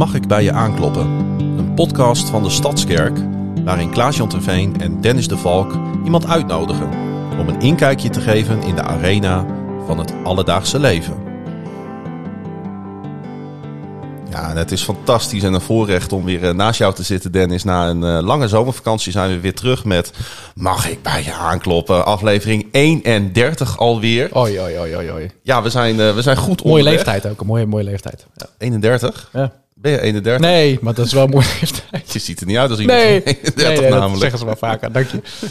Mag 0.00 0.14
ik 0.14 0.28
bij 0.28 0.42
je 0.42 0.52
aankloppen? 0.52 1.06
Een 1.38 1.74
podcast 1.74 2.28
van 2.28 2.42
de 2.42 2.50
Stadskerk 2.50 3.18
waarin 3.64 3.90
Klaas-Jan 3.90 4.28
Terveen 4.28 4.80
en 4.80 5.00
Dennis 5.00 5.28
de 5.28 5.36
Valk 5.36 5.72
iemand 6.04 6.26
uitnodigen 6.26 6.88
om 7.38 7.48
een 7.48 7.60
inkijkje 7.60 8.10
te 8.10 8.20
geven 8.20 8.62
in 8.62 8.74
de 8.74 8.82
arena 8.82 9.46
van 9.86 9.98
het 9.98 10.12
alledaagse 10.24 10.78
leven. 10.78 11.14
Ja, 14.30 14.50
en 14.50 14.56
het 14.56 14.72
is 14.72 14.82
fantastisch 14.82 15.42
en 15.42 15.52
een 15.52 15.60
voorrecht 15.60 16.12
om 16.12 16.24
weer 16.24 16.44
eh, 16.44 16.54
naast 16.54 16.78
jou 16.78 16.94
te 16.94 17.02
zitten, 17.02 17.32
Dennis. 17.32 17.64
Na 17.64 17.88
een 17.88 18.04
eh, 18.04 18.22
lange 18.22 18.48
zomervakantie 18.48 19.12
zijn 19.12 19.30
we 19.30 19.40
weer 19.40 19.54
terug 19.54 19.84
met 19.84 20.12
Mag 20.54 20.88
ik 20.88 21.02
bij 21.02 21.22
je 21.24 21.32
aankloppen? 21.32 22.04
Aflevering 22.04 22.66
31 22.72 23.78
alweer. 23.78 24.36
Oei, 24.36 24.60
oei, 24.60 24.78
oei, 24.78 24.96
oei, 24.96 25.10
oei. 25.12 25.30
Ja, 25.42 25.62
we 25.62 25.70
zijn, 25.70 26.00
eh, 26.00 26.14
we 26.14 26.22
zijn 26.22 26.36
goed 26.36 26.64
Mooie 26.64 26.78
onderweg. 26.78 27.04
leeftijd 27.04 27.32
ook, 27.32 27.40
een 27.40 27.46
mooie, 27.46 27.66
mooie 27.66 27.84
leeftijd. 27.84 28.26
Ja. 28.36 28.46
31? 28.58 29.28
Ja. 29.32 29.52
Ben 29.80 29.92
je 29.92 30.00
31? 30.00 30.40
Nee, 30.40 30.78
maar 30.82 30.94
dat 30.94 31.06
is 31.06 31.12
wel 31.12 31.24
een 31.24 31.30
mooie 31.30 31.46
leeftijd. 31.60 32.12
Je 32.12 32.18
ziet 32.18 32.40
er 32.40 32.46
niet 32.46 32.56
uit 32.56 32.70
als 32.70 32.78
iemand 32.78 32.98
Nee, 32.98 33.20
van 33.22 33.32
31 33.32 33.54
nee, 33.64 33.78
nee, 33.78 33.90
dat 33.90 33.98
namelijk. 33.98 34.20
zeggen 34.20 34.38
ze 34.38 34.44
wel 34.44 34.56
vaker. 34.56 34.92
Dank 34.92 35.06
je. 35.08 35.20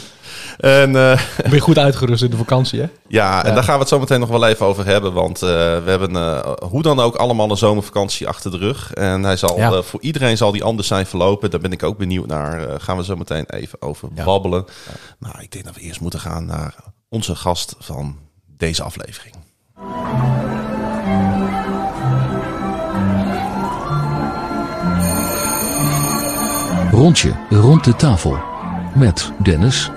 En 0.56 0.96
eh, 0.96 1.20
Ben 1.42 1.52
je 1.52 1.60
goed 1.60 1.78
uitgerust 1.78 2.22
in 2.22 2.30
de 2.30 2.36
vakantie, 2.36 2.80
hè? 2.80 2.86
ja, 3.08 3.44
en 3.44 3.54
daar 3.54 3.62
gaan 3.62 3.74
we 3.74 3.80
het 3.80 3.88
zo 3.88 3.98
meteen 3.98 4.20
nog 4.20 4.28
wel 4.28 4.46
even 4.46 4.66
over 4.66 4.86
hebben. 4.86 5.12
Want 5.12 5.42
eh, 5.42 5.48
we 5.48 5.82
hebben 5.90 6.16
eh, 6.16 6.52
hoe 6.68 6.82
dan 6.82 7.00
ook 7.00 7.14
allemaal 7.16 7.50
een 7.50 7.56
zomervakantie 7.56 8.28
achter 8.28 8.50
de 8.50 8.56
rug. 8.56 8.92
En 8.92 9.22
hij 9.22 9.36
zal, 9.36 9.56
Ja. 9.56 9.82
voor 9.82 10.00
iedereen 10.00 10.36
zal 10.36 10.52
die 10.52 10.64
anders 10.64 10.88
zijn 10.88 11.06
verlopen. 11.06 11.50
Daar 11.50 11.60
ben 11.60 11.72
ik 11.72 11.82
ook 11.82 11.98
benieuwd 11.98 12.26
naar. 12.26 12.80
Gaan 12.80 12.96
we 12.96 13.04
zo 13.04 13.16
meteen 13.16 13.44
even 13.46 13.82
over 13.82 14.08
Ja. 14.14 14.24
babbelen. 14.24 14.64
Maar 15.18 15.42
ik 15.42 15.52
denk 15.52 15.64
dat 15.64 15.74
we 15.74 15.80
eerst 15.80 16.00
moeten 16.00 16.20
gaan 16.20 16.44
naar 16.46 16.74
onze 17.08 17.34
gast 17.34 17.74
van 17.78 18.16
deze 18.56 18.82
aflevering. 18.82 19.34
Rondje 27.00 27.46
rond 27.50 27.84
de 27.84 27.96
tafel. 27.96 28.38
Met 28.94 29.32
Dennis, 29.42 29.90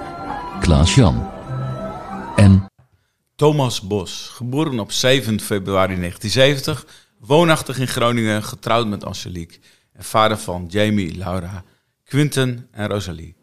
Klaas-Jan 0.60 1.32
en 2.36 2.66
Thomas 3.36 3.82
Bos, 3.82 4.30
geboren 4.34 4.80
op 4.80 4.92
7 4.92 5.40
februari 5.40 5.96
1970, 5.96 6.86
woonachtig 7.20 7.80
in 7.80 7.88
Groningen, 7.88 8.44
getrouwd 8.44 8.88
met 8.88 9.06
Angelique 9.06 9.60
en 9.94 10.04
vader 10.04 10.38
van 10.38 10.66
Jamie, 10.70 11.18
Laura, 11.18 11.64
Quinten 12.04 12.68
en 12.72 12.88
Rosalie. 12.88 13.36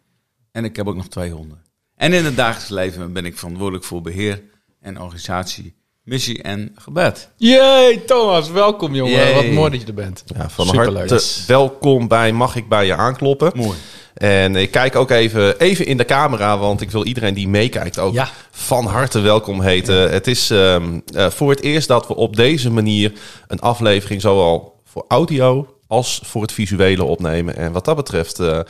En 0.52 0.64
ik 0.64 0.76
heb 0.76 0.86
ook 0.88 0.96
nog 0.96 1.08
twee 1.08 1.30
honden. 1.30 1.62
En 1.94 2.12
in 2.12 2.24
het 2.24 2.36
dagelijks 2.36 2.68
leven 2.68 3.12
ben 3.12 3.24
ik 3.24 3.38
verantwoordelijk 3.38 3.84
voor 3.84 4.02
beheer 4.02 4.42
en 4.80 5.00
organisatie, 5.00 5.74
missie 6.10 6.42
en 6.42 6.74
gebed. 6.74 7.28
Jee, 7.36 8.04
Thomas, 8.04 8.50
welkom 8.50 8.94
jongen. 8.94 9.12
Yay. 9.12 9.34
Wat 9.34 9.46
mooi 9.46 9.70
dat 9.70 9.80
je 9.80 9.86
er 9.86 9.94
bent. 9.94 10.22
Ja, 10.36 10.48
van 10.48 10.66
Superleuk. 10.66 11.08
harte 11.08 11.24
welkom 11.46 12.08
bij 12.08 12.32
Mag 12.32 12.56
ik 12.56 12.68
bij 12.68 12.86
je 12.86 12.94
aankloppen? 12.94 13.52
Mooi. 13.54 13.78
En 14.14 14.56
ik 14.56 14.70
kijk 14.70 14.96
ook 14.96 15.10
even, 15.10 15.58
even 15.58 15.86
in 15.86 15.96
de 15.96 16.04
camera, 16.04 16.58
want 16.58 16.80
ik 16.80 16.90
wil 16.90 17.04
iedereen 17.04 17.34
die 17.34 17.48
meekijkt 17.48 17.98
ook 17.98 18.14
Ja. 18.14 18.28
van 18.50 18.86
harte 18.86 19.20
welkom 19.20 19.60
heten. 19.60 20.10
Het 20.12 20.26
is 20.26 20.50
ehm, 20.50 21.00
eh, 21.14 21.30
voor 21.30 21.50
het 21.50 21.60
eerst 21.62 21.88
dat 21.88 22.06
we 22.06 22.16
op 22.16 22.36
deze 22.36 22.70
manier 22.70 23.12
een 23.46 23.60
aflevering 23.60 24.20
zowel 24.20 24.80
voor 24.84 25.04
audio 25.08 25.74
als 25.86 26.20
voor 26.24 26.42
het 26.42 26.52
visuele 26.52 27.04
opnemen. 27.04 27.56
En 27.56 27.72
wat 27.72 27.84
dat 27.84 27.96
betreft 27.96 28.38
eh, 28.38 28.60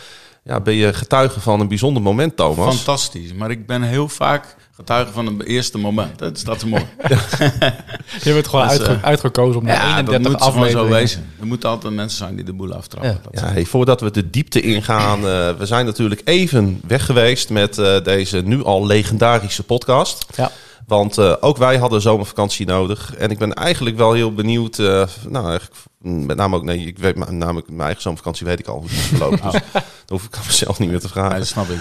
ja, 0.44 0.60
ben 0.60 0.74
je 0.74 0.92
getuige 0.92 1.40
van 1.40 1.60
een 1.60 1.68
bijzonder 1.68 2.02
moment, 2.02 2.36
Thomas. 2.36 2.74
Fantastisch, 2.74 3.32
maar 3.32 3.50
ik 3.50 3.66
ben 3.66 3.82
heel 3.82 4.08
vaak 4.08 4.56
getuige 4.80 5.12
van 5.12 5.26
een 5.26 5.40
eerste 5.42 5.78
moment. 5.78 6.18
Dat 6.18 6.36
is, 6.36 6.44
dat 6.44 6.56
is 6.56 6.64
mooi. 6.64 6.86
Je 8.22 8.32
bent 8.32 8.48
gewoon 8.48 8.68
Dus, 8.68 8.78
uitge- 8.78 8.92
eh, 8.92 9.02
uitgekozen 9.04 9.60
om 9.60 9.66
Ja, 9.66 10.02
dat 10.02 10.14
31 10.14 10.32
moet 10.32 10.42
gewoon 10.52 10.70
zo 10.70 10.88
wezen. 10.88 11.26
Er 11.40 11.46
moeten 11.46 11.68
altijd 11.68 11.94
mensen 11.94 12.18
zijn 12.18 12.34
die 12.36 12.44
de 12.44 12.52
boel 12.52 12.72
aftrappen. 12.74 13.10
Ja. 13.10 13.18
Dat 13.30 13.40
Ja, 13.40 13.52
hey, 13.52 13.64
voordat 13.64 14.00
we 14.00 14.10
de 14.10 14.30
diepte 14.30 14.60
ingaan, 14.60 15.18
eh, 15.18 15.50
we 15.58 15.66
zijn 15.66 15.86
natuurlijk 15.86 16.20
even 16.24 16.80
weg 16.86 17.04
geweest 17.06 17.50
met 17.50 17.78
eh, 17.78 18.02
deze 18.02 18.38
nu 18.38 18.64
al 18.64 18.86
legendarische 18.86 19.62
podcast. 19.62 20.26
Ja. 20.36 20.50
Want 20.86 21.18
eh, 21.18 21.34
ook 21.40 21.56
wij 21.56 21.78
hadden 21.78 22.00
zomervakantie 22.00 22.66
nodig. 22.66 23.14
En 23.16 23.30
ik 23.30 23.38
ben 23.38 23.52
eigenlijk 23.54 23.96
wel 23.96 24.12
heel 24.12 24.34
benieuwd. 24.34 24.78
eh, 24.78 25.06
nou, 25.28 25.48
eigenlijk, 25.48 25.80
met 26.26 26.36
name 26.36 26.56
ook, 26.56 26.64
nee, 26.64 26.78
ik 26.86 26.98
weet 26.98 27.16
namelijk 27.30 27.68
mijn 27.68 27.80
eigen 27.80 28.02
zomervakantie 28.02 28.46
weet 28.46 28.58
ik 28.58 28.66
al 28.66 28.74
hoe 28.74 28.82
het 28.84 28.92
is 28.92 28.98
verlopen. 29.06 29.40
Dus 29.42 29.52
daar 29.72 29.82
hoef 30.06 30.24
ik 30.24 30.36
aan 30.36 30.42
mezelf 30.46 30.78
niet 30.78 30.90
meer 30.90 31.00
te 31.00 31.06
Ja, 31.06 31.12
vragen. 31.12 31.38
dat 31.38 31.46
snap 31.46 31.68
ik. 31.68 31.78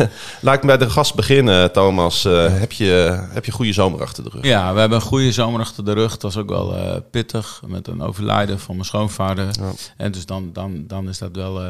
Laat 0.40 0.54
ik 0.54 0.60
bij 0.60 0.76
de 0.76 0.90
gast 0.90 1.14
beginnen, 1.14 1.72
Thomas. 1.72 2.24
Eh, 2.24 2.58
heb, 2.58 2.72
je, 2.72 3.24
heb 3.30 3.44
je 3.44 3.52
goede 3.52 3.72
zomer 3.72 4.02
achter 4.02 4.24
de 4.24 4.30
rug? 4.32 4.44
Ja, 4.44 4.72
we 4.74 4.80
hebben 4.80 4.98
een 4.98 5.04
goede 5.04 5.32
zomer 5.32 5.60
achter 5.60 5.84
de 5.84 5.92
rug. 5.92 6.12
Het 6.12 6.22
was 6.22 6.36
ook 6.36 6.48
wel 6.48 7.00
pittig 7.10 7.62
met 7.66 7.88
een 7.88 8.02
overlijden 8.02 8.60
van 8.60 8.74
mijn 8.74 8.86
schoonvader. 8.86 9.46
Ja. 9.60 9.72
En 9.96 10.12
dus 10.12 10.26
dan, 10.26 10.52
dan, 10.52 10.86
dan 10.86 11.08
is 11.08 11.18
dat 11.18 11.36
wel, 11.36 11.62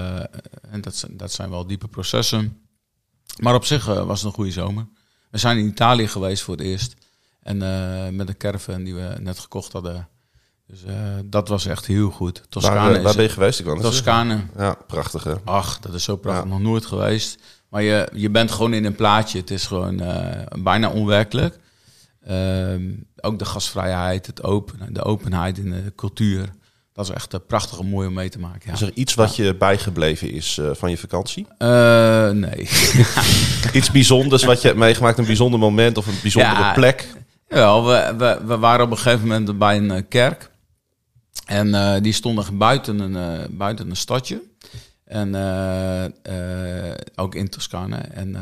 en 0.71 0.81
dat, 0.81 0.97
zijn- 0.97 1.17
dat 1.17 1.33
zijn 1.33 1.51
wel 1.51 1.67
diepe 1.67 1.89
processen. 1.89 2.59
Maar 3.41 3.55
op 3.55 3.65
zich 3.65 3.85
was 3.87 4.19
het 4.19 4.29
een 4.29 4.35
goede 4.35 4.51
zomer. 4.53 4.87
We 5.35 5.41
zijn 5.41 5.59
in 5.59 5.67
Italië 5.67 6.09
geweest 6.09 6.43
voor 6.43 6.57
het 6.57 6.67
eerst. 6.67 6.95
En 7.43 7.63
eh, 7.63 8.09
met 8.09 8.29
een 8.29 8.37
caravan 8.37 8.85
die 8.85 8.95
we 8.95 9.17
net 9.21 9.39
gekocht 9.39 9.73
hadden. 9.73 10.09
Dus 10.67 10.85
eh, 10.85 10.95
dat 11.25 11.49
was 11.49 11.67
echt 11.67 11.87
heel 11.87 12.11
goed. 12.11 12.43
Toscane 12.49 12.79
Waar, 12.79 12.95
eh, 12.95 13.03
waar 13.03 13.15
ben 13.15 13.23
je 13.23 13.29
geweest? 13.29 13.61
Ik. 13.61 13.81
Toscane. 13.81 14.41
Ja, 14.57 14.77
prachtig 14.87 15.25
hè? 15.25 15.35
Ach, 15.45 15.79
dat 15.79 15.95
is 15.95 16.05
zo 16.05 16.17
prachtig. 16.17 16.45
Ja. 16.45 16.51
Nog 16.51 16.61
nooit 16.61 16.87
geweest. 16.87 17.39
Maar 17.69 17.83
je, 17.83 18.09
je 18.13 18.31
bent 18.31 18.51
gewoon 18.51 18.75
in 18.75 18.85
een 18.85 18.95
plaatje. 18.95 19.39
Het 19.39 19.51
is 19.51 19.67
gewoon 19.67 20.03
bijna 20.59 20.91
onwerkelijk. 20.91 21.59
Ehm, 22.21 22.93
ook 23.21 23.39
de 23.39 23.45
gastvrijheid, 23.45 24.27
het 24.27 24.43
open, 24.43 24.95
de 24.95 25.03
openheid 25.03 25.59
in 25.59 25.71
de 25.71 25.93
cultuur. 25.97 26.49
Dat 26.95 27.09
is 27.09 27.15
echt 27.15 27.33
een 27.33 27.47
prachtig 27.47 27.79
en 27.79 27.87
mooi 27.87 28.09
om 28.09 28.15
mee 28.15 28.29
te 28.29 28.39
maken. 28.39 28.73
Is 28.73 28.81
Ja. 28.81 28.87
er 28.87 28.93
iets 28.95 29.15
wat 29.15 29.37
je 29.37 29.55
bijgebleven 29.55 30.31
is 30.31 30.59
eh, 30.59 30.71
van 30.73 30.91
je 30.91 30.99
vakantie? 30.99 31.47
Eh, 31.59 32.31
nee. 32.31 32.69
Iets 33.73 33.91
bijzonders 33.91 34.45
wat 34.45 34.61
je 34.61 34.67
hebt 34.67 34.79
meegemaakt, 34.81 35.19
een 35.19 35.25
bijzonder 35.27 35.61
moment 35.61 35.97
of 35.99 36.07
een 36.07 36.19
bijzondere 36.23 36.61
Ja. 36.61 36.73
plek? 36.73 37.09
Jawel, 37.49 37.87
we, 37.87 38.15
we, 38.19 38.41
we 38.47 38.59
waren 38.59 38.85
op 38.85 38.91
een 38.91 38.97
gegeven 38.99 39.27
moment 39.29 39.59
bij 39.59 39.77
een 39.77 40.09
kerk. 40.09 40.51
En 41.47 42.03
die 42.03 42.13
stonden 42.13 42.59
buiten 42.59 42.99
een, 42.99 43.47
buiten 43.57 43.91
een 43.91 43.97
stadje. 43.97 44.43
En 45.05 45.35
ook 47.15 47.35
in 47.35 47.49
Toscane. 47.49 47.97
En 47.97 48.37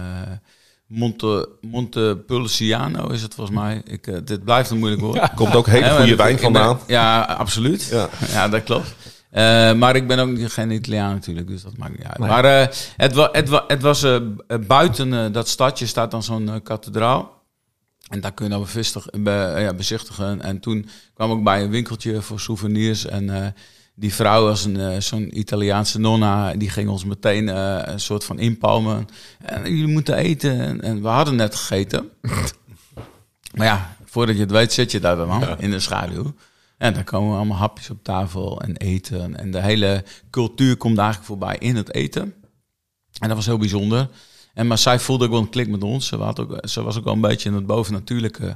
Monte, 0.95 1.49
Montepulciano 1.61 3.09
is 3.09 3.23
het 3.23 3.35
volgens 3.35 3.57
mij. 3.57 3.83
Ik, 3.85 4.07
eh, 4.07 4.17
dit 4.25 4.45
blijft 4.45 4.71
een 4.71 4.79
moeilijk 4.79 5.03
woord. 5.03 5.31
Komt 5.35 5.55
ook 5.55 5.67
hele 5.67 5.91
goede 5.91 6.17
wijn 6.17 6.35
ben- 6.35 6.43
vandaan. 6.43 6.79
Ja, 6.87 7.23
absoluut. 7.23 7.89
Ja. 7.91 8.09
Ja, 8.33 8.49
dat 8.49 8.63
klopt. 8.63 8.95
Eh, 9.31 9.73
maar 9.73 9.97
ik 9.97 10.07
ben 10.07 10.19
ook 10.19 10.51
geen 10.51 10.71
Italiaan 10.71 11.13
natuurlijk, 11.15 11.49
dus 11.49 11.63
dat 11.63 11.77
maakt 11.77 11.99
niet 11.99 12.07
uit. 12.07 12.19
Nee. 12.19 12.29
Maar 12.29 12.45
eh, 12.45 12.67
het, 12.97 13.15
wa 13.15 13.29
het, 13.33 13.49
wa 13.49 13.65
het 13.67 13.83
was 13.83 14.07
buiten 14.67 15.33
dat 15.33 15.49
stadje 15.49 15.87
staat 15.87 16.11
dan 16.11 16.23
zo'n 16.23 16.61
kathedraal. 16.63 17.41
En 18.09 18.21
daar 18.21 18.33
kun 18.33 18.45
je 18.45 18.51
dan 18.51 19.77
bezichtigen. 19.77 20.43
En 20.43 20.61
toen 20.61 20.89
kwam 21.15 21.39
ik 21.39 21.45
bij 21.45 21.63
een 21.63 21.71
winkeltje 21.71 22.23
voor 22.23 22.41
souvenirs. 22.41 23.07
En 23.07 23.55
die 23.95 24.15
vrouw 24.15 24.45
was 24.45 24.65
een, 24.65 24.81
eh, 24.81 25.01
zo'n 25.01 25.39
Italiaanse 25.39 25.99
nonna. 25.99 26.55
Die 26.55 26.71
ging 26.71 26.89
ons 26.89 27.05
meteen 27.05 27.49
eh, 27.49 27.81
een 27.85 28.01
soort 28.01 28.25
van 28.25 28.39
inpalmen. 28.39 29.09
En 29.39 29.63
jullie 29.63 29.93
moeten 29.93 30.17
eten. 30.17 30.61
En, 30.61 30.81
en 30.81 31.03
we 31.03 31.09
hadden 31.09 31.37
net 31.37 31.55
gegeten. 31.55 32.11
maar 33.57 33.67
ja, 33.67 33.97
voordat 34.05 34.35
je 34.35 34.41
het 34.41 34.51
weet 34.51 34.73
zit 34.73 34.91
je 34.91 35.01
daar 35.01 35.17
dan 35.17 35.59
in 35.59 35.71
de 35.71 35.81
schaduw. 35.81 36.35
En 36.79 36.95
dan 36.95 37.05
komen 37.05 37.37
allemaal 37.37 37.59
hapjes 37.59 37.91
op 37.91 38.05
tafel 38.05 38.61
en 38.61 38.77
eten. 38.77 39.37
En 39.37 39.51
de 39.51 39.61
hele 39.61 40.05
cultuur 40.31 40.77
komt 40.77 40.99
eigenlijk 40.99 41.27
voorbij 41.27 41.57
in 41.59 41.77
het 41.77 41.95
eten. 41.95 42.35
En 43.19 43.29
dat 43.29 43.37
was 43.37 43.47
heel 43.47 43.59
bijzonder. 43.59 44.09
En, 44.55 44.67
maar 44.67 44.79
zij 44.79 44.99
voelde 44.99 45.25
ook 45.25 45.31
wel 45.31 45.41
een 45.41 45.49
klik 45.49 45.69
met 45.69 45.83
ons. 45.83 46.07
Ze, 46.07 46.17
had 46.17 46.41
ook, 46.41 46.59
ze 46.69 46.83
was 46.83 46.99
ook 46.99 47.05
wel 47.05 47.13
een 47.13 47.21
beetje 47.21 47.49
in 47.49 47.55
het 47.55 47.67
bovennatuurlijke. 47.67 48.47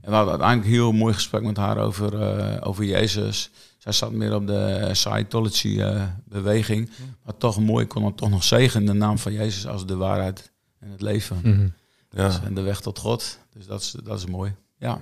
En 0.00 0.10
we 0.10 0.14
hadden 0.14 0.30
uiteindelijk 0.30 0.68
een 0.68 0.74
heel 0.74 0.92
mooi 0.92 1.14
gesprek 1.14 1.42
met 1.42 1.56
haar 1.56 1.78
over, 1.78 2.20
eh, 2.20 2.68
over 2.68 2.84
Jezus. 2.84 3.50
Zij 3.86 3.94
zat 3.94 4.12
meer 4.12 4.34
op 4.34 4.46
de 4.46 4.88
Scientology-beweging. 4.92 6.90
maar 7.24 7.36
toch 7.36 7.60
mooi, 7.60 7.86
kon 7.86 8.02
dan 8.02 8.14
toch 8.14 8.30
nog 8.30 8.44
zegen 8.44 8.80
in 8.80 8.86
de 8.86 8.92
naam 8.92 9.18
van 9.18 9.32
Jezus 9.32 9.66
als 9.66 9.86
de 9.86 9.96
waarheid 9.96 10.52
en 10.80 10.90
het 10.90 11.00
leven. 11.00 11.38
Mhm. 11.42 11.68
Ja. 12.10 12.26
Dus, 12.26 12.40
en 12.44 12.54
de 12.54 12.60
weg 12.60 12.80
tot 12.80 12.98
God. 12.98 13.38
Dus 13.52 13.66
dat 13.66 13.80
is, 13.80 13.94
dat 14.04 14.18
is 14.18 14.26
mooi. 14.26 14.54
Ja. 14.78 14.98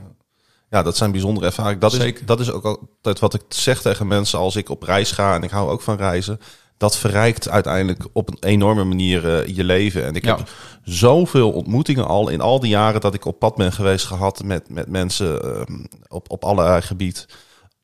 ja, 0.70 0.82
dat 0.82 0.96
zijn 0.96 1.10
bijzondere 1.12 1.46
ervaringen. 1.46 1.80
Dat 1.80 1.92
is, 1.92 2.14
dat 2.24 2.40
is 2.40 2.50
ook 2.50 2.64
altijd 2.64 3.18
wat 3.18 3.34
ik 3.34 3.42
zeg 3.48 3.80
tegen 3.82 4.06
mensen 4.06 4.38
als 4.38 4.56
ik 4.56 4.68
op 4.68 4.82
reis 4.82 5.10
ga. 5.10 5.34
En 5.34 5.42
ik 5.42 5.50
hou 5.50 5.70
ook 5.70 5.82
van 5.82 5.96
reizen. 5.96 6.40
Dat 6.76 6.96
verrijkt 6.96 7.48
uiteindelijk 7.48 8.06
op 8.12 8.28
een 8.28 8.38
enorme 8.40 8.84
manier 8.84 9.38
eh, 9.38 9.56
je 9.56 9.64
leven. 9.64 10.04
En 10.04 10.14
ik 10.14 10.24
Ja. 10.24 10.36
heb 10.36 10.50
zoveel 10.82 11.52
ontmoetingen 11.52 12.06
al 12.06 12.28
in 12.28 12.40
al 12.40 12.60
die 12.60 12.70
jaren 12.70 13.00
dat 13.00 13.14
ik 13.14 13.24
op 13.24 13.38
pad 13.38 13.54
ben 13.54 13.72
geweest 13.72 14.06
gehad 14.06 14.42
met, 14.42 14.68
met 14.68 14.88
mensen 14.88 15.42
eh, 15.42 15.62
op, 16.08 16.30
op 16.30 16.44
allerlei 16.44 16.82
gebied. 16.82 17.26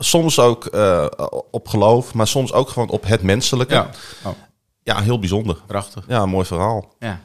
Soms 0.02 0.38
ook 0.38 0.66
eh, 0.66 1.06
op 1.50 1.68
geloof, 1.68 2.14
maar 2.14 2.26
soms 2.26 2.52
ook 2.52 2.68
gewoon 2.68 2.88
op 2.88 3.06
het 3.06 3.22
menselijke. 3.22 3.74
Ja, 3.74 3.90
Ja. 4.82 4.96
Oh, 4.96 5.00
heel 5.02 5.18
bijzonder. 5.18 5.56
prachtig. 5.66 6.04
Ja, 6.08 6.22
een 6.22 6.28
mooi 6.28 6.46
verhaal. 6.46 6.94
Ja. 6.98 7.20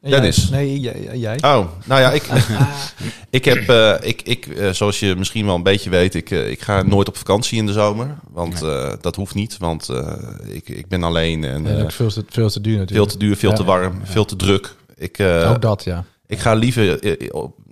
En 0.00 0.10
Dennis. 0.10 0.48
Nee, 0.50 0.80
jij. 0.80 1.10
jij. 1.18 1.36
Oh, 1.36 1.66
nou 1.84 2.00
ja, 2.00 2.10
ik, 2.10 2.22
ik 3.30 3.44
heb, 3.44 3.68
eh, 3.68 3.94
ik, 4.00 4.22
ik, 4.22 4.46
eh, 4.46 4.70
zoals 4.70 5.00
je 5.00 5.14
misschien 5.16 5.46
wel 5.46 5.54
een 5.54 5.62
beetje 5.62 5.90
weet, 5.90 6.14
ik, 6.14 6.30
ik 6.30 6.60
ga 6.62 6.82
nooit 6.82 7.08
op 7.08 7.16
vakantie 7.16 7.58
in 7.58 7.66
de 7.66 7.72
zomer. 7.72 8.14
Want 8.30 8.62
eh, 8.62 8.92
dat 9.00 9.16
hoeft 9.16 9.34
niet, 9.34 9.56
want 9.58 9.88
eh, 9.88 10.12
ik, 10.44 10.68
ik 10.68 10.88
ben 10.88 11.02
alleen 11.02 11.44
en 11.44 11.76
Ja, 11.76 11.90
veel, 11.90 12.08
te, 12.10 12.24
veel 12.28 12.50
te 12.50 12.60
duur 12.60 12.72
veel 12.72 12.80
natuurlijk. 12.84 13.10
te 13.10 13.18
duur, 13.18 13.36
veel 13.36 13.50
Ja, 13.50 13.56
te 13.56 13.64
warm, 13.64 14.00
veel 14.02 14.24
te 14.24 14.36
druk. 14.36 14.74
Ik, 14.96 15.18
eh, 15.18 15.50
ook 15.50 15.62
dat, 15.62 15.84
ja. 15.84 16.04
ik 16.26 16.38
ga 16.38 16.54
liever 16.54 17.04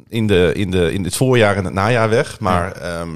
in, 0.08 0.26
de, 0.26 0.52
in, 0.55 0.70
de, 0.70 0.93
in 0.93 1.05
het 1.05 1.16
voorjaar 1.16 1.56
en 1.56 1.64
het 1.64 1.75
najaar 1.75 2.08
weg, 2.08 2.40
maar, 2.40 2.72
ehm, 2.72 3.08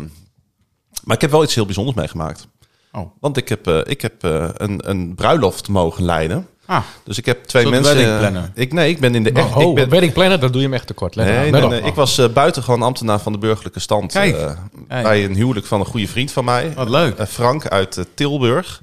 maar 1.07 1.15
ik 1.17 1.21
heb 1.23 1.31
wel 1.31 1.43
iets 1.43 1.55
heel 1.55 1.65
bijzonders 1.65 1.97
meegemaakt. 1.97 2.49
Oh. 2.93 3.11
Want 3.21 3.37
ik 3.37 3.49
heb, 3.49 3.67
eh, 3.67 3.81
ik 3.85 4.01
heb 4.01 4.25
eh, 4.25 4.49
een, 4.53 4.91
een 4.91 5.15
bruiloft 5.15 5.69
mogen 5.69 6.05
leiden. 6.05 6.47
Ah, 6.67 6.83
Dus 7.05 7.19
ik 7.19 7.27
heb 7.27 7.45
twee 7.45 7.67
mensen. 7.69 8.19
planner. 8.19 8.51
Ik, 8.55 8.73
nee, 8.73 8.91
ik 8.91 9.01
ben 9.01 9.15
in 9.15 9.23
de 9.23 9.33
echt. 9.33 9.55
Oh, 9.55 9.69
ik 9.69 9.75
ben, 9.75 9.89
wedding 9.89 10.13
planner, 10.13 10.41
dat 10.41 10.53
doe 10.53 10.61
je 10.61 10.67
hem 10.67 10.77
echt 10.77 10.87
tekort. 10.87 11.15
Nee, 11.15 11.51
nee, 11.51 11.67
nee. 11.67 11.81
Ik 11.81 11.95
was 11.95 12.19
uh, 12.19 12.29
buitengewoon 12.29 12.83
ambtenaar 12.83 13.21
van 13.21 13.33
de 13.33 13.39
burgerlijke 13.39 13.81
stand. 13.81 14.13
Kijk. 14.13 14.37
eh, 14.37 15.03
bij 15.03 15.25
een 15.25 15.35
huwelijk 15.35 15.67
van 15.67 15.81
een 15.81 15.87
goede 15.87 16.09
vriend 16.09 16.33
van 16.33 16.45
mij. 16.45 16.73
wat 16.75 16.89
leuk. 16.89 17.17
eh, 17.19 17.27
Frank 17.27 17.67
uit 17.69 17.97
eh, 17.97 18.05
Tilburg. 18.15 18.83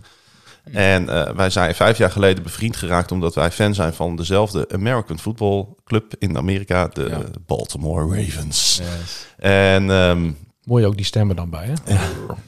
En 0.72 1.10
eh, 1.10 1.36
wij 1.36 1.50
zijn 1.50 1.76
vijf 1.76 1.98
jaar 1.98 2.12
geleden 2.12 2.44
bevriend 2.44 2.76
geraakt 2.78 3.12
omdat 3.12 3.36
wij 3.36 3.52
fan 3.52 3.74
zijn 3.74 3.94
van 3.94 4.16
dezelfde 4.16 4.68
American 4.74 5.20
Football 5.20 5.66
Club 5.86 6.14
in 6.20 6.38
Amerika, 6.38 6.88
de 6.88 7.08
Ja. 7.10 7.22
Baltimore 7.46 8.16
Ravens. 8.22 8.82
Yes. 8.82 9.26
En 9.38 9.92
ehm, 9.92 10.32
Mooi 10.64 10.86
ook 10.86 10.96
die 10.96 11.06
stemmen 11.06 11.36
dan 11.36 11.50
bij, 11.50 11.70
hè? 11.86 11.96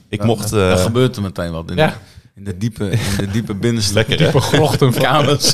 ik 0.09 0.23
mocht. 0.23 0.53
eh, 0.53 0.71
Er 0.71 0.77
gebeurt 0.77 1.15
er 1.15 1.21
meteen 1.21 1.51
wat 1.51 1.69
in, 1.69 1.75
Ja. 1.75 1.87
de, 1.87 1.93
in 2.35 2.43
de 2.43 2.57
diepe, 2.57 2.89
in 2.89 2.99
de 3.17 3.31
diepe 3.31 3.53
binnenste 3.65 3.93
Lekker? 3.93 4.17
Diepe 4.17 4.39
grochten 4.39 4.93
van... 4.93 5.01
kamers 5.01 5.53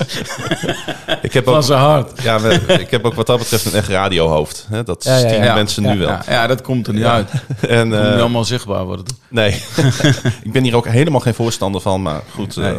ik, 1.21 1.33
heb 1.33 1.43
van 1.43 1.55
ook, 1.55 1.63
zijn 1.63 1.79
hart. 1.79 2.21
ja, 2.21 2.39
we- 2.39 2.53
ik 2.79 2.91
heb 2.91 3.05
ook 3.05 3.13
wat 3.13 3.27
dat 3.27 3.37
betreft 3.39 3.65
een 3.65 3.73
echt 3.73 3.87
radiohoofd. 3.87 4.67
Hè? 4.69 4.83
Dat 4.83 5.03
Ja, 5.03 5.17
ja, 5.17 5.29
zien 5.29 5.43
ja. 5.43 5.53
mensen 5.53 5.83
nu 5.83 5.97
wel. 5.99 6.07
Ja, 6.09 6.23
ja, 6.27 6.47
dat 6.47 6.61
komt 6.61 6.87
er 6.87 6.93
niet 6.93 7.03
uit. 7.03 7.29
En, 7.69 7.89
Dat 7.89 7.99
moet 7.99 8.07
eh, 8.07 8.11
niet 8.11 8.19
allemaal 8.21 8.45
zichtbaar 8.45 8.85
worden. 8.85 9.05
nee, 9.29 9.51
ik 10.43 10.51
ben 10.51 10.63
hier 10.63 10.75
ook 10.75 10.87
helemaal 10.87 11.19
geen 11.19 11.33
voorstander 11.33 11.81
van. 11.81 12.01
Maar 12.01 12.21
goed, 12.33 12.57
eh. 12.57 12.77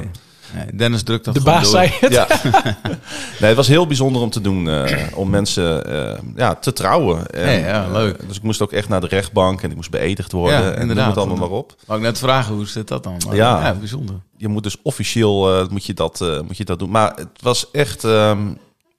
Nee, 0.55 0.67
Dennis 0.75 1.03
drukt 1.03 1.25
dat 1.25 1.35
De 1.35 1.41
baas 1.41 1.63
door. 1.63 1.71
zei 1.71 1.91
het. 2.01 2.13
Ja. 2.13 2.27
nee, 3.41 3.49
het 3.49 3.57
was 3.57 3.69
heel 3.69 3.87
bijzonder 3.87 4.23
om 4.23 4.31
te 4.31 4.41
doen. 4.41 4.69
eh, 4.69 5.07
om 5.15 5.31
mensen 5.31 5.87
eh, 6.15 6.19
ja, 6.37 6.55
te 6.55 6.73
trouwen. 6.73 7.27
En, 7.31 7.61
Ja, 7.61 7.67
ja, 7.69 7.91
leuk. 7.93 8.17
eh, 8.17 8.27
dus 8.29 8.37
ik 8.37 8.43
moest 8.43 8.63
ook 8.63 8.73
echt 8.73 8.89
naar 8.89 9.01
de 9.01 9.07
rechtbank 9.07 9.63
en 9.63 9.71
ik 9.71 9.77
moest 9.77 9.91
beëdigd 9.91 10.33
worden. 10.33 10.63
Ja, 10.63 10.71
en 10.73 10.81
inderdaad. 10.81 10.97
noem 10.97 11.15
het 11.15 11.17
allemaal 11.25 11.49
maar 11.49 11.59
op. 11.59 11.75
Wou 11.87 11.99
ik 12.01 12.05
net 12.07 12.19
vragen, 12.19 12.55
hoe 12.55 12.67
zit 12.67 12.89
dat 12.89 13.03
dan? 13.03 13.17
Maar, 13.27 13.35
Ja. 13.37 13.61
ja. 13.67 13.75
bijzonder. 13.75 14.15
Je 14.37 14.49
moet 14.49 14.63
dus 14.63 14.77
officieel 14.83 15.61
eh, 15.61 15.69
moet 15.69 15.85
je 15.87 15.95
dat, 15.95 16.21
eh, 16.21 16.41
moet 16.41 16.57
je 16.57 16.65
dat 16.65 16.79
doen. 16.79 16.91
Maar 16.91 17.13
het 17.15 17.29
was 17.43 17.71
echt... 17.71 18.05
ehm, 18.05 18.39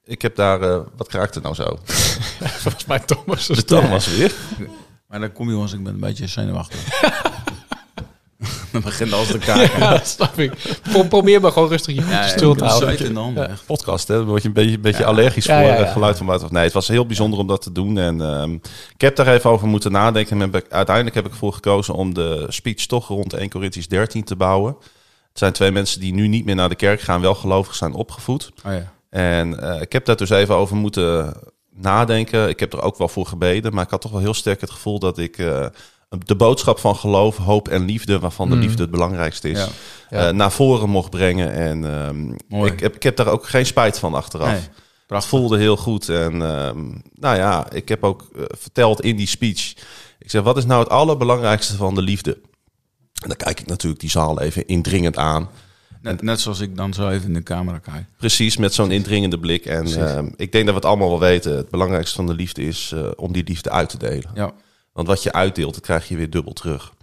ik 0.05 0.21
heb 0.21 0.35
daar... 0.35 0.61
eh, 0.61 0.79
wat 0.97 1.07
kraakte 1.07 1.39
nou 1.39 1.55
zo? 1.55 1.77
Volgens 2.63 2.85
mij 2.85 3.00
Thomas. 3.00 3.47
De 3.47 3.65
toon 3.65 3.89
was 3.89 4.07
weer. 4.15 4.33
Maar 5.07 5.19
dan 5.19 5.31
kom 5.31 5.47
je 5.47 5.53
jongens, 5.53 5.73
ik 5.73 5.83
ben 5.83 5.94
een 5.94 6.00
beetje 6.00 6.27
zenuwachtig. 6.27 6.79
dan 8.71 8.81
begint 8.81 9.09
te 9.27 9.37
kaken. 9.37 9.79
Ja, 9.79 9.99
snap 10.03 10.39
ik. 10.39 10.79
Pro- 10.91 11.03
probeer 11.03 11.41
maar 11.41 11.51
gewoon 11.51 11.69
rustig 11.69 11.95
je 11.95 12.01
Ja, 12.01 12.09
ja, 12.09 12.27
stil 12.27 12.55
te 12.55 12.63
houden. 12.65 13.33
de 13.33 13.41
echt. 13.41 13.65
podcast, 13.65 14.07
hè? 14.07 14.15
Dan 14.15 14.25
word 14.25 14.41
je 14.41 14.47
een 14.47 14.53
beetje, 14.53 14.75
een 14.75 14.81
beetje 14.81 15.01
Ja. 15.01 15.07
allergisch 15.07 15.45
Ja, 15.45 15.59
voor 15.59 15.67
ja, 15.69 15.73
ja. 15.75 15.83
eh, 15.85 15.91
geluid 15.91 16.17
van 16.17 16.25
buitenaf. 16.25 16.53
Nee, 16.53 16.63
het 16.63 16.73
was 16.73 16.87
heel 16.87 17.05
bijzonder 17.05 17.39
om 17.39 17.47
dat 17.47 17.61
te 17.61 17.71
doen. 17.71 17.97
En 17.97 18.21
ehm, 18.21 18.53
ik 18.93 19.01
heb 19.01 19.15
daar 19.15 19.27
even 19.27 19.49
over 19.49 19.67
moeten 19.67 19.91
nadenken. 19.91 20.41
En 20.41 20.51
heb 20.51 20.63
ik, 20.65 20.71
uiteindelijk 20.71 21.15
heb 21.15 21.25
ik 21.25 21.31
ervoor 21.31 21.53
gekozen 21.53 21.93
om 21.93 22.13
de 22.13 22.45
speech 22.49 22.85
toch 22.85 23.07
rond 23.07 23.33
1 23.33 23.49
Corinthians 23.49 23.87
13 23.87 24.23
te 24.23 24.35
bouwen. 24.35 24.75
Het 25.29 25.39
zijn 25.41 25.53
twee 25.53 25.71
mensen 25.71 25.99
die 25.99 26.13
nu 26.13 26.27
niet 26.27 26.45
meer 26.45 26.55
naar 26.55 26.69
de 26.69 26.75
kerk 26.75 27.01
gaan, 27.01 27.21
wel 27.21 27.35
gelovig 27.35 27.75
zijn 27.75 27.93
opgevoed. 27.93 28.51
Oh, 28.65 28.71
ja. 28.71 28.91
En 29.09 29.59
eh, 29.73 29.81
ik 29.81 29.91
heb 29.93 30.05
daar 30.05 30.15
dus 30.15 30.29
even 30.29 30.55
over 30.55 30.75
moeten 30.75 31.33
nadenken. 31.75 32.49
Ik 32.49 32.59
heb 32.59 32.73
er 32.73 32.81
ook 32.81 32.97
wel 32.97 33.07
voor 33.07 33.25
gebeden, 33.25 33.73
maar 33.73 33.83
ik 33.83 33.89
had 33.89 34.01
toch 34.01 34.11
wel 34.11 34.19
heel 34.19 34.33
sterk 34.33 34.61
het 34.61 34.69
gevoel 34.71 34.99
dat 34.99 35.17
ik 35.17 35.37
eh, 35.37 35.65
de 36.25 36.36
boodschap 36.36 36.80
van 36.80 36.95
geloof, 36.95 37.38
hoop 37.38 37.68
en 37.68 37.86
liefde, 37.86 38.19
waarvan 38.19 38.50
de 38.50 38.56
Mm. 38.56 38.62
liefde 38.62 38.81
het 38.81 38.92
belangrijkste 38.92 39.50
is, 39.50 39.57
Ja. 39.60 39.68
Ja. 40.10 40.27
eh, 40.27 40.33
naar 40.33 40.51
voren 40.51 40.89
mocht 40.89 41.10
brengen. 41.10 41.51
En 41.54 41.86
ehm, 42.50 42.65
ik, 42.65 42.80
heb, 42.80 42.95
ik 42.95 43.04
heb 43.04 43.15
daar 43.15 43.27
ook 43.27 43.48
geen 43.48 43.65
spijt 43.65 44.00
van 44.00 44.13
achteraf. 44.13 44.48
Nee, 44.51 44.62
Het 45.07 45.25
voelde 45.25 45.57
heel 45.57 45.77
goed. 45.77 46.10
En 46.10 46.42
ehm, 46.42 46.83
nou 47.13 47.38
ja, 47.38 47.71
ik 47.71 47.89
heb 47.89 48.04
ook 48.04 48.27
eh, 48.36 48.42
verteld 48.50 49.01
in 49.01 49.15
die 49.15 49.27
speech. 49.27 49.74
Ik 50.19 50.30
zeg, 50.30 50.42
wat 50.44 50.57
is 50.57 50.65
nou 50.65 50.80
het 50.80 50.89
allerbelangrijkste 50.89 51.75
van 51.75 51.95
de 51.95 52.01
liefde? 52.01 52.31
En 53.21 53.27
dan 53.30 53.38
kijk 53.38 53.60
ik 53.60 53.65
natuurlijk 53.68 54.01
die 54.01 54.10
zaal 54.10 54.42
even 54.42 54.68
indringend 54.68 55.18
aan. 55.18 55.50
Net, 56.01 56.21
net 56.21 56.39
zoals 56.42 56.60
ik 56.60 56.75
dan 56.77 56.94
zo 56.94 57.10
even 57.10 57.27
in 57.27 57.33
de 57.33 57.44
camera 57.44 57.77
kijk. 57.77 58.06
Precies, 58.18 58.57
met 58.57 58.74
zo'n 58.74 58.92
indringende 58.92 59.39
blik. 59.39 59.65
En 59.65 59.86
ehm, 59.86 60.25
ik 60.36 60.51
denk 60.51 60.65
dat 60.65 60.74
we 60.74 60.80
het 60.80 60.86
allemaal 60.86 61.10
wel 61.10 61.19
weten. 61.19 61.56
Het 61.57 61.69
belangrijkste 61.69 62.15
van 62.15 62.25
de 62.27 62.33
liefde 62.33 62.62
is 62.63 62.92
eh, 62.95 63.07
om 63.15 63.33
die 63.33 63.44
liefde 63.44 63.69
uit 63.69 63.89
te 63.89 63.98
delen. 63.98 64.31
Ja. 64.33 64.51
Want 64.93 65.07
wat 65.07 65.23
je 65.23 65.33
uitdeelt, 65.33 65.73
dat 65.73 65.83
krijg 65.83 66.07
je 66.07 66.15
weer 66.15 66.29
dubbel 66.29 66.53
terug. 66.53 66.93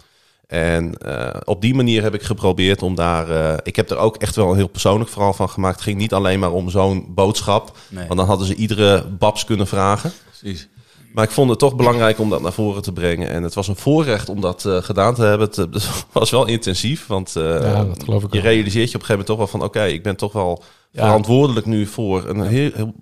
En 0.47 0.99
eh, 0.99 1.41
op 1.45 1.61
die 1.61 1.75
manier 1.75 2.03
heb 2.03 2.15
ik 2.15 2.23
geprobeerd 2.23 2.83
om 2.83 2.95
daar... 2.95 3.31
eh, 3.31 3.59
ik 3.63 3.77
heb 3.77 3.91
er 3.91 3.97
ook 3.97 4.17
echt 4.17 4.37
wel 4.37 4.51
een 4.51 4.57
heel 4.57 4.67
persoonlijk 4.69 5.11
verhaal 5.11 5.33
van 5.33 5.49
gemaakt. 5.51 5.75
Het 5.75 5.85
ging 5.85 5.99
niet 5.99 6.13
alleen 6.13 6.39
maar 6.39 6.53
om 6.53 6.71
zo'n 6.71 7.07
boodschap. 7.09 7.77
Nee. 7.89 8.07
Want 8.07 8.19
dan 8.19 8.29
hadden 8.29 8.47
ze 8.47 8.55
iedere 8.55 9.05
babs 9.07 9.45
kunnen 9.45 9.67
vragen. 9.67 10.13
Precies. 10.41 10.69
Maar 11.13 11.25
ik 11.25 11.31
vond 11.31 11.51
het 11.51 11.59
toch 11.59 11.77
belangrijk 11.77 12.19
om 12.19 12.31
dat 12.31 12.43
naar 12.43 12.53
voren 12.53 12.83
te 12.83 12.93
brengen. 12.93 13.29
En 13.31 13.43
het 13.43 13.55
was 13.55 13.69
een 13.69 13.77
voorrecht 13.77 14.29
om 14.29 14.41
dat 14.41 14.65
eh, 14.65 14.77
gedaan 14.83 15.15
te 15.15 15.23
hebben. 15.23 15.49
Het, 15.55 15.89
was 16.13 16.31
wel 16.31 16.47
intensief, 16.47 17.07
want 17.07 17.37
eh, 17.37 17.45
Ja, 17.45 17.85
dat 17.85 18.03
geloof 18.05 18.23
ik 18.25 18.33
je 18.33 18.41
realiseert 18.41 18.91
je 18.91 18.97
op 18.97 19.01
een 19.01 19.07
gegeven 19.07 19.09
moment 19.11 19.27
toch 19.27 19.37
wel 19.39 19.47
van... 19.47 19.63
oké, 19.63 19.85
ik 19.85 20.03
ben 20.03 20.17
toch 20.17 20.33
wel 20.33 20.63
Ja. 20.93 21.05
verantwoordelijk 21.05 21.67
nu 21.67 21.87
voor 21.87 22.29
een 22.29 22.41
heel, 22.41 22.71
heel 22.75 22.93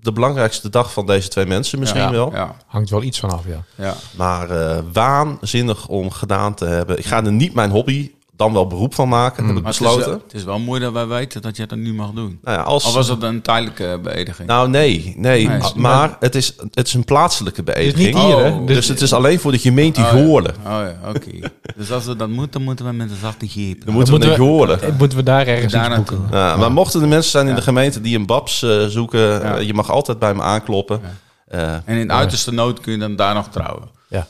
de 0.00 0.12
belangrijkste 0.12 0.68
dag 0.68 0.92
van 0.92 1.06
deze 1.06 1.28
twee 1.28 1.46
mensen 1.46 1.78
misschien 1.78 2.00
ja, 2.00 2.10
wel. 2.10 2.32
Ja, 2.32 2.56
Hangt 2.66 2.90
wel 2.90 3.02
iets 3.02 3.20
vanaf, 3.20 3.46
ja. 3.46 3.64
ja. 3.74 3.94
Maar 4.16 4.50
eh, 4.50 4.82
waanzinnig 4.92 5.88
om 5.88 6.10
gedaan 6.10 6.54
te 6.54 6.64
hebben. 6.64 6.98
Ik 6.98 7.04
ga 7.04 7.24
er 7.24 7.32
niet 7.32 7.54
mijn 7.54 7.70
hobby, 7.70 8.10
dan 8.36 8.52
wel 8.52 8.66
beroep 8.66 8.94
van 8.94 9.08
maken, 9.08 9.46
heb 9.46 9.56
ik 9.56 9.62
Maar 9.62 9.72
het 9.72 9.80
is, 9.80 9.86
besloten. 9.86 10.10
wel, 10.10 10.20
het 10.24 10.34
is 10.34 10.44
wel 10.44 10.58
mooi 10.58 10.80
dat 10.80 10.92
wij 10.92 11.06
weten 11.06 11.42
dat 11.42 11.56
je 11.56 11.66
dat 11.66 11.78
nu 11.78 11.94
mag 11.94 12.10
doen. 12.10 12.38
nou 12.42 12.56
ja, 12.58 12.62
als, 12.64 12.84
Al 12.84 12.92
was 12.92 13.08
het 13.08 13.22
een 13.22 13.42
tijdelijke 13.42 13.98
beëdiging. 14.02 14.48
nou 14.48 14.68
nee, 14.68 15.14
nee, 15.16 15.48
Nee. 15.48 15.60
maar 15.76 16.16
het 16.20 16.34
is, 16.34 16.54
het 16.70 16.86
is 16.86 16.94
een 16.94 17.04
plaatselijke 17.04 17.60
Het 17.64 17.68
is 17.68 17.74
beëdiging. 17.92 18.14
niet 18.14 18.24
hier, 18.24 18.36
hè? 18.44 18.50
Oh. 18.50 18.66
Dus 18.66 18.88
het 18.88 19.00
is 19.00 19.12
alleen 19.12 19.38
voor 19.40 19.52
de 19.52 19.58
gemeente 19.58 20.00
Oh, 20.00 20.06
ja. 20.06 20.12
Goorlen. 20.12 20.54
Oh 20.58 20.62
ja, 20.70 20.96
oké. 21.08 21.30
dus 21.76 21.92
als 21.92 22.04
we 22.04 22.16
dat 22.16 22.28
moeten, 22.28 22.50
dan 22.52 22.62
moeten 22.62 22.84
we 22.86 22.92
met 22.92 23.10
een 23.10 23.16
zachte 23.16 23.46
jeep. 23.46 23.84
Dan 23.84 23.94
moeten 23.94 24.12
we 24.14 24.18
moeten 24.20 24.28
naar 24.28 24.48
we- 24.48 24.54
Goorlen. 24.54 24.82
Eh, 24.82 24.98
Moeten 24.98 25.18
we 25.18 25.24
daar 25.24 25.46
ergens 25.46 25.72
Daar 25.72 25.86
iets 25.86 25.96
boeken? 25.96 26.26
Ja, 26.30 26.56
maar 26.56 26.72
mochten 26.72 27.02
er 27.02 27.08
mensen 27.08 27.30
zijn 27.30 27.44
in 27.44 27.50
Ja. 27.50 27.56
de 27.56 27.62
gemeente 27.62 28.00
die 28.00 28.16
een 28.18 28.26
babs 28.26 28.62
eh, 28.62 28.84
zoeken, 28.86 29.20
Ja. 29.20 29.40
eh, 29.56 29.66
je 29.66 29.74
mag 29.74 29.90
altijd 29.90 30.18
bij 30.18 30.34
me 30.34 30.42
aankloppen. 30.42 31.00
Eh, 31.48 31.72
En 31.84 31.96
in 31.96 32.12
uiterste 32.12 32.52
nood 32.52 32.80
kun 32.80 32.92
je 32.92 32.98
dan 32.98 33.16
daar 33.16 33.34
nog 33.34 33.48
trouwen. 33.48 33.88
Ja. 34.08 34.26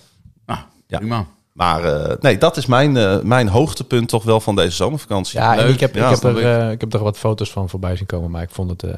Nou, 0.47 0.61
Ja. 0.87 0.99
prima. 0.99 1.27
Maar 1.57 1.85
eh, 1.85 2.17
nee, 2.21 2.39
dat 2.39 2.57
is 2.57 2.67
mijn, 2.67 2.97
eh, 2.97 3.21
mijn 3.21 3.49
hoogtepunt 3.49 4.09
toch 4.09 4.23
wel 4.25 4.41
van 4.41 4.57
deze 4.57 4.77
zomervakantie. 4.77 5.41
Ja, 5.41 5.55
Leuk. 5.55 5.75
ik 5.75 5.81
heb, 5.81 5.95
Ja, 5.95 6.11
ik, 6.11 6.21
heb 6.23 6.37
er, 6.37 6.61
eh, 6.61 6.71
ik 6.71 6.81
heb 6.81 6.95
er 6.95 7.03
wat 7.03 7.19
foto's 7.19 7.51
van 7.51 7.69
voorbij 7.69 7.97
zien 7.97 8.07
komen, 8.07 8.31
maar 8.31 8.43
ik 8.43 8.51
vond 8.51 8.71
het... 8.71 8.95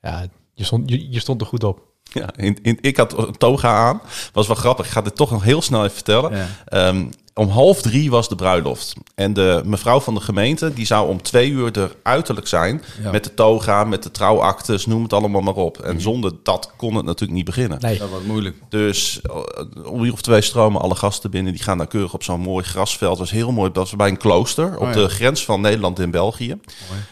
ja, 0.00 0.26
je 0.52 0.64
stond, 0.64 0.90
je, 0.90 1.10
je 1.10 1.20
stond 1.20 1.40
er 1.40 1.46
goed 1.46 1.64
op. 1.64 1.80
Ja, 2.02 2.28
in, 2.36 2.58
in, 2.62 2.78
ik 2.80 2.96
had 2.96 3.18
een 3.18 3.36
toga 3.36 3.74
aan. 3.88 4.00
Was 4.32 4.46
wel 4.46 4.56
grappig. 4.56 4.86
Ik 4.86 4.92
ga 4.92 5.02
dit 5.02 5.16
toch 5.16 5.30
nog 5.30 5.42
heel 5.42 5.62
snel 5.62 5.82
even 5.82 5.94
vertellen. 5.94 6.36
Ja. 6.36 6.46
Ehm, 6.64 7.06
om 7.38 7.48
half 7.48 7.82
drie 7.82 8.10
was 8.10 8.28
de 8.28 8.34
bruiloft. 8.34 8.92
En 9.14 9.32
de 9.32 9.62
mevrouw 9.64 10.00
van 10.00 10.14
de 10.14 10.20
gemeente, 10.20 10.72
die 10.72 10.86
zou 10.86 11.08
om 11.08 11.22
twee 11.22 11.50
uur 11.50 11.78
er 11.78 11.94
uiterlijk 12.02 12.46
zijn. 12.46 12.82
Ja. 13.02 13.10
Met 13.10 13.24
de 13.24 13.34
toga, 13.34 13.84
met 13.84 14.02
de 14.02 14.10
trouwactes, 14.10 14.86
noem 14.86 15.02
het 15.02 15.12
allemaal 15.12 15.40
maar 15.40 15.54
op. 15.54 15.78
En 15.78 16.00
zonder 16.00 16.32
dat 16.42 16.72
kon 16.76 16.94
het 16.94 17.04
natuurlijk 17.04 17.32
niet 17.32 17.44
beginnen. 17.44 17.80
Nee, 17.80 17.98
Dat 17.98 18.08
wordt 18.08 18.26
moeilijk. 18.26 18.56
Dus 18.68 19.20
eh, 19.22 19.92
om 19.92 20.04
uur 20.04 20.12
of 20.12 20.20
twee 20.20 20.40
stromen 20.40 20.80
alle 20.80 20.94
gasten 20.94 21.30
binnen. 21.30 21.52
Die 21.52 21.62
gaan 21.62 21.76
naar 21.76 21.86
keurig 21.86 22.14
op 22.14 22.22
zo'n 22.22 22.40
mooi 22.40 22.64
grasveld. 22.64 23.10
Dat 23.10 23.18
was 23.18 23.30
heel 23.30 23.52
mooi. 23.52 23.72
Dat 23.72 23.82
was 23.82 23.96
bij 23.96 24.08
een 24.08 24.16
klooster 24.16 24.76
op 24.76 24.82
Oh 24.82 24.88
ja. 24.88 24.94
de 24.94 25.08
grens 25.08 25.44
van 25.44 25.60
Nederland 25.60 25.98
en 25.98 26.10
België. 26.10 26.58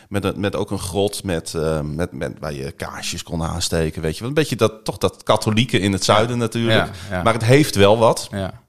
Met, 0.09 0.25
een, 0.25 0.41
met 0.41 0.57
ook 0.57 0.71
een 0.71 0.79
grot 0.79 1.25
met, 1.25 1.55
eh, 1.55 1.81
met, 1.81 2.13
met, 2.13 2.33
waar 2.41 2.55
je 2.55 2.73
kaarsjes 2.73 3.23
kon 3.23 3.43
aansteken. 3.43 4.03
Weet 4.03 4.19
je. 4.19 4.25
Een 4.25 4.35
beetje 4.35 4.57
dat, 4.57 4.85
toch 4.85 4.99
dat 4.99 5.23
katholieke 5.23 5.79
in 5.79 5.93
het 5.93 6.05
zuiden 6.05 6.39
natuurlijk. 6.39 6.87
Ja, 7.11 7.17
ja. 7.17 7.23
Maar 7.23 7.33
het 7.33 7.45
heeft 7.45 7.75
wel 7.75 7.99
wat. 7.99 8.29
Ja. 8.31 8.63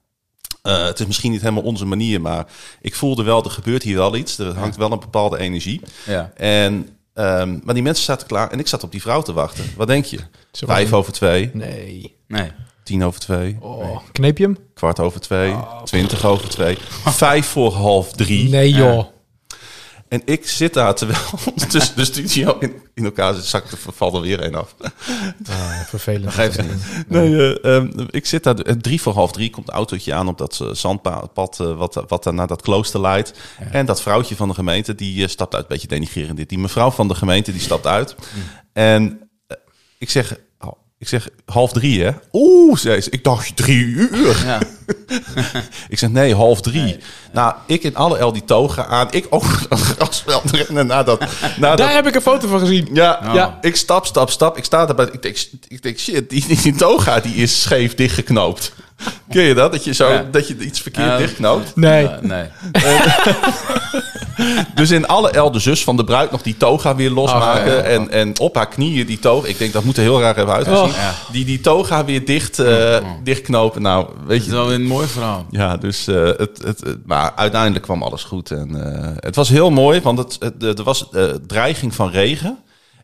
Eh, 0.66 0.84
het 0.84 1.00
is 1.00 1.06
misschien 1.06 1.30
niet 1.30 1.40
helemaal 1.40 1.62
onze 1.62 1.84
manier. 1.84 2.20
Maar 2.20 2.46
ik 2.80 2.94
voelde 2.94 3.22
wel, 3.22 3.44
er 3.44 3.50
gebeurt 3.50 3.82
hier 3.82 3.96
wel 3.96 4.16
iets. 4.16 4.38
Er 4.38 4.58
hangt 4.58 4.76
wel 4.76 4.92
een 4.92 5.00
bepaalde 5.00 5.38
energie. 5.38 5.80
Ja. 6.06 6.30
En, 6.36 6.88
ehm, 7.14 7.58
maar 7.62 7.74
die 7.74 7.82
mensen 7.82 8.04
zaten 8.04 8.26
klaar. 8.26 8.50
En 8.50 8.58
ik 8.58 8.66
zat 8.66 8.82
op 8.82 8.90
die 8.90 9.00
vrouw 9.00 9.22
te 9.22 9.32
wachten. 9.32 9.64
Wat 9.76 9.86
denk 9.86 10.04
je? 10.04 10.18
Vijf 10.52 10.90
een- 10.90 10.96
over 10.96 11.12
twee. 11.12 11.50
Nee. 11.52 12.16
Nee. 12.28 12.50
Tien 12.82 13.04
over 13.04 13.20
twee. 13.20 13.56
Oh, 13.60 13.98
kneep 14.12 14.38
je 14.38 14.44
hem? 14.44 14.58
Kwart 14.74 15.00
over 15.00 15.20
twee, 15.20 15.54
twintig 15.84 16.24
over 16.24 16.48
twee, 16.48 16.76
vijf 17.04 17.46
voor 17.46 17.72
half 17.72 18.12
drie. 18.12 18.48
Nee, 18.48 18.70
joh. 18.72 19.04
En 20.08 20.22
ik 20.24 20.48
zit 20.48 20.74
daar 20.74 20.94
terwijl 20.94 21.20
tussen 21.68 21.96
de 21.96 22.04
studio 22.04 22.56
in, 22.58 22.74
in 22.94 23.04
elkaar 23.04 23.34
zit, 23.34 23.44
zak 23.44 23.70
er 23.70 23.78
valt 23.92 24.14
er 24.14 24.20
weer 24.20 24.44
een 24.44 24.54
af. 24.54 24.74
Ah, 25.48 25.80
vervelend. 25.80 26.32
Geeft 26.32 26.62
niet. 26.62 27.08
Nee, 27.08 27.52
eh, 27.52 27.76
ehm, 27.76 28.06
ik 28.10 28.26
zit 28.26 28.42
daar, 28.42 28.58
eh, 28.58 28.74
drie 28.74 29.00
voor 29.00 29.12
half 29.12 29.32
drie 29.32 29.50
komt 29.50 29.68
een 29.68 29.74
autootje 29.74 30.14
aan 30.14 30.28
op 30.28 30.38
dat 30.38 30.60
eh, 30.62 30.68
zandpad 30.72 31.56
wat, 31.56 32.04
wat 32.08 32.24
daar 32.24 32.34
naar 32.34 32.46
dat 32.46 32.62
klooster 32.62 33.00
leidt. 33.00 33.32
En 33.70 33.86
dat 33.86 34.02
vrouwtje 34.02 34.36
van 34.36 34.48
de 34.48 34.54
gemeente, 34.54 34.94
die 34.94 35.28
stapt 35.28 35.54
uit, 35.54 35.62
een 35.62 35.68
beetje 35.68 35.88
denigrerend 35.88 36.36
dit. 36.36 36.48
Die 36.48 36.58
mevrouw 36.58 36.90
van 36.90 37.08
de 37.08 37.14
gemeente, 37.14 37.52
die 37.52 37.60
stapt 37.60 37.86
uit. 37.86 38.14
En 38.72 39.30
eh, 39.46 39.56
ik 39.98 40.10
zeg, 40.10 40.36
ik 40.98 41.08
zeg 41.08 41.28
half 41.44 41.72
drie, 41.72 42.02
hè? 42.04 42.10
Oeh, 42.32 42.76
zei 42.78 43.00
ze. 43.00 43.10
Ik 43.10 43.24
dacht 43.24 43.56
drie 43.56 43.84
uur. 43.84 44.36
Ja. 44.44 44.58
Ik 45.88 45.98
zeg 45.98 46.10
nee, 46.10 46.34
half 46.34 46.60
drie. 46.60 46.96
Nou, 47.32 47.54
ik 47.66 47.82
in 47.82 47.96
alle 47.96 48.18
L 48.24 48.32
die 48.32 48.44
toga 48.44 48.86
aan. 48.86 49.08
Ik 49.10 49.26
over 49.30 49.60
het 49.68 49.78
grasveld 49.80 50.50
rennen 50.50 50.86
nadat... 50.86 51.24
nadat 51.58 51.78
Daar 51.78 51.94
heb 51.94 52.06
ik 52.06 52.14
een 52.14 52.20
foto 52.20 52.48
van 52.48 52.60
gezien. 52.60 52.88
ja, 52.92 53.20
Oh. 53.26 53.34
ja, 53.34 53.58
ik 53.60 53.76
stap, 53.76 54.06
stap, 54.06 54.30
stap. 54.30 54.56
Ik 54.56 54.64
sta 54.64 54.88
erbij. 54.88 55.08
Ik 55.12 55.22
denk, 55.22 55.36
ik 55.68 55.82
denk 55.82 55.98
shit, 55.98 56.30
die, 56.30 56.46
die, 56.46 56.60
die 56.62 56.74
toga 56.74 57.20
die 57.20 57.34
is 57.34 57.62
scheef 57.62 57.94
dichtgeknoopt. 57.94 58.72
Ken 59.30 59.42
je 59.42 59.54
dat? 59.54 59.72
Dat 59.72 59.84
je, 59.84 59.94
zo, 59.94 60.12
Ja. 60.12 60.24
dat 60.30 60.48
je 60.48 60.56
iets 60.58 60.80
verkeerd 60.80 61.06
Ja. 61.06 61.16
dichtknoopt. 61.16 61.76
Nee. 61.76 62.08
Dus 64.74 64.90
in 64.90 65.06
alle 65.06 65.38
L 65.38 65.50
de 65.50 65.58
zus 65.58 65.84
van 65.84 65.96
de 65.96 66.04
bruid 66.04 66.30
nog 66.30 66.42
die 66.42 66.56
toga 66.56 66.94
weer 66.96 67.10
losmaken. 67.10 67.60
Oh, 67.62 67.66
ja, 67.66 67.74
ja. 67.74 67.80
En, 67.82 68.10
en 68.10 68.38
op 68.40 68.54
haar 68.54 68.68
knieën 68.68 69.06
die 69.06 69.18
toga. 69.18 69.46
Ik 69.48 69.58
denk, 69.58 69.72
dat 69.72 69.84
moet 69.84 69.96
er 69.96 70.02
heel 70.02 70.20
raar 70.20 70.36
hebben 70.36 70.54
uitgezien. 70.54 70.84
Oh. 70.84 70.94
Ja. 70.96 71.12
Die 71.32 71.44
die 71.44 71.60
toga 71.60 72.04
weer 72.04 72.24
dicht, 72.24 72.58
eh, 72.58 72.96
dichtknopen. 73.24 73.82
Nou, 73.82 74.06
weet 74.26 74.28
Het 74.28 74.40
is 74.40 74.46
je... 74.46 74.52
wel 74.52 74.66
weer 74.66 74.74
een 74.74 74.86
mooi 74.86 75.06
verhaal. 75.06 75.46
Ja, 75.50 75.76
dus 75.76 76.06
eh, 76.08 76.22
het, 76.24 76.38
het, 76.64 76.80
het- 76.80 77.06
maar 77.06 77.32
uiteindelijk 77.36 77.84
kwam 77.84 78.02
alles 78.02 78.24
goed. 78.24 78.50
En 78.50 78.94
eh, 78.94 79.10
het 79.16 79.36
was 79.36 79.48
heel 79.48 79.70
mooi, 79.70 80.00
want 80.00 80.18
het, 80.18 80.36
het, 80.40 80.78
er 80.78 80.84
was 80.84 81.08
dreiging 81.46 81.94
van 81.94 82.10
regen. 82.10 82.58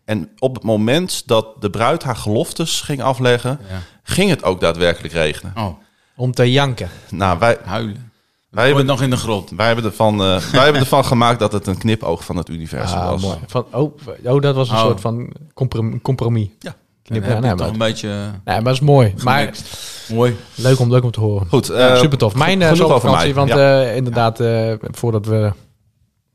En 0.05 0.31
op 0.39 0.55
het 0.55 0.65
moment 0.65 1.23
dat 1.27 1.47
de 1.61 1.71
bruid 1.71 2.03
haar 2.03 2.17
geloftes 2.17 2.81
ging 2.81 3.03
afleggen, 3.03 3.59
Ja. 3.71 3.79
ging 4.03 4.31
het 4.31 4.45
ook 4.45 4.61
daadwerkelijk 4.61 5.15
regenen. 5.15 5.53
Oh, 5.57 5.69
Om 6.17 6.33
te 6.33 6.53
janken. 6.53 6.89
Nou, 7.11 7.39
wij, 7.39 7.59
huilen. 7.65 7.95
wij, 7.95 8.03
Gooi 8.51 8.67
het 8.67 8.67
hebben, 8.67 8.87
nog 8.87 9.03
in 9.03 9.11
de 9.11 9.17
grot. 9.17 9.51
wij, 9.51 9.67
hebben 9.67 9.85
ervan, 9.85 10.15
eh, 10.15 10.37
wij 10.53 10.63
hebben 10.65 10.81
ervan 10.83 11.05
gemaakt 11.05 11.39
dat 11.39 11.53
het 11.53 11.67
een 11.67 11.79
knipoog 11.79 12.25
van 12.25 12.37
het 12.37 12.49
universum 12.49 12.99
Ah, 12.99 13.11
was. 13.11 13.23
mooi. 13.23 13.39
Van, 13.47 13.67
oh, 13.73 13.97
oh, 14.25 14.41
dat 14.41 14.55
was 14.55 14.69
een 14.69 14.75
Oh. 14.77 14.81
soort 14.83 15.01
van 15.01 15.33
comprom- 15.55 16.01
compromis. 16.01 16.49
Ja. 16.59 16.75
Knip, 17.03 17.25
ja, 17.25 17.39
nee, 17.39 17.51
toch 17.51 17.59
maar, 17.59 17.69
een 17.69 17.79
beetje... 17.79 18.09
nee, 18.09 18.31
maar 18.45 18.63
dat 18.65 18.73
is 18.73 18.81
mooi. 18.81 19.15
Maar 19.25 19.39
gemixt. 19.39 20.11
Mooi. 20.13 20.37
leuk 20.55 20.79
om, 20.81 20.91
leuk 20.91 21.05
om 21.05 21.11
te 21.11 21.21
horen. 21.21 21.47
Goed, 21.49 21.67
Ja, 21.67 21.89
eh, 21.95 21.97
super 22.01 22.19
tof. 22.19 22.35
Mijn 22.35 22.61
uh, 22.61 22.73
zomervakantie, 22.73 23.25
mij. 23.25 23.35
want 23.35 23.49
Ja. 23.49 23.83
eh, 23.83 23.97
inderdaad, 23.97 24.41
eh, 24.41 24.73
voordat 24.81 25.27
we... 25.27 25.53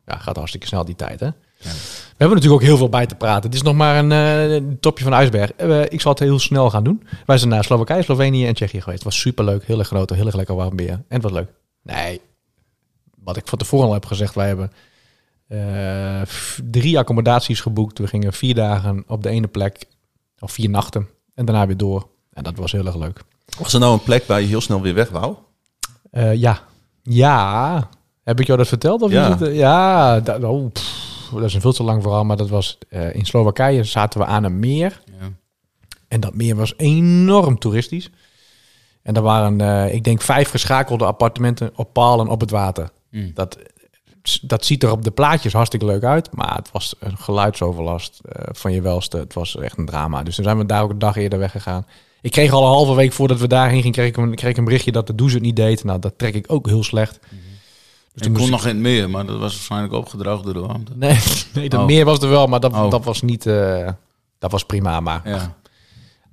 Ja, 0.05 0.17
gaat 0.17 0.35
hartstikke 0.35 0.67
snel 0.67 0.85
die 0.85 0.95
tijd, 0.95 1.19
hè? 1.19 1.27
We 1.57 2.23
hebben 2.23 2.37
natuurlijk 2.37 2.61
ook 2.63 2.67
heel 2.67 2.77
veel 2.77 2.89
bij 2.89 3.05
te 3.05 3.15
praten. 3.15 3.43
Het 3.43 3.53
is 3.53 3.61
nog 3.61 3.75
maar 3.75 3.97
een 4.03 4.11
eh, 4.11 4.61
topje 4.79 5.03
van 5.03 5.11
de 5.11 5.17
ijsberg. 5.17 5.51
Eh, 5.51 5.81
ik 5.81 6.01
zal 6.01 6.11
het 6.11 6.19
heel 6.21 6.39
snel 6.39 6.69
gaan 6.69 6.83
doen. 6.83 7.03
Wij 7.25 7.37
zijn 7.37 7.49
naar 7.49 7.63
Slowakije, 7.63 8.01
Slovenië 8.01 8.47
en 8.47 8.53
Tsjechië 8.53 8.81
geweest. 8.81 9.03
Het 9.03 9.03
was 9.13 9.19
superleuk, 9.19 9.65
heel 9.65 9.79
erg 9.79 9.87
groot, 9.87 10.09
heel 10.09 10.25
erg 10.25 10.35
lekker 10.35 10.55
warm 10.55 10.75
weer. 10.75 10.89
En 10.89 11.03
het 11.07 11.23
was 11.23 11.31
leuk. 11.31 11.49
Nee, 11.83 12.21
wat 13.23 13.37
ik 13.37 13.47
van 13.47 13.57
tevoren 13.57 13.87
al 13.87 13.93
heb 13.93 14.05
gezegd, 14.05 14.35
wij 14.35 14.47
hebben 14.47 14.71
eh, 15.47 16.21
drie 16.71 16.97
accommodaties 16.97 17.61
geboekt. 17.61 17.99
We 17.99 18.07
gingen 18.07 18.33
vier 18.33 18.55
dagen 18.55 19.03
op 19.07 19.23
de 19.23 19.29
ene 19.29 19.47
plek, 19.47 19.85
of 20.39 20.51
vier 20.51 20.69
nachten. 20.69 21.07
En 21.35 21.45
daarna 21.45 21.67
weer 21.67 21.77
door. 21.77 22.07
En 22.33 22.43
dat 22.43 22.57
was 22.57 22.71
heel 22.71 22.85
erg 22.85 22.95
leuk. 22.95 23.21
was 23.59 23.73
er 23.73 23.79
nou 23.79 23.93
een 23.93 24.03
plek 24.03 24.23
waar 24.27 24.41
je 24.41 24.47
heel 24.47 24.61
snel 24.61 24.81
weer 24.81 24.93
weg 24.93 25.09
wou? 25.09 25.35
Eh, 26.11 26.33
ja. 26.35 26.61
Ja. 27.03 27.89
Heb 28.23 28.39
ik 28.39 28.45
jou 28.45 28.57
dat 28.57 28.67
verteld? 28.67 29.01
Of 29.01 29.11
Ja. 29.11 29.33
is 29.33 29.39
het, 29.39 29.55
ja. 29.55 30.19
Dat, 30.19 30.43
oh, 30.43 30.71
pff, 30.71 30.96
dat 31.33 31.43
is 31.43 31.53
een 31.53 31.61
veel 31.61 31.73
te 31.73 31.83
lang 31.83 32.01
verhaal. 32.01 32.25
Maar 32.25 32.37
dat 32.37 32.49
was 32.49 32.77
eh, 32.89 33.15
in 33.15 33.25
Slowakije 33.25 33.83
zaten 33.83 34.19
we 34.19 34.25
aan 34.25 34.43
een 34.43 34.59
meer. 34.59 35.01
Ja. 35.19 35.31
En 36.07 36.19
dat 36.19 36.33
meer 36.33 36.55
was 36.55 36.73
enorm 36.77 37.59
toeristisch. 37.59 38.09
En 39.01 39.15
er 39.15 39.21
waren, 39.21 39.61
eh, 39.61 39.93
ik 39.93 40.03
denk, 40.03 40.21
vijf 40.21 40.49
geschakelde 40.49 41.05
appartementen 41.05 41.71
op 41.75 41.93
palen 41.93 42.27
op 42.27 42.41
het 42.41 42.49
water. 42.49 42.89
Mm. 43.11 43.31
Dat, 43.33 43.57
dat 44.41 44.65
ziet 44.65 44.83
er 44.83 44.91
op 44.91 45.03
de 45.03 45.11
plaatjes 45.11 45.53
hartstikke 45.53 45.85
leuk 45.85 46.03
uit. 46.03 46.35
Maar 46.35 46.55
het 46.55 46.71
was 46.71 46.95
een 46.99 47.17
geluidsoverlast 47.17 48.19
eh, 48.19 48.45
van 48.51 48.71
je 48.71 48.81
welste. 48.81 49.17
Het 49.17 49.33
was 49.33 49.57
echt 49.57 49.77
een 49.77 49.85
drama. 49.85 50.23
Dus 50.23 50.35
toen 50.35 50.43
zijn 50.43 50.57
we 50.57 50.65
daar 50.65 50.83
ook 50.83 50.89
een 50.89 50.99
dag 50.99 51.15
eerder 51.15 51.39
weggegaan. 51.39 51.85
Ik 52.21 52.31
kreeg 52.31 52.51
al 52.51 52.61
een 52.61 52.67
halve 52.67 52.95
week 52.95 53.13
voordat 53.13 53.39
we 53.39 53.47
daarheen 53.47 53.77
gingen, 53.77 53.91
kreeg 53.91 54.07
ik 54.07 54.17
een, 54.17 54.35
kreeg 54.35 54.57
een 54.57 54.63
berichtje 54.63 54.91
dat 54.91 55.07
de 55.07 55.15
douche 55.15 55.35
het 55.35 55.43
niet 55.43 55.55
deed. 55.55 55.83
Nou, 55.83 55.99
dat 55.99 56.17
trek 56.17 56.33
ik 56.33 56.45
ook 56.47 56.67
heel 56.67 56.83
slecht. 56.83 57.19
Dus 58.17 58.27
Ik 58.27 58.33
toen 58.33 58.41
kon 58.41 58.51
nog 58.51 58.61
in 58.61 58.67
het 58.69 58.77
meer, 58.77 59.09
maar 59.09 59.25
dat 59.25 59.39
was 59.39 59.53
waarschijnlijk 59.53 59.93
opgedroogd 59.93 60.43
door 60.43 60.53
de 60.53 60.59
warmte. 60.59 60.91
Nee, 60.95 61.17
nee 61.53 61.69
dat 61.69 61.79
Oh. 61.79 61.85
meer 61.85 62.05
was 62.05 62.19
er 62.19 62.29
wel, 62.29 62.47
maar 62.47 62.59
dat, 62.59 62.73
Oh. 62.73 62.91
dat 62.91 63.03
was 63.05 63.21
niet... 63.21 63.45
eh, 63.45 63.87
dat 64.39 64.51
was 64.51 64.65
prima, 64.65 64.99
maar... 64.99 65.21
Ja. 65.29 65.55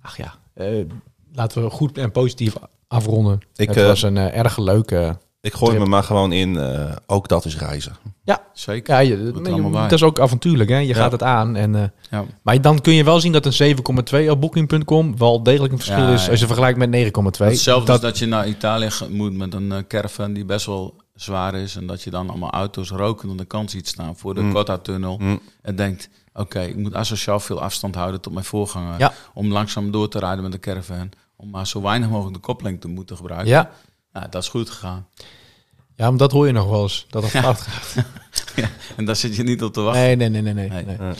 Ach 0.02 0.16
ja, 0.16 0.34
eh, 0.54 0.84
laten 1.32 1.62
we 1.64 1.70
goed 1.70 1.98
en 1.98 2.10
positief 2.12 2.54
afronden. 2.88 3.40
Ik, 3.56 3.68
het 3.68 3.76
eh, 3.76 3.86
was 3.86 4.02
een 4.02 4.16
erg 4.16 4.56
leuke... 4.58 5.18
Ik 5.40 5.54
gooi 5.54 5.70
Trip. 5.70 5.82
me 5.84 5.88
maar 5.88 6.02
gewoon 6.02 6.32
in, 6.32 6.56
eh, 6.58 6.92
ook 7.06 7.28
dat 7.28 7.44
is 7.44 7.58
reizen. 7.58 7.96
Ja, 8.24 8.42
Zeker. 8.52 8.94
ja 8.94 9.00
je, 9.00 9.16
er 9.16 9.72
dat 9.72 9.92
is 9.92 10.02
ook 10.02 10.20
avontuurlijk. 10.20 10.70
Hè? 10.70 10.76
Je 10.78 10.86
Ja. 10.86 10.94
gaat 10.94 11.12
het 11.12 11.22
aan. 11.22 11.56
En, 11.56 11.74
eh, 11.74 11.82
Ja. 12.10 12.24
maar 12.42 12.60
dan 12.60 12.80
kun 12.80 12.92
je 12.94 13.04
wel 13.04 13.20
zien 13.20 13.32
dat 13.32 13.46
een 13.46 13.52
7,2 13.52 14.30
op 14.30 14.40
booking.com 14.40 15.18
wel 15.18 15.42
degelijk 15.42 15.72
een 15.72 15.78
verschil 15.78 15.98
Ja, 16.06 16.12
is 16.12 16.30
als 16.30 16.40
je 16.40 16.46
vergelijkt 16.46 16.78
met 16.78 16.90
9,2. 16.90 17.48
Hetzelfde 17.48 17.86
Dat- 17.92 18.00
dat 18.00 18.18
je 18.18 18.26
naar 18.26 18.48
Italië 18.48 18.88
moet 19.10 19.32
met 19.36 19.54
een 19.54 19.84
caravan 19.88 20.32
die 20.32 20.44
best 20.44 20.66
wel 20.66 20.94
zwaar 21.14 21.54
is. 21.54 21.76
En 21.76 21.86
dat 21.86 22.02
je 22.02 22.10
dan 22.10 22.28
allemaal 22.30 22.50
auto's 22.50 22.90
roken 22.90 23.30
aan 23.30 23.36
de 23.36 23.44
kant 23.44 23.70
ziet 23.70 23.88
staan 23.88 24.16
voor 24.16 24.34
de 24.34 24.40
Mm. 24.40 24.52
Gotthardtunnel. 24.52 25.16
Mm. 25.20 25.40
En 25.62 25.76
denkt, 25.76 26.08
oké, 26.32 26.60
ik 26.60 26.76
moet 26.76 26.94
asociaal 26.94 27.40
veel 27.40 27.62
afstand 27.62 27.94
houden 27.94 28.20
tot 28.20 28.32
mijn 28.32 28.44
voorganger. 28.44 28.98
Ja. 28.98 29.12
Om 29.34 29.52
langzaam 29.52 29.90
door 29.90 30.08
te 30.08 30.18
rijden 30.18 30.42
met 30.42 30.52
de 30.52 30.58
caravan. 30.60 31.10
Om 31.36 31.50
maar 31.50 31.66
zo 31.66 31.82
weinig 31.82 32.08
mogelijk 32.08 32.34
de 32.34 32.40
koppeling 32.42 32.80
te 32.80 32.88
moeten 32.88 33.16
gebruiken. 33.16 33.48
ja. 33.50 33.70
Nou, 34.12 34.26
dat 34.30 34.42
is 34.42 34.48
goed 34.48 34.70
gegaan. 34.70 35.06
ja, 35.96 36.08
maar 36.08 36.18
dat 36.18 36.32
hoor 36.32 36.46
je 36.46 36.52
nog 36.52 36.68
wel 36.68 36.82
eens. 36.82 37.06
Dat 37.10 37.22
het 37.22 37.32
Ja. 37.32 37.42
fout 37.42 37.60
gaat. 37.60 37.94
En 38.96 39.04
daar 39.04 39.16
zit 39.16 39.36
je 39.36 39.42
niet 39.42 39.62
op 39.62 39.72
te 39.72 39.80
wachten. 39.80 40.02
Nee, 40.02 40.16
nee, 40.16 40.28
nee, 40.28 40.42
nee. 40.42 40.54
nee, 40.54 40.68
Nee. 40.68 40.84
nee. 40.84 40.96
Nee. 40.98 41.14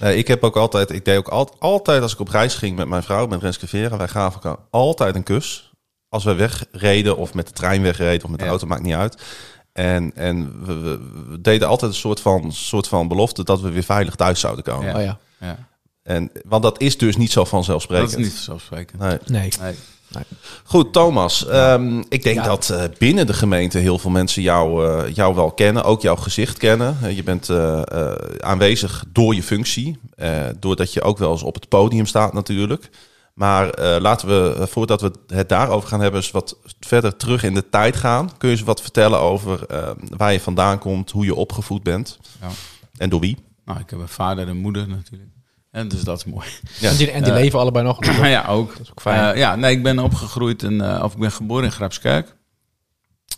Nee, 0.00 0.16
ik 0.16 0.28
heb 0.28 0.44
ook 0.44 0.56
altijd, 0.56 0.90
ik 0.90 1.04
deed 1.04 1.16
ook 1.18 1.28
al, 1.28 1.54
altijd 1.58 2.02
als 2.02 2.12
ik 2.12 2.20
op 2.20 2.28
reis 2.28 2.54
ging 2.54 2.76
met 2.76 2.88
mijn 2.88 3.02
vrouw, 3.02 3.26
met 3.26 3.42
Renske 3.42 3.66
Vera, 3.66 3.96
wij 3.96 4.08
gaven 4.08 4.42
elkaar 4.42 4.64
altijd 4.70 5.14
een 5.14 5.22
kus. 5.22 5.65
Als 6.08 6.24
we 6.24 6.34
wegreden 6.34 7.16
of 7.16 7.34
met 7.34 7.46
de 7.46 7.52
trein 7.52 7.82
wegreden 7.82 8.24
of 8.24 8.30
met 8.30 8.38
de 8.38 8.44
Ja. 8.44 8.50
auto, 8.50 8.66
maakt 8.66 8.82
niet 8.82 8.94
uit. 8.94 9.22
En, 9.72 10.12
en 10.14 10.64
we, 10.66 10.74
we- 10.74 11.00
we 11.28 11.40
deden 11.40 11.68
altijd 11.68 11.90
een 11.90 11.96
soort 11.96 12.20
van, 12.20 12.52
soort 12.52 12.88
van 12.88 13.08
belofte 13.08 13.44
dat 13.44 13.60
we 13.60 13.70
weer 13.70 13.82
veilig 13.82 14.14
thuis 14.14 14.40
zouden 14.40 14.64
komen. 14.64 14.86
Ja. 14.86 14.96
Oh 14.96 15.02
ja. 15.02 15.18
Ja. 15.40 15.58
En, 16.02 16.30
want 16.44 16.62
dat 16.62 16.80
is 16.80 16.98
dus 16.98 17.16
niet 17.16 17.32
zo 17.32 17.40
Dat 17.40 17.48
vanzelfsprekend. 17.48 18.10
is 18.10 18.16
niet 18.16 18.32
vanzelfsprekend. 18.32 19.00
Nee. 19.00 19.18
Nee. 19.26 19.48
Nee. 19.60 19.74
Goed, 20.64 20.92
Thomas. 20.92 21.46
ehm, 21.46 22.02
ik 22.08 22.22
denk 22.22 22.36
Ja. 22.36 22.44
dat 22.44 22.70
eh, 22.70 22.82
binnen 22.98 23.26
de 23.26 23.32
gemeente 23.32 23.78
heel 23.78 23.98
veel 23.98 24.10
mensen 24.10 24.42
jou, 24.42 24.86
eh, 24.86 25.14
jou 25.14 25.34
wel 25.34 25.50
kennen, 25.52 25.84
ook 25.84 26.02
jouw 26.02 26.16
gezicht 26.16 26.58
kennen. 26.58 26.96
Eh, 27.02 27.16
je 27.16 27.22
bent 27.22 27.48
eh, 27.50 27.82
eh, 27.92 28.12
aanwezig 28.40 29.04
door 29.12 29.34
je 29.34 29.42
functie, 29.42 29.98
eh, 30.16 30.42
doordat 30.60 30.92
je 30.92 31.02
ook 31.02 31.18
wel 31.18 31.30
eens 31.32 31.42
op 31.42 31.54
het 31.54 31.68
podium 31.68 32.06
staat 32.06 32.32
natuurlijk. 32.32 32.88
Maar 33.36 33.70
eh, 33.70 34.00
laten 34.00 34.28
we, 34.28 34.54
eh, 34.58 34.66
voordat 34.66 35.00
we 35.00 35.12
het 35.26 35.48
daarover 35.48 35.88
gaan 35.88 36.00
hebben, 36.00 36.20
eens 36.20 36.30
wat 36.30 36.56
verder 36.80 37.16
terug 37.16 37.42
in 37.42 37.54
de 37.54 37.68
tijd 37.68 37.96
gaan. 37.96 38.36
Kun 38.36 38.48
je 38.48 38.56
eens 38.56 38.64
wat 38.64 38.80
vertellen 38.80 39.18
over 39.20 39.66
eh, 39.66 39.90
waar 40.16 40.32
je 40.32 40.40
vandaan 40.40 40.78
komt, 40.78 41.10
hoe 41.10 41.24
je 41.24 41.34
opgevoed 41.34 41.82
bent 41.82 42.18
Ja. 42.40 42.48
en 42.96 43.08
door 43.10 43.20
wie? 43.20 43.36
Nou, 43.64 43.80
ik 43.80 43.90
heb 43.90 43.98
een 43.98 44.08
vader 44.08 44.48
en 44.48 44.56
moeder 44.56 44.88
natuurlijk. 44.88 45.30
En 45.70 45.88
dus 45.88 46.02
dat 46.04 46.18
is 46.18 46.24
mooi. 46.24 46.46
Ja. 46.78 46.90
En 46.90 46.96
die, 46.96 47.10
en 47.10 47.22
die 47.24 47.32
leven 47.32 47.58
allebei 47.58 47.84
nog. 47.84 48.04
Ja, 48.26 48.46
ook. 48.46 48.70
Dat 48.72 48.80
is 48.80 48.90
ook 48.90 49.00
fijn. 49.00 49.32
Eh, 49.34 49.38
ja, 49.38 49.56
nee, 49.56 49.76
ik 49.76 49.82
ben 49.82 49.98
opgegroeid 49.98 50.62
in, 50.62 50.80
eh, 50.80 51.02
of 51.02 51.12
ik 51.12 51.18
ben 51.18 51.32
geboren 51.32 51.64
in 51.64 51.72
Grapskerk. 51.72 52.34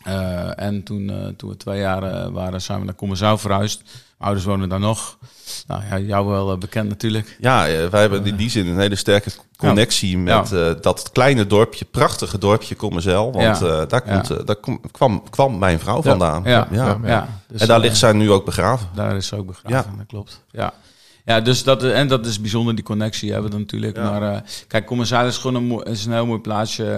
Eh, 0.05 0.61
en 0.63 0.83
toen, 0.83 1.11
eh, 1.11 1.27
toen 1.37 1.51
we 1.51 1.57
twee 1.57 1.81
jaar 1.81 2.31
waren, 2.33 2.63
zijn 2.63 2.79
we 2.79 2.85
naar 2.85 2.95
Kommerzouw 2.95 3.39
verhuisd. 3.39 3.83
Ouders 4.19 4.45
wonen 4.47 4.69
daar 4.69 4.81
nog. 4.81 5.19
Nou 5.67 5.83
ja, 5.91 5.99
jou 5.99 6.27
wel 6.27 6.53
eh, 6.53 6.59
bekend 6.59 6.89
natuurlijk. 6.89 7.37
Ja, 7.41 7.67
eh, 7.69 7.87
wij 7.87 8.01
hebben 8.01 8.25
in 8.27 8.37
die 8.37 8.51
zin 8.51 8.67
een 8.67 8.79
hele 8.79 8.97
sterke 8.97 9.31
connectie 9.57 10.19
met 10.19 10.53
eh, 10.53 10.71
dat 10.81 11.11
kleine 11.13 11.47
dorpje, 11.47 11.85
prachtige 11.85 12.39
dorpje 12.39 12.75
Kommerzijl. 12.75 13.33
Want 13.33 13.59
Ja. 13.59 13.85
daar, 13.87 14.01
komt, 14.03 14.47
daar 14.47 14.57
kom- 14.57 14.81
kwam, 14.91 15.31
kwam 15.31 15.59
mijn 15.59 15.79
vrouw 15.79 16.03
vandaan. 16.03 16.43
Ja, 16.45 16.69
Ja. 16.71 17.29
Dus, 17.49 17.61
en 17.61 17.67
daar 17.67 17.81
ligt 17.81 17.97
zij 17.97 18.13
nu 18.13 18.31
ook 18.31 18.45
begraven. 18.45 18.89
Daar 18.95 19.17
is 19.17 19.27
ze 19.27 19.37
ook 19.37 19.47
begraven, 19.47 19.91
Ja. 19.91 19.97
dat 19.97 20.07
klopt. 20.07 20.45
Ja. 20.51 20.73
Ja, 21.25 21.41
dus 21.41 21.65
dat, 21.65 21.83
en 21.83 22.09
dat 22.09 22.27
is 22.27 22.41
bijzonder, 22.41 22.75
die 22.75 22.85
connectie 22.85 23.33
hebben 23.33 23.51
we 23.51 23.59
natuurlijk. 23.59 23.97
Ja. 23.97 24.19
Maar 24.19 24.43
kijk, 24.67 24.87
Commissaris 24.87 25.35
is 25.35 25.41
gewoon 25.41 25.71
een, 25.71 25.83
is 25.83 26.05
een 26.05 26.13
heel 26.13 26.27
mooi 26.27 26.41
plaatsje. 26.41 26.91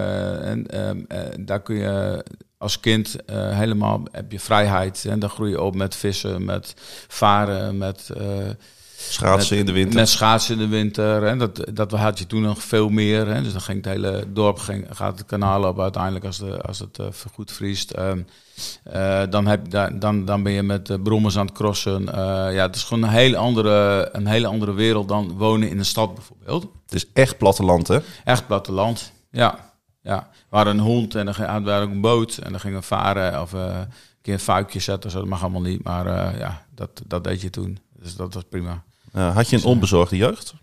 en 0.43 0.67
ehm, 0.67 0.99
eh, 1.07 1.19
daar 1.39 1.61
kun 1.61 1.75
je 1.75 2.25
als 2.61 2.79
kind 2.79 3.25
eh, 3.25 3.57
helemaal, 3.57 4.03
heb 4.11 4.31
je 4.31 4.39
vrijheid. 4.39 5.05
En 5.05 5.19
dan 5.19 5.29
groei 5.29 5.49
je 5.51 5.61
op 5.61 5.75
met 5.75 5.95
vissen, 5.95 6.45
met 6.45 6.73
varen, 7.07 7.77
met... 7.77 8.09
eh, 8.17 8.25
Schaatsen 9.09 9.57
in 9.57 9.65
de 9.65 9.71
winter. 9.71 9.95
Met 9.95 10.09
schaatsen 10.09 10.53
in 10.53 10.59
de 10.59 10.67
winter. 10.67 11.23
En 11.23 11.37
dat, 11.37 11.65
dat 11.73 11.91
had 11.91 12.19
je 12.19 12.27
toen 12.27 12.41
nog 12.41 12.63
veel 12.63 12.89
meer. 12.89 13.27
Hè. 13.27 13.41
Dus 13.41 13.51
dan 13.51 13.61
ging 13.61 13.77
het 13.85 13.93
hele 13.93 14.25
dorp 14.27 14.59
ging, 14.59 14.85
gaat 14.89 15.17
het 15.17 15.27
kanaal 15.27 15.63
op 15.63 15.79
uiteindelijk 15.79 16.25
als, 16.25 16.37
de, 16.37 16.61
als 16.61 16.79
het 16.79 16.99
eh, 16.99 17.05
goed 17.33 17.51
vriest. 17.51 17.91
Ehm, 17.91 18.21
eh, 18.83 19.21
dan, 19.29 19.47
heb, 19.47 19.69
dan, 19.99 20.25
dan 20.25 20.43
ben 20.43 20.51
je 20.51 20.63
met 20.63 20.89
uh, 20.89 20.97
brommers 21.03 21.37
aan 21.37 21.45
het 21.45 21.55
crossen. 21.55 22.03
Ja, 22.53 22.61
het 22.61 22.75
is 22.75 22.83
gewoon 22.83 23.03
een 23.03 23.09
hele, 23.09 23.37
andere, 23.37 24.09
een 24.11 24.27
hele 24.27 24.47
andere 24.47 24.73
wereld 24.73 25.07
dan 25.07 25.31
wonen 25.37 25.69
in 25.69 25.77
een 25.77 25.85
stad 25.85 26.13
bijvoorbeeld. 26.15 26.61
Het 26.85 26.93
is 26.93 27.05
echt 27.13 27.37
platteland, 27.37 27.87
hè? 27.87 27.99
Echt 28.23 28.47
platteland. 28.47 29.11
Ja. 29.31 29.70
Ja. 30.01 30.29
We 30.49 30.55
hadden 30.55 30.77
een 30.77 30.83
hond 30.83 31.15
en 31.15 31.25
dan 31.25 31.33
hadden 31.33 31.75
we 31.79 31.85
ook 31.85 31.91
een 31.91 32.01
boot. 32.01 32.37
En 32.37 32.51
dan 32.51 32.59
gingen 32.59 32.79
we 32.79 32.85
varen 32.85 33.41
of 33.41 33.53
eh, 33.53 33.59
een 33.79 33.87
keer 34.21 34.33
een 34.33 34.39
fuikje 34.39 34.79
zetten. 34.79 35.11
Zo, 35.11 35.19
dat 35.19 35.27
mag 35.27 35.41
allemaal 35.41 35.61
niet. 35.61 35.83
Maar 35.83 36.05
eh, 36.05 36.39
ja, 36.39 36.65
dat, 36.75 37.01
dat 37.07 37.23
deed 37.23 37.41
je 37.41 37.49
toen. 37.49 37.79
Dus 37.99 38.15
dat 38.15 38.33
was 38.33 38.43
prima. 38.49 38.83
Eh, 39.11 39.35
had 39.35 39.49
je 39.49 39.55
een 39.55 39.63
onbezorgde 39.63 40.17
jeugd? 40.17 40.53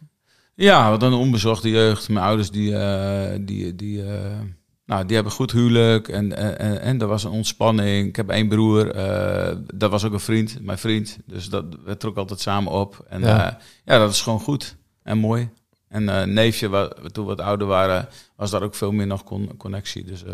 Ja, 0.54 0.90
wat 0.90 1.02
een 1.02 1.12
onbezorgde 1.12 1.70
jeugd. 1.70 2.08
Mijn 2.08 2.24
ouders 2.24 2.50
die, 2.50 2.76
eh, 2.76 3.38
die, 3.40 3.74
die, 3.74 4.02
eh, 4.04 4.38
nou, 4.86 5.04
die 5.06 5.14
hebben 5.14 5.32
goed 5.32 5.52
huwelijk 5.52 6.08
en, 6.08 6.36
en, 6.36 6.58
en, 6.58 6.80
en 6.80 7.00
er 7.00 7.06
was 7.06 7.24
een 7.24 7.30
ontspanning. 7.30 8.08
Ik 8.08 8.16
heb 8.16 8.30
één 8.30 8.48
broer, 8.48 8.90
eh, 8.90 9.56
dat 9.74 9.90
was 9.90 10.04
ook 10.04 10.12
een 10.12 10.20
vriend, 10.20 10.58
mijn 10.60 10.78
vriend. 10.78 11.18
Dus 11.26 11.48
dat, 11.48 11.64
we 11.84 11.96
trokken 11.96 12.22
altijd 12.22 12.40
samen 12.40 12.72
op. 12.72 13.04
En 13.08 13.20
Ja. 13.20 13.26
ja, 13.26 13.58
ja 13.84 13.98
dat 13.98 14.10
is 14.10 14.20
gewoon 14.20 14.40
goed 14.40 14.76
en 15.02 15.18
mooi. 15.18 15.48
En 15.88 16.08
eh, 16.08 16.26
neefje, 16.26 16.68
wa- 16.68 16.88
toen 17.12 17.24
we 17.26 17.34
wat 17.34 17.40
ouder 17.40 17.66
waren, 17.66 18.08
was 18.36 18.50
daar 18.50 18.62
ook 18.62 18.74
veel 18.74 18.92
meer 18.92 19.06
nog 19.06 19.24
con- 19.24 19.56
connectie. 19.56 20.04
Dus 20.04 20.24
eh, 20.24 20.32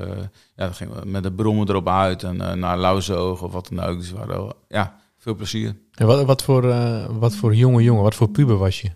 ja, 0.56 0.64
dan 0.64 0.74
gingen 0.74 1.00
we 1.00 1.06
met 1.06 1.22
de 1.22 1.32
brommen 1.32 1.68
erop 1.68 1.88
uit 1.88 2.22
en 2.22 2.40
eh, 2.40 2.52
naar 2.52 2.78
Lauwzoog 2.78 3.42
of 3.42 3.52
wat 3.52 3.68
dan 3.72 3.84
ook. 3.84 3.98
Dus 3.98 4.10
we 4.10 4.16
hadden 4.18 4.36
wel, 4.36 4.52
ja, 4.68 4.96
veel 5.18 5.34
plezier. 5.34 5.76
En 5.94 6.06
wat, 6.06 6.24
wat, 6.24 6.42
voor, 6.42 6.62
wat 7.18 7.34
voor 7.34 7.54
jonge 7.54 7.82
jongen, 7.82 8.02
wat 8.02 8.14
voor 8.14 8.28
puber 8.28 8.56
was 8.56 8.80
je? 8.80 8.90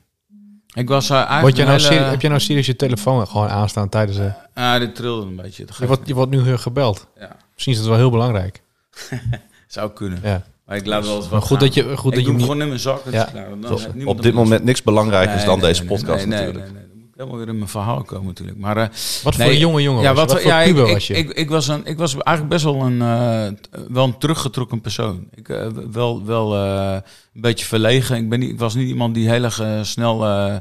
Ik 0.74 0.88
was 0.88 1.10
eigenlijk 1.10 1.56
jij 1.56 1.64
nou 1.66 1.80
hele- 1.82 2.10
heb 2.10 2.20
jij 2.20 2.30
nou 2.30 2.42
serieus 2.42 2.66
je 2.66 2.76
telefoon 2.76 3.26
gewoon 3.26 3.48
aanstaan 3.48 3.88
tijdens... 3.88 4.16
de 4.18 4.32
Ah, 4.54 4.78
dit 4.78 4.94
trilde 4.94 5.26
een 5.26 5.36
beetje. 5.36 5.66
Je, 5.78 5.86
wordt, 5.86 6.08
je 6.08 6.14
wordt 6.14 6.30
nu 6.30 6.56
gebeld. 6.56 7.06
Ja. 7.18 7.36
Misschien 7.52 7.72
is 7.72 7.78
dat 7.78 7.88
wel 7.88 7.96
heel 7.96 8.10
belangrijk. 8.10 8.62
Zou 9.66 9.90
kunnen. 9.92 10.18
Ja. 10.22 10.42
Maar 10.68 10.76
ik 10.76 10.86
laat 10.86 11.06
wel 11.06 11.16
eens 11.16 11.28
Maar 11.28 11.38
wat 11.38 11.48
goed 11.48 11.56
gaan. 11.58 11.66
dat 11.66 11.74
je, 11.74 11.96
goed 11.96 12.12
ik 12.12 12.16
dat 12.18 12.24
je 12.26 12.30
hem 12.32 12.40
gewoon 12.40 12.60
in 12.60 12.68
mijn 12.68 12.80
zak. 12.80 13.04
dat 13.04 13.12
Ja. 13.12 13.24
is 13.26 13.30
klaar. 13.32 13.48
Dan 13.60 14.06
op 14.06 14.22
dit 14.22 14.34
moment 14.34 14.64
niks 14.64 14.82
belangrijker 14.82 15.36
Nee, 15.36 15.44
dan 15.44 15.58
nee, 15.58 15.66
deze 15.68 15.84
podcast 15.84 16.26
nee, 16.26 16.38
natuurlijk. 16.38 16.64
Nee, 16.64 16.72
nee. 16.72 16.86
Dan 16.88 16.96
moet 16.98 17.06
ik 17.08 17.14
helemaal 17.16 17.38
weer 17.38 17.48
in 17.48 17.56
mijn 17.58 17.68
verhaal 17.70 18.02
komen 18.02 18.26
natuurlijk. 18.26 18.58
Maar 18.58 18.76
eh, 18.76 18.82
Wat 19.22 19.34
voor 19.34 19.44
Nee, 19.44 19.58
jonge 19.58 19.82
jongen 19.82 20.02
ja, 20.02 20.14
was 20.14 20.20
je? 20.20 20.24
wat, 20.26 20.32
Wat 20.32 20.42
voor 20.42 20.50
ja, 20.50 20.64
puber 20.64 20.86
ik, 20.86 20.92
was 20.92 21.06
je? 21.06 21.14
Ik, 21.14 21.28
ik, 21.30 21.36
ik, 21.36 21.48
was 21.48 21.68
een, 21.68 21.86
ik 21.86 21.98
was 21.98 22.12
eigenlijk 22.14 22.48
best 22.48 22.64
wel 22.64 22.82
een, 22.82 23.02
eh, 23.02 23.82
wel 23.88 24.04
een 24.04 24.18
teruggetrokken 24.18 24.80
persoon. 24.80 25.28
Ik, 25.34 25.48
eh, 25.48 25.66
wel 25.90 26.24
wel 26.24 26.54
eh, 26.56 26.92
een 27.34 27.40
beetje 27.40 27.64
verlegen. 27.66 28.16
Ik, 28.16 28.28
ben 28.28 28.38
niet, 28.38 28.50
ik 28.50 28.58
was 28.58 28.74
niet 28.74 28.88
iemand 28.88 29.14
die 29.14 29.30
heel 29.30 29.44
erg 29.44 29.62
snel... 29.82 30.24
eh, 30.24 30.56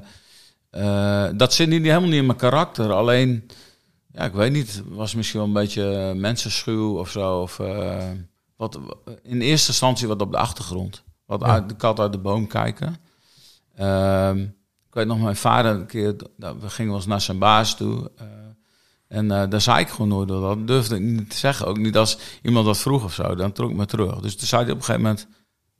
eh, 0.70 1.32
dat 1.36 1.54
zit 1.54 1.70
niet, 1.70 1.84
helemaal 1.84 2.10
niet 2.10 2.20
in 2.20 2.26
mijn 2.26 2.38
karakter. 2.38 2.92
Alleen, 2.94 3.48
ja, 4.14 4.24
ik 4.24 4.34
weet 4.34 4.52
niet. 4.52 4.82
Was 4.90 5.16
misschien 5.16 5.40
wel 5.40 5.48
een 5.48 5.54
beetje 5.54 6.14
mensenschuw 6.16 6.98
of 6.98 7.10
zo. 7.10 7.40
Of, 7.42 7.60
eh, 7.60 7.98
wat, 8.58 8.80
in 9.24 9.42
eerste 9.42 9.68
instantie 9.68 10.08
wat 10.08 10.22
op 10.22 10.32
de 10.32 10.38
achtergrond. 10.38 11.04
Wat 11.26 11.42
Ja. 11.42 11.48
uit 11.48 11.70
de 11.70 11.76
kat 11.76 12.00
uit 12.00 12.12
de 12.12 12.18
boom 12.18 12.48
kijken. 12.48 12.98
Ehm, 13.76 14.38
ik 14.88 14.94
weet 14.94 15.08
nog, 15.08 15.20
mijn 15.20 15.36
vader 15.36 15.72
een 15.72 15.86
keer, 15.86 16.16
nou, 16.38 16.58
we 16.60 16.70
gingen 16.70 16.92
wel 16.92 17.00
eens 17.00 17.10
naar 17.10 17.22
zijn 17.22 17.40
baas 17.40 17.76
toe. 17.76 18.12
eh, 18.18 18.26
en 19.08 19.32
eh, 19.32 19.50
daar 19.50 19.62
zei 19.62 19.80
ik 19.80 19.90
gewoon 19.90 20.08
nooit 20.08 20.28
door. 20.28 20.42
Dat 20.42 20.68
durfde 20.68 20.96
ik 20.96 21.02
niet 21.02 21.30
te 21.30 21.38
zeggen. 21.38 21.68
Ook 21.68 21.78
niet 21.78 21.98
als 21.98 22.18
iemand 22.42 22.66
dat 22.66 22.78
vroeg 22.78 23.04
of 23.04 23.14
zo. 23.14 23.36
Dan 23.36 23.52
trok 23.52 23.70
ik 23.70 23.76
me 23.76 23.86
terug. 23.86 24.20
Dus 24.20 24.36
toen 24.36 24.48
zei 24.48 24.62
hij 24.64 24.72
op 24.72 24.78
een 24.78 24.84
gegeven 24.84 25.02
moment... 25.08 25.28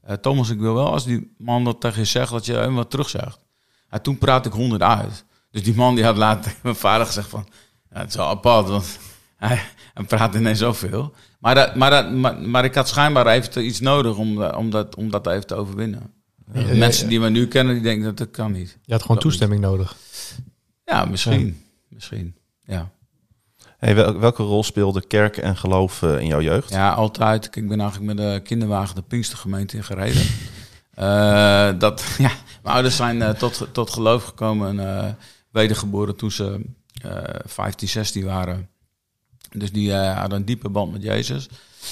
eh, 0.02 0.16
Thomas, 0.16 0.50
ik 0.50 0.60
wil 0.60 0.74
wel 0.74 0.92
als 0.92 1.04
die 1.06 1.34
man 1.38 1.64
dat 1.64 1.82
tegen 1.82 2.00
je 2.00 2.06
zegt... 2.06 2.32
dat 2.32 2.46
je 2.46 2.54
hem 2.54 2.76
wat 2.76 2.90
terugzegt. 2.90 3.40
En 3.90 4.02
toen 4.02 4.18
praat 4.18 4.46
ik 4.46 4.52
honderd 4.52 4.82
uit. 4.82 5.26
Dus 5.52 5.64
die 5.64 5.76
man 5.76 5.96
die 5.96 6.04
had 6.04 6.18
later 6.18 6.44
tegen 6.44 6.60
mijn 6.64 6.76
vader 6.76 7.06
gezegd 7.06 7.30
van... 7.30 7.48
Ja, 7.92 8.00
het 8.00 8.10
is 8.10 8.16
wel 8.16 8.28
apart, 8.28 8.68
want 8.70 9.00
hij, 9.38 9.62
hij 9.94 10.06
praat 10.06 10.36
ineens 10.36 10.60
zoveel. 10.60 11.14
Maar, 11.38 11.56
dat, 11.56 11.76
maar, 11.76 11.90
dat, 11.90 12.12
maar, 12.12 12.42
maar 12.42 12.66
ik 12.66 12.76
had 12.76 12.88
schijnbaar 12.88 13.28
even 13.28 13.66
iets 13.66 13.80
nodig 13.80 14.18
om, 14.18 14.44
eh, 14.44 14.58
om, 14.58 14.70
dat, 14.70 14.96
om 14.96 15.12
dat 15.12 15.28
even 15.28 15.48
te 15.48 15.56
overwinnen. 15.56 16.14
Ja, 16.54 16.60
ja, 16.60 16.76
Mensen 16.76 17.04
ja. 17.04 17.10
die 17.10 17.20
me 17.20 17.30
nu 17.30 17.48
kennen, 17.48 17.74
die 17.74 17.84
denken 17.84 18.04
dat 18.06 18.18
dat 18.18 18.32
kan 18.32 18.52
niet. 18.52 18.78
Je 18.86 18.92
had 18.92 19.02
gewoon 19.02 19.18
dat 19.18 19.26
toestemming 19.26 19.62
nodig. 19.62 19.96
Ja, 20.86 21.06
misschien. 21.06 21.62
Misschien, 21.90 22.36
ja. 22.66 22.90
Hey, 23.78 23.96
wel- 23.96 24.20
welke 24.20 24.44
rol 24.44 24.64
speelde 24.64 25.08
kerk 25.08 25.38
en 25.38 25.58
geloof 25.58 26.04
eh, 26.04 26.20
in 26.20 26.28
jouw 26.28 26.42
jeugd? 26.42 26.70
Ja, 26.70 26.92
altijd. 26.92 27.56
Ik 27.56 27.68
ben 27.68 27.80
eigenlijk 27.80 28.16
met 28.16 28.18
de 28.18 28.40
kinderwagen 28.44 28.96
de 28.96 29.02
Pinkstergemeente 29.02 29.76
in 29.78 29.84
gereden. 29.84 30.24
Eh, 30.98 31.70
dat, 31.80 32.04
ja, 32.18 32.32
mijn 32.64 32.76
ouders 32.76 32.96
zijn 32.96 33.36
tot, 33.38 33.68
tot 33.72 33.90
geloof 33.90 34.24
gekomen 34.24 34.80
en 34.80 34.98
eh, 34.98 35.12
wedergeboren 35.52 36.16
toen 36.16 36.32
ze 36.32 36.62
eh 37.02 37.24
15, 37.46 37.88
16 37.88 38.26
waren. 38.26 38.70
Dus 39.52 39.72
die 39.72 39.94
eh, 39.94 40.20
hadden 40.20 40.40
een 40.40 40.46
diepe 40.46 40.70
band 40.70 40.92
met 40.92 41.04
Jezus. 41.04 41.48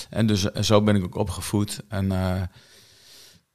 En 0.09 0.27
dus 0.27 0.51
eh, 0.51 0.63
zo 0.63 0.81
ben 0.81 0.95
ik 0.95 1.03
ook 1.03 1.15
opgevoed. 1.15 1.83
En 1.87 2.11
eh, 2.11 2.41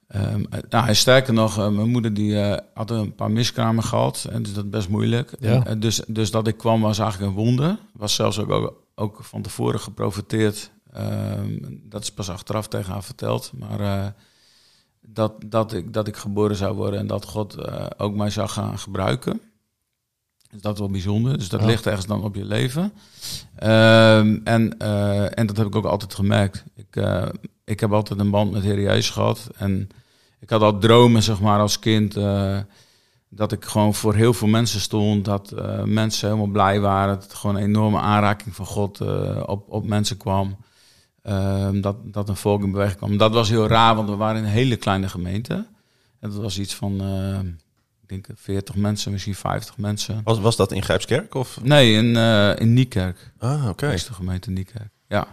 ehm, 0.06 0.44
eh, 0.50 0.60
nou, 0.68 0.86
en 0.88 0.96
sterker 0.96 1.32
nog, 1.32 1.56
mijn 1.56 1.90
moeder 1.90 2.14
die 2.14 2.60
had 2.74 2.90
een 2.90 3.14
paar 3.14 3.30
miskramen 3.30 3.84
gehad. 3.84 4.26
En 4.30 4.42
dus 4.42 4.54
dat 4.54 4.64
is 4.64 4.70
best 4.70 4.88
moeilijk. 4.88 5.34
Ja. 5.40 5.64
En, 5.64 5.80
dus, 5.80 6.02
dus 6.06 6.30
dat 6.30 6.46
ik 6.46 6.56
kwam 6.56 6.80
was 6.80 6.98
eigenlijk 6.98 7.30
een 7.30 7.44
wonder. 7.44 7.78
Was 7.92 8.14
zelfs 8.14 8.38
ook, 8.38 8.50
ook, 8.50 8.82
ook 8.94 9.24
van 9.24 9.42
tevoren 9.42 9.80
geprofiteerd. 9.80 10.70
Ehm, 10.92 11.58
dat 11.82 12.02
is 12.02 12.12
pas 12.12 12.30
achteraf 12.30 12.68
tegen 12.68 12.92
haar 12.92 13.04
verteld. 13.04 13.52
Maar 13.58 14.14
dat, 15.00 15.32
dat, 15.46 15.72
ik, 15.72 15.92
dat 15.92 16.08
ik 16.08 16.16
geboren 16.16 16.56
zou 16.56 16.76
worden 16.76 17.00
en 17.00 17.06
dat 17.06 17.24
God 17.24 17.56
ook 17.98 18.14
mij 18.14 18.30
zou 18.30 18.48
gaan 18.48 18.78
gebruiken. 18.78 19.40
Dus 20.50 20.60
dat 20.60 20.72
is 20.72 20.78
wel 20.78 20.90
bijzonder. 20.90 21.38
Dus 21.38 21.48
dat 21.48 21.60
Ja. 21.60 21.66
ligt 21.66 21.86
ergens 21.86 22.06
dan 22.06 22.22
op 22.24 22.34
je 22.34 22.44
leven. 22.44 22.92
Ehm, 23.56 24.38
en, 24.44 24.78
eh, 24.78 25.38
en 25.38 25.46
dat 25.46 25.56
heb 25.56 25.66
ik 25.66 25.74
ook 25.74 25.84
altijd 25.84 26.14
gemerkt. 26.14 26.64
Ik, 26.76 26.96
eh, 26.96 27.26
ik 27.64 27.80
heb 27.80 27.92
altijd 27.92 28.20
een 28.20 28.30
band 28.30 28.50
met 28.52 28.62
Heer 28.62 28.80
Jezus 28.80 29.10
gehad. 29.10 29.48
En 29.56 29.88
ik 30.40 30.50
had 30.50 30.62
al 30.62 30.78
dromen, 30.78 31.22
zeg 31.22 31.40
maar, 31.40 31.60
als 31.60 31.78
kind. 31.78 32.16
eh, 32.16 32.58
dat 33.32 33.52
ik 33.52 33.64
gewoon 33.64 33.94
voor 33.94 34.14
heel 34.14 34.32
veel 34.34 34.48
mensen 34.48 34.80
stond. 34.80 35.24
Dat 35.24 35.54
mensen 35.84 36.28
helemaal 36.28 36.50
blij 36.52 36.80
waren. 36.80 37.14
Dat 37.14 37.22
het 37.22 37.34
gewoon 37.34 37.56
een 37.56 37.62
enorme 37.62 37.98
aanraking 37.98 38.54
van 38.54 38.66
God 38.66 39.00
op, 39.46 39.64
op 39.68 39.86
mensen 39.86 40.16
kwam. 40.16 40.56
Ehm, 41.22 41.80
dat, 41.80 41.96
dat 42.04 42.28
een 42.28 42.36
volk 42.36 42.62
in 42.62 42.70
beweging 42.70 42.96
kwam. 42.96 43.16
Dat 43.16 43.32
was 43.32 43.48
heel 43.48 43.66
raar, 43.66 43.94
want 43.94 44.08
we 44.08 44.16
waren 44.16 44.36
in 44.36 44.44
een 44.44 44.50
hele 44.50 44.76
kleine 44.76 45.08
gemeente. 45.08 45.52
En 46.20 46.30
dat 46.30 46.34
was 46.34 46.58
iets 46.58 46.74
van, 46.74 47.00
denk 48.10 48.26
40 48.34 48.74
mensen, 48.74 49.12
misschien 49.12 49.34
50 49.34 49.76
mensen. 49.76 50.20
Was, 50.24 50.38
was 50.40 50.56
dat 50.56 50.72
in 50.72 50.82
Grijpskerk? 50.82 51.34
Of? 51.34 51.58
Nee, 51.62 51.92
in, 51.92 52.16
eh 52.16 52.58
in 52.58 52.72
Niekerk. 52.74 53.32
Ah, 53.38 53.68
oké. 53.68 53.92
Is 53.92 54.06
de 54.06 54.12
gemeente 54.14 54.50
Niekerk. 54.50 54.88
Ja. 55.08 55.26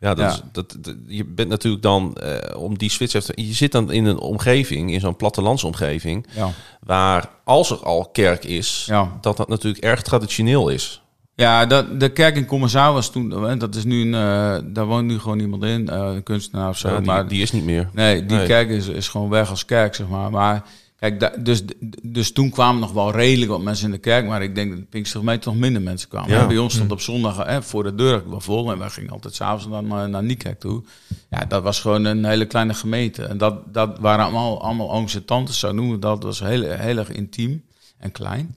Ja, 0.00 0.14
dat 0.14 0.18
Ja. 0.18 0.30
Is, 0.32 0.40
dat, 0.52 0.76
dat- 0.80 0.94
je 1.06 1.24
bent 1.24 1.48
natuurlijk 1.48 1.82
dan, 1.82 2.14
eh, 2.16 2.56
om 2.56 2.78
die 2.78 2.90
switch. 2.90 3.12
Je 3.34 3.52
zit 3.52 3.72
dan 3.72 3.90
in 3.92 4.04
een 4.04 4.18
omgeving, 4.18 4.92
in 4.92 5.00
zo'n 5.00 5.16
plattelandsomgeving... 5.16 6.26
Ja. 6.34 6.50
waar 6.80 7.28
als 7.44 7.70
er 7.70 7.76
al 7.84 8.08
kerk 8.12 8.44
is, 8.44 8.84
Ja. 8.86 9.18
dat 9.20 9.36
dat 9.36 9.48
natuurlijk 9.48 9.84
erg 9.84 10.02
traditioneel 10.02 10.68
is. 10.68 11.02
Ja, 11.34 11.66
dat, 11.66 12.00
de 12.00 12.08
kerk 12.12 12.36
in 12.36 12.46
Commerzaal 12.46 12.92
was 12.92 13.10
toen, 13.12 13.58
dat 13.58 13.74
is 13.74 13.84
nu 13.84 14.00
een, 14.00 14.14
eh, 14.14 14.72
daar 14.74 14.86
woont 14.86 15.06
nu 15.06 15.18
gewoon 15.18 15.38
iemand 15.40 15.62
in, 15.64 15.88
een 15.88 16.22
kunstenaar 16.22 16.68
of 16.68 16.78
zo. 16.78 16.96
Die, 16.96 17.06
maar 17.06 17.28
die 17.28 17.42
is 17.42 17.52
niet 17.52 17.64
meer. 17.64 17.88
Nee, 17.92 18.26
die 18.26 18.36
Nee. 18.36 18.46
kerk 18.46 18.68
is, 18.68 18.86
is 18.86 19.08
gewoon 19.08 19.28
weg 19.28 19.50
als 19.50 19.64
kerk, 19.64 19.94
zeg 19.94 20.08
maar. 20.08 20.30
Maar 20.30 20.62
kijk, 21.10 21.44
dus, 21.44 21.62
dus 22.02 22.32
toen 22.32 22.50
kwamen 22.50 22.80
nog 22.80 22.92
wel 22.92 23.12
redelijk 23.12 23.50
wat 23.50 23.62
mensen 23.62 23.86
in 23.86 23.90
de 23.90 23.98
kerk. 23.98 24.26
Maar 24.26 24.42
ik 24.42 24.54
denk 24.54 24.70
dat 24.70 24.78
de 24.78 24.84
Pinkstergemeente 24.84 25.48
nog 25.48 25.58
minder 25.58 25.82
mensen 25.82 26.08
kwamen. 26.08 26.30
Ja. 26.30 26.46
Bij 26.46 26.58
ons 26.58 26.74
stond 26.74 26.92
op 26.92 27.00
zondag 27.00 27.44
hè, 27.46 27.62
voor 27.62 27.82
de 27.82 27.94
deur 27.94 28.30
wel 28.30 28.40
vol. 28.40 28.72
En 28.72 28.78
wij 28.78 28.90
gingen 28.90 29.10
altijd 29.10 29.34
s'avonds 29.34 29.68
dan 29.68 29.86
naar, 29.86 30.08
naar 30.08 30.22
Niekerk 30.22 30.60
toe. 30.60 30.82
Ja, 31.30 31.44
dat 31.44 31.62
was 31.62 31.80
gewoon 31.80 32.04
een 32.04 32.24
hele 32.24 32.46
kleine 32.46 32.74
gemeente. 32.74 33.24
En 33.24 33.38
dat, 33.38 33.74
dat 33.74 33.98
waren 33.98 34.24
allemaal, 34.24 34.62
allemaal 34.62 34.92
ooms 34.92 35.14
en 35.14 35.24
tantes, 35.24 35.58
zo 35.58 35.72
noemen 35.72 35.94
we 35.94 36.00
dat. 36.00 36.22
Dat 36.22 36.38
was 36.38 36.48
heel, 36.48 36.62
heel 36.62 36.98
erg 36.98 37.08
intiem 37.08 37.64
en 37.98 38.12
klein. 38.12 38.56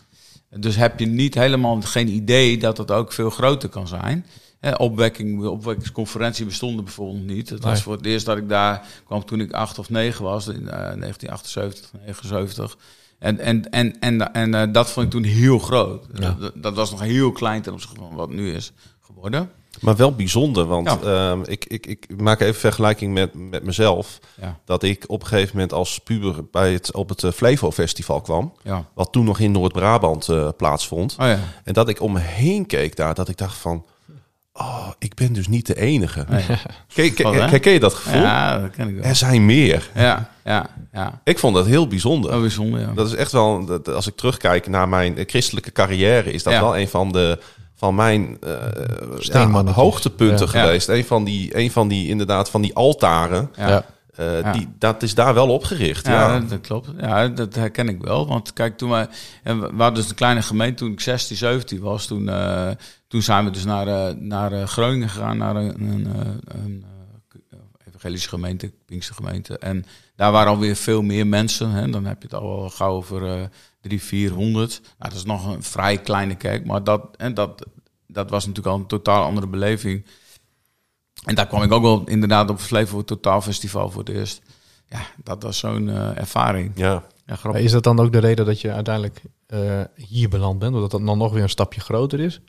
Dus 0.49 0.75
heb 0.75 0.99
je 0.99 1.05
niet 1.05 1.33
helemaal 1.33 1.81
geen 1.81 2.07
idee 2.07 2.57
dat 2.57 2.77
het 2.77 2.91
ook 2.91 3.11
veel 3.11 3.29
groter 3.29 3.69
kan 3.69 3.87
zijn. 3.87 4.25
Hè, 4.65 4.73
opwekking, 4.75 5.45
opwekkingsconferentie 5.45 6.45
bestond 6.45 6.77
er 6.77 6.83
bijvoorbeeld 6.83 7.25
niet. 7.25 7.49
Het 7.49 7.63
was 7.63 7.81
voor 7.81 7.93
het 7.93 8.05
eerst 8.05 8.25
dat 8.25 8.37
ik 8.37 8.49
daar 8.49 8.85
kwam 9.05 9.25
toen 9.25 9.39
ik 9.39 9.51
acht 9.51 9.79
of 9.79 9.89
negen 9.89 10.23
was, 10.23 10.47
in 10.47 10.69
eh, 10.69 10.77
1978, 10.99 11.91
79. 12.05 12.77
En, 13.19 13.39
en, 13.39 13.69
en, 13.69 13.99
en, 13.99 14.33
en 14.33 14.53
eh, 14.53 14.73
dat 14.73 14.91
vond 14.91 15.05
ik 15.05 15.11
toen 15.11 15.23
heel 15.23 15.59
groot. 15.59 16.05
Ja. 16.13 16.35
Dat, 16.39 16.51
dat 16.55 16.75
was 16.75 16.91
nog 16.91 16.99
heel 17.01 17.31
klein 17.31 17.61
ten 17.61 17.73
opzichte 17.73 17.95
van 17.99 18.15
wat 18.15 18.29
nu 18.29 18.53
is 18.53 18.71
geworden. 19.01 19.49
Maar 19.81 19.95
wel 19.95 20.13
bijzonder, 20.15 20.65
want 20.65 20.87
Ja. 20.87 20.99
ehm, 21.31 21.41
ik, 21.45 21.65
ik, 21.65 21.85
ik 21.85 22.21
maak 22.21 22.39
even 22.39 22.55
vergelijking 22.59 23.13
met, 23.13 23.33
met 23.33 23.63
mezelf. 23.63 24.19
Ja, 24.41 24.59
Dat 24.65 24.83
ik 24.83 25.03
op 25.07 25.21
een 25.21 25.27
gegeven 25.27 25.51
moment 25.53 25.73
als 25.73 25.99
puber 25.99 26.45
bij 26.51 26.73
het, 26.73 26.93
op 26.93 27.09
het 27.09 27.23
eh, 27.23 27.31
Flevo 27.31 27.71
Festival 27.71 28.21
kwam. 28.21 28.53
ja. 28.63 28.85
Wat 28.93 29.11
toen 29.11 29.25
nog 29.25 29.39
in 29.39 29.51
Noord-Brabant 29.51 30.29
eh, 30.29 30.49
plaatsvond. 30.57 31.15
Oh 31.19 31.25
ja. 31.27 31.39
En 31.63 31.73
dat 31.73 31.89
ik 31.89 32.01
om 32.01 32.11
me 32.11 32.19
heen 32.19 32.65
keek 32.65 32.95
daar, 32.95 33.13
dat 33.13 33.29
ik 33.29 33.37
dacht 33.37 33.57
van... 33.57 33.85
Oh, 34.57 34.87
ik 34.99 35.13
ben 35.13 35.33
dus 35.33 35.47
niet 35.47 35.65
de 35.67 35.75
enige. 35.79 36.25
Nee. 36.29 36.43
Ken, 36.93 37.13
ken, 37.13 37.23
Wat, 37.25 37.33
hè? 37.33 37.49
ken- 37.49 37.59
ken 37.59 37.73
je 37.73 37.79
dat 37.79 37.93
gevoel? 37.93 38.21
Ja, 38.21 38.59
dat 38.59 38.69
ken 38.71 38.87
ik 38.87 38.95
wel. 38.95 39.03
Er 39.03 39.15
zijn 39.15 39.45
meer. 39.45 39.89
Ja, 39.95 40.29
ja, 40.43 40.65
ja. 40.93 41.21
Ik 41.23 41.39
vond 41.39 41.55
dat 41.55 41.65
heel 41.65 41.87
bijzonder. 41.87 42.33
Oh, 42.33 42.39
bijzonder, 42.39 42.79
ja. 42.79 42.91
Dat 42.95 43.07
is 43.07 43.13
echt 43.13 43.31
wel, 43.31 43.65
dat- 43.65 43.87
als 43.89 44.07
ik 44.07 44.15
terugkijk 44.15 44.67
naar 44.67 44.89
mijn 44.89 45.17
christelijke 45.25 45.71
carrière, 45.71 46.31
is 46.31 46.43
dat 46.43 46.53
Ja. 46.53 46.61
wel 46.61 46.77
een 46.77 46.87
van 46.87 47.11
de 47.11 47.39
van 47.77 47.95
mijn 47.95 48.37
eh, 48.41 48.51
ja, 49.19 49.63
hoogtepunten 49.65 50.45
Ja. 50.45 50.51
geweest. 50.51 50.87
Een 50.87 51.05
van 51.05 51.23
die, 51.23 51.57
een 51.57 51.71
van 51.71 51.87
die 51.87 52.07
inderdaad 52.07 52.49
van 52.49 52.61
die 52.61 52.75
altaren. 52.75 53.49
Ja. 53.55 53.67
Ja. 53.67 53.85
eh, 54.15 54.39
Ja. 54.41 54.51
die, 54.51 54.67
dat 54.79 55.03
is 55.03 55.15
daar 55.15 55.33
wel 55.33 55.49
opgericht. 55.49 56.05
Ja, 56.07 56.13
Ja, 56.13 56.39
Dat, 56.39 56.49
dat 56.49 56.61
klopt. 56.61 56.89
Ja, 56.99 57.27
dat 57.27 57.55
herken 57.55 57.89
ik 57.89 58.01
wel. 58.01 58.27
Want 58.27 58.53
kijk, 58.53 58.77
toen 58.77 58.89
wij, 58.89 59.07
we 59.43 59.51
hadden 59.77 59.93
dus 59.93 60.09
een 60.09 60.15
kleine 60.15 60.41
gemeente 60.41 60.75
toen 60.83 60.91
ik 60.91 60.99
16, 61.01 61.37
17 61.37 61.79
was. 61.79 62.05
Toen, 62.05 62.29
eh, 62.29 62.69
toen 63.15 63.23
zijn 63.23 63.45
we 63.45 63.51
dus 63.51 63.65
naar, 63.65 63.87
eh, 63.87 64.15
naar 64.15 64.51
eh, 64.51 64.67
Groningen 64.67 65.09
gegaan, 65.09 65.37
naar 65.37 65.55
een, 65.55 65.81
een, 65.81 66.07
eh, 66.07 66.61
een 66.63 66.85
eh, 67.49 67.59
evangelische 67.87 68.29
gemeente, 68.29 68.71
Pinkstergemeente. 68.85 69.57
En 69.57 69.85
daar 70.15 70.31
waren 70.31 70.51
alweer 70.51 70.75
veel 70.75 71.01
meer 71.01 71.27
mensen. 71.27 71.69
Hè. 71.69 71.89
Dan 71.89 72.05
heb 72.05 72.21
je 72.21 72.27
het 72.27 72.37
al 72.37 72.59
wel 72.59 72.69
gauw 72.69 72.91
over 72.91 73.27
eh 73.27 73.47
drie, 73.81 74.03
400. 74.03 74.81
Nou, 74.81 74.93
dat 74.97 75.13
is 75.13 75.23
nog 75.23 75.47
een 75.47 75.63
vrij 75.63 75.97
kleine 75.97 76.35
kerk, 76.35 76.65
maar 76.65 76.83
dat, 76.83 77.15
en 77.17 77.33
dat, 77.33 77.65
dat 78.07 78.29
was 78.29 78.45
natuurlijk 78.45 78.75
al 78.75 78.81
een 78.81 78.87
totaal 78.87 79.23
andere 79.23 79.47
beleving. 79.47 80.05
En 81.23 81.35
daar 81.35 81.47
kwam 81.47 81.63
ik 81.63 81.71
ook 81.71 81.81
wel 81.81 82.03
inderdaad 82.05 82.49
op 82.49 82.57
het 82.57 82.65
Flevo 82.65 83.03
Totaal 83.03 83.41
Festival 83.41 83.89
voor 83.89 84.03
het 84.03 84.15
eerst. 84.15 84.41
Ja, 84.89 85.01
dat 85.23 85.43
was 85.43 85.57
zo'n 85.57 85.89
eh, 85.89 86.17
ervaring. 86.17 86.71
Ja. 86.75 87.03
Is 87.53 87.71
dat 87.71 87.83
dan 87.83 87.99
ook 87.99 88.11
de 88.11 88.19
reden 88.19 88.45
dat 88.45 88.61
je 88.61 88.71
uiteindelijk 88.71 89.21
eh, 89.47 89.81
hier 89.95 90.29
beland 90.29 90.59
bent? 90.59 90.73
Omdat 90.73 90.91
dat 90.91 91.05
dan 91.05 91.17
nog 91.17 91.33
weer 91.33 91.43
een 91.43 91.49
stapje 91.49 91.81
groter 91.81 92.19
is? 92.19 92.41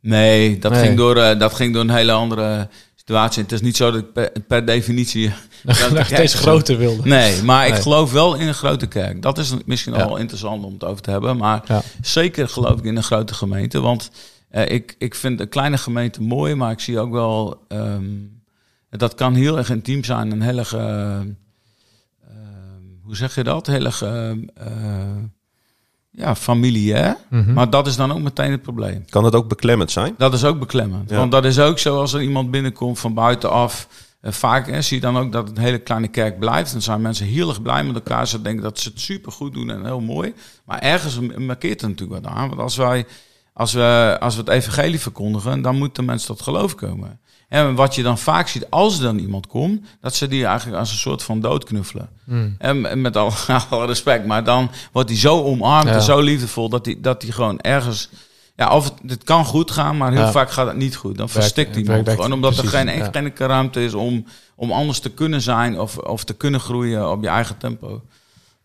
Nee, 0.00 0.58
dat, 0.58 0.72
Nee. 0.72 0.80
Ging 0.82 0.96
door, 0.96 1.16
eh, 1.16 1.38
dat 1.38 1.54
ging 1.54 1.72
door 1.72 1.82
een 1.82 1.90
hele 1.90 2.12
andere 2.12 2.68
situatie. 2.96 3.42
Het 3.42 3.52
is 3.52 3.60
niet 3.60 3.76
zo 3.76 3.90
dat 3.90 4.00
ik 4.00 4.12
per, 4.12 4.32
per 4.48 4.64
definitie... 4.64 5.32
Dat 5.94 6.06
steeds 6.06 6.34
groter 6.34 6.78
wilde. 6.78 7.08
Nee, 7.08 7.42
maar 7.42 7.66
ik 7.66 7.74
geloof 7.74 8.12
wel 8.12 8.34
in 8.34 8.48
een 8.48 8.54
grote 8.54 8.86
kerk. 8.86 9.22
Dat 9.22 9.38
is 9.38 9.52
misschien 9.66 9.92
al 9.94 9.98
Ja. 9.98 10.06
wel 10.06 10.16
interessant 10.16 10.64
om 10.64 10.72
het 10.72 10.84
over 10.84 11.02
te 11.02 11.10
hebben. 11.10 11.36
Maar 11.36 11.62
Ja. 11.66 11.82
zeker 12.02 12.48
geloof 12.48 12.78
ik 12.78 12.84
in 12.84 12.96
een 12.96 13.02
grote 13.02 13.34
gemeente. 13.34 13.80
Want 13.80 14.10
eh, 14.50 14.68
ik, 14.74 14.94
ik 14.98 15.14
vind 15.14 15.40
een 15.40 15.48
kleine 15.48 15.78
gemeente 15.78 16.22
mooi, 16.22 16.54
maar 16.54 16.70
ik 16.70 16.80
zie 16.80 16.98
ook 16.98 17.12
wel... 17.12 17.64
ehm, 17.68 18.04
dat 18.90 19.14
kan 19.14 19.34
heel 19.34 19.56
erg 19.58 19.70
intiem 19.70 20.04
zijn. 20.04 20.30
Een 20.30 20.42
heel 20.42 20.58
erg... 20.58 20.72
eh, 20.74 21.14
ehm, 21.18 21.26
hoe 23.02 23.16
zeg 23.16 23.34
je 23.34 23.42
dat? 23.44 23.66
Heel 23.66 23.84
erg... 23.84 24.02
ja, 26.18 26.34
familiair. 26.34 27.16
Mhm. 27.30 27.52
Maar 27.52 27.70
dat 27.70 27.86
is 27.86 27.96
dan 27.96 28.12
ook 28.12 28.20
meteen 28.20 28.50
het 28.50 28.62
probleem. 28.62 29.04
Kan 29.08 29.24
het 29.24 29.34
ook 29.34 29.48
beklemmend 29.48 29.90
zijn? 29.90 30.14
Dat 30.18 30.34
is 30.34 30.44
ook 30.44 30.58
beklemmend. 30.58 31.10
Ja. 31.10 31.16
Want 31.16 31.32
dat 31.32 31.44
is 31.44 31.58
ook 31.58 31.78
zo 31.78 31.98
als 32.00 32.12
er 32.12 32.22
iemand 32.22 32.50
binnenkomt 32.50 32.98
van 32.98 33.14
buitenaf. 33.14 33.88
eh, 34.20 34.32
vaak 34.32 34.66
hè, 34.70 34.82
zie 34.82 34.96
je 34.96 35.02
dan 35.02 35.18
ook 35.18 35.32
dat 35.32 35.48
het 35.48 35.56
een 35.56 35.62
hele 35.62 35.78
kleine 35.78 36.08
kerk 36.08 36.38
blijft. 36.38 36.72
Dan 36.72 36.82
zijn 36.82 37.00
mensen 37.00 37.26
heel 37.26 37.48
erg 37.48 37.62
blij 37.62 37.84
met 37.84 37.94
elkaar. 37.94 38.28
Ze 38.28 38.42
denken 38.42 38.62
dat 38.62 38.78
ze 38.78 38.88
het 38.88 39.00
super 39.00 39.32
goed 39.32 39.54
doen 39.54 39.70
en 39.70 39.84
heel 39.84 40.00
mooi. 40.00 40.34
Maar 40.64 40.78
ergens 40.78 41.18
markeert 41.36 41.82
er 41.82 41.88
natuurlijk 41.88 42.22
wat 42.24 42.32
aan. 42.32 42.48
Want 42.48 42.60
als 42.60 42.76
wij 42.76 43.06
als 43.52 43.72
we, 43.72 44.16
als 44.20 44.34
we 44.34 44.40
het 44.40 44.50
evangelie 44.50 45.00
verkondigen, 45.00 45.62
dan 45.62 45.76
moeten 45.76 46.04
mensen 46.04 46.28
tot 46.28 46.42
geloof 46.42 46.74
komen. 46.74 47.20
En 47.48 47.74
wat 47.74 47.94
je 47.94 48.02
dan 48.02 48.18
vaak 48.18 48.48
ziet, 48.48 48.70
als 48.70 48.96
er 48.96 49.02
dan 49.02 49.18
iemand 49.18 49.46
komt, 49.46 49.86
dat 50.00 50.14
ze 50.14 50.28
die 50.28 50.44
eigenlijk 50.44 50.78
als 50.78 50.90
een 50.90 50.96
soort 50.96 51.22
van 51.22 51.40
dood 51.40 51.64
knuffelen. 51.64 52.08
Mm. 52.24 52.54
En 52.58 53.00
met 53.00 53.16
al, 53.16 53.32
alle 53.70 53.86
respect, 53.86 54.26
maar 54.26 54.44
dan 54.44 54.70
wordt 54.92 55.08
hij 55.08 55.18
zo 55.18 55.42
omarmd 55.42 55.88
Ja. 55.88 55.94
en 55.94 56.02
zo 56.02 56.20
liefdevol 56.20 56.68
dat 56.68 56.84
hij 56.86 56.98
dat 57.00 57.20
die 57.20 57.32
gewoon 57.32 57.60
ergens. 57.60 58.08
Ja, 58.56 58.74
of 58.74 58.84
het, 58.84 58.92
het 59.06 59.24
kan 59.24 59.44
goed 59.44 59.70
gaan, 59.70 59.96
maar 59.96 60.12
heel 60.12 60.20
Ja. 60.20 60.30
vaak 60.30 60.50
gaat 60.50 60.66
het 60.66 60.76
niet 60.76 60.96
goed. 60.96 61.16
Dan 61.18 61.28
verstikt 61.28 61.74
werkt 61.74 61.88
iemand 61.88 62.08
gewoon, 62.08 62.32
omdat 62.32 62.54
precies, 62.54 62.72
er 62.72 62.78
geen, 62.78 62.96
ja. 62.96 63.12
enkele 63.12 63.48
ruimte 63.48 63.84
is 63.84 63.94
om, 63.94 64.24
om 64.54 64.72
anders 64.72 64.98
te 64.98 65.10
kunnen 65.10 65.40
zijn 65.42 65.80
of, 65.80 65.98
of 65.98 66.24
te 66.24 66.34
kunnen 66.34 66.60
groeien 66.60 67.10
op 67.10 67.22
je 67.22 67.28
eigen 67.28 67.56
tempo. 67.58 68.02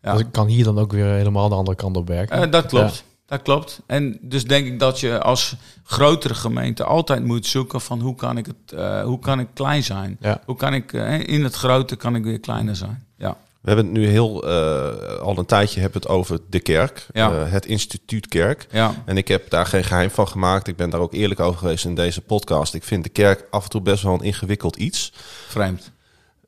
Ja. 0.01 0.11
Dus 0.11 0.21
ik 0.21 0.31
kan 0.31 0.47
hier 0.47 0.63
dan 0.63 0.79
ook 0.79 0.91
weer 0.91 1.05
helemaal 1.05 1.49
de 1.49 1.55
andere 1.55 1.77
kant 1.77 1.97
op 1.97 2.07
werken. 2.07 2.41
Eh, 2.41 2.51
dat 2.51 2.65
klopt. 2.65 3.03
Dat 3.33 3.41
klopt. 3.41 3.81
En 3.85 4.17
dus 4.21 4.43
denk 4.43 4.67
ik 4.67 4.79
dat 4.79 4.99
je 4.99 5.21
als 5.21 5.55
grotere 5.83 6.33
gemeente 6.33 6.83
altijd 6.83 7.25
moet 7.25 7.45
zoeken 7.45 7.81
van 7.81 7.99
hoe 7.99 8.15
kan 8.15 8.37
ik 8.37 8.45
het, 8.45 8.79
eh, 8.79 9.03
hoe 9.03 9.19
kan 9.19 9.39
ik 9.39 9.47
klein 9.53 9.83
zijn? 9.83 10.17
Ja. 10.19 10.41
Hoe 10.45 10.55
kan 10.55 10.73
ik 10.73 10.93
eh, 10.93 11.19
in 11.19 11.43
het 11.43 11.55
grote 11.55 11.95
kan 11.95 12.15
ik 12.15 12.23
weer 12.23 12.39
kleiner 12.39 12.75
zijn? 12.75 13.05
Ja. 13.17 13.37
We 13.61 13.67
hebben 13.69 13.85
het 13.85 13.93
nu 13.93 14.07
heel 14.07 14.47
eh, 14.47 15.19
al 15.19 15.37
een 15.37 15.45
tijdje 15.45 15.79
hebben 15.79 16.01
het 16.01 16.09
over 16.11 16.39
de 16.49 16.59
kerk, 16.59 17.07
Ja. 17.13 17.31
het 17.33 17.65
instituut 17.65 18.27
kerk. 18.27 18.67
Ja. 18.71 18.93
En 19.05 19.17
ik 19.17 19.27
heb 19.27 19.49
daar 19.49 19.65
geen 19.65 19.83
geheim 19.83 20.09
van 20.11 20.27
gemaakt. 20.27 20.67
Ik 20.67 20.75
ben 20.75 20.89
daar 20.89 21.01
ook 21.01 21.13
eerlijk 21.13 21.39
over 21.39 21.59
geweest 21.59 21.85
in 21.85 21.95
deze 21.95 22.21
podcast. 22.21 22.73
Ik 22.73 22.83
vind 22.83 23.03
de 23.03 23.09
kerk 23.09 23.47
af 23.49 23.63
en 23.63 23.69
toe 23.69 23.81
best 23.81 24.03
wel 24.03 24.13
een 24.13 24.21
ingewikkeld 24.21 24.75
iets. 24.75 25.13
Vreemd. 25.47 25.91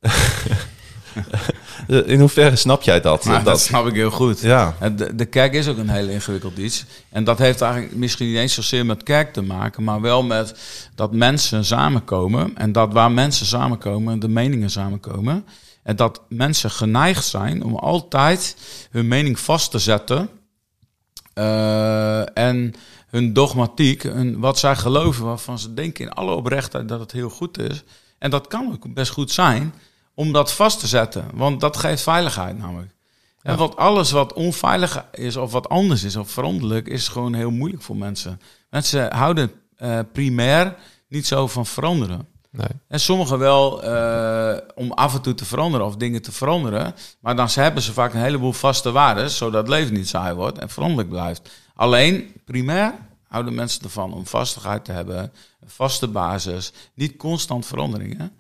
Eh, 1.88 2.08
in 2.08 2.20
hoeverre 2.20 2.56
snap 2.56 2.82
jij 2.82 3.02
dat? 3.02 3.24
Dat 3.24 3.46
dat 3.46 3.62
snap 3.62 3.88
ik 3.88 3.94
heel 3.94 4.12
goed. 4.12 4.40
ja, 4.40 4.76
de 5.16 5.26
kerk 5.26 5.54
is 5.54 5.68
ook 5.68 5.78
een 5.78 5.90
heel 5.90 6.08
ingewikkeld 6.08 6.58
iets. 6.58 6.86
En 7.10 7.24
dat 7.24 7.38
heeft 7.38 7.62
eigenlijk 7.62 7.96
misschien 7.96 8.28
niet 8.28 8.38
eens 8.38 8.54
zozeer 8.54 8.86
met 8.86 9.04
kerk 9.04 9.34
te 9.34 9.42
maken, 9.42 9.84
maar 9.84 10.02
wel 10.02 10.24
met 10.24 10.56
dat 10.96 11.14
mensen 11.14 11.66
samenkomen. 11.66 12.58
En 12.58 12.72
dat 12.72 12.94
waar 12.94 13.12
mensen 13.12 13.46
samenkomen, 13.46 14.20
de 14.20 14.28
meningen 14.28 14.70
samenkomen. 14.70 15.46
En 15.84 15.96
dat 15.96 16.22
mensen 16.30 16.72
geneigd 16.72 17.26
zijn 17.26 17.64
om 17.64 17.76
altijd 17.76 18.56
hun 18.92 19.08
mening 19.08 19.40
vast 19.40 19.72
te 19.72 19.80
zetten. 19.80 20.30
Eh, 21.34 22.38
en 22.38 22.74
hun 23.08 23.34
dogmatiek, 23.34 24.04
hun, 24.04 24.40
wat 24.40 24.60
zij 24.60 24.76
geloven, 24.76 25.26
waarvan 25.26 25.60
ze 25.60 25.74
denken 25.74 26.06
in 26.06 26.12
alle 26.12 26.32
oprechtheid 26.32 26.88
dat 26.88 27.00
het 27.00 27.12
heel 27.12 27.30
goed 27.30 27.60
is. 27.60 27.84
En 28.18 28.30
dat 28.30 28.48
kan 28.48 28.72
ook 28.72 28.94
best 28.94 29.12
goed 29.12 29.32
zijn 29.32 29.74
om 30.16 30.32
dat 30.32 30.54
vast 30.54 30.80
te 30.80 30.88
zetten. 30.88 31.26
Want 31.34 31.60
dat 31.60 31.78
geeft 31.78 32.04
veiligheid 32.04 32.58
namelijk. 32.58 32.94
En 33.42 33.58
want 33.58 33.76
alles 33.76 34.12
wat 34.12 34.34
onveilig 34.34 35.06
is 35.12 35.36
of 35.36 35.52
wat 35.52 35.70
anders 35.70 36.04
is 36.04 36.16
of 36.16 36.32
veranderlijk, 36.32 36.88
is 36.88 37.08
gewoon 37.08 37.34
heel 37.34 37.52
moeilijk 37.52 37.84
voor 37.84 37.96
mensen. 37.96 38.42
Mensen 38.70 39.14
houden 39.14 39.52
eh, 39.76 40.00
primair 40.12 40.76
niet 41.08 41.28
zo 41.28 41.48
van 41.48 41.66
veranderen. 41.66 42.28
Nee. 42.52 42.68
En 42.88 43.00
sommigen 43.00 43.40
wel 43.40 43.84
eh, 43.84 44.58
om 44.76 44.92
af 44.92 45.14
en 45.14 45.22
toe 45.22 45.34
te 45.34 45.46
veranderen 45.46 45.86
of 45.86 45.96
dingen 45.96 46.22
te 46.22 46.32
veranderen. 46.32 46.96
Maar 47.20 47.36
dan 47.36 47.48
hebben 47.52 47.84
ze 47.84 47.94
vaak 47.94 48.14
een 48.14 48.20
heleboel 48.20 48.54
vaste 48.54 48.92
waarden, 48.92 49.30
zodat 49.30 49.62
het 49.62 49.70
leven 49.70 49.94
niet 49.94 50.08
saai 50.08 50.34
wordt 50.34 50.58
en 50.58 50.70
veranderlijk 50.70 51.10
blijft. 51.10 51.50
Alleen, 51.76 52.34
primair 52.46 52.94
houden 53.28 53.54
mensen 53.56 53.84
ervan 53.84 54.14
om 54.14 54.26
vastigheid 54.26 54.86
te 54.86 54.92
hebben, 54.92 55.18
een 55.60 55.70
vaste 55.70 56.08
basis, 56.08 56.74
niet 56.94 57.18
constant 57.18 57.66
veranderingen. 57.66 58.32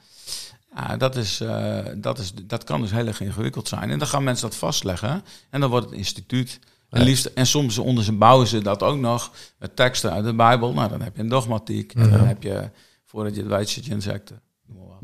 Ja, 0.76 0.98
dat, 0.98 1.16
is, 1.16 1.40
eh, 1.42 1.78
dat, 1.96 2.20
is, 2.20 2.34
dat 2.44 2.64
kan 2.64 2.82
dus 2.82 2.92
heel 2.92 3.08
erg 3.08 3.22
ingewikkeld 3.22 3.68
zijn. 3.68 3.90
En 3.90 4.00
dan 4.00 4.08
gaan 4.08 4.24
mensen 4.24 4.50
dat 4.50 4.58
vastleggen 4.58 5.24
en 5.50 5.60
dan 5.60 5.70
wordt 5.70 5.86
het 5.86 5.96
instituut. 5.96 6.60
En, 6.90 7.02
liefst, 7.02 7.26
en 7.26 7.46
soms 7.46 7.78
onder 7.78 8.04
ze 8.04 8.12
bouwen 8.12 8.48
ze 8.48 8.62
dat 8.62 8.84
ook 8.84 8.98
nog 8.98 9.32
met 9.60 9.76
teksten 9.76 10.12
uit 10.12 10.24
de 10.26 10.34
Bijbel. 10.34 10.74
Nou, 10.74 10.90
dan 10.90 11.02
heb 11.02 11.16
je 11.16 11.22
een 11.22 11.30
dogmatiek 11.30 11.94
en 11.94 12.10
dan 12.10 12.28
heb 12.28 12.44
je, 12.44 12.70
voordat 13.06 13.36
je 13.36 13.42
het 13.42 13.50
weet, 13.50 13.70
zit 13.70 13.86
je. 13.86 14.14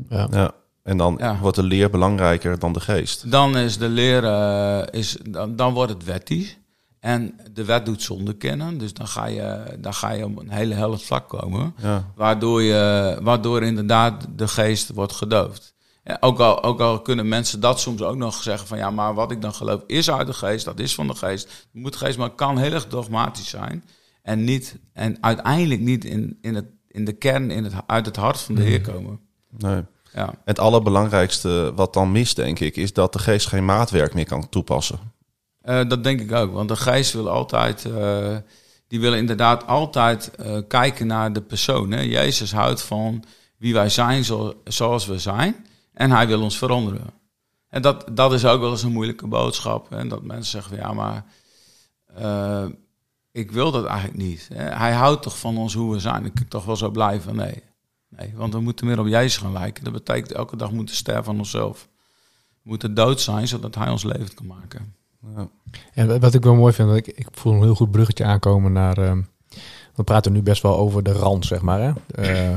Ja. 0.08 0.28
ja. 0.30 0.54
En 0.82 0.96
dan 0.96 1.16
Ja. 1.18 1.38
wordt 1.38 1.56
de 1.56 1.62
leer 1.62 1.90
belangrijker 1.90 2.58
dan 2.58 2.72
de 2.72 2.80
geest. 2.80 3.30
Dan 3.30 3.56
is 3.56 3.78
de 3.78 3.88
leer, 3.88 4.24
eh, 4.24 4.82
is, 5.00 5.16
dan, 5.30 5.56
dan 5.56 5.72
wordt 5.72 5.92
het 5.92 6.04
wettisch. 6.04 6.56
En 7.02 7.34
de 7.52 7.64
wet 7.64 7.86
doet 7.86 8.02
zonde 8.02 8.32
kennen. 8.32 8.78
Dus 8.78 8.94
dan 8.94 9.06
ga 9.06 9.26
je, 9.26 9.76
dan 9.78 9.94
ga 9.94 10.10
je 10.10 10.24
op 10.24 10.38
een 10.38 10.50
hele 10.50 10.74
helle 10.74 10.98
vlak 10.98 11.28
komen. 11.28 11.74
Ja. 11.82 12.12
Waardoor, 12.14 12.62
je, 12.62 13.18
waardoor 13.22 13.62
inderdaad 13.62 14.26
de 14.36 14.48
geest 14.48 14.92
wordt 14.92 15.12
gedoofd. 15.12 15.74
Ja, 16.04 16.16
ook, 16.20 16.38
al, 16.38 16.62
ook 16.62 16.80
al 16.80 17.00
kunnen 17.00 17.28
mensen 17.28 17.60
dat 17.60 17.80
soms 17.80 18.02
ook 18.02 18.16
nog 18.16 18.42
zeggen 18.42 18.68
van 18.68 18.78
ja, 18.78 18.90
maar 18.90 19.14
wat 19.14 19.30
ik 19.30 19.40
dan 19.40 19.54
geloof 19.54 19.82
is 19.86 20.10
uit 20.10 20.26
de 20.26 20.32
geest, 20.32 20.64
dat 20.64 20.80
is 20.80 20.94
van 20.94 21.06
de 21.06 21.14
geest. 21.14 21.44
Het 21.44 21.82
moet 21.82 21.96
geest, 21.96 22.18
maar 22.18 22.26
het 22.26 22.36
kan 22.36 22.58
heel 22.58 22.72
erg 22.72 22.88
dogmatisch 22.88 23.48
zijn. 23.48 23.84
En, 24.22 24.44
niet, 24.44 24.78
en 24.92 25.16
uiteindelijk 25.20 25.80
niet 25.80 26.04
in, 26.04 26.38
in, 26.40 26.54
het, 26.54 26.66
in 26.88 27.04
de 27.04 27.12
kern, 27.12 27.50
in 27.50 27.64
het, 27.64 27.74
uit 27.86 28.06
het 28.06 28.16
hart 28.16 28.40
van 28.40 28.54
de 28.54 28.62
Heer 28.62 28.80
komen. 28.80 29.20
Nee. 29.48 29.82
Ja. 30.14 30.34
Het 30.44 30.58
allerbelangrijkste 30.58 31.72
wat 31.74 31.92
dan 31.92 32.12
mist, 32.12 32.36
denk 32.36 32.58
ik, 32.58 32.76
is 32.76 32.92
dat 32.92 33.12
de 33.12 33.18
geest 33.18 33.46
geen 33.46 33.64
maatwerk 33.64 34.14
meer 34.14 34.26
kan 34.26 34.48
toepassen. 34.48 35.11
Eh, 35.62 35.88
dat 35.88 36.04
denk 36.04 36.20
ik 36.20 36.32
ook, 36.32 36.52
want 36.52 36.68
de 36.68 36.76
geest 36.76 37.12
wil 37.12 37.30
altijd, 37.30 37.84
eh, 37.84 38.36
die 38.88 39.00
wil 39.00 39.14
inderdaad 39.14 39.66
altijd 39.66 40.34
eh, 40.34 40.58
kijken 40.68 41.06
naar 41.06 41.32
de 41.32 41.42
persoon. 41.42 41.88
Jezus 42.08 42.52
houdt 42.52 42.82
van 42.82 43.24
wie 43.56 43.72
wij 43.74 43.88
zijn 43.88 44.24
zo, 44.24 44.60
zoals 44.64 45.06
we 45.06 45.18
zijn 45.18 45.66
en 45.92 46.10
hij 46.10 46.26
wil 46.26 46.42
ons 46.42 46.58
veranderen. 46.58 47.10
En 47.68 47.82
dat, 47.82 48.04
dat 48.12 48.32
is 48.32 48.44
ook 48.44 48.60
wel 48.60 48.70
eens 48.70 48.82
een 48.82 48.92
moeilijke 48.92 49.26
boodschap. 49.26 49.90
Hè? 49.90 50.06
Dat 50.06 50.22
mensen 50.22 50.50
zeggen, 50.50 50.76
van, 50.76 50.86
ja 50.86 50.92
maar 50.92 51.24
ik 53.32 53.50
wil 53.50 53.70
dat 53.70 53.84
eigenlijk 53.84 54.18
niet. 54.18 54.48
Hè? 54.54 54.64
Hij 54.64 54.92
houdt 54.92 55.22
toch 55.22 55.38
van 55.38 55.58
ons 55.58 55.74
hoe 55.74 55.92
we 55.92 56.00
zijn. 56.00 56.24
Ik 56.24 56.34
kan 56.34 56.48
toch 56.48 56.64
wel 56.64 56.76
zo 56.76 56.90
blijven? 56.90 57.36
Nee. 57.36 57.62
nee, 58.08 58.32
want 58.34 58.52
we 58.52 58.60
moeten 58.60 58.86
meer 58.86 59.00
op 59.00 59.06
Jezus 59.06 59.36
gaan 59.36 59.52
lijken. 59.52 59.84
Dat 59.84 59.92
betekent 59.92 60.32
elke 60.32 60.56
dag 60.56 60.72
moeten 60.72 60.94
sterven 60.94 61.32
aan 61.32 61.38
onszelf. 61.38 61.88
We 62.62 62.68
moeten 62.68 62.94
dood 62.94 63.20
zijn, 63.20 63.48
zodat 63.48 63.74
hij 63.74 63.88
ons 63.88 64.04
levend 64.04 64.34
kan 64.34 64.46
maken. 64.46 64.94
Ja. 65.36 65.48
En 65.94 66.20
wat 66.20 66.34
ik 66.34 66.42
wel 66.42 66.54
mooi 66.54 66.72
vind, 66.72 66.96
ik, 66.96 67.06
ik 67.06 67.26
voel 67.32 67.52
een 67.52 67.62
heel 67.62 67.74
goed 67.74 67.90
bruggetje 67.90 68.24
aankomen 68.24 68.72
naar. 68.72 68.98
ehm, 68.98 69.22
we 69.94 70.02
praten 70.04 70.32
nu 70.32 70.42
best 70.42 70.62
wel 70.62 70.76
over 70.76 71.02
de 71.02 71.12
rand, 71.12 71.46
zeg 71.46 71.60
maar. 71.62 71.80
Hè? 71.80 71.92
Eh, 72.22 72.54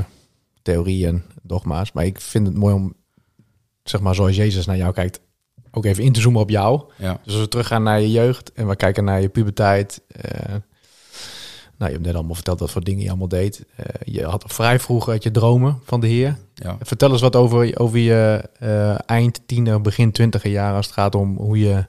theorie 0.62 1.06
en 1.06 1.24
dogma's. 1.42 1.92
Maar 1.92 2.04
ik 2.04 2.20
vind 2.20 2.46
het 2.46 2.56
mooi 2.56 2.74
om, 2.74 2.94
zeg 3.82 4.00
maar, 4.00 4.14
zoals 4.14 4.36
Jezus 4.36 4.66
naar 4.66 4.76
jou 4.76 4.92
kijkt, 4.92 5.20
ook 5.70 5.84
even 5.84 6.04
in 6.04 6.12
te 6.12 6.20
zoomen 6.20 6.40
op 6.40 6.50
jou. 6.50 6.82
Ja. 6.98 7.20
Dus 7.24 7.32
als 7.32 7.42
we 7.42 7.48
teruggaan 7.48 7.82
naar 7.82 8.00
je 8.00 8.10
jeugd 8.10 8.52
en 8.52 8.68
we 8.68 8.76
kijken 8.76 9.04
naar 9.04 9.20
je 9.20 9.28
puberteit. 9.28 10.00
eh, 10.08 10.54
nou, 11.78 11.90
je 11.90 11.96
hebt 11.96 12.06
net 12.06 12.14
allemaal 12.14 12.34
verteld 12.34 12.60
wat 12.60 12.70
voor 12.70 12.84
dingen 12.84 13.02
je 13.02 13.08
allemaal 13.08 13.28
deed. 13.28 13.64
Eh, 13.76 13.84
je 14.14 14.24
had 14.24 14.44
vrij 14.46 14.80
vroeg 14.80 15.08
uit 15.08 15.22
je 15.22 15.30
dromen 15.30 15.80
van 15.84 16.00
de 16.00 16.06
Heer. 16.06 16.36
Ja. 16.54 16.76
Vertel 16.80 17.12
eens 17.12 17.20
wat 17.20 17.36
over, 17.36 17.78
over 17.78 17.98
je 17.98 18.48
eh, 18.58 18.98
eind 19.06 19.40
tiener, 19.46 19.80
begin 19.80 20.12
twintiger 20.12 20.50
jaar 20.50 20.74
als 20.74 20.86
het 20.86 20.94
gaat 20.94 21.14
om 21.14 21.36
hoe 21.36 21.58
je... 21.58 21.86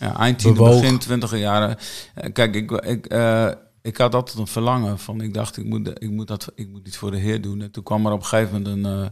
Ja, 0.00 0.16
eind 0.16 0.38
tiener, 0.38 0.62
Bewoog. 0.62 0.80
begin 0.80 0.98
twintiger 0.98 1.38
jaren. 1.38 1.76
Eh, 2.14 2.32
Kijk, 2.32 2.54
ik, 2.54 2.70
ik, 2.70 3.06
eh, 3.06 3.50
ik 3.82 3.96
had 3.96 4.14
altijd 4.14 4.38
een 4.38 4.46
verlangen 4.46 4.98
van, 4.98 5.20
ik 5.20 5.34
dacht, 5.34 5.56
ik 5.56 5.64
moet, 5.64 6.02
ik 6.02 6.10
moet, 6.10 6.28
dat, 6.28 6.52
ik 6.54 6.68
moet 6.68 6.86
iets 6.86 6.96
voor 6.96 7.10
de 7.10 7.16
Heer 7.16 7.40
doen. 7.40 7.62
En 7.62 7.70
toen 7.70 7.82
kwam 7.82 8.06
er 8.06 8.12
op 8.12 8.20
een 8.20 8.26
gegeven 8.26 8.62
moment 8.62 8.84
een, 8.84 9.02
eh, 9.02 9.08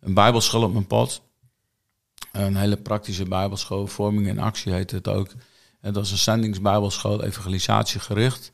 een 0.00 0.14
bijbelschool 0.14 0.62
op 0.62 0.72
mijn 0.72 0.86
pad. 0.86 1.22
Een 2.32 2.56
hele 2.56 2.76
praktische 2.76 3.24
bijbelschool, 3.24 3.86
Vorming 3.86 4.26
in 4.26 4.38
Actie 4.38 4.72
heette 4.72 4.94
het 4.94 5.08
ook. 5.08 5.28
En 5.80 5.92
dat 5.92 6.04
is 6.04 6.10
een 6.10 6.18
zendingsbijbelschool, 6.18 7.24
evangelisatiegericht. 7.24 8.52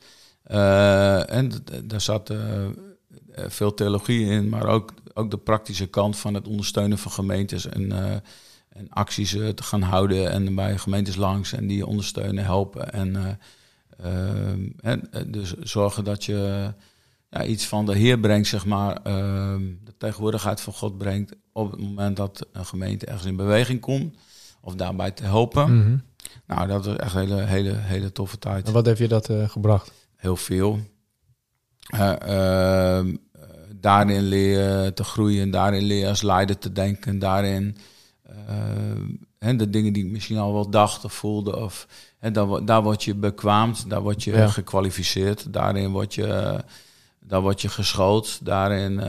Uh, 0.50 1.32
en 1.32 1.52
daar 1.84 2.00
zat 2.00 2.30
uh, 2.30 2.66
veel 3.34 3.74
theologie 3.74 4.26
in, 4.26 4.48
maar 4.48 4.66
ook, 4.66 4.92
ook 5.14 5.30
de 5.30 5.36
praktische 5.36 5.86
kant 5.86 6.16
van 6.16 6.34
het 6.34 6.48
ondersteunen 6.48 6.98
van 6.98 7.12
gemeentes 7.12 7.66
en, 7.68 7.82
uh, 7.82 8.16
en 8.76 8.88
acties 8.88 9.30
te 9.30 9.62
gaan 9.62 9.82
houden 9.82 10.30
en 10.30 10.54
bij 10.54 10.78
gemeentes 10.78 11.16
langs 11.16 11.52
en 11.52 11.66
die 11.66 11.86
ondersteunen, 11.86 12.44
helpen. 12.44 12.92
En, 12.92 13.40
en 14.80 15.08
dus 15.26 15.54
zorgen 15.54 16.04
dat 16.04 16.24
je 16.24 16.72
ja, 17.30 17.44
iets 17.44 17.66
van 17.66 17.86
de 17.86 17.96
Heer 17.96 18.18
brengt, 18.18 18.48
zeg 18.48 18.66
maar, 18.66 19.02
de 19.02 19.94
tegenwoordigheid 19.98 20.60
van 20.60 20.72
God 20.72 20.98
brengt 20.98 21.34
op 21.52 21.70
het 21.70 21.80
moment 21.80 22.16
dat 22.16 22.46
een 22.52 22.66
gemeente 22.66 23.06
ergens 23.06 23.26
in 23.26 23.36
beweging 23.36 23.80
komt 23.80 24.16
of 24.60 24.74
daarbij 24.74 25.10
te 25.10 25.24
helpen. 25.24 25.78
Mhm. 25.78 25.96
Nou, 26.46 26.68
dat 26.68 26.86
is 26.86 26.96
echt 26.96 27.14
een 27.14 27.20
hele, 27.20 27.42
hele, 27.42 27.74
hele 27.74 28.12
toffe 28.12 28.38
tijd. 28.38 28.66
En 28.66 28.72
wat 28.72 28.86
heeft 28.86 28.98
je 28.98 29.08
dat 29.08 29.30
gebracht? 29.46 29.92
Heel 30.16 30.36
veel. 30.36 30.80
Uh, 31.94 33.00
daarin 33.80 34.22
leren 34.22 34.94
te 34.94 35.04
groeien, 35.04 35.50
daarin 35.50 35.82
leren 35.82 36.08
als 36.08 36.22
leider 36.22 36.58
te 36.58 36.72
denken, 36.72 37.18
daarin 37.18 37.76
uh, 39.40 39.58
de 39.58 39.70
dingen 39.70 39.92
die 39.92 40.04
ik 40.04 40.10
misschien 40.10 40.38
al 40.38 40.52
wel 40.52 40.70
dacht 40.70 41.04
of 41.04 41.12
voelde, 41.12 41.56
of, 41.56 41.86
hè, 42.18 42.30
daar, 42.30 42.64
daar 42.64 42.82
word 42.82 43.04
je 43.04 43.14
bekwaamd, 43.14 43.90
daar 43.90 44.02
word 44.02 44.24
je 44.24 44.32
ja. 44.32 44.48
gekwalificeerd, 44.48 45.52
daarin 45.52 45.90
word 45.90 46.14
je, 46.14 46.60
daar 47.20 47.40
word 47.40 47.60
je 47.60 47.68
geschoold, 47.68 48.44
daarin 48.44 49.02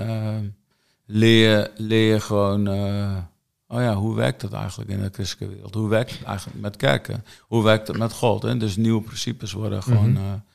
leer, 1.06 1.71
leer 1.75 2.21
gewoon, 2.21 2.67
oh 3.67 3.82
ja, 3.82 3.95
hoe 3.95 4.15
werkt 4.15 4.41
dat 4.41 4.53
eigenlijk 4.53 4.89
in 4.89 5.01
de 5.01 5.10
christelijke 5.12 5.56
wereld? 5.56 5.73
Hoe 5.73 5.89
werkt 5.89 6.12
het 6.12 6.23
eigenlijk 6.23 6.60
met 6.60 6.75
kerken? 6.75 7.23
Hoe 7.41 7.63
werkt 7.63 7.88
het 7.88 7.97
met 7.97 8.13
God? 8.13 8.43
Hè? 8.43 8.58
Dus 8.58 8.75
nieuwe 8.75 9.01
principes 9.01 9.51
worden 9.51 9.84
gewoon... 9.84 10.10
Mm 10.10 10.15
-hmm 10.15 10.45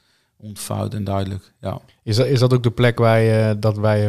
ontvouwd 0.42 0.94
en 0.94 1.04
duidelijk. 1.04 1.52
Ja. 1.60 1.80
Is, 2.02 2.16
dat, 2.16 2.26
is 2.26 2.38
dat 2.38 2.54
ook 2.54 2.62
de 2.62 2.70
plek 2.70 2.98
waar 2.98 3.20
je, 3.20 3.56
dat 3.58 3.76
wij, 3.78 4.06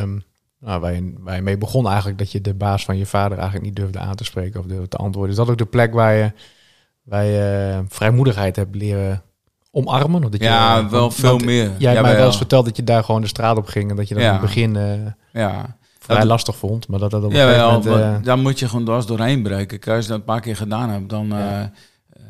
um, 0.00 0.22
nou, 0.64 0.80
waar, 0.80 0.92
je, 0.94 1.12
waar 1.18 1.34
je 1.36 1.42
mee 1.42 1.58
begon 1.58 1.86
eigenlijk, 1.86 2.18
dat 2.18 2.32
je 2.32 2.40
de 2.40 2.54
baas 2.54 2.84
van 2.84 2.96
je 2.96 3.06
vader 3.06 3.36
eigenlijk 3.38 3.66
niet 3.66 3.76
durfde 3.76 3.98
aan 3.98 4.14
te 4.14 4.24
spreken 4.24 4.60
of 4.60 4.66
durfde 4.66 4.88
te 4.88 4.96
antwoorden? 4.96 5.30
Is 5.30 5.36
dat 5.36 5.48
ook 5.50 5.58
de 5.58 5.64
plek 5.66 5.92
waar 5.94 6.14
je, 6.14 6.32
waar 7.02 7.24
je 7.24 7.82
vrijmoedigheid 7.88 8.56
hebt 8.56 8.74
leren 8.74 9.22
omarmen? 9.70 10.24
Of 10.24 10.30
dat 10.30 10.40
ja, 10.40 10.76
je, 10.78 10.88
wel 10.88 11.10
veel 11.10 11.38
meer. 11.38 11.64
Jij 11.64 11.70
hebt 11.70 11.80
ja, 11.96 12.00
mij 12.02 12.16
wel 12.16 12.26
eens 12.26 12.36
verteld 12.36 12.64
dat 12.64 12.76
je 12.76 12.84
daar 12.84 13.04
gewoon 13.04 13.20
de 13.20 13.26
straat 13.26 13.56
op 13.56 13.66
ging 13.66 13.90
en 13.90 13.96
dat 13.96 14.08
je 14.08 14.14
dat 14.14 14.22
Ja. 14.22 14.28
in 14.28 14.34
het 14.36 14.44
begin 14.46 14.72
Ja. 15.32 15.76
vrij 15.98 16.16
Dat- 16.18 16.26
lastig 16.26 16.56
vond, 16.56 16.88
maar 16.88 16.98
dat 16.98 17.10
dat 17.10 17.24
op 17.24 17.30
een 17.30 17.36
Ja, 17.36 17.46
wel, 17.82 17.98
eh, 17.98 18.16
daar 18.22 18.38
moet 18.38 18.58
je 18.58 18.68
gewoon 18.68 18.84
dwars 18.84 19.06
doorheen 19.06 19.42
breken. 19.42 19.94
Als 19.94 20.04
je 20.04 20.10
dat 20.10 20.18
een 20.18 20.24
paar 20.24 20.40
keer 20.40 20.56
gedaan 20.56 20.90
hebt, 20.90 21.08
dan... 21.08 21.26
Ja. 21.28 21.60
eh, 21.60 21.66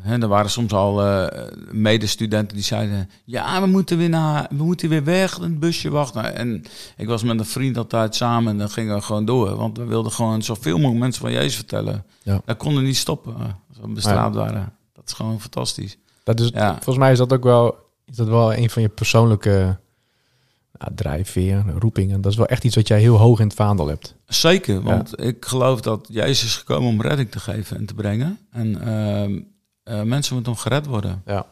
hè, 0.04 0.18
er 0.18 0.28
waren 0.28 0.50
soms 0.50 0.72
al 0.72 1.04
eh, 1.04 1.52
medestudenten 1.70 2.56
die 2.56 2.64
zeiden... 2.64 3.10
Ja, 3.24 3.60
we 3.60 3.66
moeten 3.66 3.98
weer, 3.98 4.08
naar, 4.08 4.46
we 4.50 4.64
moeten 4.64 4.88
weer 4.88 5.04
weg, 5.04 5.38
een 5.38 5.58
busje 5.58 5.90
wachten. 5.90 6.34
En 6.34 6.64
ik 6.96 7.06
was 7.06 7.22
met 7.22 7.38
een 7.38 7.44
vriend 7.44 7.76
altijd 7.76 8.14
samen 8.14 8.52
en 8.52 8.58
dan 8.58 8.70
gingen 8.70 8.94
we 8.94 9.02
gewoon 9.02 9.24
door. 9.24 9.56
Want 9.56 9.76
we 9.76 9.84
wilden 9.84 10.12
gewoon 10.12 10.42
zoveel 10.42 10.76
mogelijk 10.76 11.00
mensen 11.00 11.22
van 11.22 11.32
Jezus 11.32 11.54
vertellen. 11.54 12.04
Ja. 12.22 12.40
Dat 12.44 12.56
konden 12.56 12.84
niet 12.84 12.96
stoppen, 12.96 13.34
eh, 13.34 13.40
als 13.68 13.78
we 13.80 13.88
bestraald 13.88 14.34
waren. 14.34 14.72
Dat 14.92 15.04
is 15.06 15.12
gewoon 15.12 15.40
fantastisch. 15.40 15.96
Dat 16.22 16.40
is, 16.40 16.48
Ja. 16.48 16.72
Volgens 16.72 16.98
mij 16.98 17.12
is 17.12 17.18
dat 17.18 17.32
ook 17.32 17.44
wel, 17.44 17.76
is 18.04 18.16
dat 18.16 18.28
wel 18.28 18.54
een 18.54 18.70
van 18.70 18.82
je 18.82 18.88
persoonlijke 18.88 19.78
nou, 20.78 20.94
drijfveer, 20.94 21.64
roepingen. 21.78 22.20
Dat 22.20 22.32
is 22.32 22.38
wel 22.38 22.46
echt 22.46 22.64
iets 22.64 22.74
wat 22.74 22.88
jij 22.88 23.00
heel 23.00 23.16
hoog 23.16 23.40
in 23.40 23.46
het 23.46 23.56
vaandel 23.56 23.86
hebt. 23.86 24.14
Zeker, 24.26 24.82
want 24.82 25.20
ik 25.22 25.44
geloof 25.44 25.80
dat 25.80 26.08
Jezus 26.10 26.44
is 26.44 26.56
gekomen 26.56 26.88
om 26.88 27.02
redding 27.02 27.30
te 27.30 27.40
geven 27.40 27.76
en 27.76 27.86
te 27.86 27.94
brengen. 27.94 28.38
En 28.50 28.80
ehm, 28.80 29.40
eh, 29.84 30.02
mensen 30.02 30.34
moeten 30.34 30.52
om 30.52 30.58
gered 30.58 30.86
worden. 30.86 31.22
Ja. 31.26 31.46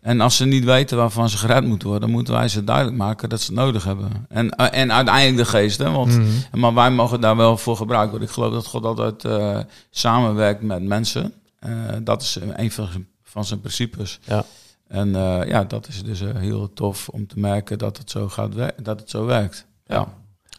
En 0.00 0.20
als 0.20 0.36
ze 0.36 0.44
niet 0.44 0.64
weten 0.64 0.96
waarvan 0.96 1.28
ze 1.28 1.36
gered 1.36 1.64
moeten 1.64 1.88
worden, 1.88 2.06
dan 2.06 2.16
moeten 2.16 2.34
wij 2.34 2.48
ze 2.48 2.64
duidelijk 2.64 2.96
maken 2.96 3.28
dat 3.28 3.40
ze 3.40 3.46
het 3.52 3.60
nodig 3.60 3.84
hebben. 3.84 4.26
En, 4.28 4.50
eh, 4.50 4.80
en 4.80 4.92
uiteindelijk 4.92 5.36
de 5.36 5.44
geest, 5.58 5.78
hè? 5.78 5.90
Want, 5.90 6.16
Mhm. 6.18 6.60
maar 6.60 6.74
wij 6.74 6.90
mogen 6.90 7.20
daar 7.20 7.36
wel 7.36 7.56
voor 7.56 7.76
gebruiken 7.76 8.10
worden. 8.10 8.28
Ik 8.28 8.34
geloof 8.34 8.52
dat 8.52 8.66
God 8.66 8.84
altijd 8.84 9.24
eh, 9.24 9.58
samenwerkt 9.90 10.62
met 10.62 10.82
mensen. 10.82 11.32
Eh, 11.58 11.70
dat 12.02 12.22
is 12.22 12.38
een 12.56 12.70
van 12.72 12.86
zijn, 12.86 13.08
van 13.22 13.44
zijn 13.44 13.60
principes. 13.60 14.18
Ja. 14.24 14.44
En 14.88 15.14
eh, 15.14 15.48
ja, 15.48 15.64
dat 15.64 15.88
is 15.88 16.02
dus 16.02 16.20
eh, 16.20 16.28
heel 16.36 16.72
tof 16.74 17.08
om 17.08 17.26
te 17.26 17.38
merken 17.38 17.78
dat 17.78 17.98
het 17.98 18.10
zo, 18.10 18.28
gaat 18.28 18.54
wer- 18.54 18.74
dat 18.82 19.00
het 19.00 19.10
zo 19.10 19.24
werkt. 19.24 19.66
Ja. 19.86 20.08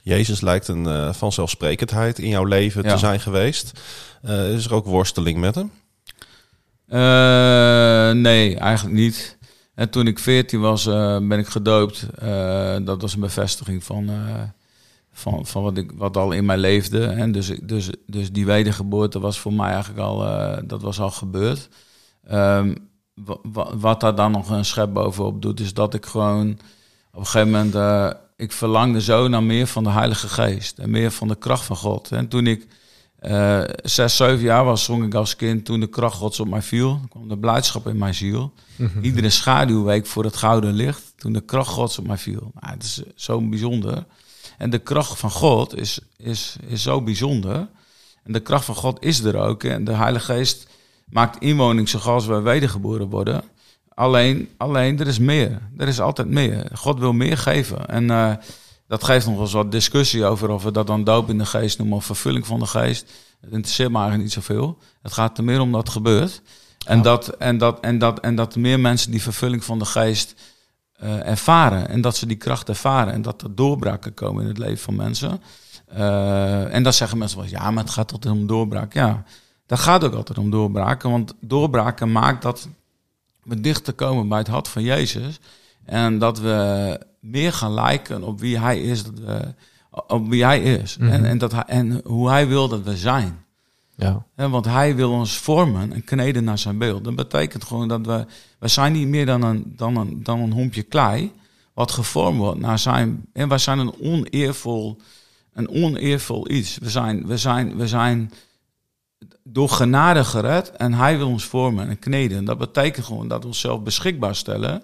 Jezus 0.04 0.42
lijkt 0.42 0.68
een 0.68 0.86
eh, 0.88 1.14
vanzelfsprekendheid 1.14 2.20
in 2.20 2.30
jouw 2.30 2.44
leven 2.46 2.84
Ja. 2.84 2.92
te 2.94 2.98
zijn 2.98 3.20
geweest. 3.20 3.72
Eh, 4.22 4.54
is 4.54 4.66
er 4.66 4.74
ook 4.74 4.86
worsteling 4.86 5.40
met 5.40 5.56
hem? 5.56 5.72
Eh, 6.92 8.12
nee, 8.12 8.56
eigenlijk 8.58 8.96
niet. 8.96 9.38
En 9.76 9.90
toen 9.90 10.08
ik 10.08 10.20
14 10.20 10.60
was, 10.60 10.86
eh, 10.86 11.18
ben 11.18 11.40
ik 11.40 11.48
gedoopt. 11.48 12.08
Eh, 12.20 12.76
dat 12.84 13.02
was 13.02 13.14
een 13.14 13.20
bevestiging 13.20 13.84
van, 13.84 14.10
van, 15.12 15.46
van 15.46 15.64
wat, 15.64 15.78
ik, 15.78 15.92
wat 15.96 16.18
al 16.18 16.32
in 16.32 16.46
mij 16.46 16.58
leefde. 16.58 17.06
En 17.06 17.32
dus, 17.32 17.48
dus, 17.64 17.90
dus 18.08 18.32
die 18.32 18.46
wedergeboorte 18.46 19.20
was 19.20 19.40
voor 19.40 19.54
mij 19.54 19.70
eigenlijk 19.72 20.00
al, 20.00 20.18
dat 20.68 20.82
was 20.82 21.00
al 21.00 21.12
gebeurd. 21.12 21.70
Ehm, 22.24 22.76
wa- 23.14 23.38
wa- 23.42 23.78
wat 23.78 24.00
daar 24.00 24.16
dan 24.16 24.32
nog 24.32 24.50
een 24.50 24.66
schep 24.66 24.94
bovenop 24.94 25.42
doet, 25.42 25.60
is 25.60 25.74
dat 25.74 25.94
ik 25.94 26.06
gewoon 26.06 26.52
op 27.12 27.20
een 27.20 27.26
gegeven 27.26 27.50
moment, 27.52 28.16
ik 28.36 28.52
verlangde 28.52 29.02
zo 29.02 29.28
naar 29.28 29.44
meer 29.44 29.68
van 29.68 29.84
de 29.84 29.90
Heilige 29.90 30.28
Geest 30.28 30.80
en 30.80 30.90
meer 30.90 31.12
van 31.12 31.28
de 31.28 31.36
kracht 31.36 31.66
van 31.66 31.76
God. 31.76 32.12
En 32.12 32.28
toen 32.28 32.48
ik 32.48 32.68
eh, 33.22 33.62
zes, 33.84 34.16
zeven 34.16 34.44
jaar 34.44 34.66
was, 34.66 34.84
zong 34.84 35.06
ik 35.06 35.14
als 35.14 35.36
kind 35.36 35.66
toen 35.66 35.80
de 35.80 35.88
kracht 35.88 36.16
Gods 36.16 36.40
op 36.40 36.48
mij 36.48 36.62
viel. 36.62 37.00
Kwam 37.10 37.30
de 37.30 37.38
blijdschap 37.38 37.88
in 37.88 37.98
mijn 37.98 38.16
ziel. 38.16 38.54
Iedere 39.02 39.30
schaduwweek 39.30 40.06
voor 40.06 40.24
het 40.24 40.36
gouden 40.36 40.74
licht, 40.74 41.14
toen 41.16 41.34
de 41.34 41.42
kracht 41.42 41.70
Gods 41.70 41.98
op 41.98 42.08
mij 42.08 42.18
viel. 42.18 42.52
Nou, 42.60 42.74
het 42.74 42.84
is 42.84 43.04
eh, 43.04 43.12
zo 43.16 43.42
bijzonder. 43.42 44.06
En 44.58 44.70
de 44.70 44.80
kracht 44.80 45.20
van 45.20 45.32
God 45.32 45.78
is, 45.78 46.00
is, 46.18 46.56
is 46.68 46.82
zo 46.82 47.02
bijzonder. 47.02 47.68
En 48.24 48.34
de 48.34 48.40
kracht 48.40 48.66
van 48.66 48.76
God 48.76 49.04
is 49.04 49.20
er 49.24 49.38
ook. 49.38 49.64
En 49.64 49.84
de 49.84 49.94
Heilige 49.94 50.34
Geest 50.34 50.68
maakt 51.06 51.42
inwoning 51.42 51.90
zoals 51.90 52.26
wij 52.26 52.42
wedergeboren 52.42 53.10
worden. 53.10 53.44
Alleen, 53.94 54.50
alleen, 54.58 55.00
er 55.00 55.08
is 55.08 55.20
meer. 55.20 55.62
Er 55.78 55.88
is 55.88 56.00
altijd 56.00 56.28
meer. 56.28 56.70
God 56.74 57.00
wil 57.00 57.14
meer 57.14 57.38
geven. 57.38 57.88
En 57.88 58.10
eh, 58.10 58.34
dat 58.92 59.04
geeft 59.04 59.26
nog 59.26 59.36
wel 59.36 59.44
eens 59.44 59.54
wat 59.54 59.72
discussie 59.72 60.26
over 60.26 60.50
of 60.50 60.64
we 60.64 60.72
dat 60.72 60.88
dan 60.88 61.04
doop 61.04 61.30
in 61.30 61.38
de 61.38 61.46
geest 61.46 61.78
noemen 61.78 61.98
of 61.98 62.06
vervulling 62.06 62.46
van 62.46 62.60
de 62.60 62.66
geest. 62.66 63.12
Het 63.42 63.52
interesseert 63.52 63.90
me 63.90 63.96
eigenlijk 63.96 64.24
niet 64.24 64.34
zoveel. 64.34 64.78
Het 65.02 65.14
gaat 65.14 65.38
er 65.38 65.44
meer 65.44 65.60
om 65.60 65.72
dat 65.72 65.90
gebeurt. 65.90 66.42
En, 66.86 67.02
dat, 67.02 67.28
en, 67.28 67.58
dat, 67.58 67.80
en, 67.80 67.98
dat, 67.98 68.20
en 68.20 68.36
dat 68.36 68.56
meer 68.56 68.80
mensen 68.80 69.12
die 69.12 69.22
vervulling 69.22 69.64
van 69.64 69.80
de 69.80 69.86
geest 69.86 70.36
eh, 70.94 71.28
ervaren. 71.28 71.90
En 71.90 72.02
dat 72.02 72.16
ze 72.16 72.26
die 72.26 72.38
kracht 72.38 72.70
ervaren. 72.70 73.14
En 73.14 73.22
dat 73.22 73.42
er 73.42 73.56
doorbraken 73.56 74.14
komen 74.14 74.42
in 74.42 74.48
het 74.48 74.58
leven 74.58 74.84
van 74.84 74.96
mensen. 74.96 75.42
Eh, 75.88 76.74
en 76.74 76.84
dat 76.84 76.96
zeggen 76.96 77.18
mensen 77.18 77.38
wel, 77.38 77.48
ja, 77.48 77.72
maar 77.72 77.84
het 77.84 77.94
gaat 77.94 78.12
altijd 78.12 78.34
om 78.34 78.48
doorbraak. 78.48 78.94
Ja, 78.94 79.24
dat 79.66 79.80
gaat 79.80 80.04
ook 80.04 80.14
altijd 80.14 80.38
om 80.38 80.50
doorbraken. 80.50 81.12
Want 81.12 81.34
doorbraken 81.42 82.12
maakt 82.12 82.42
dat 82.42 82.68
we 83.44 83.62
dichter 83.62 83.94
komen 83.94 84.28
bij 84.28 84.38
het 84.38 84.48
hart 84.48 84.68
van 84.68 84.84
Jezus. 84.84 85.40
En 85.86 86.20
dat 86.20 86.40
we 86.40 87.10
meer 87.22 87.54
gaan 87.54 87.74
lijken 87.74 88.24
op 88.24 88.40
wie 88.40 88.60
hij 88.60 88.82
is. 88.82 89.04
Op 90.08 90.30
wie 90.30 90.44
hij 90.44 90.62
is. 90.62 90.98
Mhm. 90.98 91.10
en, 91.10 91.26
en, 91.26 91.38
dat 91.38 91.52
hij, 91.52 91.64
en 91.64 92.02
hoe 92.04 92.30
hij 92.30 92.48
wil 92.48 92.68
dat 92.68 92.84
we 92.84 92.98
zijn. 92.98 93.46
Ja. 93.96 94.26
Want 94.50 94.66
hij 94.66 94.96
wil 94.96 95.12
ons 95.12 95.38
vormen 95.38 95.94
en 95.94 96.04
kneden 96.04 96.44
naar 96.44 96.58
zijn 96.58 96.78
beeld. 96.78 97.04
Dat 97.04 97.16
betekent 97.16 97.64
gewoon 97.64 97.88
dat 97.88 98.06
we... 98.06 98.26
We 98.60 98.68
zijn 98.68 98.94
niet 98.94 99.08
meer 99.08 99.26
dan 99.26 99.42
een, 99.42 99.74
dan 99.76 99.98
een, 99.98 100.24
dan 100.24 100.40
een 100.40 100.52
hompje 100.52 100.84
klei... 100.84 101.32
wat 101.74 101.92
gevormd 101.92 102.38
wordt 102.38 102.60
naar 102.60 102.80
zijn... 102.80 103.26
En 103.34 103.48
wij 103.48 103.58
zijn 103.58 103.80
een 103.80 103.94
oneervol, 104.02 104.98
een 105.54 105.70
oneervol 105.70 106.52
iets. 106.52 106.78
We 106.78 106.90
zijn, 106.90 107.28
we, 107.28 107.38
zijn, 107.38 107.76
we 107.78 107.88
zijn 107.88 108.32
door 109.44 109.70
genade 109.70 110.24
gered... 110.24 110.72
en 110.72 110.94
hij 110.94 111.18
wil 111.18 111.28
ons 111.28 111.46
vormen 111.46 111.90
en 111.90 112.00
kneden. 112.00 112.46
Dat 112.46 112.58
betekent 112.58 113.06
gewoon 113.06 113.28
dat 113.28 113.42
we 113.42 113.48
onszelf 113.48 113.82
beschikbaar 113.82 114.36
stellen... 114.36 114.84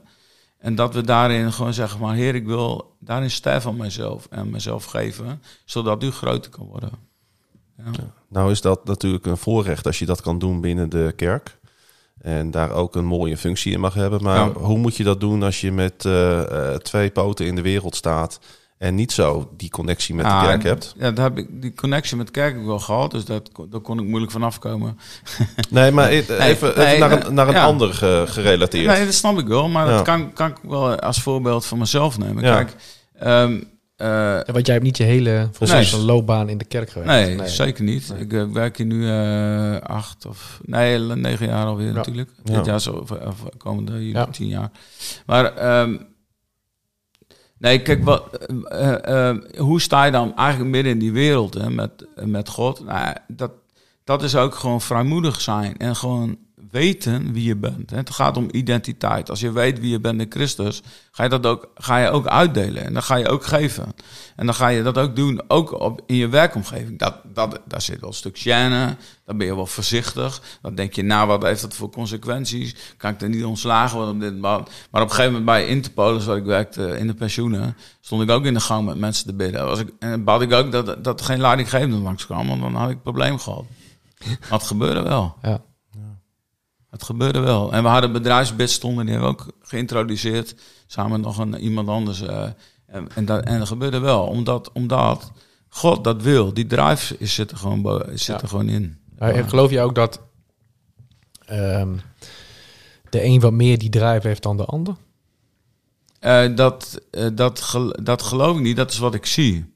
En 0.57 0.75
dat 0.75 0.93
we 0.93 1.01
daarin 1.01 1.53
gewoon 1.53 1.73
zeggen, 1.73 1.99
maar 1.99 2.15
Heer, 2.15 2.35
ik 2.35 2.45
wil 2.45 2.95
daarin 2.99 3.31
sterven 3.31 3.69
aan 3.71 3.77
mezelf 3.77 4.27
en 4.29 4.49
mezelf 4.49 4.85
geven, 4.85 5.41
zodat 5.65 6.03
u 6.03 6.11
groter 6.11 6.51
kan 6.51 6.65
worden. 6.65 6.89
Ja. 7.77 7.91
Nou 8.29 8.51
is 8.51 8.61
dat 8.61 8.85
natuurlijk 8.85 9.25
een 9.25 9.37
voorrecht 9.37 9.85
als 9.85 9.99
je 9.99 10.05
dat 10.05 10.21
kan 10.21 10.39
doen 10.39 10.61
binnen 10.61 10.89
de 10.89 11.13
kerk. 11.15 11.57
En 12.21 12.51
daar 12.51 12.71
ook 12.71 12.95
een 12.95 13.05
mooie 13.05 13.37
functie 13.37 13.73
in 13.73 13.79
mag 13.79 13.93
hebben. 13.93 14.23
Maar 14.23 14.35
Ja. 14.35 14.51
hoe 14.53 14.77
moet 14.77 14.95
je 14.95 15.03
dat 15.03 15.19
doen 15.19 15.43
als 15.43 15.61
je 15.61 15.71
met 15.71 16.05
eh, 16.05 16.73
eh, 16.73 16.79
twee 16.79 17.09
poten 17.09 17.45
in 17.45 17.55
de 17.55 17.61
wereld 17.61 17.95
staat... 17.95 18.39
en 18.77 18.95
niet 18.95 19.11
zo 19.11 19.49
die 19.57 19.69
connectie 19.69 20.15
met 20.15 20.25
de 20.25 20.39
kerk 20.41 20.63
hebt? 20.63 20.95
Ja, 20.97 21.11
daar 21.11 21.25
heb 21.25 21.37
ik 21.37 21.61
die 21.61 21.73
connectie 21.73 22.17
met 22.17 22.25
de 22.25 22.31
kerk 22.31 22.57
ook 22.57 22.65
wel 22.65 22.79
gehad, 22.79 23.11
dus 23.11 23.25
dat, 23.25 23.51
kon- 23.51 23.69
daar 23.69 23.79
kon 23.79 23.99
ik 23.99 24.05
moeilijk 24.07 24.31
van 24.31 24.43
afkomen. 24.43 24.97
Nee, 25.69 25.91
maar 25.91 26.09
e- 26.09 26.13
even, 26.15 26.41
even 26.41 26.73
nee, 26.77 26.99
naar, 26.99 27.25
een, 27.25 27.33
naar 27.33 27.47
een 27.47 27.53
ja. 27.53 27.63
ander 27.65 27.93
ge- 27.93 28.23
gerelateerd. 28.27 28.85
Nee, 28.87 29.05
dat 29.05 29.13
snap 29.13 29.39
ik 29.39 29.47
wel, 29.47 29.67
maar 29.67 29.87
Ja. 29.87 29.95
dat 29.95 30.01
kan, 30.05 30.33
kan 30.33 30.49
ik 30.49 30.57
wel 30.61 30.99
als 30.99 31.21
voorbeeld 31.21 31.65
van 31.65 31.77
mezelf 31.77 32.17
nemen. 32.17 32.43
Ja. 32.43 32.55
Kijk, 32.55 32.75
ehm, 33.13 33.61
eh, 33.95 34.07
Ja, 34.07 34.43
want 34.51 34.65
jij 34.65 34.73
hebt 34.75 34.83
niet 34.87 34.97
je 34.97 35.03
hele 35.03 35.47
volgens 35.51 35.71
Nee. 35.79 35.87
van 35.87 35.99
loopbaan 35.99 36.49
in 36.49 36.57
de 36.57 36.65
kerk 36.65 36.89
gewerkt. 36.89 37.37
nee, 37.37 37.47
zeker 37.49 37.83
niet. 37.83 38.09
Nee. 38.09 38.19
Ik 38.21 38.33
eh, 38.33 38.43
werk 38.51 38.77
hier 38.77 38.85
nu 38.85 39.09
eh, 39.09 39.75
acht 39.81 40.25
of 40.25 40.59
nee, 40.65 40.99
negen 40.99 41.47
jaar 41.47 41.65
alweer 41.65 41.87
Ja. 41.87 41.93
natuurlijk. 41.93 42.29
Ja. 42.43 42.55
Dit 42.55 42.65
jaar 42.65 42.81
zo, 42.81 42.91
of, 42.91 43.11
of 43.11 43.35
komende 43.57 43.91
juli, 43.91 44.11
Ja. 44.11 44.25
tien 44.25 44.47
jaar. 44.47 44.71
Maar 45.25 45.55
ehm, 45.55 45.97
nee, 47.57 47.81
kijk, 47.81 48.03
wat, 48.03 48.37
eh, 48.37 48.93
eh, 48.93 49.29
eh, 49.29 49.37
hoe 49.57 49.81
sta 49.81 50.03
je 50.03 50.11
dan 50.11 50.35
eigenlijk 50.35 50.71
midden 50.71 50.91
in 50.91 50.99
die 50.99 51.11
wereld 51.11 51.53
hè, 51.53 51.69
met, 51.69 52.07
met 52.15 52.49
God? 52.49 52.83
Nou, 52.85 53.15
dat, 53.27 53.51
dat 54.03 54.23
is 54.23 54.35
ook 54.35 54.55
gewoon 54.55 54.81
vrijmoedig 54.81 55.41
zijn 55.41 55.77
en 55.77 55.95
gewoon 55.95 56.37
weten 56.71 57.33
wie 57.33 57.43
je 57.43 57.55
bent. 57.55 57.89
Het 57.89 58.09
gaat 58.09 58.37
om 58.37 58.47
identiteit. 58.51 59.29
Als 59.29 59.39
je 59.39 59.51
weet 59.51 59.79
wie 59.79 59.89
je 59.89 59.99
bent 59.99 60.21
in 60.21 60.25
Christus, 60.29 60.81
ga 61.11 61.23
je 61.23 61.29
dat 61.29 61.45
ook, 61.45 61.71
ga 61.75 61.97
je 61.97 62.09
ook 62.09 62.27
uitdelen 62.27 62.85
en 62.85 62.93
dan 62.93 63.03
ga 63.03 63.15
je 63.15 63.27
ook 63.27 63.45
geven. 63.45 63.93
En 64.35 64.45
dan 64.45 64.55
ga 64.55 64.67
je 64.67 64.83
dat 64.83 64.97
ook 64.97 65.15
doen, 65.15 65.41
ook 65.47 65.79
op, 65.79 66.01
in 66.05 66.15
je 66.15 66.27
werkomgeving. 66.27 66.99
Dat, 66.99 67.15
dat, 67.33 67.59
daar 67.65 67.81
zit 67.81 67.99
wel 67.99 68.09
een 68.09 68.15
stuk 68.15 68.37
gêne, 68.37 68.97
dan 69.25 69.37
ben 69.37 69.47
je 69.47 69.55
wel 69.55 69.65
voorzichtig. 69.65 70.41
Dan 70.61 70.75
denk 70.75 70.93
je, 70.93 71.03
nou, 71.03 71.27
wat 71.27 71.43
heeft 71.43 71.61
dat 71.61 71.75
voor 71.75 71.89
consequenties? 71.89 72.75
Kan 72.97 73.11
ik 73.11 73.21
er 73.21 73.29
niet 73.29 73.45
ontslagen 73.45 73.97
worden 73.97 74.15
op 74.15 74.21
dit 74.21 74.33
moment? 74.33 74.69
Maar 74.91 75.01
op 75.01 75.09
een 75.09 75.15
gegeven 75.15 75.37
moment 75.37 75.45
bij 75.45 75.67
Interpolis, 75.67 76.25
waar 76.25 76.37
ik 76.37 76.45
werkte 76.45 76.97
in 76.97 77.07
de 77.07 77.13
pensioenen, 77.13 77.77
stond 78.01 78.21
ik 78.21 78.29
ook 78.29 78.45
in 78.45 78.53
de 78.53 78.59
gang 78.59 78.85
met 78.85 78.97
mensen 78.97 79.25
te 79.25 79.33
bidden. 79.33 79.65
Was 79.65 79.79
ik, 79.79 79.89
en 79.99 80.23
bad 80.23 80.41
ik 80.41 80.51
ook 80.51 80.71
dat, 80.71 81.03
dat 81.03 81.19
er 81.19 81.25
geen 81.25 81.41
leidinggevende 81.41 81.97
langs 81.97 82.25
kwam, 82.25 82.47
want 82.47 82.61
dan 82.61 82.75
had 82.75 82.89
ik 82.89 82.95
een 82.95 83.01
probleem 83.01 83.39
gehad. 83.39 83.65
Het 84.39 84.63
gebeurde 84.63 85.01
wel. 85.01 85.35
Ja. 85.41 85.61
Het 86.89 87.03
gebeurde 87.03 87.39
wel. 87.39 87.73
En 87.73 87.83
we 87.83 87.89
hadden 87.89 88.11
bedrijfsbid 88.11 88.69
stonden, 88.69 89.05
die 89.05 89.13
hebben 89.15 89.31
we 89.31 89.37
ook 89.41 89.47
geïntroduceerd. 89.61 90.55
Samen 90.87 91.11
met 91.11 91.21
nog 91.21 91.37
een, 91.37 91.55
iemand 91.59 91.87
anders. 91.87 92.21
eh, 92.21 92.43
en, 92.85 93.07
en, 93.15 93.25
dat, 93.25 93.43
en 93.43 93.59
dat 93.59 93.67
gebeurde 93.67 93.99
wel. 93.99 94.23
Omdat, 94.23 94.71
omdat 94.71 95.31
God 95.69 96.03
dat 96.03 96.21
wil. 96.21 96.53
Die 96.53 96.65
drive 96.67 97.15
is, 97.17 97.33
zit 97.33 97.51
er 97.51 97.57
gewoon, 97.57 98.03
zit 98.09 98.25
Ja. 98.25 98.41
er 98.41 98.47
gewoon 98.47 98.69
in. 98.69 98.97
Maar 99.17 99.29
en 99.33 99.49
geloof 99.49 99.71
je 99.71 99.81
ook 99.81 99.95
dat 99.95 100.21
ehm, 101.45 101.95
de 103.09 103.23
een 103.23 103.39
wat 103.39 103.51
meer 103.53 103.77
die 103.77 103.89
drive 103.89 104.27
heeft 104.27 104.43
dan 104.43 104.57
de 104.57 104.65
ander? 104.65 104.95
Eh, 106.19 106.55
dat, 106.55 107.01
eh, 107.11 107.27
dat, 107.33 107.61
gel- 107.61 107.95
dat 108.03 108.21
geloof 108.21 108.55
ik 108.57 108.61
niet. 108.63 108.75
Dat 108.77 108.91
is 108.91 108.97
wat 108.97 109.13
ik 109.13 109.25
zie. 109.25 109.75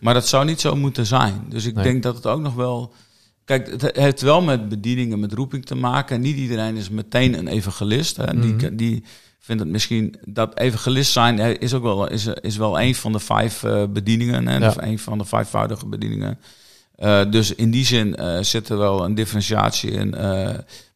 Maar 0.00 0.14
dat 0.14 0.26
zou 0.28 0.44
niet 0.44 0.60
zo 0.60 0.76
moeten 0.76 1.06
zijn. 1.06 1.46
Dus 1.48 1.64
ik 1.64 1.74
Nee. 1.74 1.84
denk 1.84 2.02
dat 2.02 2.14
het 2.16 2.26
ook 2.26 2.40
nog 2.40 2.54
wel. 2.54 2.92
Kijk, 3.46 3.70
het 3.70 3.96
heeft 3.96 4.20
wel 4.20 4.42
met 4.42 4.68
bedieningen, 4.68 5.20
met 5.20 5.32
roeping 5.32 5.66
te 5.66 5.74
maken. 5.74 6.20
Niet 6.20 6.36
iedereen 6.36 6.76
is 6.76 6.88
meteen 6.88 7.38
een 7.38 7.48
evangelist. 7.48 8.16
Hè. 8.16 8.34
Mhm. 8.34 8.56
Die, 8.56 8.74
die 8.74 9.04
vindt 9.38 9.62
het 9.62 9.70
misschien 9.70 10.14
dat 10.24 10.58
evangelist 10.58 11.12
zijn 11.12 11.38
is 11.60 11.74
ook 11.74 11.82
wel, 11.82 12.10
is, 12.10 12.26
is 12.26 12.56
wel 12.56 12.80
een 12.80 12.94
van 12.94 13.12
de 13.12 13.18
vijf 13.18 13.62
eh, 13.62 13.84
bedieningen. 13.88 14.46
Hè. 14.48 14.56
Ja. 14.56 14.68
Of 14.68 14.76
een 14.76 14.98
van 14.98 15.18
de 15.18 15.24
vijfvoudige 15.24 15.86
bedieningen. 15.86 16.38
Eh, 16.94 17.30
dus 17.30 17.54
in 17.54 17.70
die 17.70 17.84
zin 17.84 18.16
eh, 18.16 18.42
zit 18.42 18.68
er 18.68 18.78
wel 18.78 19.04
een 19.04 19.14
differentiatie 19.14 19.90
in. 19.90 20.10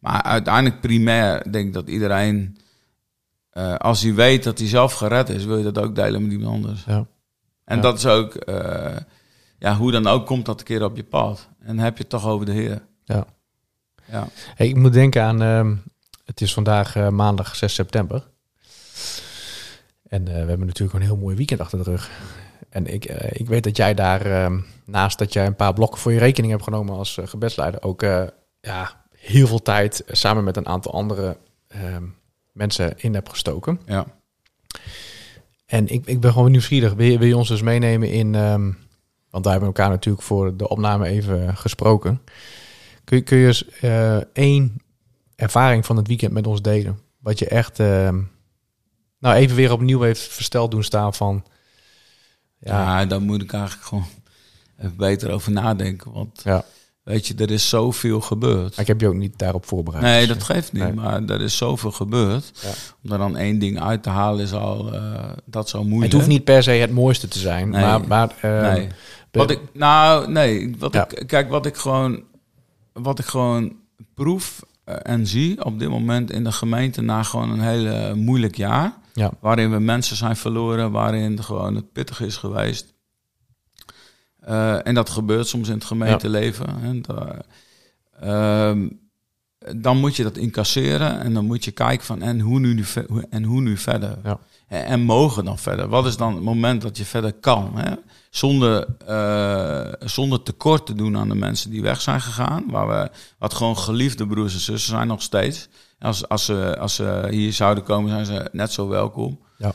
maar 0.01 0.23
uiteindelijk 0.23 0.81
primair 0.81 1.53
denk 1.53 1.67
ik 1.67 1.73
dat 1.73 1.89
iedereen, 1.89 2.57
als 3.79 4.03
hij 4.03 4.15
weet 4.15 4.45
dat 4.45 4.59
hij 4.59 4.69
zelf 4.69 4.93
gered 4.93 5.29
is, 5.29 5.45
wil 5.45 5.57
je 5.57 5.65
dat 5.73 5.79
ook 5.79 5.95
delen 5.95 6.23
met 6.23 6.33
iemand 6.33 6.55
anders. 6.55 6.85
Ja. 6.87 7.07
En 7.65 7.77
Ja. 7.77 7.83
dat 7.83 7.99
is 7.99 8.07
ook, 8.07 8.35
ja, 9.61 9.77
hoe 9.77 9.91
dan 9.91 10.07
ook 10.07 10.27
komt 10.27 10.47
dat 10.47 10.59
een 10.59 10.67
keer 10.67 10.85
op 10.85 10.97
je 10.97 11.05
pad. 11.05 11.49
En 11.59 11.79
heb 11.79 11.97
je 11.97 12.03
het 12.03 12.11
toch 12.11 12.27
over 12.27 12.47
de 12.47 12.53
Heer. 12.53 12.83
Ja. 13.05 13.27
Ja. 14.11 14.29
Hey, 14.55 14.69
ik 14.69 14.77
moet 14.77 14.93
denken 14.93 15.23
aan, 15.23 15.43
ehm, 15.43 15.77
het 16.25 16.41
is 16.41 16.53
vandaag 16.53 16.97
eh, 16.97 17.09
maandag 17.09 17.57
6 17.57 17.75
september. 17.75 18.29
En 20.09 20.29
eh, 20.29 20.33
we 20.33 20.49
hebben 20.49 20.67
natuurlijk 20.67 20.99
een 20.99 21.05
heel 21.05 21.17
mooi 21.17 21.37
weekend 21.37 21.61
achter 21.61 21.79
de 21.79 21.91
rug. 21.91 22.11
En 22.69 22.87
ik, 22.87 23.05
eh, 23.05 23.41
ik 23.41 23.49
weet 23.49 23.65
dat 23.65 23.77
jij 23.77 23.95
daar, 23.95 24.27
ehm, 24.27 24.61
naast 24.85 25.19
dat 25.19 25.33
jij 25.33 25.47
een 25.47 25.57
paar 25.57 25.73
blokken 25.73 26.01
voor 26.01 26.13
je 26.13 26.19
rekening 26.19 26.53
hebt 26.53 26.65
genomen 26.65 26.97
als 26.97 27.19
gebedsleider, 27.25 27.83
ook 27.83 28.03
ja, 28.61 29.05
heel 29.17 29.47
veel 29.47 29.63
tijd 29.63 30.03
samen 30.07 30.45
met 30.45 30.57
een 30.57 30.67
aantal 30.67 30.93
andere 30.93 31.37
ehm, 31.69 32.05
mensen 32.53 32.95
in 32.97 33.15
hebt 33.15 33.29
gestoken. 33.29 33.81
ja. 33.87 34.07
En 35.67 35.89
ik, 35.89 36.07
ik 36.07 36.21
ben 36.21 36.33
gewoon 36.33 36.51
nieuwsgierig. 36.51 36.93
Wil 36.93 37.07
je, 37.07 37.19
wil 37.19 37.29
je 37.29 37.37
ons 37.37 37.49
dus 37.49 37.63
meenemen 37.63 38.11
in... 38.11 38.35
want 39.31 39.45
wij 39.45 39.53
hebben 39.53 39.71
elkaar 39.71 39.89
natuurlijk 39.91 40.25
voor 40.25 40.57
de 40.57 40.69
opname 40.69 41.07
even 41.07 41.57
gesproken. 41.57 42.21
Kun 43.05 43.17
je, 43.17 43.23
kun 43.23 43.39
je 43.39 43.47
eens 43.47 43.69
eh, 43.69 44.17
één 44.17 44.83
ervaring 45.37 45.87
van 45.87 45.97
het 45.97 46.07
weekend 46.07 46.33
met 46.33 46.47
ons 46.47 46.63
delen? 46.63 46.99
Wat 47.19 47.39
je 47.39 47.47
echt... 47.47 47.79
ehm, 47.79 48.21
nou, 49.19 49.37
even 49.37 49.57
weer 49.57 49.73
opnieuw 49.73 50.01
heeft 50.01 50.21
versteld 50.21 50.71
doen 50.71 50.85
staan 50.85 51.15
van... 51.15 51.45
Ja, 52.59 53.01
Ja, 53.01 53.07
daar 53.07 53.21
moet 53.23 53.43
ik 53.43 53.53
eigenlijk 53.53 53.85
gewoon 53.87 54.07
even 54.79 54.97
beter 54.97 55.31
over 55.31 55.53
nadenken. 55.53 56.13
Want 56.13 56.41
ja. 56.45 56.65
weet 57.03 57.27
je, 57.27 57.35
er 57.35 57.51
is 57.51 57.69
zoveel 57.69 58.21
gebeurd. 58.21 58.71
Maar 58.71 58.81
ik 58.81 58.87
heb 58.87 59.01
je 59.01 59.09
ook 59.09 59.15
niet 59.15 59.39
daarop 59.39 59.67
voorbereid. 59.67 60.05
Nee, 60.05 60.27
Dus, 60.27 60.37
dat 60.37 60.45
geeft 60.45 60.73
niet. 60.73 60.83
Nee. 60.83 60.93
Maar 60.93 61.25
er 61.25 61.41
is 61.41 61.57
zoveel 61.57 61.93
gebeurd. 61.93 62.51
Ja. 62.63 62.71
Om 63.05 63.13
er 63.13 63.19
dan 63.19 63.37
één 63.37 63.59
ding 63.59 63.81
uit 63.81 64.03
te 64.03 64.11
halen 64.11 64.45
is 64.45 64.53
al, 64.53 64.95
eh, 64.95 65.31
dat 65.45 65.67
is 65.67 65.75
al 65.75 65.83
moeilijk. 65.83 66.05
Het 66.05 66.13
hoeft 66.13 66.27
niet 66.33 66.45
per 66.45 66.63
se 66.63 66.71
het 66.71 66.91
mooiste 66.91 67.29
te 67.29 67.39
zijn. 67.39 67.69
Nee. 67.69 67.83
Maar, 67.83 68.07
maar 68.07 68.35
Nee. 68.43 68.89
Wat 69.31 69.51
ik, 69.51 69.61
nou, 69.73 70.31
nee. 70.31 70.75
Wat 70.79 70.93
Ja. 70.93 71.09
ik, 71.09 71.27
kijk, 71.27 71.49
wat 71.51 71.67
ik 71.67 71.77
gewoon, 71.77 72.23
wat 72.93 73.19
ik 73.19 73.25
gewoon 73.25 73.77
proef 74.15 74.63
eh, 74.85 74.97
en 75.03 75.27
zie 75.27 75.65
op 75.65 75.79
dit 75.79 75.89
moment 75.89 76.31
in 76.31 76.45
de 76.45 76.53
gemeente 76.53 77.01
na 77.01 77.23
gewoon 77.23 77.51
een 77.51 77.61
hele 77.61 78.15
moeilijk 78.15 78.57
jaar. 78.57 78.93
Ja. 79.15 79.31
Waarin 79.41 79.71
we 79.71 79.79
mensen 79.79 80.17
zijn 80.17 80.37
verloren, 80.37 80.91
waarin 80.91 81.43
gewoon 81.43 81.75
het 81.75 81.93
pittig 81.93 82.21
is 82.21 82.37
geweest. 82.37 82.95
Eh, 84.41 84.87
en 84.87 84.95
dat 84.95 85.11
gebeurt 85.11 85.47
soms 85.47 85.69
in 85.69 85.75
het 85.75 85.85
gemeenteleven. 85.85 86.67
En 86.83 87.03
da- 87.03 87.39
ehm, 88.21 88.89
dan 89.77 89.97
moet 89.99 90.17
je 90.17 90.23
dat 90.23 90.37
incasseren 90.37 91.21
en 91.21 91.35
dan 91.35 91.45
moet 91.47 91.65
je 91.65 91.71
kijken 91.71 92.07
van 92.07 92.23
en 92.23 92.41
hoe 92.41 92.59
nu, 92.61 92.85
en 93.31 93.43
hoe 93.45 93.61
nu 93.61 93.77
verder. 93.77 94.19
Ja. 94.25 94.39
En, 94.69 94.85
en 94.85 95.01
mogen 95.01 95.45
dan 95.45 95.59
verder. 95.59 95.89
Wat 95.89 96.07
is 96.07 96.17
dan 96.17 96.35
het 96.35 96.43
moment 96.43 96.83
dat 96.83 96.97
je 96.97 97.05
verder 97.05 97.33
kan? 97.33 97.71
Hè? 97.79 97.95
Zonder, 98.31 98.87
eh, 99.07 99.93
zonder 100.09 100.43
tekort 100.43 100.87
te 100.87 100.95
doen 100.95 101.17
aan 101.17 101.29
de 101.29 101.35
mensen 101.35 101.71
die 101.71 101.83
weg 101.83 102.01
zijn 102.01 102.21
gegaan. 102.21 102.65
Waar 102.71 102.89
we, 102.89 103.11
wat 103.39 103.55
gewoon 103.55 103.79
geliefde 103.79 104.27
broers 104.27 104.55
en 104.55 104.61
zussen 104.61 104.91
zijn 104.91 105.07
nog 105.07 105.23
steeds. 105.23 105.69
Als, 105.99 106.29
als, 106.29 106.45
ze, 106.45 106.77
als 106.79 106.95
ze 106.95 107.27
hier 107.31 107.53
zouden 107.53 107.85
komen, 107.85 108.11
zijn 108.11 108.27
ze 108.27 108.49
net 108.53 108.73
zo 108.73 108.89
welkom. 108.89 109.39
Ja. 109.59 109.73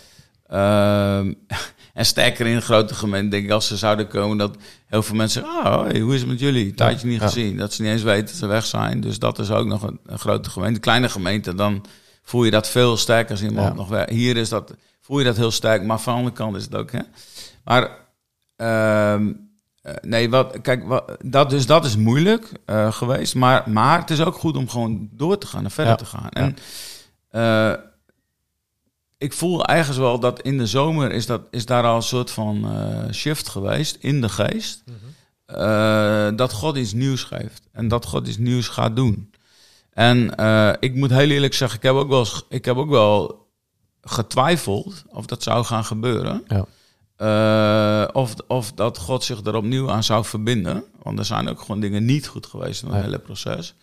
Ehm, 0.47 1.33
en 1.93 2.05
sterker 2.05 2.45
in 2.47 2.55
een 2.55 2.61
grote 2.61 2.93
gemeente, 2.95 3.29
denk 3.29 3.45
ik, 3.45 3.51
als 3.51 3.67
ze 3.67 3.77
zouden 3.77 4.07
komen, 4.07 4.37
dat 4.37 4.55
heel 4.87 5.03
veel 5.03 5.15
mensen 5.15 5.41
zeggen, 5.43 5.71
oh, 5.79 5.83
hey, 5.85 5.99
hoe 5.99 6.13
is 6.13 6.19
het 6.19 6.29
met 6.29 6.39
jullie? 6.39 6.73
Tijdje 6.73 7.07
niet 7.07 7.19
Ja. 7.19 7.25
gezien. 7.27 7.57
Dat 7.57 7.73
ze 7.73 7.81
niet 7.81 7.91
eens 7.91 8.01
weten 8.03 8.25
dat 8.25 8.35
ze 8.35 8.45
weg 8.47 8.65
zijn. 8.65 9.01
Dus 9.01 9.19
dat 9.19 9.39
is 9.39 9.51
ook 9.51 9.65
nog 9.65 9.81
een, 9.83 9.99
een 10.05 10.19
grote 10.19 10.49
gemeente. 10.49 10.79
Kleine 10.79 11.09
gemeente, 11.09 11.55
dan 11.55 11.85
voel 12.23 12.43
je 12.43 12.51
dat 12.51 12.69
veel 12.69 12.97
sterker 12.97 13.31
als 13.31 13.41
iemand 13.43 13.67
Ja. 13.67 13.73
nog 13.73 13.87
weg. 13.89 14.09
Hier 14.09 14.37
is 14.37 14.49
dat, 14.49 14.73
voel 15.01 15.19
je 15.19 15.25
dat 15.25 15.37
heel 15.37 15.51
sterk, 15.51 15.83
maar 15.83 15.99
van 15.99 16.13
de 16.13 16.19
andere 16.19 16.35
kant 16.37 16.55
is 16.55 16.63
het 16.63 16.75
ook, 16.75 16.91
hè. 16.91 16.99
Maar, 17.63 18.03
ehm, 18.55 19.31
eh, 19.81 19.93
nee, 20.01 20.29
wat, 20.29 20.61
kijk, 20.61 20.87
wat, 20.87 21.17
dat, 21.23 21.49
dus 21.49 21.65
dat 21.65 21.85
is 21.85 21.95
moeilijk 21.97 22.51
eh, 22.65 22.91
geweest. 22.91 23.35
Maar, 23.35 23.69
maar 23.69 23.99
het 23.99 24.09
is 24.09 24.21
ook 24.21 24.35
goed 24.35 24.57
om 24.57 24.69
gewoon 24.69 25.09
door 25.11 25.37
te 25.37 25.47
gaan 25.47 25.63
en 25.63 25.71
verder 25.71 25.91
Ja. 25.93 25.97
te 25.99 26.05
gaan. 26.05 26.29
En 26.29 26.55
eh, 27.29 27.73
ik 29.17 29.33
voel 29.33 29.65
ergens 29.65 29.97
wel 29.97 30.19
dat 30.19 30.41
in 30.41 30.57
de 30.57 30.67
zomer 30.67 31.11
is, 31.11 31.25
dat, 31.25 31.41
is 31.51 31.65
daar 31.65 31.83
al 31.83 31.95
een 31.95 32.01
soort 32.01 32.31
van 32.31 32.67
shift 33.13 33.49
geweest 33.49 33.97
in 33.99 34.21
de 34.21 34.29
geest. 34.29 34.83
Eh, 35.45 36.29
dat 36.35 36.53
God 36.53 36.77
iets 36.77 36.93
nieuws 36.93 37.23
geeft. 37.23 37.61
En 37.71 37.87
dat 37.87 38.05
God 38.05 38.27
iets 38.27 38.37
nieuws 38.37 38.67
gaat 38.67 38.95
doen. 38.95 39.33
En 39.89 40.19
ik 40.79 40.95
moet 40.95 41.09
heel 41.09 41.29
eerlijk 41.29 41.53
zeggen, 41.53 41.77
ik 41.77 41.83
heb 41.83 41.93
ook 41.93 42.09
wel, 42.09 42.27
ik 42.49 42.65
heb 42.65 42.77
ook 42.77 42.89
wel 42.89 43.47
getwijfeld 44.01 45.03
of 45.07 45.25
dat 45.25 45.43
zou 45.43 45.65
gaan 45.65 45.85
gebeuren. 45.85 46.43
Ja. 46.47 46.65
Eh, 47.15 48.07
of, 48.13 48.33
of 48.47 48.71
dat 48.71 48.97
God 48.97 49.23
zich 49.23 49.41
er 49.43 49.55
opnieuw 49.55 49.91
aan 49.91 50.03
zou 50.03 50.25
verbinden. 50.25 50.83
Want 51.01 51.19
er 51.19 51.25
zijn 51.25 51.47
ook 51.47 51.59
gewoon 51.59 51.79
dingen 51.79 52.05
niet 52.05 52.27
goed 52.27 52.45
geweest 52.45 52.83
in 52.83 52.89
het 52.91 53.03
hele 53.03 53.19
proces. 53.19 53.75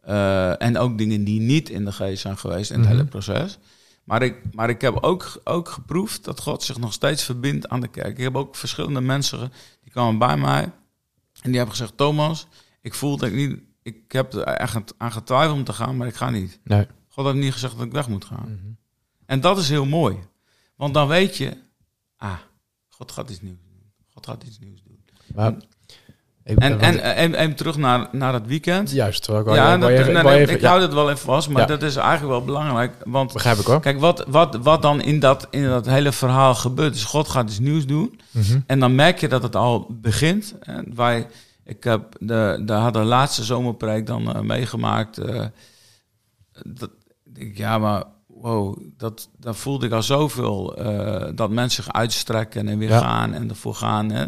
Eh, 0.00 0.62
en 0.62 0.78
ook 0.78 0.98
dingen 0.98 1.24
die 1.24 1.40
niet 1.40 1.68
in 1.68 1.84
de 1.84 1.92
geest 1.92 2.20
zijn 2.22 2.38
geweest 2.38 2.70
in 2.70 2.76
het 2.78 2.84
Mhm. 2.88 2.96
hele 2.96 3.08
proces. 3.08 3.58
Maar 4.04 4.22
ik, 4.22 4.54
maar 4.54 4.68
ik 4.70 4.80
heb 4.80 4.98
ook, 5.00 5.40
ook 5.44 5.68
geproefd 5.68 6.24
dat 6.24 6.40
God 6.40 6.62
zich 6.62 6.78
nog 6.78 6.92
steeds 6.92 7.22
verbindt 7.24 7.68
aan 7.68 7.80
de 7.80 7.88
kerk. 7.88 8.18
Ik 8.18 8.24
heb 8.24 8.36
ook 8.36 8.56
verschillende 8.56 9.00
mensen, 9.00 9.52
die 9.82 9.92
kwamen 9.92 10.18
bij 10.18 10.36
mij. 10.36 10.62
En 10.62 11.48
die 11.50 11.54
hebben 11.56 11.76
gezegd, 11.76 11.96
Thomas, 11.96 12.46
ik 12.80 12.94
voel 12.94 13.16
dat 13.16 13.28
ik 13.28 13.34
niet... 13.34 13.60
Ik 13.82 14.12
heb 14.12 14.32
er 14.32 14.42
echt 14.42 14.94
aan 14.98 15.12
getwijfeld 15.12 15.56
om 15.56 15.64
te 15.64 15.72
gaan, 15.72 15.96
maar 15.96 16.06
ik 16.06 16.14
ga 16.14 16.30
niet. 16.30 16.60
Nee. 16.64 16.86
God 17.08 17.24
heeft 17.24 17.36
niet 17.36 17.52
gezegd 17.52 17.76
dat 17.76 17.86
ik 17.86 17.92
weg 17.92 18.08
moet 18.08 18.24
gaan. 18.24 18.44
Mhm. 18.60 18.72
En 19.26 19.40
dat 19.40 19.58
is 19.58 19.68
heel 19.68 19.84
mooi. 19.86 20.16
Want 20.76 20.94
dan 20.94 21.08
weet 21.08 21.36
je, 21.36 21.56
ah, 22.16 22.32
God 23.02 23.12
gaat 23.12 23.30
iets 23.30 23.40
nieuws 23.40 23.58
doen. 23.68 23.80
God 24.14 24.26
gaat 24.26 24.42
iets 24.44 24.58
nieuws 24.58 24.82
doen. 24.86 24.98
Maar 25.34 25.52
En, 26.42 26.56
want- 26.58 26.80
en, 26.82 27.02
en, 27.02 27.34
en 27.34 27.54
terug 27.54 27.76
naar, 27.76 28.08
naar 28.12 28.32
het 28.32 28.46
weekend. 28.46 28.90
juist. 28.90 29.28
ik 29.28 29.28
Ja, 29.28 29.76
dat, 29.78 29.88
even- 29.90 30.12
nee, 30.12 30.22
nee, 30.22 30.40
even- 30.40 30.54
ik 30.54 30.60
ja, 30.60 30.68
hou 30.68 30.82
het 30.82 30.92
wel 30.92 31.08
even 31.10 31.18
vast, 31.24 31.48
maar 31.48 31.60
Ja. 31.60 31.66
dat 31.66 31.82
is 31.82 31.96
eigenlijk 31.96 32.28
wel 32.30 32.44
belangrijk. 32.44 32.94
Want 33.04 33.32
begrijp 33.32 33.58
ik 33.58 33.66
hoor. 33.66 33.80
kijk, 33.80 34.00
wat, 34.00 34.24
wat, 34.28 34.56
wat 34.56 34.82
dan 34.82 35.00
in 35.02 35.20
dat, 35.20 35.46
in 35.50 35.62
dat 35.64 35.86
hele 35.86 36.12
verhaal 36.12 36.54
gebeurt, 36.54 36.94
is 36.94 37.04
God 37.04 37.28
gaat 37.28 37.48
iets 37.48 37.58
nieuws 37.58 37.86
doen. 37.86 38.20
Mhm. 38.30 38.60
En 38.66 38.80
dan 38.80 38.94
merk 38.94 39.18
je 39.20 39.28
dat 39.28 39.42
het 39.42 39.56
al 39.56 39.86
begint. 39.90 40.54
En 40.60 40.92
wij, 40.94 41.26
ik 41.64 41.84
heb 41.84 42.16
de, 42.20 42.62
de, 42.64 42.72
had 42.72 42.92
de 42.92 42.98
laatste 43.04 43.44
zomerpreek 43.44 44.06
dan 44.06 44.34
eh, 44.34 44.40
meegemaakt. 44.40 45.18
eh, 45.18 45.44
dat, 46.66 46.90
ik 47.34 47.56
ja, 47.58 47.78
maar 47.78 48.04
wow, 48.42 48.78
dat, 48.96 49.28
dat 49.38 49.56
voelde 49.56 49.86
ik 49.86 49.92
al 49.92 50.02
zoveel. 50.02 50.76
eh, 50.76 51.30
dat 51.34 51.50
mensen 51.50 51.82
zich 51.84 51.92
uitstrekken 51.92 52.68
en 52.68 52.78
weer 52.78 52.88
Ja. 52.88 52.98
gaan 53.00 53.32
en 53.34 53.48
ervoor 53.48 53.74
gaan. 53.74 54.10
Hè. 54.10 54.24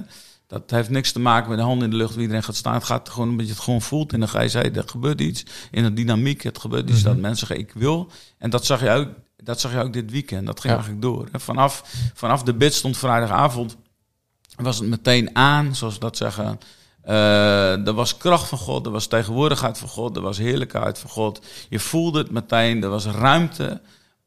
Dat 0.46 0.70
heeft 0.70 0.90
niks 0.90 1.12
te 1.12 1.18
maken 1.20 1.48
met 1.48 1.58
de 1.58 1.64
hand 1.64 1.82
in 1.82 1.90
de 1.90 1.96
lucht, 1.96 2.12
wie 2.14 2.20
iedereen 2.22 2.42
gaat 2.42 2.56
staan. 2.56 2.74
Het 2.74 2.84
gaat 2.84 3.08
gewoon 3.08 3.28
omdat 3.28 3.46
je 3.46 3.52
het 3.52 3.60
gewoon 3.62 3.82
voelt 3.82 4.12
in 4.12 4.20
de 4.20 4.28
geest. 4.28 4.54
Hey, 4.54 4.72
er 4.72 4.82
gebeurt 4.88 5.20
iets 5.20 5.44
in 5.70 5.82
de 5.82 5.92
dynamiek. 5.92 6.42
Het 6.42 6.58
gebeurt 6.58 6.88
iets 6.90 6.98
Mhm. 7.02 7.08
dat 7.08 7.16
mensen 7.18 7.46
zeggen, 7.46 7.66
ik 7.66 7.72
wil. 7.74 8.10
En 8.38 8.50
dat 8.50 8.66
zag 8.66 8.80
je 8.80 8.90
ook, 8.90 9.08
dat 9.36 9.60
zag 9.60 9.72
je 9.72 9.78
ook 9.78 9.92
dit 9.92 10.10
weekend. 10.10 10.46
Dat 10.46 10.60
ging 10.60 10.72
Ja. 10.72 10.78
eigenlijk 10.78 11.02
door. 11.02 11.28
En 11.32 11.40
vanaf, 11.40 11.84
vanaf 12.14 12.42
de 12.42 12.54
bid 12.54 12.74
stond 12.74 12.96
vrijdagavond 12.96 13.76
was 14.56 14.78
het 14.78 14.88
meteen 14.88 15.36
aan, 15.36 15.74
zoals 15.74 15.94
we 15.94 16.00
dat 16.00 16.16
zeggen. 16.16 16.58
Eh, 17.02 17.86
er 17.86 17.92
was 17.92 18.16
kracht 18.16 18.48
van 18.48 18.58
God, 18.58 18.86
er 18.86 18.92
was 18.92 19.06
tegenwoordigheid 19.06 19.78
van 19.78 19.88
God, 19.88 20.16
er 20.16 20.22
was 20.22 20.38
heerlijkheid 20.38 20.98
van 20.98 21.10
God. 21.10 21.40
Je 21.68 21.80
voelde 21.80 22.18
het 22.18 22.30
meteen, 22.30 22.82
er 22.82 22.88
was 22.88 23.06
ruimte 23.06 23.80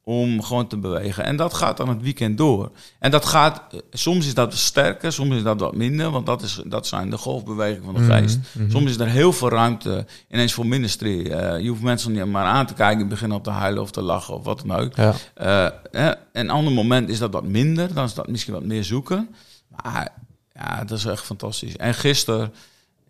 om 0.08 0.44
gewoon 0.44 0.68
te 0.68 0.78
bewegen. 0.78 1.24
En 1.24 1.36
dat 1.36 1.54
gaat 1.54 1.78
dan 1.78 1.90
het 1.90 2.02
weekend 2.02 2.38
door. 2.38 2.72
En 3.00 3.12
dat 3.12 3.26
gaat, 3.26 3.62
eh, 3.72 3.80
soms 3.92 4.26
is 4.28 4.34
dat 4.34 4.54
sterker, 4.54 5.12
soms 5.12 5.36
is 5.36 5.44
dat 5.44 5.60
wat 5.60 5.76
minder, 5.76 6.10
want 6.12 6.26
dat, 6.26 6.42
is, 6.42 6.62
dat 6.66 6.88
zijn 6.88 7.10
de 7.10 7.18
golfbewegingen 7.18 7.84
van 7.84 7.94
de 7.94 8.00
Mhm, 8.00 8.12
geest. 8.12 8.40
mhm. 8.52 8.72
Soms 8.72 8.90
is 8.90 9.00
er 9.00 9.08
heel 9.08 9.34
veel 9.34 9.50
ruimte 9.50 10.06
ineens 10.30 10.54
voor 10.54 10.66
ministry. 10.66 11.26
Eh, 11.32 11.60
je 11.60 11.70
hoeft 11.70 11.82
mensen 11.82 12.12
niet 12.12 12.26
maar 12.26 12.46
aan 12.46 12.66
te 12.66 12.74
kijken, 12.74 13.02
en 13.02 13.08
beginnen 13.08 13.38
op 13.38 13.44
te 13.44 13.50
huilen 13.50 13.82
of 13.82 13.92
te 13.92 14.02
lachen 14.02 14.34
of 14.36 14.44
wat 14.44 14.64
dan 14.66 14.78
ook. 14.80 14.96
Ja. 14.96 15.14
Eh, 15.34 15.68
hè, 15.92 16.12
een 16.34 16.50
ander 16.50 16.74
moment 16.74 17.10
is 17.10 17.20
dat 17.20 17.34
wat 17.34 17.46
minder. 17.46 17.94
Dan 17.94 18.06
is 18.06 18.14
dat 18.14 18.28
misschien 18.28 18.54
wat 18.54 18.64
meer 18.64 18.84
zoeken. 18.84 19.36
Maar 19.84 20.14
ja, 20.54 20.84
dat 20.84 20.98
is 20.98 21.06
echt 21.06 21.24
fantastisch. 21.26 21.76
En 21.78 21.94
gisteren, 21.94 22.54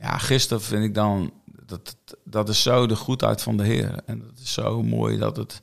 ja, 0.01 0.17
gisteren 0.17 0.63
vind 0.63 0.83
ik 0.83 0.93
dan... 0.93 1.31
Dat, 1.65 1.95
dat 2.23 2.49
is 2.49 2.61
zo 2.61 2.85
de 2.87 2.95
goedheid 2.95 3.41
van 3.41 3.57
de 3.57 3.63
Heer. 3.63 3.91
En 4.05 4.19
dat 4.19 4.39
is 4.43 4.53
zo 4.53 4.83
mooi 4.83 5.17
dat 5.17 5.37
het... 5.37 5.61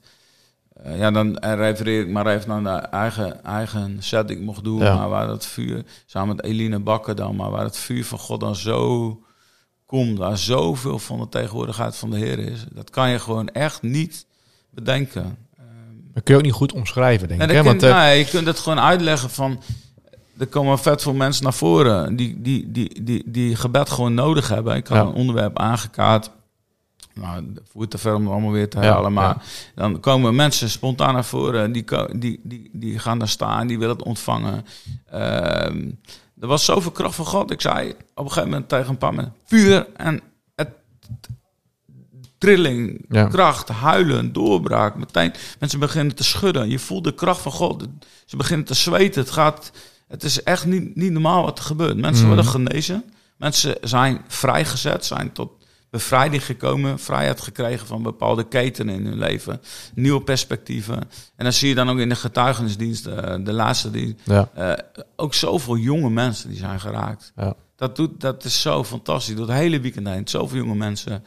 eh, 0.75 0.99
ja, 0.99 1.11
dan 1.11 1.39
refereer 1.39 2.01
ik 2.01 2.09
maar 2.09 2.27
even 2.27 2.63
naar 2.63 2.81
de 2.81 2.87
eigen, 2.87 3.45
eigen 3.45 3.97
set 3.99 4.31
ik 4.31 4.41
mocht 4.41 4.65
doen. 4.65 4.79
Ja. 4.79 4.97
Maar 4.97 5.09
waar 5.09 5.29
het 5.29 5.47
vuur, 5.47 5.85
samen 6.07 6.37
met 6.37 6.45
Eline 6.45 6.79
Bakker 6.79 7.15
dan... 7.15 7.37
maar 7.37 7.51
waar 7.51 7.65
het 7.65 7.77
vuur 7.77 8.05
van 8.05 8.19
God 8.19 8.41
dan 8.41 8.57
zo 8.57 9.19
komt... 9.87 10.19
waar 10.19 10.39
zoveel 10.39 10.99
van 10.99 11.19
de 11.19 11.29
tegenwoordigheid 11.29 11.97
van 11.97 12.11
de 12.11 12.17
Heer 12.19 12.39
is... 12.39 12.65
dat 12.73 12.91
kan 12.91 13.11
je 13.11 13.19
gewoon 13.19 13.49
echt 13.49 13.83
niet 13.83 14.27
bedenken. 14.71 15.37
Dat 16.15 16.23
kun 16.23 16.35
je 16.35 16.41
ook 16.41 16.47
niet 16.47 16.55
goed 16.55 16.73
omschrijven, 16.73 17.29
denk 17.29 17.41
ik. 17.43 17.47
dat 17.47 17.57
Hè? 17.57 17.63
Want, 17.63 17.83
eh, 17.83 17.97
nee, 17.97 18.19
je 18.19 18.25
kunt 18.25 18.47
het 18.47 18.59
gewoon 18.59 18.81
uitleggen 18.81 19.31
van... 19.31 19.61
Er 20.39 20.47
komen 20.47 20.79
vet 20.79 21.03
veel 21.03 21.15
mensen 21.15 21.43
naar 21.43 21.55
voren 21.55 22.17
die, 22.17 22.41
die, 22.43 22.73
die, 22.73 23.03
die, 23.03 23.23
die 23.27 23.57
gebed 23.57 23.91
gewoon 23.91 24.15
nodig 24.15 24.49
hebben. 24.49 24.77
Ik 24.77 24.87
had 24.87 24.97
Ja. 24.99 25.05
een 25.05 25.15
onderwerp 25.15 25.59
aangekaart. 25.59 26.31
Nou, 27.15 27.37
het 27.55 27.61
voert 27.71 27.91
te 27.91 27.99
ver 27.99 28.15
om 28.15 28.23
het 28.23 28.31
allemaal 28.33 28.51
weer 28.53 28.69
te 28.71 28.77
Ja, 28.77 28.83
herhalen. 28.83 29.13
maar 29.13 29.37
ja. 29.37 29.43
dan 29.75 30.01
komen 30.01 30.35
mensen 30.35 30.71
spontaan 30.71 31.15
naar 31.15 31.25
voren. 31.25 31.73
Die, 31.73 31.85
die, 32.17 32.41
die, 32.43 32.71
die 32.73 32.99
gaan 32.99 33.19
daar 33.19 33.29
staan, 33.29 33.67
die 33.67 33.79
willen 33.79 33.97
het 33.97 34.05
ontvangen. 34.07 34.67
Ehm, 35.11 35.91
er 36.41 36.47
was 36.47 36.65
zoveel 36.65 36.91
kracht 36.91 37.15
van 37.15 37.27
God. 37.27 37.51
Ik 37.51 37.61
zei 37.61 37.89
op 38.15 38.25
een 38.25 38.29
gegeven 38.29 38.49
moment 38.51 38.69
tegen 38.69 38.89
een 38.89 38.99
paar 38.99 39.15
mensen... 39.15 39.35
Vuur 39.45 39.87
en 39.97 40.21
het 40.55 40.69
trilling, 42.39 43.05
Ja. 43.09 43.27
kracht, 43.27 43.69
huilen, 43.69 44.33
doorbraak. 44.33 44.95
Meteen 44.97 45.33
mensen 45.59 45.79
beginnen 45.79 46.15
te 46.15 46.25
schudden. 46.25 46.71
Je 46.71 46.79
voelt 46.79 47.05
de 47.05 47.15
kracht 47.15 47.41
van 47.41 47.53
God. 47.53 47.87
Ze 48.25 48.37
beginnen 48.37 48.67
te 48.67 48.75
zweten. 48.75 49.21
Het, 49.23 49.31
gaat, 49.31 49.71
het 50.09 50.23
is 50.23 50.43
echt 50.43 50.67
niet, 50.67 50.97
niet 50.97 51.13
normaal 51.13 51.43
wat 51.45 51.59
er 51.59 51.65
gebeurt. 51.65 51.97
Mensen 51.97 52.27
Mhm. 52.27 52.35
worden 52.35 52.51
genezen. 52.51 53.05
Mensen 53.37 53.77
zijn 53.83 54.21
vrijgezet, 54.29 55.05
zijn 55.05 55.33
tot 55.33 55.51
bevrijding 55.95 56.45
gekomen, 56.45 56.99
vrijheid 56.99 57.41
gekregen 57.41 57.87
van 57.87 58.03
bepaalde 58.03 58.49
ketenen 58.49 58.95
in 58.95 59.07
hun 59.07 59.19
leven, 59.19 59.61
nieuwe 59.95 60.23
perspectieven. 60.23 60.97
En 61.37 61.45
dan 61.45 61.53
zie 61.53 61.69
je 61.69 61.75
dan 61.75 61.91
ook 61.91 61.99
in 61.99 62.09
de 62.09 62.15
getuigenisdienst, 62.15 63.07
eh, 63.07 63.35
de 63.41 63.53
laatste 63.53 63.91
dienst, 63.91 64.21
ja, 64.25 64.51
eh, 64.55 65.03
ook 65.17 65.35
zoveel 65.35 65.77
jonge 65.77 66.11
mensen 66.11 66.49
die 66.49 66.59
zijn 66.59 66.81
geraakt. 66.81 67.33
ja. 67.37 67.55
Dat, 67.77 67.97
doet, 67.97 68.21
dat 68.21 68.45
is 68.45 68.61
zo 68.61 68.85
fantastisch. 68.85 69.37
Door 69.37 69.49
het 69.49 69.57
hele 69.57 69.81
weekend 69.81 70.09
heen. 70.09 70.29
Zoveel 70.29 70.59
jonge 70.59 70.75
mensen. 70.75 71.25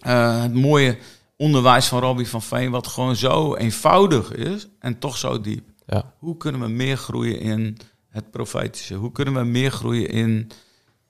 Eh, 0.00 0.42
het 0.42 0.54
mooie 0.54 0.98
onderwijs 1.36 1.86
van 1.86 2.00
Robbie 2.00 2.28
van 2.28 2.42
Veen, 2.42 2.70
wat 2.70 2.86
gewoon 2.86 3.16
zo 3.16 3.54
eenvoudig 3.54 4.32
is 4.32 4.68
en 4.78 4.98
toch 4.98 5.16
zo 5.16 5.40
diep. 5.40 5.68
ja. 5.86 6.14
Hoe 6.18 6.36
kunnen 6.36 6.60
we 6.60 6.68
meer 6.68 6.96
groeien 6.96 7.40
in 7.40 7.76
het 8.08 8.30
profetische? 8.30 8.94
Hoe 8.94 9.12
kunnen 9.12 9.34
we 9.34 9.44
meer 9.44 9.70
groeien 9.70 10.08
in 10.08 10.50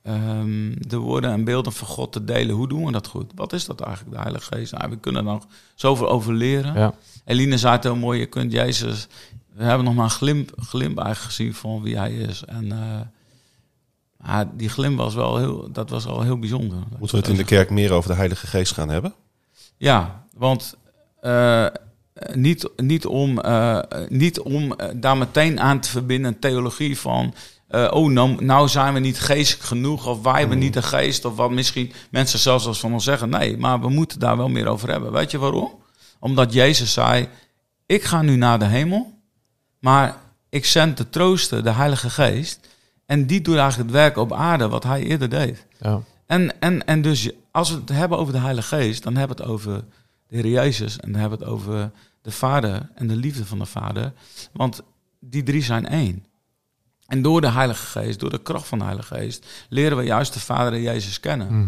ehm, 0.03 0.73
de 0.79 0.97
woorden 0.97 1.31
en 1.31 1.45
beelden 1.45 1.73
van 1.73 1.87
God 1.87 2.13
te 2.13 2.25
delen? 2.25 2.55
Hoe 2.55 2.69
doen 2.69 2.85
we 2.85 2.93
dat 2.93 3.07
goed? 3.07 3.33
Wat 3.35 3.53
is 3.53 3.65
dat 3.65 3.81
eigenlijk, 3.81 4.17
de 4.17 4.23
Heilige 4.23 4.55
Geest? 4.55 4.73
Nou, 4.73 4.91
we 4.91 4.97
kunnen 4.97 5.27
er 5.27 5.33
nog 5.33 5.47
zoveel 5.75 6.09
over 6.09 6.35
leren. 6.35 6.75
ja. 6.75 6.95
Eline 7.25 7.59
zei 7.59 7.73
het 7.75 7.83
heel 7.83 7.97
mooi, 7.97 8.19
je 8.21 8.27
kunt 8.27 8.53
Jezus... 8.53 9.09
We 9.61 9.67
hebben 9.67 9.85
nog 9.85 9.95
maar 9.95 10.05
een 10.05 10.11
glimp, 10.11 10.53
glimp 10.57 10.99
eigenlijk 10.99 11.35
gezien 11.35 11.55
van 11.55 11.83
wie 11.83 11.97
hij 11.97 12.13
is. 12.13 12.45
En 12.45 12.73
eh, 14.19 14.41
die 14.55 14.69
glimp 14.69 14.99
was 14.99 15.15
wel 15.15 15.37
heel, 15.37 15.73
dat 15.73 15.91
was 15.91 16.07
al 16.07 16.23
heel 16.23 16.39
bijzonder. 16.39 16.79
Moeten 16.99 17.17
we 17.17 17.23
het 17.23 17.29
in 17.29 17.37
de 17.37 17.45
kerk 17.45 17.71
meer 17.71 17.93
over 17.93 18.11
de 18.11 18.17
Heilige 18.17 18.47
Geest 18.47 18.73
gaan 18.73 18.89
hebben? 18.89 19.15
Ja, 19.77 20.27
want 20.37 20.77
eh, 21.21 21.67
niet, 22.35 22.71
niet 22.77 23.07
om, 23.07 23.41
eh, 23.41 23.79
niet 24.09 24.41
om 24.41 24.77
daar 24.97 25.17
meteen 25.17 25.61
aan 25.61 25.81
te 25.81 25.89
verbinden 25.89 26.33
een 26.33 26.39
theologie 26.39 26.99
van... 26.99 27.35
eh, 27.71 27.89
oh, 27.91 28.11
nou, 28.11 28.45
nou 28.45 28.69
zijn 28.69 28.95
we 28.95 29.01
niet 29.01 29.21
geestelijk 29.21 29.65
genoeg 29.65 30.07
of 30.07 30.23
wij 30.23 30.39
hebben 30.39 30.59
niet 30.59 30.73
de 30.73 30.83
geest... 30.83 31.25
of 31.25 31.37
wat 31.37 31.51
misschien 31.51 31.93
mensen 32.11 32.39
zelfs 32.39 32.67
als 32.67 32.81
van 32.81 32.93
ons 32.93 33.05
zeggen. 33.05 33.29
Nee, 33.29 33.57
maar 33.59 33.81
we 33.81 33.89
moeten 33.89 34.19
daar 34.19 34.37
wel 34.37 34.49
meer 34.49 34.67
over 34.67 34.91
hebben. 34.91 35.13
Weet 35.13 35.31
je 35.31 35.39
waarom? 35.39 35.75
Omdat 36.19 36.53
Jezus 36.53 36.93
zei, 36.93 37.29
ik 37.87 38.05
ga 38.05 38.23
nu 38.23 38.37
naar 38.37 38.59
de 38.59 38.65
hemel... 38.65 39.19
maar 39.79 40.17
ik 40.49 40.65
zend 40.65 40.97
de 40.97 41.09
trooster, 41.09 41.63
de 41.63 41.71
Heilige 41.71 42.11
Geest... 42.11 42.61
en 43.07 43.27
die 43.27 43.41
doet 43.41 43.57
eigenlijk 43.57 43.91
het 43.91 43.99
werk 43.99 44.17
op 44.17 44.33
aarde 44.33 44.69
wat 44.69 44.85
hij 44.85 45.03
eerder 45.03 45.29
deed. 45.29 45.67
ja. 45.81 46.03
En, 46.27 46.61
en, 46.61 46.87
en 46.87 47.03
dus 47.03 47.31
als 47.51 47.71
we 47.71 47.77
het 47.77 47.89
hebben 47.89 48.19
over 48.19 48.33
de 48.33 48.39
Heilige 48.39 48.77
Geest, 48.77 49.03
dan 49.03 49.17
hebben 49.17 49.37
we 49.37 49.43
het 49.43 49.53
over 49.53 49.85
de 50.27 50.37
Heer 50.37 50.47
Jezus 50.47 50.99
en 50.99 51.13
dan 51.13 51.21
hebben 51.21 51.39
we 51.39 51.45
het 51.45 51.55
over 51.55 51.91
de 52.23 52.31
Vader 52.31 52.89
en 52.95 53.07
de 53.07 53.17
liefde 53.17 53.47
van 53.47 53.59
de 53.59 53.67
Vader. 53.67 54.13
Want 54.53 54.83
die 55.21 55.43
drie 55.43 55.63
zijn 55.63 55.89
één. 55.89 56.25
En 57.11 57.23
door 57.23 57.41
de 57.41 57.51
Heilige 57.51 57.87
Geest, 57.87 58.21
door 58.21 58.31
de 58.31 58.43
kracht 58.43 58.67
van 58.67 58.79
de 58.79 58.85
Heilige 58.85 59.15
Geest, 59.15 59.47
leren 59.69 59.97
we 59.97 60.03
juist 60.05 60.33
de 60.33 60.41
Vader 60.41 60.73
en 60.73 60.81
Jezus 60.83 61.21
kennen. 61.21 61.47
Mhm. 61.47 61.59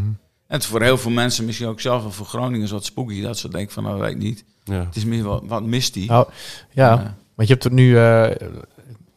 En 0.47 0.59
het 0.59 0.63
is 0.63 0.67
voor 0.69 0.83
heel 0.83 0.99
veel 0.99 1.11
mensen, 1.11 1.45
misschien 1.45 1.67
ook 1.69 1.81
zelf 1.81 2.03
wel 2.03 2.11
voor 2.13 2.27
Groningen, 2.27 2.71
wat 2.71 2.85
spooky, 2.85 3.23
dat 3.23 3.39
ze 3.39 3.49
denken 3.49 3.73
van, 3.73 3.83
nou 3.83 4.01
weet 4.01 4.11
ik 4.11 4.19
niet. 4.19 4.45
Ja. 4.65 4.85
Het 4.85 4.97
is 4.97 5.05
meer 5.05 5.23
wat, 5.23 5.43
wat 5.47 5.63
mist 5.63 5.95
die. 5.95 6.09
Nou, 6.09 6.27
ja, 6.71 6.97
want 7.35 7.49
je 7.49 7.55
hebt 7.55 7.65
het 7.65 7.73
nu... 7.73 7.99
eh, 7.99 8.31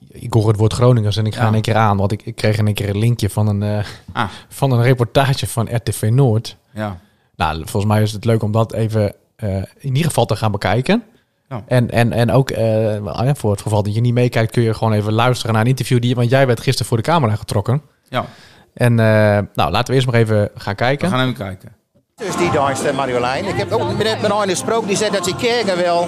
ik 0.09 0.33
hoor 0.33 0.47
het 0.47 0.57
woord 0.57 0.73
Groningers 0.73 1.17
en 1.17 1.25
ik 1.25 1.35
ga 1.35 1.41
Ja. 1.41 1.47
in 1.47 1.53
één 1.53 1.61
keer 1.61 1.75
aan. 1.75 1.97
Want 1.97 2.11
ik, 2.11 2.21
ik 2.21 2.35
kreeg 2.35 2.57
in 2.57 2.65
één 2.65 2.75
keer 2.75 2.89
een 2.89 2.97
linkje 2.97 3.29
van 3.29 3.47
een, 3.47 3.63
eh, 3.63 3.85
Ah. 4.11 4.29
van 4.49 4.71
een 4.71 4.81
reportage 4.81 5.47
van 5.47 5.75
RTV 5.75 6.09
Noord. 6.13 6.57
Ja, 6.73 6.99
Nou, 7.35 7.57
volgens 7.57 7.93
mij 7.93 8.01
is 8.01 8.11
het 8.11 8.25
leuk 8.25 8.43
om 8.43 8.51
dat 8.51 8.73
even 8.73 9.13
eh, 9.35 9.55
in 9.57 9.67
ieder 9.95 10.03
geval 10.03 10.25
te 10.25 10.35
gaan 10.35 10.51
bekijken. 10.51 11.03
Ja. 11.49 11.63
En, 11.67 11.91
en, 11.91 12.11
en 12.11 12.31
ook 12.31 12.49
eh, 12.49 13.33
voor 13.33 13.51
het 13.51 13.61
geval 13.61 13.83
dat 13.83 13.95
je 13.95 14.01
niet 14.01 14.13
meekijkt, 14.13 14.51
kun 14.51 14.63
je 14.63 14.73
gewoon 14.73 14.93
even 14.93 15.13
luisteren 15.13 15.53
naar 15.53 15.61
een 15.61 15.69
interview 15.69 16.01
die, 16.01 16.15
want 16.15 16.29
jij 16.29 16.47
werd 16.47 16.59
gisteren 16.59 16.87
voor 16.87 16.97
de 16.97 17.03
camera 17.03 17.35
getrokken. 17.35 17.81
ja. 18.09 18.25
En 18.73 18.99
eh, 18.99 19.05
nou, 19.53 19.71
laten 19.71 19.87
we 19.87 19.93
eerst 19.93 20.07
maar 20.07 20.15
even 20.15 20.49
gaan 20.55 20.73
we 20.73 20.75
kijken. 20.75 21.09
gaan 21.09 21.21
even 21.21 21.33
kijken. 21.33 21.75
Dus 22.23 22.35
die 22.37 22.51
daar, 22.51 22.95
Marjolein. 22.95 23.45
Ik 23.45 23.57
heb 23.57 23.71
ook 23.71 23.97
met, 23.97 24.21
met 24.21 24.31
een 24.31 24.49
gesproken, 24.49 24.87
die 24.87 24.97
zei 24.97 25.11
dat 25.11 25.25
ze 25.25 25.35
kerken 25.35 25.77
wel... 25.77 26.07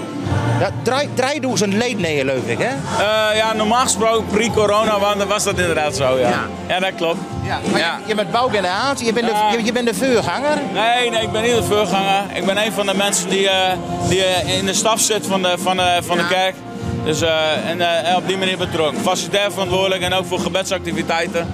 Ja, 0.60 0.70
drie- 0.84 1.10
3000 1.14 1.74
leden 1.74 2.02
nee, 2.02 2.18
geloof 2.18 2.46
ik, 2.46 2.58
hè? 2.60 2.66
Eh, 3.04 3.38
ja, 3.38 3.54
normaal 3.54 3.82
gesproken 3.84 4.26
pre-corona 4.26 5.00
wa- 5.00 5.26
was 5.26 5.44
dat 5.44 5.60
inderdaad 5.60 5.96
zo, 5.96 6.18
ja. 6.20 6.30
Ja. 6.30 6.48
Ja, 6.68 6.80
dat 6.80 6.96
klopt. 6.96 7.18
Ja. 7.44 7.60
Maar 7.72 7.80
Ja. 7.80 7.98
Je, 8.02 8.08
je 8.08 8.16
bent 8.16 8.32
bouwgeneratie, 8.32 9.06
je 9.06 9.14
bent, 9.14 9.28
de, 9.28 9.34
je, 9.58 9.64
je 9.66 9.72
bent 9.72 9.88
de 9.88 9.94
vuurganger. 9.94 10.58
Nee, 10.74 11.10
nee, 11.10 11.22
ik 11.22 11.32
ben 11.32 11.42
niet 11.42 11.56
de 11.56 11.64
voorganger. 11.64 12.24
Ik 12.34 12.46
ben 12.46 12.58
een 12.66 12.72
van 12.72 12.86
de 12.86 12.94
mensen 12.94 13.30
die, 13.30 13.50
eh, 13.50 13.72
die 14.10 14.24
eh, 14.24 14.58
in 14.58 14.66
de 14.66 14.74
staf 14.74 15.00
zit 15.00 15.26
van 15.28 15.42
de, 15.42 15.54
van 15.58 15.78
de, 15.78 16.00
van 16.04 16.18
de 16.18 16.28
kerk. 16.28 16.56
Dus 17.08 17.22
eh, 17.22 17.70
en 17.70 18.06
eh, 18.06 18.16
op 18.16 18.28
die 18.28 18.38
manier 18.38 18.58
betrokken. 18.58 19.02
Facilitair 19.02 19.52
verantwoordelijk 19.52 20.02
en 20.02 20.14
ook 20.14 20.26
voor 20.26 20.40
gebedsactiviteiten. 20.40 21.48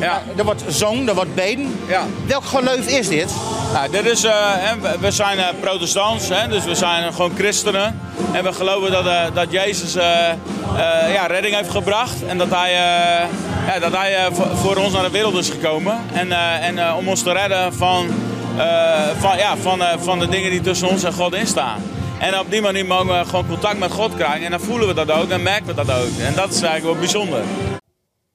Ja. 0.00 0.22
Er 0.36 0.44
wordt 0.44 0.62
zong, 0.68 1.08
er 1.08 1.14
wordt 1.14 1.34
beden. 1.34 1.78
Ja. 1.88 2.06
Welk 2.26 2.44
geloof 2.44 2.86
is 2.86 3.08
dit? 3.08 3.30
Nou, 3.72 3.90
dit 3.90 4.06
is, 4.06 4.24
eh, 4.24 4.50
we- 5.00 5.10
zijn 5.10 5.38
protestants, 5.60 6.28
hè, 6.28 6.48
dus 6.48 6.64
we 6.64 6.74
zijn 6.74 7.12
gewoon 7.12 7.32
christenen. 7.36 8.00
En 8.32 8.44
we 8.44 8.52
geloven 8.52 8.90
dat, 8.90 9.04
dat 9.34 9.46
Jezus 9.50 9.92
ja, 11.12 11.26
redding 11.26 11.54
heeft 11.54 11.70
gebracht. 11.70 12.26
En 12.26 12.38
dat 12.38 12.50
hij, 12.50 12.72
ja, 13.66 13.78
dat 13.80 13.92
hij 13.92 14.28
voor, 14.54 14.76
ons 14.76 14.92
naar 14.92 15.02
de 15.02 15.10
wereld 15.10 15.34
is 15.36 15.50
gekomen. 15.50 15.98
En, 16.12 16.32
en 16.60 16.94
om 16.94 17.08
ons 17.08 17.22
te 17.22 17.32
redden 17.32 17.74
van, 17.74 18.06
van, 19.18 19.36
ja, 19.36 19.56
van, 19.56 19.82
van 19.98 20.18
de 20.18 20.28
dingen 20.28 20.50
die 20.50 20.60
tussen 20.60 20.88
ons 20.88 21.04
en 21.04 21.12
God 21.12 21.34
in 21.34 21.46
staan. 21.46 21.82
En 22.22 22.38
op 22.38 22.50
die 22.50 22.60
manier 22.62 22.86
mogen 22.86 23.06
we 23.18 23.24
gewoon 23.24 23.46
contact 23.46 23.78
met 23.78 23.92
God 23.92 24.14
krijgen. 24.14 24.44
En 24.44 24.50
dan 24.50 24.60
voelen 24.60 24.88
we 24.88 24.94
dat 24.94 25.10
ook 25.10 25.28
en 25.30 25.42
merken 25.42 25.66
we 25.66 25.74
dat 25.74 25.90
ook. 25.90 26.18
En 26.18 26.34
dat 26.34 26.48
is 26.48 26.60
eigenlijk 26.62 26.84
wel 26.84 26.94
bijzonder. 26.96 27.40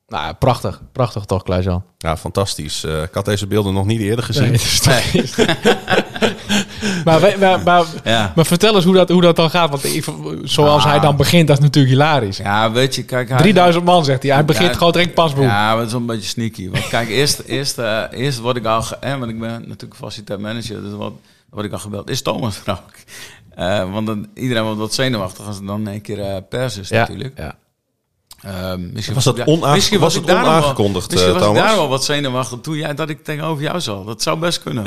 Nou, 0.08 0.24
ja, 0.26 0.34
prachtig. 0.34 0.82
Prachtig 0.92 1.26
toch, 1.26 1.44
Klaas-Jan? 1.44 1.84
Ja, 1.98 2.18
fantastisch. 2.18 2.84
Eh, 2.84 3.02
ik 3.02 3.14
had 3.14 3.26
deze 3.26 3.48
beelden 3.48 3.74
nog 3.74 3.86
niet 3.86 4.00
eerder 4.02 4.26
gezien. 4.26 4.50
Nee, 4.86 5.24
maar, 7.06 7.34
maar, 7.40 7.62
maar, 7.64 7.86
Ja. 8.04 8.32
maar 8.36 8.46
vertel 8.46 8.76
eens 8.76 8.84
hoe 8.84 8.94
dat, 8.94 9.10
hoe 9.10 9.22
dat 9.22 9.36
dan 9.36 9.50
gaat. 9.50 9.70
Want 9.70 9.84
ik, 9.96 10.06
zoals 10.44 10.84
Ah. 10.84 10.90
hij 10.90 11.00
dan 11.00 11.16
begint, 11.16 11.48
dat 11.48 11.58
is 11.58 11.64
natuurlijk 11.64 11.94
hilarisch. 11.94 12.38
Ja, 12.38 12.72
weet 12.72 12.96
je, 12.96 13.04
kijk... 13.04 13.30
Hij, 13.30 13.38
3000 13.38 13.84
man, 13.86 14.06
zegt 14.06 14.24
hij. 14.24 14.32
Hij 14.32 14.46
begint 14.46 14.70
Ja, 14.72 14.78
gewoon 14.78 14.92
direct 14.92 15.14
pasboek. 15.14 15.44
Ja, 15.44 15.68
maar 15.68 15.76
dat 15.78 15.86
is 15.86 15.92
wel 15.92 16.02
een 16.02 16.08
beetje 16.08 16.28
sneaky. 16.30 16.70
Want 16.70 16.88
kijk, 16.88 17.10
eerst, 17.10 17.40
eerst, 17.40 17.78
eh, 17.78 18.02
eerst 18.12 18.40
word 18.40 18.56
ik 18.58 18.66
al... 18.66 18.82
Ge- 18.82 18.96
eh, 19.00 19.18
want 19.18 19.32
ik 19.32 19.40
ben 19.40 19.52
natuurlijk 19.68 19.96
facilitair 19.96 20.40
manager, 20.40 20.82
dus 20.84 20.94
wat, 20.94 21.14
word 21.50 21.66
ik 21.66 21.72
al 21.72 21.80
gebeld. 21.80 22.10
Is 22.10 22.22
Thomas 22.22 22.62
er 22.66 22.72
ook? 22.72 22.84
Eh, 23.58 23.92
want 23.92 24.08
dan, 24.08 24.28
iedereen 24.34 24.64
wordt 24.64 24.80
wat 24.80 24.94
zenuwachtig 24.94 25.46
als 25.46 25.56
het 25.56 25.68
dan 25.68 25.86
een 25.86 26.02
keer 26.02 26.20
eh, 26.20 26.38
pers 26.50 26.78
is 26.78 26.90
ja, 26.90 27.00
natuurlijk. 27.00 27.38
ja. 27.38 27.56
Ehm, 28.44 28.94
misschien 28.94 29.16
Was 29.16 29.24
dat 29.24 29.38
ik- 29.38 29.48
onaange- 29.48 29.74
misschien 29.76 30.00
was 30.00 30.16
ik 30.16 30.22
het 30.22 30.32
wel- 30.32 30.40
onaangekondigd, 30.46 31.12
Misschien 31.12 31.34
eh, 31.34 31.40
was 31.40 31.56
daar 31.56 31.76
wel 31.76 31.88
wat 31.88 32.04
zenuwachtig 32.06 32.60
toen 32.62 32.76
jij, 32.76 32.94
dat 32.96 33.10
ik 33.10 33.24
tegenover 33.24 33.64
jou 33.64 33.80
zat. 33.82 34.06
Dat 34.06 34.22
zou 34.22 34.38
best 34.40 34.64
kunnen. 34.64 34.84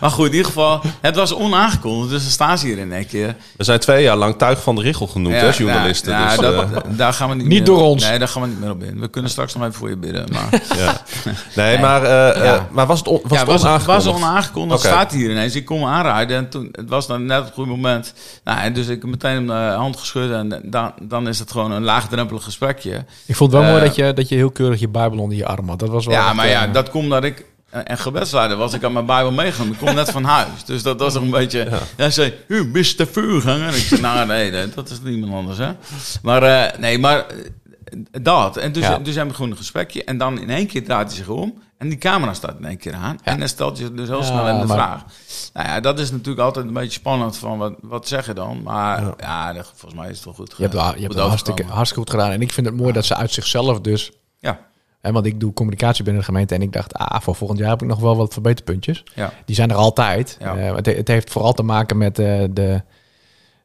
Maar 0.00 0.10
goed, 0.10 0.26
in 0.26 0.30
ieder 0.32 0.46
geval, 0.46 0.80
het 1.00 1.16
was 1.16 1.34
onaangekondigd. 1.34 2.10
Dus 2.10 2.22
dan 2.22 2.30
staan 2.30 2.58
ze 2.58 2.66
hier 2.66 2.78
in 2.78 2.92
één 2.92 3.06
keer. 3.06 3.36
We 3.56 3.64
zijn 3.64 3.80
twee 3.80 4.02
jaar 4.02 4.16
lang 4.16 4.34
tuig 4.38 4.62
van 4.62 4.74
de 4.74 4.82
richel 4.82 5.06
genoemd, 5.06 5.34
hè, 5.34 5.48
journalisten. 5.50 6.12
Ja, 6.12 6.36
dus, 6.36 6.54
eh, 6.54 6.68
daar 6.88 7.12
gaan 7.12 7.28
we 7.28 7.34
niet, 7.34 7.46
Niet 7.46 7.66
door 7.66 7.80
ons. 7.82 8.08
Nee, 8.08 8.18
daar 8.18 8.28
gaan 8.28 8.42
we 8.42 8.48
niet 8.48 8.60
meer 8.60 8.70
op 8.70 8.82
in. 8.82 9.00
We 9.00 9.08
kunnen 9.08 9.30
straks 9.30 9.54
nog 9.54 9.62
even 9.62 9.74
voor 9.74 9.88
je 9.88 9.96
bidden. 9.96 10.26
Maar 10.32 10.62
ja. 10.76 11.00
Nee, 11.62 11.78
maar, 11.78 12.02
eh, 12.02 12.44
Ja. 12.44 12.68
maar 12.70 12.86
was 12.86 12.98
het, 12.98 13.08
on, 13.08 13.20
was 13.22 13.32
ja, 13.32 13.38
het 13.38 13.46
was, 13.46 13.60
onaangekondigd? 13.64 14.04
was 14.04 14.14
onaangekondigd. 14.14 14.78
Oké. 14.80 14.88
Staat 14.88 15.12
hier 15.12 15.30
ineens. 15.30 15.54
Ik 15.54 15.64
kom 15.64 15.84
aanrijden 15.84 16.36
en 16.36 16.48
toen, 16.48 16.68
het 16.72 16.88
was 16.88 17.06
dan 17.06 17.26
net 17.26 17.44
het 17.44 17.52
goede 17.54 17.70
moment. 17.70 18.14
Nou, 18.44 18.58
en 18.60 18.72
dus 18.72 18.86
ik 18.86 19.00
heb 19.02 19.10
meteen 19.10 19.46
de 19.46 19.52
hand 19.76 19.96
geschud 19.96 20.32
en 20.32 20.60
dan, 20.64 20.92
dan 21.02 21.28
is 21.28 21.38
het 21.38 21.50
gewoon 21.50 21.70
een 21.70 21.82
laagdrempelig 21.84 22.42
gesprekje. 22.50 23.04
Ik 23.26 23.36
vond 23.36 23.52
het 23.52 23.60
wel 23.60 23.70
Eh, 23.70 23.76
mooi 23.76 23.86
dat 23.86 23.96
je, 23.96 24.12
dat 24.12 24.28
je 24.28 24.34
heel 24.34 24.50
keurig 24.50 24.80
je 24.80 24.88
Bijbel 24.88 25.18
onder 25.18 25.36
je 25.36 25.46
arm 25.46 25.68
had. 25.68 25.78
Dat 25.78 25.88
was 25.88 26.06
wel 26.06 26.14
Ja, 26.14 26.26
echt, 26.26 26.34
maar 26.34 26.48
ja, 26.48 26.66
eh, 26.66 26.72
dat 26.72 26.90
komt 26.90 27.10
dat 27.10 27.24
ik 27.24 27.44
eh, 27.70 27.80
en 27.84 27.98
gebedsleider 27.98 28.56
was. 28.56 28.74
Ik 28.74 28.82
had 28.82 28.92
mijn 28.92 29.06
Bijbel 29.06 29.32
meegenomen. 29.32 29.72
Ik 29.74 29.86
kom 29.86 29.94
net 29.94 30.10
van 30.10 30.24
huis. 30.24 30.64
Dus 30.64 30.82
dat 30.82 31.00
was 31.00 31.14
nog 31.14 31.22
een 31.22 31.30
beetje... 31.30 31.68
Hij 31.96 32.10
zei, 32.10 32.34
u 32.48 32.64
Mr. 32.64 33.06
Vuurganger. 33.12 33.66
En 33.68 33.74
ik 33.74 33.82
zei, 33.82 34.00
nou 34.00 34.26
nee, 34.26 34.50
nee, 34.50 34.68
dat 34.74 34.90
is 34.90 35.00
niemand 35.02 35.32
anders, 35.32 35.58
hè. 35.58 35.70
Maar 36.22 36.42
eh, 36.42 36.78
nee, 36.78 36.98
maar 36.98 37.18
eh, 37.26 37.36
dat. 38.22 38.56
En 38.56 38.72
dus, 38.72 38.82
Ja. 38.82 38.98
dus 38.98 39.14
hebben 39.14 39.28
we 39.30 39.34
gewoon 39.36 39.50
een 39.50 39.56
gesprekje. 39.56 40.04
En 40.04 40.18
dan 40.18 40.38
in 40.40 40.50
één 40.50 40.66
keer 40.66 40.84
draait 40.84 41.06
hij 41.08 41.16
zich 41.16 41.28
om. 41.28 41.58
En 41.78 41.88
die 41.88 41.98
camera 41.98 42.34
staat 42.34 42.58
in 42.58 42.64
één 42.64 42.76
keer 42.78 42.94
aan. 42.94 43.18
En 43.22 43.38
dan 43.38 43.48
stelt 43.48 43.78
je 43.78 43.94
dus 43.94 44.08
heel 44.08 44.18
Ja, 44.18 44.24
snel 44.24 44.46
even 44.48 44.60
de 44.60 44.66
maar- 44.66 44.76
vraag. 44.76 45.04
Nou 45.52 45.66
ja, 45.68 45.80
dat 45.80 45.98
is 45.98 46.10
natuurlijk 46.10 46.40
altijd 46.40 46.66
een 46.66 46.72
beetje 46.72 46.90
spannend 46.90 47.36
van 47.36 47.58
wat, 47.58 47.74
wat 47.80 48.08
zeg 48.08 48.26
je 48.26 48.32
dan. 48.32 48.62
Maar 48.62 49.02
ja, 49.18 49.52
dat- 49.52 49.72
volgens 49.74 50.00
mij 50.00 50.10
is 50.10 50.16
het 50.16 50.24
wel 50.24 50.34
goed 50.34 50.54
je 50.56 50.62
hebt, 50.62 50.74
wel- 50.74 50.94
je 50.94 51.00
hebt 51.00 51.14
het 51.14 51.22
hartstikke, 51.22 51.64
hartstikke 51.64 52.00
goed 52.10 52.10
gedaan. 52.20 52.32
En 52.32 52.40
ik 52.42 52.52
vind 52.52 52.66
het 52.66 52.76
mooi 52.76 52.92
dat 52.92 53.04
ze 53.04 53.14
uit 53.16 53.30
zichzelf 53.32 53.80
dus... 53.80 54.10
Ja, 54.38 54.68
Hè, 55.00 55.12
want 55.12 55.26
ik 55.26 55.40
doe 55.40 55.52
communicatie 55.52 56.04
binnen 56.04 56.22
de 56.22 56.28
gemeente 56.28 56.54
en 56.54 56.62
ik 56.62 56.72
dacht, 56.72 56.94
ah, 56.94 57.20
voor 57.20 57.34
volgend 57.34 57.58
jaar 57.58 57.68
heb 57.70 57.82
ik 57.82 57.88
nog 57.88 58.00
wel 58.00 58.16
wat 58.16 58.32
verbeterpuntjes. 58.32 59.04
ja. 59.14 59.32
Die 59.44 59.54
zijn 59.54 59.70
er 59.70 59.76
altijd. 59.76 60.36
Ja. 60.40 60.56
Eh, 60.56 60.74
het, 60.74 60.86
het 60.86 61.08
heeft 61.08 61.30
vooral 61.30 61.52
te 61.52 61.62
maken 61.62 61.98
met 61.98 62.18
eh, 62.18 62.44
de... 62.50 62.82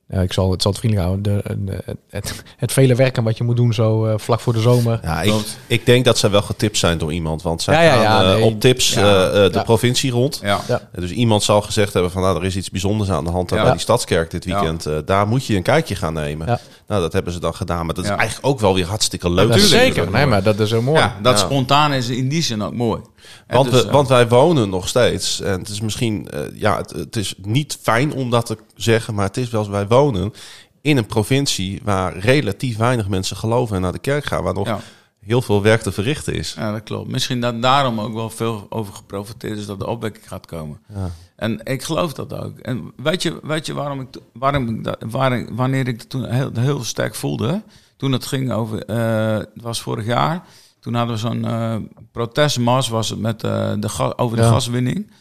eh, 0.08 0.22
ik 0.22 0.34
zal 0.34 0.52
het, 0.52 0.62
zal 0.62 0.72
het 0.72 0.80
vriendelijk 0.80 1.10
houden. 1.10 1.42
De, 1.44 1.66
de- 1.66 1.96
het, 2.10 2.44
het 2.58 2.72
vele 2.72 2.96
werken 2.96 3.24
wat 3.24 3.38
je 3.38 3.44
moet 3.44 3.56
doen 3.56 3.74
zo 3.74 4.06
eh, 4.06 4.14
vlak 4.18 4.40
voor 4.40 4.54
de 4.54 4.60
zomer. 4.60 5.00
Ja, 5.04 5.22
ik, 5.68 5.86
denk 5.86 6.06
dat 6.06 6.18
zij 6.18 6.30
wel 6.30 6.42
getipt 6.42 6.78
zijn 6.78 6.98
door 6.98 7.14
iemand. 7.14 7.42
Want 7.42 7.62
zij 7.62 7.74
Ja, 7.76 7.82
ja, 7.82 7.92
gaan 7.94 8.24
ja, 8.26 8.32
eh, 8.32 8.36
nee. 8.36 8.44
op 8.44 8.60
tips 8.60 8.94
Ja. 8.94 9.02
eh, 9.02 9.46
eh, 9.46 9.52
de 9.52 9.58
Ja. 9.58 9.64
provincie 9.64 10.12
rond. 10.12 10.40
Ja. 10.44 10.60
Ja. 10.68 10.82
En 10.92 11.02
Dus 11.02 11.12
iemand 11.12 11.44
zal 11.44 11.62
gezegd 11.62 11.94
hebben 11.94 12.12
van 12.12 12.22
nou, 12.22 12.38
er 12.38 12.46
is 12.46 12.56
iets 12.56 12.70
bijzonders 12.72 13.10
aan 13.10 13.24
de 13.24 13.30
hand 13.32 13.50
Ja. 13.50 13.62
bij 13.62 13.72
die 13.72 13.80
Stadskerk 13.80 14.32
dit 14.32 14.44
Ja. 14.44 14.60
weekend. 14.60 14.86
Eh, 14.86 14.94
daar 15.06 15.28
moet 15.28 15.46
je 15.46 15.56
een 15.56 15.62
kijkje 15.64 15.96
gaan 15.96 16.14
nemen. 16.14 16.60
Ja. 16.88 16.94
Nou, 16.94 17.02
dat 17.02 17.14
hebben 17.14 17.34
ze 17.34 17.40
dan 17.40 17.54
gedaan. 17.56 17.86
Maar 17.86 17.96
dat 17.96 18.06
Ja. 18.06 18.12
is 18.14 18.18
eigenlijk 18.18 18.48
ook 18.48 18.60
wel 18.60 18.74
weer 18.74 18.86
hartstikke 18.88 19.30
leuk. 19.30 19.48
Dat 19.48 19.58
is 19.58 19.70
Tuurlijk. 19.70 19.94
zeker. 19.94 20.12
Nee, 20.12 20.26
maar 20.26 20.44
dat 20.44 20.60
is 20.60 20.70
zo 20.70 20.82
mooi. 20.82 21.00
Ja, 21.00 21.16
dat 21.22 21.40
Ja. 21.40 21.46
spontaan 21.46 21.94
is 21.94 22.10
in 22.10 22.30
die 22.30 22.42
zin 22.42 22.62
ook 22.62 22.74
mooi. 22.74 23.02
Want, 23.48 23.72
dus, 23.72 23.82
we, 23.82 23.88
eh, 23.88 23.94
want 23.94 24.08
wij 24.08 24.28
wonen 24.28 24.70
nog 24.70 24.88
steeds. 24.88 25.42
En 25.42 25.60
het 25.60 25.70
is 25.70 25.82
misschien, 25.82 26.30
eh, 26.30 26.40
ja, 26.54 26.78
het, 26.78 26.90
het 26.90 27.16
is 27.16 27.34
niet 27.42 27.78
fijn 27.82 28.14
om 28.14 28.30
dat 28.30 28.46
te 28.46 28.58
zeggen, 28.76 29.14
maar 29.14 29.26
het 29.26 29.38
is 29.38 29.50
wel, 29.50 29.70
wij 29.70 29.88
wonen 29.88 30.34
in 30.82 30.98
een 30.98 31.06
provincie 31.06 31.82
waar 31.84 32.18
relatief 32.18 32.78
weinig 32.78 33.08
mensen 33.08 33.38
geloven 33.38 33.76
en 33.76 33.82
naar 33.82 33.92
de 33.92 34.00
kerk 34.00 34.26
gaan, 34.26 34.44
waar 34.44 34.54
nog 34.54 34.68
Ja. 34.68 34.80
Heel 35.26 35.42
veel 35.42 35.62
werk 35.62 35.82
te 35.82 35.92
verrichten 35.92 36.34
is. 36.34 36.54
Ja, 36.54 36.72
dat 36.72 36.84
klopt. 36.84 37.10
Misschien 37.12 37.42
dat 37.42 37.62
daarom 37.62 38.00
ook 38.00 38.14
wel 38.14 38.30
veel 38.30 38.66
over 38.70 38.94
geprofiteerd 38.94 39.58
is 39.58 39.66
dat 39.66 39.80
de 39.80 39.88
opwekking 39.88 40.28
gaat 40.28 40.46
komen. 40.46 40.80
Ja. 40.94 41.10
En 41.36 41.60
ik 41.64 41.84
geloof 41.84 42.14
dat 42.14 42.34
ook. 42.34 42.60
En 42.60 42.92
weet 42.96 43.22
je, 43.24 43.40
weet 43.44 43.66
je 43.66 43.74
waarom 43.74 44.02
ik, 44.02 44.08
waarom 44.34 44.70
ik 44.70 44.84
dat, 44.84 44.98
waar, 45.10 45.54
wanneer 45.56 45.88
ik 45.88 46.00
het 46.00 46.10
toen 46.10 46.26
heel, 46.26 46.52
heel 46.54 46.84
sterk 46.84 47.16
voelde? 47.16 47.62
Toen 47.98 48.12
het 48.12 48.26
ging 48.26 48.52
over, 48.52 48.86
eh, 48.86 49.38
het 49.38 49.50
was 49.62 49.82
vorig 49.82 50.06
jaar. 50.06 50.44
Toen 50.80 50.94
hadden 50.94 51.16
we 51.16 51.22
zo'n 51.22 51.46
eh, 51.46 51.76
protestmars 52.12 52.88
was 52.88 53.10
het 53.10 53.20
met, 53.20 53.44
eh, 53.44 53.74
de 53.80 53.90
ga- 53.90 54.14
over 54.16 54.38
de 54.38 54.44
Ja. 54.44 54.50
gaswinning. 54.50 55.12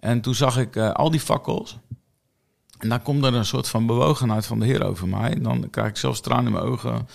En 0.00 0.20
toen 0.20 0.34
zag 0.34 0.58
ik 0.58 0.76
al 0.76 1.10
die 1.10 1.20
fakkels. 1.20 1.78
En 2.78 2.88
daar 2.88 3.00
komt 3.00 3.24
er 3.24 3.34
een 3.34 3.44
soort 3.44 3.68
van 3.68 3.86
bewogenheid 3.86 4.46
van 4.46 4.58
de 4.58 4.66
Heer 4.66 4.84
over 4.84 5.08
mij. 5.08 5.30
En 5.32 5.42
dan 5.42 5.70
krijg 5.70 5.88
ik 5.88 5.96
zelfs 5.96 6.20
tranen 6.20 6.46
in 6.46 6.52
mijn 6.52 6.64
ogen. 6.64 7.08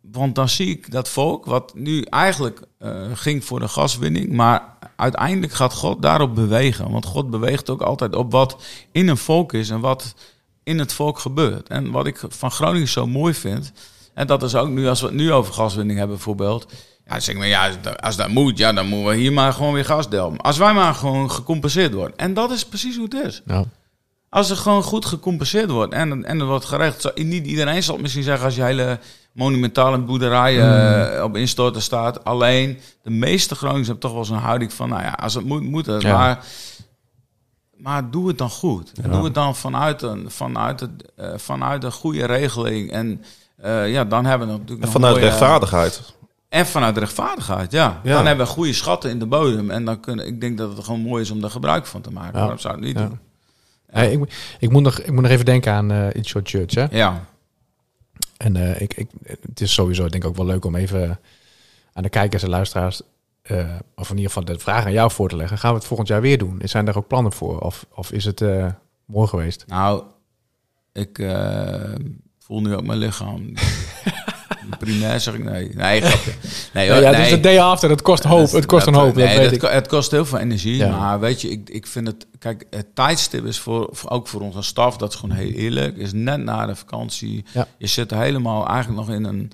Want 0.00 0.34
dan 0.34 0.48
zie 0.48 0.68
ik 0.68 0.90
dat 0.90 1.08
volk, 1.08 1.44
wat 1.44 1.74
nu 1.74 2.02
eigenlijk 2.02 2.60
eh, 2.78 3.06
ging 3.14 3.44
voor 3.44 3.60
de 3.60 3.68
gaswinning, 3.68 4.32
maar 4.32 4.76
uiteindelijk 4.96 5.52
gaat 5.52 5.72
God 5.72 6.02
daarop 6.02 6.34
bewegen. 6.34 6.90
Want 6.90 7.04
God 7.04 7.30
beweegt 7.30 7.70
ook 7.70 7.82
altijd 7.82 8.14
op 8.14 8.32
wat 8.32 8.62
in 8.92 9.08
een 9.08 9.16
volk 9.16 9.52
is 9.52 9.70
en 9.70 9.80
wat 9.80 10.14
in 10.62 10.78
het 10.78 10.92
volk 10.92 11.18
gebeurt. 11.18 11.68
En 11.68 11.90
wat 11.90 12.06
ik 12.06 12.22
van 12.28 12.50
Groningen 12.50 12.88
zo 12.88 13.06
mooi 13.06 13.34
vind, 13.34 13.72
en 14.14 14.26
dat 14.26 14.42
is 14.42 14.54
ook 14.54 14.68
nu, 14.68 14.88
als 14.88 15.00
we 15.00 15.06
het 15.06 15.16
nu 15.16 15.32
over 15.32 15.52
gaswinning 15.52 15.98
hebben 15.98 16.16
bijvoorbeeld. 16.16 16.66
Ja, 17.04 17.12
dan 17.12 17.22
zeg 17.22 17.34
ik 17.34 17.40
maar, 17.40 17.48
ja, 17.48 17.70
als 17.96 18.16
dat 18.16 18.28
moet, 18.28 18.58
ja, 18.58 18.72
dan 18.72 18.86
moeten 18.86 19.08
we 19.08 19.16
hier 19.16 19.32
maar 19.32 19.52
gewoon 19.52 19.72
weer 19.72 19.84
gas 19.84 20.08
delven. 20.08 20.40
Als 20.40 20.58
wij 20.58 20.74
maar 20.74 20.94
gewoon 20.94 21.30
gecompenseerd 21.30 21.94
worden. 21.94 22.16
En 22.16 22.34
dat 22.34 22.50
is 22.50 22.64
precies 22.64 22.96
hoe 22.96 23.04
het 23.04 23.26
is. 23.26 23.42
Ja. 23.46 23.64
Als 24.28 24.50
er 24.50 24.56
gewoon 24.56 24.82
goed 24.82 25.04
gecompenseerd 25.04 25.70
wordt 25.70 25.92
en, 25.92 26.24
en 26.24 26.40
er 26.40 26.46
wordt 26.46 26.64
gerecht. 26.64 27.16
Niet 27.16 27.46
iedereen 27.46 27.82
zal 27.82 27.98
misschien 27.98 28.22
zeggen 28.22 28.44
als 28.44 28.54
je 28.54 28.62
hele 28.62 28.98
monumentale 29.32 29.98
boerderijen 29.98 31.14
eh, 31.16 31.22
op 31.24 31.36
instorten 31.36 31.82
staat. 31.82 32.24
Alleen 32.24 32.78
de 33.02 33.10
meeste 33.10 33.54
Groningers 33.54 33.86
hebben 33.86 34.04
toch 34.04 34.14
wel 34.14 34.24
zo'n 34.24 34.36
houding 34.38 34.72
van, 34.72 34.88
nou 34.88 35.02
ja, 35.02 35.10
als 35.10 35.34
het 35.34 35.44
moet, 35.44 35.62
moet 35.62 35.86
het. 35.86 36.02
Ja. 36.02 36.16
Maar, 36.18 36.44
maar 37.76 38.10
doe 38.10 38.28
het 38.28 38.38
dan 38.38 38.50
goed. 38.50 38.92
En 39.02 39.10
doe 39.10 39.24
het 39.24 39.34
dan 39.34 39.56
vanuit 39.56 40.02
een, 40.02 40.30
vanuit 40.30 40.80
het, 40.80 40.90
eh, 41.16 41.28
vanuit 41.36 41.84
een 41.84 41.92
goede 41.92 42.24
regeling. 42.26 42.90
En 42.90 43.24
eh, 43.56 43.90
ja, 43.92 44.04
dan 44.04 44.24
hebben 44.24 44.48
we 44.48 44.52
natuurlijk 44.54 44.82
En 44.82 44.90
vanuit 44.90 45.14
mooie- 45.14 45.26
rechtvaardigheid. 45.26 46.02
En 46.48 46.66
vanuit 46.66 46.98
rechtvaardigheid, 46.98 47.72
ja. 47.72 48.00
Ja. 48.02 48.14
Dan 48.16 48.26
hebben 48.26 48.46
we 48.46 48.52
goede 48.52 48.72
schatten 48.72 49.10
in 49.10 49.18
de 49.18 49.26
bodem. 49.26 49.70
En 49.70 49.84
dan 49.84 50.00
kunnen, 50.00 50.26
ik 50.26 50.40
denk 50.40 50.58
dat 50.58 50.76
het 50.76 50.84
gewoon 50.84 51.00
mooi 51.00 51.22
is 51.22 51.30
om 51.30 51.40
daar 51.40 51.50
gebruik 51.50 51.86
van 51.86 52.00
te 52.00 52.10
maken. 52.10 52.32
Ja. 52.32 52.38
Waarom 52.38 52.58
zou 52.58 52.74
het 52.74 52.84
niet 52.84 52.98
Ja. 52.98 53.04
doen? 53.06 53.18
Hey, 53.90 54.12
ik, 54.12 54.18
moet- 54.18 54.32
ik, 54.58 54.70
moet 54.70 54.82
nog, 54.82 54.98
ik 54.98 55.12
moet 55.12 55.22
nog 55.22 55.30
even 55.30 55.44
denken 55.44 55.72
aan 55.72 55.90
eh 55.90 56.06
It's 56.14 56.32
Your 56.32 56.48
Church. 56.48 56.74
Hè? 56.74 56.86
Ja. 56.98 57.24
En 58.36 58.56
eh, 58.56 58.80
ik, 58.80 58.94
ik, 58.94 59.08
het 59.22 59.60
is 59.60 59.72
sowieso 59.72 60.08
denk 60.08 60.22
ik 60.22 60.28
ook 60.28 60.36
wel 60.36 60.46
leuk 60.46 60.64
om 60.64 60.76
even 60.76 61.20
aan 61.92 62.02
de 62.02 62.08
kijkers 62.08 62.42
en 62.42 62.48
luisteraars... 62.48 63.02
eh, 63.42 63.74
of 63.96 64.10
in 64.10 64.16
ieder 64.16 64.32
geval 64.32 64.44
de 64.44 64.58
vraag 64.58 64.84
aan 64.84 64.92
jou 64.92 65.10
voor 65.10 65.28
te 65.28 65.36
leggen. 65.36 65.58
Gaan 65.58 65.70
we 65.70 65.76
het 65.76 65.86
volgend 65.86 66.08
jaar 66.08 66.20
weer 66.20 66.38
doen? 66.38 66.60
Zijn 66.64 66.84
daar 66.84 66.96
ook 66.96 67.08
plannen 67.08 67.32
voor? 67.32 67.60
Of, 67.60 67.86
of 67.94 68.12
is 68.12 68.24
het 68.24 68.40
eh, 68.40 68.66
mooi 69.04 69.28
geweest? 69.28 69.64
Nou, 69.66 70.02
ik 70.92 71.16
voel 72.38 72.60
nu 72.60 72.74
ook 72.74 72.86
mijn 72.86 72.98
lichaam. 72.98 73.52
Primair 74.78 75.20
zeg 75.20 75.34
ik 75.34 75.44
nee. 75.44 75.70
Nee, 75.74 76.00
grapje. 76.00 76.30
Nee, 76.72 76.86
Ja, 76.86 76.92
hoor, 76.92 77.02
ja, 77.02 77.10
nee. 77.10 77.20
dus 77.20 77.30
de 77.30 77.40
day 77.40 77.60
after, 77.60 77.90
het 77.90 78.02
kost 78.02 78.24
hoop. 78.24 78.50
Het 78.52 78.66
kost 78.66 78.86
een 78.86 78.94
hoop, 78.94 79.14
dat 79.14 79.24
nee, 79.24 79.34
weet 79.36 79.44
dat 79.44 79.52
ik. 79.52 79.58
ko- 79.58 79.68
Het 79.68 79.88
kost 79.88 80.10
heel 80.10 80.24
veel 80.24 80.38
energie. 80.38 80.76
Ja. 80.76 80.96
Maar 80.98 81.20
weet 81.20 81.40
je, 81.40 81.50
ik, 81.50 81.70
ik 81.70 81.86
vind 81.86 82.06
het... 82.06 82.26
Kijk, 82.38 82.64
het 82.70 82.86
tijdstip 82.94 83.44
is 83.46 83.58
voor, 83.58 83.88
voor- 83.92 84.10
ook 84.10 84.28
voor 84.28 84.40
onze 84.40 84.62
staf, 84.62 84.96
dat 84.96 85.12
is 85.12 85.18
gewoon 85.18 85.36
heel 85.36 85.50
eerlijk, 85.50 85.96
is 85.96 86.12
net 86.12 86.38
na 86.44 86.66
de 86.66 86.74
vakantie. 86.74 87.44
Ja. 87.52 87.66
Je 87.78 87.86
zit 87.86 88.10
helemaal 88.10 88.68
eigenlijk 88.68 89.06
nog 89.06 89.16
in 89.16 89.24
een... 89.24 89.52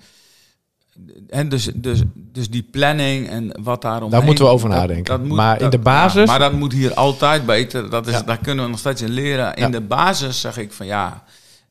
En 1.28 1.48
dus, 1.48 1.70
dus, 1.74 2.00
dus 2.14 2.50
die 2.50 2.68
planning 2.70 3.28
en 3.28 3.58
wat 3.62 3.82
daarom. 3.82 4.10
Daar 4.10 4.22
moeten 4.24 4.44
we 4.44 4.50
over 4.50 4.68
nadenken. 4.68 5.26
Maar 5.34 5.60
in 5.60 5.70
de 5.70 5.78
basis- 5.78 6.26
maar 6.28 6.38
dat 6.38 6.52
moet 6.52 6.72
hier 6.72 6.94
altijd 6.94 7.46
beter. 7.46 7.90
Dat 7.90 8.06
is. 8.06 8.22
Daar 8.24 8.38
kunnen 8.38 8.64
we 8.64 8.70
nog 8.70 8.78
steeds 8.78 9.02
in 9.02 9.10
leren. 9.10 9.54
In 9.54 9.70
de 9.70 9.80
basis 9.80 10.40
zeg 10.40 10.56
ik 10.58 10.72
van 10.72 10.86
ja, 10.86 11.22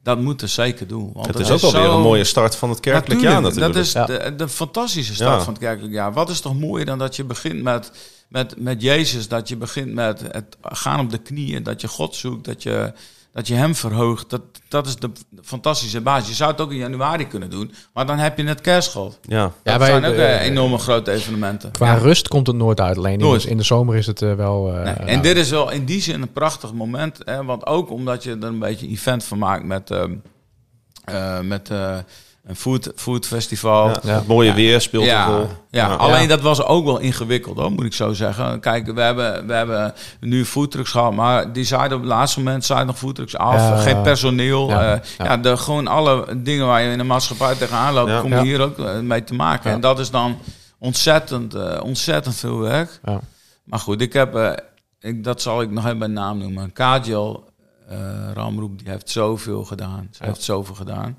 dat 0.06 0.20
moeten 0.20 0.48
we 0.48 0.54
zeker 0.54 0.88
doen. 0.88 1.10
Want 1.14 1.28
Het 1.28 1.40
is 1.40 1.52
ook 1.52 1.62
alweer 1.62 1.82
zo- 1.84 1.96
een 1.96 2.02
mooie 2.02 2.24
start 2.24 2.56
van 2.56 2.70
het 2.70 2.80
kerkelijk 2.80 3.22
jaar 3.22 3.42
natuurlijk. 3.42 3.74
dat 3.74 3.84
is 3.84 3.92
Ja. 3.92 4.06
de, 4.06 4.34
de 4.36 4.50
fantastische 4.50 5.14
start 5.14 5.38
Ja. 5.38 5.44
van 5.44 5.54
het 5.54 5.62
kerkelijk 5.62 5.94
jaar. 5.94 6.14
Wat 6.14 6.30
is 6.30 6.40
toch 6.40 6.60
mooier 6.60 6.86
dan 6.86 6.98
dat 6.98 7.16
je 7.16 7.24
begint 7.24 7.64
met, 7.64 7.92
met, 8.30 8.54
met 8.58 8.82
Jezus, 8.82 9.28
dat 9.28 9.48
je 9.48 9.56
begint 9.58 9.94
met 9.94 10.22
het 10.32 10.58
gaan 10.62 11.00
op 11.00 11.10
de 11.10 11.18
knieën, 11.18 11.64
dat 11.64 11.82
je 11.82 11.88
God 11.88 12.16
zoekt, 12.16 12.46
dat 12.46 12.64
je, 12.64 12.94
dat 13.36 13.48
je 13.48 13.54
hem 13.54 13.76
verhoogt. 13.76 14.30
Dat, 14.30 14.42
dat 14.68 14.88
is 14.88 14.96
de 14.96 15.12
fantastische 15.44 16.02
basis. 16.02 16.28
Je 16.30 16.34
zou 16.36 16.52
het 16.52 16.62
ook 16.62 16.72
in 16.72 16.78
januari 16.78 17.28
kunnen 17.28 17.50
doen, 17.50 17.74
maar 17.94 18.06
dan 18.06 18.18
heb 18.18 18.38
je 18.38 18.44
net 18.44 18.62
kerstschot. 18.62 19.20
Ja. 19.22 19.44
Dat 19.44 19.54
Ja, 19.64 19.78
wij- 19.80 19.88
zijn 19.88 20.06
ook 20.06 20.14
eh, 20.16 20.42
enorme 20.42 20.78
grote 20.78 21.12
evenementen. 21.12 21.72
Qua 21.72 21.94
rust 21.94 22.28
komt 22.28 22.48
het 22.48 22.56
nooit 22.56 22.80
uit. 22.82 22.98
Alleen 22.98 23.14
in 23.14 23.20
Nooit. 23.20 23.42
de, 23.42 23.50
in 23.50 23.58
de 23.58 23.64
zomer 23.64 23.96
is 23.96 24.06
het 24.08 24.22
eh, 24.22 24.34
wel... 24.34 24.68
eh, 24.74 24.84
Nee, 24.84 24.94
en 24.94 25.06
nou, 25.06 25.22
dit 25.22 25.38
is 25.38 25.50
wel 25.50 25.72
in 25.72 25.86
die 25.86 26.02
zin 26.02 26.22
een 26.22 26.32
prachtig 26.32 26.74
moment. 26.74 27.18
Hè, 27.26 27.44
want 27.44 27.66
ook 27.66 27.90
omdat 27.90 28.24
je 28.24 28.32
er 28.32 28.44
een 28.44 28.60
beetje 28.60 28.88
event 28.88 29.24
van 29.24 29.38
maakt 29.38 29.64
met, 29.64 29.92
ehm, 29.92 30.14
eh, 31.06 31.40
met 31.40 31.70
eh, 31.70 31.98
een 32.46 32.56
food, 32.56 32.92
food 32.96 33.26
festival. 33.26 33.90
Ja, 33.90 34.00
het 34.16 34.28
mooie 34.28 34.54
weer 34.54 34.82
speelt 34.82 35.06
ja, 35.06 35.28
een 35.28 35.36
rol. 35.36 35.48
Ja, 35.70 35.88
Ja. 35.88 35.94
alleen 35.96 36.28
dat 36.28 36.42
was 36.42 36.64
ook 36.64 36.86
wel 36.86 36.98
ingewikkeld, 37.00 37.58
hoor, 37.58 37.72
moet 37.72 37.86
ik 37.86 37.94
zo 37.94 38.14
zeggen. 38.14 38.60
Kijk, 38.60 38.92
we 38.94 39.02
hebben, 39.02 39.48
we 39.48 39.54
hebben 39.54 39.94
nu 40.20 40.46
foodtrucks 40.46 40.92
gehad, 40.92 41.14
maar 41.14 41.54
die 41.54 41.64
zeiden 41.64 41.98
op 41.98 42.04
het 42.04 42.12
laatste 42.14 42.40
moment 42.40 42.66
zeiden 42.66 42.88
nog 42.88 42.98
foodtrucks 42.98 43.38
af. 43.38 43.54
Ja. 43.56 43.78
Geen 43.78 44.02
personeel. 44.02 44.70
Ja. 44.70 44.82
Ja, 44.84 45.02
ja. 45.18 45.38
de, 45.38 45.58
gewoon 45.58 45.88
alle 45.88 46.26
dingen 46.38 46.66
waar 46.68 46.82
je 46.82 46.92
in 46.92 46.98
de 46.98 47.04
maatschappij 47.04 47.56
tegenaan 47.56 47.94
loopt, 47.94 48.10
Ja. 48.10 48.20
kom 48.22 48.30
Ja. 48.32 48.38
je 48.40 48.44
hier 48.46 48.62
ook 48.62 48.80
eh, 48.80 49.00
mee 49.00 49.24
te 49.24 49.34
maken. 49.34 49.70
Ja. 49.70 49.76
En 49.76 49.82
dat 49.82 50.00
is 50.00 50.10
dan 50.10 50.38
ontzettend, 50.80 51.54
eh, 51.54 51.80
ontzettend 51.84 52.36
veel 52.36 52.60
werk. 52.60 53.00
ja. 53.04 53.20
Maar 53.64 53.80
goed, 53.80 54.02
ik 54.02 54.14
heb, 54.14 54.36
eh, 54.36 54.52
ik, 55.00 55.24
dat 55.24 55.42
zal 55.42 55.62
ik 55.62 55.72
nog 55.72 55.86
even 55.86 56.00
bij 56.00 56.08
naam 56.08 56.38
noemen. 56.38 56.74
Kajal 56.74 57.44
eh 57.90 57.98
Ramroep, 58.34 58.80
die 58.80 58.90
heeft 58.90 59.10
zoveel 59.10 59.64
gedaan. 59.64 60.08
Ze 60.12 60.18
Ja. 60.24 60.30
heeft 60.30 60.44
zoveel 60.44 60.76
gedaan. 60.76 61.16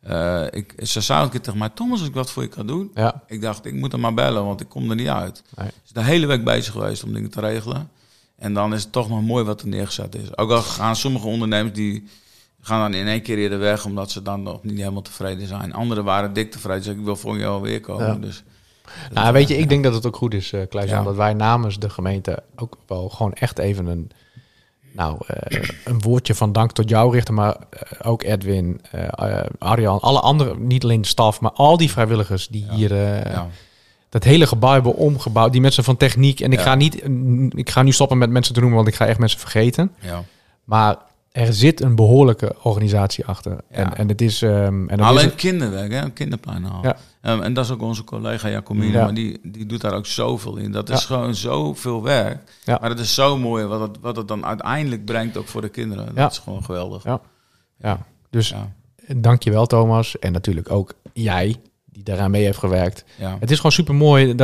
Eh, 0.00 0.44
ik, 0.50 0.74
ze 0.82 1.00
zei 1.00 1.22
een 1.22 1.30
keer 1.30 1.40
tegen 1.40 1.58
mij, 1.58 1.68
Thomas, 1.68 1.98
als 1.98 2.08
ik 2.08 2.14
wat 2.14 2.30
voor 2.30 2.42
je 2.42 2.48
kan 2.48 2.66
doen. 2.66 2.90
Ja. 2.94 3.22
Ik 3.26 3.40
dacht, 3.40 3.64
ik 3.64 3.74
moet 3.74 3.92
hem 3.92 4.00
maar 4.00 4.14
bellen, 4.14 4.44
want 4.44 4.60
ik 4.60 4.68
kom 4.68 4.90
er 4.90 4.96
niet 4.96 5.08
uit. 5.08 5.42
Nee. 5.56 5.68
De 5.92 6.02
hele 6.04 6.26
week 6.26 6.44
bezig 6.44 6.72
geweest 6.72 7.04
om 7.04 7.12
dingen 7.12 7.30
te 7.30 7.40
regelen. 7.40 7.90
En 8.36 8.54
dan 8.54 8.74
is 8.74 8.82
het 8.82 8.92
toch 8.92 9.08
nog 9.08 9.22
mooi 9.22 9.44
wat 9.44 9.60
er 9.60 9.68
neergezet 9.68 10.14
is. 10.14 10.36
Ook 10.36 10.50
al 10.50 10.62
gaan 10.62 10.96
sommige 10.96 11.26
ondernemers 11.26 11.74
die 11.74 12.08
gaan 12.60 12.80
dan 12.90 13.00
in 13.00 13.06
één 13.06 13.22
keer 13.22 13.38
eerder 13.38 13.58
weg, 13.58 13.84
omdat 13.84 14.10
ze 14.10 14.22
dan 14.22 14.42
nog 14.42 14.62
niet 14.62 14.78
helemaal 14.78 15.02
tevreden 15.02 15.46
zijn. 15.46 15.72
Anderen 15.72 16.04
waren 16.04 16.32
dik 16.32 16.50
tevreden. 16.50 16.82
Zeg 16.82 16.94
ik 16.94 17.04
wil 17.04 17.16
voor 17.16 17.38
jou 17.38 17.62
weer 17.62 17.80
komen. 17.80 18.06
Ja. 18.06 18.14
Dus, 18.14 18.42
Nou, 19.12 19.32
weet 19.32 19.48
je, 19.48 19.56
ik 19.56 19.68
denk 19.68 19.84
dat 19.84 19.94
het 19.94 20.06
ook 20.06 20.16
goed 20.16 20.34
is, 20.34 20.52
eh 20.52 20.62
Klaas, 20.68 20.84
Ja. 20.88 21.02
dat 21.02 21.16
wij 21.16 21.34
namens 21.34 21.78
de 21.78 21.90
gemeente 21.90 22.42
ook 22.56 22.76
wel 22.86 23.08
gewoon 23.08 23.32
echt 23.32 23.58
even 23.58 23.86
een, 23.86 24.10
nou, 24.92 25.18
eh, 25.26 25.60
een 25.84 26.00
woordje 26.00 26.34
van 26.34 26.52
dank 26.52 26.72
tot 26.72 26.88
jou 26.88 27.12
richten, 27.12 27.34
maar 27.34 27.56
eh, 27.70 28.10
ook 28.10 28.22
Edwin, 28.22 28.80
eh, 28.90 29.40
Arjan, 29.58 30.00
alle 30.00 30.20
andere, 30.20 30.58
niet 30.58 30.82
alleen 30.84 31.00
de 31.02 31.08
staf, 31.08 31.40
maar 31.40 31.52
al 31.52 31.76
die 31.76 31.90
vrijwilligers 31.90 32.48
die 32.48 32.66
hier 32.70 32.94
ja. 32.94 33.48
dat 34.08 34.24
hele 34.24 34.46
gebouw 34.46 34.72
hebben 34.72 34.94
omgebouwd, 34.94 35.52
die 35.52 35.60
mensen 35.60 35.84
van 35.84 35.96
techniek. 35.96 36.40
En 36.40 36.52
ik 36.52 36.58
Ja. 36.58 36.64
ga 36.64 36.74
niet, 36.74 37.02
ik 37.50 37.70
ga 37.70 37.82
nu 37.82 37.92
stoppen 37.92 38.18
met 38.18 38.30
mensen 38.30 38.54
te 38.54 38.60
noemen, 38.60 38.76
want 38.78 38.88
ik 38.88 38.94
ga 38.94 39.06
echt 39.06 39.18
mensen 39.18 39.40
vergeten. 39.40 39.92
Ja. 40.00 40.22
Maar 40.64 40.96
er 41.38 41.52
zit 41.52 41.80
een 41.82 41.94
behoorlijke 41.94 42.56
organisatie 42.62 43.26
achter. 43.26 43.52
En, 43.70 43.84
Ja. 43.84 43.96
en 43.96 44.08
het 44.08 44.20
is, 44.20 44.42
ehm, 44.42 44.88
en 44.88 44.98
is 44.98 45.04
Alleen 45.04 45.24
het- 45.24 45.34
kinderwerk, 45.34 45.92
hè? 45.92 46.10
kinderplein 46.10 46.64
halen. 46.64 46.82
Ja. 46.82 46.96
Ehm, 47.20 47.42
en 47.42 47.54
dat 47.54 47.64
is 47.64 47.70
ook 47.70 47.82
onze 47.82 48.04
collega 48.04 48.48
Jacomine, 48.48 48.92
Ja. 48.92 49.04
maar 49.04 49.14
die, 49.14 49.40
die 49.42 49.66
doet 49.66 49.80
daar 49.80 49.92
ook 49.94 50.06
zoveel 50.06 50.56
in. 50.56 50.72
Dat 50.72 50.88
is 50.90 51.04
gewoon 51.04 51.34
zoveel 51.34 52.02
werk. 52.02 52.42
Maar 52.66 52.90
het 52.90 52.98
is 52.98 53.14
zo 53.14 53.36
mooi 53.38 53.64
wat 53.64 53.80
het, 53.80 53.98
wat 54.00 54.16
het 54.16 54.28
dan 54.28 54.44
uiteindelijk 54.44 55.04
brengt 55.04 55.36
ook 55.36 55.48
voor 55.48 55.60
de 55.60 55.68
kinderen. 55.68 56.14
Dat 56.14 56.32
is 56.32 56.38
gewoon 56.38 56.64
geweldig. 56.64 57.04
Ja. 57.04 57.20
ja, 57.78 57.98
dus 58.30 58.54
dank 59.16 59.42
je 59.42 59.50
wel 59.50 59.66
Thomas. 59.66 60.18
En 60.18 60.32
natuurlijk 60.32 60.70
ook 60.70 60.94
jij, 61.12 61.56
die 62.04 62.14
daaraan 62.14 62.30
mee 62.30 62.44
heeft 62.44 62.58
gewerkt. 62.58 63.04
Ja. 63.16 63.36
Het 63.40 63.50
is 63.50 63.56
gewoon 63.56 63.72
super 63.72 63.94
mooi. 63.94 64.34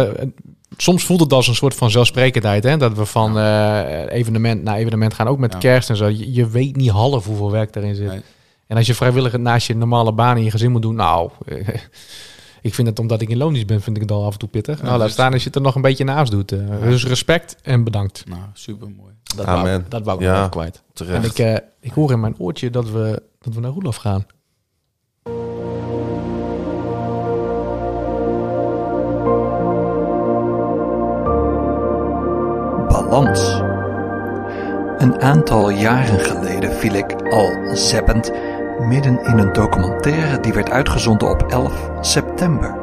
Soms 0.77 1.05
voelt 1.05 1.21
het 1.21 1.33
als 1.33 1.49
een 1.49 1.55
soort 1.55 1.75
van 1.75 1.91
zelfsprekendheid. 1.91 2.65
Hè? 2.65 2.77
Dat 2.77 2.97
we 2.97 3.05
van 3.07 3.39
eh, 3.39 4.05
evenement 4.09 4.63
naar 4.63 4.77
evenement 4.77 5.15
gaan. 5.15 5.27
Ook 5.29 5.39
met 5.39 5.53
Ja. 5.53 5.59
kerst 5.59 5.91
en 5.91 5.97
zo. 5.97 6.09
Je, 6.09 6.33
je 6.33 6.49
weet 6.49 6.77
niet 6.77 6.91
half 6.91 7.27
hoeveel 7.27 7.51
werk 7.51 7.77
erin 7.77 7.95
zit. 7.95 8.09
Nee. 8.09 8.21
En 8.67 8.77
als 8.77 8.87
je 8.87 8.95
vrijwillig 8.95 9.37
naast 9.39 9.67
je 9.67 9.75
normale 9.77 10.13
baan 10.13 10.37
in 10.37 10.45
je 10.45 10.51
gezin 10.51 10.71
moet 10.73 10.83
doen. 10.83 10.95
Nou, 10.95 11.31
ik 12.63 12.75
vind 12.75 12.89
het 12.89 12.99
omdat 12.99 13.21
ik 13.21 13.29
in 13.29 13.37
loondienst 13.37 13.67
ben, 13.67 13.81
vind 13.83 13.97
ik 13.97 14.03
het 14.03 14.11
al 14.11 14.25
af 14.25 14.33
en 14.33 14.39
toe 14.39 14.49
pittig. 14.49 14.83
nou, 14.83 14.99
laat 14.99 15.11
staan 15.11 15.33
als 15.33 15.41
je 15.41 15.47
het 15.47 15.57
er 15.57 15.63
nog 15.63 15.75
een 15.75 15.83
beetje 15.83 16.05
naast 16.05 16.31
doet. 16.31 16.53
eh. 16.53 16.59
Dus 16.83 17.07
respect 17.07 17.57
en 17.63 17.85
bedankt. 17.85 18.25
Nou, 18.29 18.41
super 18.53 18.91
mooi. 18.97 19.13
Dat 19.37 19.45
wou, 19.47 19.59
Amen. 19.59 19.87
dat 19.89 20.05
wou 20.05 20.19
ik 20.19 20.25
Ja. 20.25 20.49
kwijt. 20.49 20.83
Terecht. 20.93 21.17
En 21.25 21.31
ik, 21.31 21.39
eh, 21.39 21.69
ik 21.81 21.93
hoor 21.93 22.11
in 22.13 22.21
mijn 22.21 22.35
oortje 22.39 22.71
dat 22.71 22.91
we, 22.91 23.23
dat 23.41 23.55
we 23.55 23.61
naar 23.61 23.71
Roelof 23.71 23.97
gaan. 23.97 24.27
Een 34.99 35.23
aantal 35.23 35.71
jaren 35.71 36.21
geleden 36.21 36.73
viel 36.73 36.95
ik 36.95 37.15
al 37.31 37.51
zeppend 37.73 38.33
midden 38.79 39.25
in 39.25 39.39
een 39.39 39.53
documentaire 39.53 40.41
die 40.41 40.53
werd 40.53 40.71
uitgezonden 40.71 41.31
op 41.31 41.43
11 41.43 41.91
september. 42.01 42.77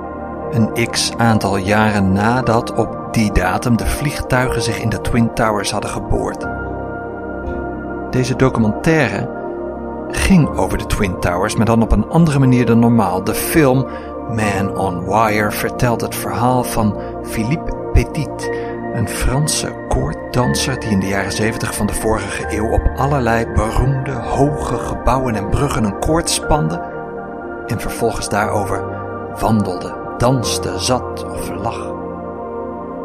Een 0.52 0.90
x 0.90 1.12
aantal 1.18 1.58
jaren 1.58 2.12
nadat 2.14 2.74
op 2.74 3.08
die 3.12 3.32
datum 3.32 3.78
de 3.78 3.86
vliegtuigen 3.86 4.62
zich 4.62 4.80
in 4.80 4.90
de 4.90 5.02
Twin 5.02 5.34
Towers 5.34 5.72
hadden 5.72 5.90
geboord. 5.90 6.48
Deze 8.12 8.36
documentaire 8.36 9.30
ging 10.12 10.58
over 10.58 10.78
de 10.78 10.86
Twin 10.86 11.20
Towers, 11.20 11.56
maar 11.56 11.66
dan 11.66 11.82
op 11.82 11.92
een 11.92 12.10
andere 12.10 12.40
manier 12.40 12.66
dan 12.66 12.80
normaal. 12.80 13.24
De 13.24 13.34
film 13.34 13.88
Man 14.28 14.78
on 14.78 15.06
Wire 15.06 15.52
vertelt 15.52 16.02
het 16.02 16.16
verhaal 16.16 16.64
van 16.64 16.98
Philippe 17.24 17.80
Petit, 17.94 18.50
een 18.94 19.08
Franse 19.08 19.76
koorddanser 19.88 20.80
die 20.80 20.90
in 20.90 21.00
de 21.00 21.08
jaren 21.08 21.32
70 21.32 21.76
van 21.76 21.88
de 21.88 21.94
vorige 21.94 22.56
eeuw 22.56 22.72
op 22.72 22.92
allerlei 22.96 23.46
beroemde 23.46 24.12
hoge 24.12 24.78
gebouwen 24.78 25.36
en 25.36 25.50
bruggen 25.50 25.84
een 25.84 26.00
koord 26.00 26.30
spande 26.30 26.82
en 27.68 27.80
vervolgens 27.80 28.30
daarover 28.30 28.84
wandelde, 29.40 30.16
danste, 30.18 30.80
zat 30.80 31.26
of 31.26 31.50
lag. 31.50 31.94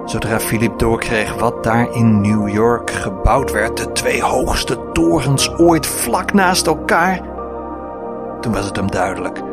Zodra 0.04 0.40
Philippe 0.40 0.76
doorkreeg 0.76 1.34
wat 1.34 1.64
daar 1.64 1.94
in 1.94 2.20
New 2.20 2.48
York 2.48 2.90
gebouwd 2.90 3.52
werd, 3.52 3.76
de 3.76 3.92
twee 3.92 4.22
hoogste 4.22 4.78
torens 4.92 5.58
ooit 5.58 5.86
vlak 5.86 6.32
naast 6.32 6.66
elkaar, 6.66 7.20
toen 8.40 8.52
was 8.52 8.64
het 8.64 8.76
hem 8.76 8.90
duidelijk. 8.90 9.45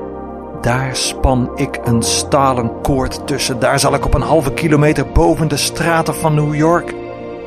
Daar 0.64 0.96
span 0.96 1.52
ik 1.56 1.80
een 1.84 2.04
stalen 2.04 2.82
koord 2.82 3.28
tussen. 3.28 3.60
Daar 3.60 3.80
zal 3.80 3.94
ik 3.94 4.06
op 4.06 4.14
een 4.14 4.22
halve 4.22 4.54
kilometer 4.54 5.12
boven 5.12 5.48
de 5.48 5.58
straten 5.58 6.16
van 6.16 6.34
New 6.34 6.56
York 6.56 6.94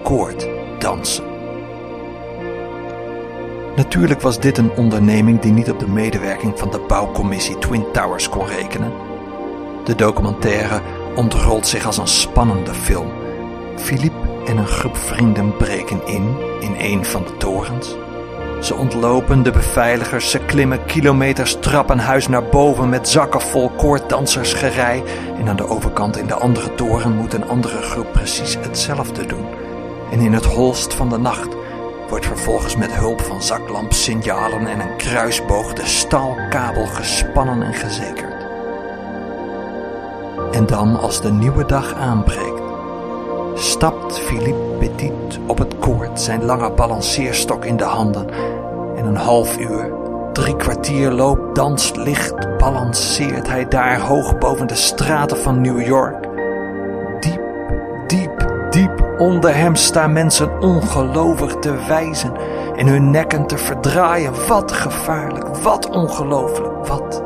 koord 0.02 0.48
dansen. 0.78 1.24
Natuurlijk 3.76 4.20
was 4.20 4.40
dit 4.40 4.58
een 4.58 4.70
onderneming 4.70 5.40
die 5.40 5.52
niet 5.52 5.70
op 5.70 5.78
de 5.78 5.88
medewerking 5.88 6.58
van 6.58 6.70
de 6.70 6.84
bouwcommissie 6.88 7.58
Twin 7.58 7.84
Towers 7.92 8.28
kon 8.28 8.46
rekenen. 8.46 8.92
De 9.84 9.94
documentaire 9.94 10.80
ontrolt 11.14 11.66
zich 11.66 11.86
als 11.86 11.98
een 11.98 12.06
spannende 12.06 12.74
film. 12.74 13.08
Philippe 13.76 14.28
en 14.46 14.56
een 14.56 14.66
groep 14.66 14.96
vrienden 14.96 15.56
breken 15.56 16.06
in 16.06 16.36
in 16.60 16.74
een 16.78 17.04
van 17.04 17.22
de 17.24 17.36
torens. 17.36 17.96
Ze 18.61 18.74
ontlopen 18.74 19.42
de 19.42 19.50
beveiligers, 19.50 20.30
ze 20.30 20.38
klimmen 20.38 20.84
kilometers 20.84 21.57
trappenhuis 21.61 22.28
naar 22.28 22.44
boven 22.44 22.88
met 22.88 23.09
zakken 23.09 23.40
vol 23.40 23.70
koorddansersgerei. 23.70 25.02
En 25.38 25.48
aan 25.48 25.57
de 25.57 25.68
overkant 25.68 26.16
in 26.16 26.26
de 26.26 26.34
andere 26.34 26.74
toren 26.74 27.16
moet 27.16 27.34
een 27.34 27.48
andere 27.48 27.82
groep 27.82 28.12
precies 28.12 28.57
hetzelfde 28.61 29.26
doen. 29.26 29.46
En 30.11 30.20
in 30.20 30.32
het 30.32 30.44
holst 30.44 30.94
van 30.94 31.09
de 31.09 31.18
nacht 31.18 31.48
wordt 32.09 32.26
vervolgens 32.26 32.76
met 32.76 32.94
hulp 32.94 33.20
van 33.20 33.42
zaklampsignalen 33.42 34.66
en 34.66 34.80
een 34.80 34.96
kruisboog 34.96 35.72
de 35.72 35.86
staalkabel 35.86 36.86
gespannen 36.86 37.62
en 37.62 37.74
gezekerd. 37.74 38.46
En 40.50 40.66
dan, 40.66 41.00
als 41.00 41.20
de 41.20 41.32
nieuwe 41.32 41.66
dag 41.66 41.94
aanbreekt, 41.94 42.55
stapt 43.57 44.18
Philippe 44.18 44.76
Petit 44.78 45.38
op 45.46 45.59
het 45.59 45.78
koord, 45.78 46.20
zijn 46.20 46.44
lange 46.44 46.70
balanceerstok 46.70 47.64
in 47.64 47.76
de 47.76 47.84
handen. 47.84 48.26
En 48.96 49.07
een 49.07 49.16
half 49.16 49.59
uur, 49.59 49.92
drie 50.32 50.57
kwartier 50.57 51.11
loopt, 51.11 51.54
danst, 51.54 51.96
licht, 51.96 52.59
balanceert 52.59 53.48
hij 53.48 53.68
daar 53.68 54.00
hoog 54.00 54.38
boven 54.38 54.66
de 54.66 54.74
straten 54.74 55.36
van 55.36 55.61
New 55.61 55.86
York. 55.86 56.28
Diep, 57.20 57.40
diep, 58.07 58.66
diep 58.70 59.14
onder 59.18 59.57
hem 59.57 59.74
staan 59.74 60.12
mensen 60.12 60.61
ongelovig 60.61 61.54
te 61.54 61.74
wijzen 61.88 62.32
en 62.76 62.86
hun 62.86 63.11
nekken 63.11 63.46
te 63.46 63.59
verdraaien. 63.59 64.32
Wat 64.48 64.72
gevaarlijk, 64.72 65.57
wat 65.57 65.88
ongelooflijk, 65.88 66.86
wat 66.86 67.22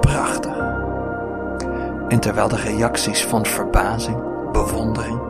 prachtig. 0.00 0.56
En 2.08 2.20
terwijl 2.20 2.48
de 2.48 2.56
reacties 2.56 3.24
van 3.24 3.46
verbazing, 3.46 4.16
bewondering, 4.52 5.27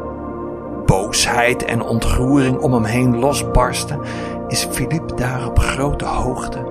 boosheid 0.88 1.64
en 1.64 1.82
ontroering 1.82 2.58
om 2.58 2.72
hem 2.72 2.84
heen 2.84 3.18
losbarsten, 3.18 4.00
is 4.46 4.64
Philippe 4.70 5.14
daar 5.14 5.46
op 5.46 5.58
grote 5.58 6.04
hoogte 6.04 6.64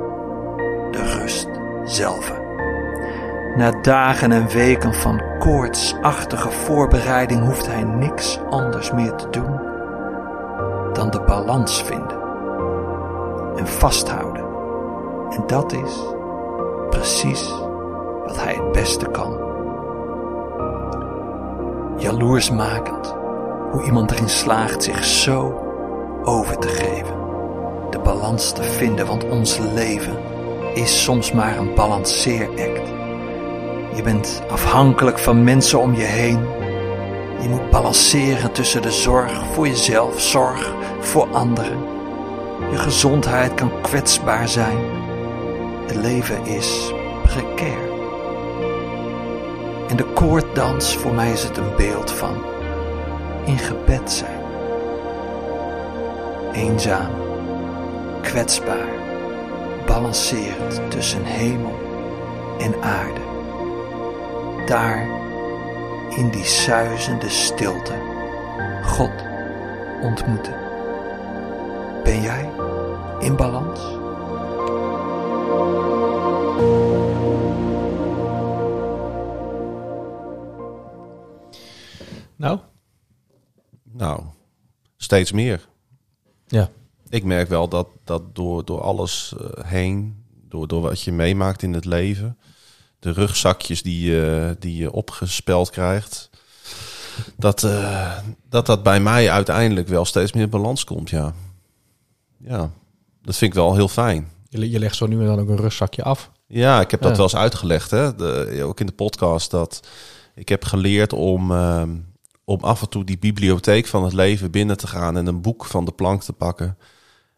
de 0.92 1.18
rust 1.20 1.48
zelf. 1.84 2.34
Na 3.56 3.72
dagen 3.82 4.32
en 4.32 4.48
weken 4.48 4.94
van 4.94 5.22
koortsachtige 5.40 6.52
voorbereiding 6.52 7.46
hoeft 7.46 7.68
hij 7.68 7.84
niks 7.84 8.40
anders 8.50 8.92
meer 8.92 9.16
te 9.16 9.30
doen 9.30 9.60
dan 10.94 11.10
de 11.10 11.22
balans 11.22 11.84
vinden 11.84 12.18
en 13.56 13.68
vasthouden 13.68 14.46
En 15.30 15.44
dat 15.48 15.72
is 15.72 16.04
precies 16.90 17.54
wat 18.26 18.44
hij 18.44 18.54
het 18.54 18.72
beste 18.72 19.06
kan. 19.06 19.46
Jaloersmakend 21.98 23.16
hoe 23.72 23.84
iemand 23.84 24.12
erin 24.12 24.30
slaagt 24.30 24.84
zich 24.84 25.06
zo 25.06 25.62
over 26.24 26.58
te 26.58 26.68
geven. 26.68 27.16
De 27.90 28.00
balans 28.00 28.52
te 28.52 28.64
vinden, 28.64 29.08
want 29.08 29.30
ons 29.30 29.58
leven 29.58 30.18
is 30.74 31.04
soms 31.04 31.32
maar 31.32 31.58
een 31.58 31.74
balanceeract. 31.74 32.88
Je 33.96 34.02
bent 34.04 34.42
afhankelijk 34.50 35.20
van 35.20 35.44
mensen 35.44 35.80
om 35.80 35.94
je 35.96 36.04
heen. 36.04 36.40
Je 37.42 37.50
moet 37.50 37.70
balanceren 37.70 38.52
tussen 38.52 38.82
de 38.82 38.92
zorg 38.92 39.46
voor 39.54 39.68
jezelf, 39.68 40.22
zorg 40.22 40.74
voor 41.00 41.28
anderen. 41.32 41.78
Je 42.72 42.78
gezondheid 42.78 43.54
kan 43.54 43.82
kwetsbaar 43.82 44.48
zijn. 44.48 44.78
Het 45.86 45.96
leven 45.96 46.46
is 46.46 46.94
precair. 47.24 47.86
En 49.88 49.96
de 49.96 50.06
koorddans, 50.14 50.96
voor 50.96 51.14
mij 51.14 51.32
is 51.32 51.44
het 51.44 51.58
een 51.58 51.76
beeld 51.78 52.12
van 52.12 52.36
in 53.48 53.58
gebed 53.58 54.12
zijn. 54.12 54.40
Eenzaam, 56.54 57.12
kwetsbaar, 58.22 58.88
balancerend 59.86 60.82
tussen 60.92 61.24
hemel 61.24 61.76
en 62.60 62.82
aarde. 62.82 63.22
Daar, 64.66 65.08
in 66.10 66.30
die 66.30 66.44
suizende 66.44 67.30
stilte, 67.30 67.94
God 68.84 69.26
ontmoeten. 70.02 70.56
Ben 72.04 72.22
jij 72.22 72.50
in 73.20 73.36
balans? 73.36 73.97
Steeds 85.08 85.32
meer. 85.32 85.68
ja. 86.48 86.70
Ik 87.10 87.24
merk 87.24 87.50
wel 87.50 87.68
dat, 87.68 87.88
dat 88.04 88.36
door, 88.36 88.66
door 88.66 88.82
alles 88.82 89.34
eh, 89.40 89.66
heen, 89.66 90.24
door, 90.50 90.68
door 90.68 90.82
wat 90.82 91.02
je 91.02 91.12
meemaakt 91.12 91.64
in 91.64 91.74
het 91.74 91.86
leven, 91.86 92.38
de 93.00 93.12
rugzakjes 93.12 93.82
die 93.82 94.10
je, 94.12 94.56
die 94.60 94.76
je 94.78 94.92
opgespeld 94.92 95.70
krijgt, 95.70 96.30
dat, 97.38 97.64
eh, 97.64 98.18
dat 98.50 98.66
dat 98.66 98.84
bij 98.84 99.00
mij 99.00 99.30
uiteindelijk 99.32 99.88
wel 99.88 100.06
steeds 100.06 100.32
meer 100.34 100.50
balans 100.50 100.84
komt, 100.84 101.10
ja. 101.10 101.34
Ja, 102.38 102.72
dat 103.22 103.36
vind 103.36 103.52
ik 103.52 103.58
wel 103.58 103.76
heel 103.76 103.88
fijn. 103.88 104.30
Je, 104.50 104.70
je 104.70 104.80
legt 104.80 104.96
zo 104.96 105.08
nu 105.08 105.20
en 105.20 105.26
dan 105.26 105.40
ook 105.40 105.50
een 105.50 105.56
rugzakje 105.58 106.04
af. 106.04 106.32
Ja, 106.48 106.82
ik 106.82 106.92
heb 106.92 107.02
dat 107.02 107.10
Ja. 107.12 107.16
wel 107.16 107.26
eens 107.26 107.36
uitgelegd, 107.36 107.92
hè? 107.92 108.16
De, 108.16 108.62
ook 108.64 108.80
in 108.80 108.86
de 108.86 108.92
podcast, 108.92 109.52
dat 109.52 109.88
ik 110.36 110.50
heb 110.50 110.64
geleerd 110.66 111.14
om, 111.14 111.52
ehm, 111.52 111.90
om 112.50 112.60
af 112.62 112.82
en 112.82 112.90
toe 112.90 113.04
die 113.04 113.18
bibliotheek 113.18 113.88
van 113.88 114.04
het 114.04 114.14
leven 114.14 114.52
binnen 114.52 114.78
te 114.78 114.88
gaan 114.88 115.18
en 115.18 115.26
een 115.28 115.42
boek 115.42 115.66
van 115.66 115.86
de 115.86 115.92
plank 115.92 116.22
te 116.22 116.34
pakken, 116.34 116.78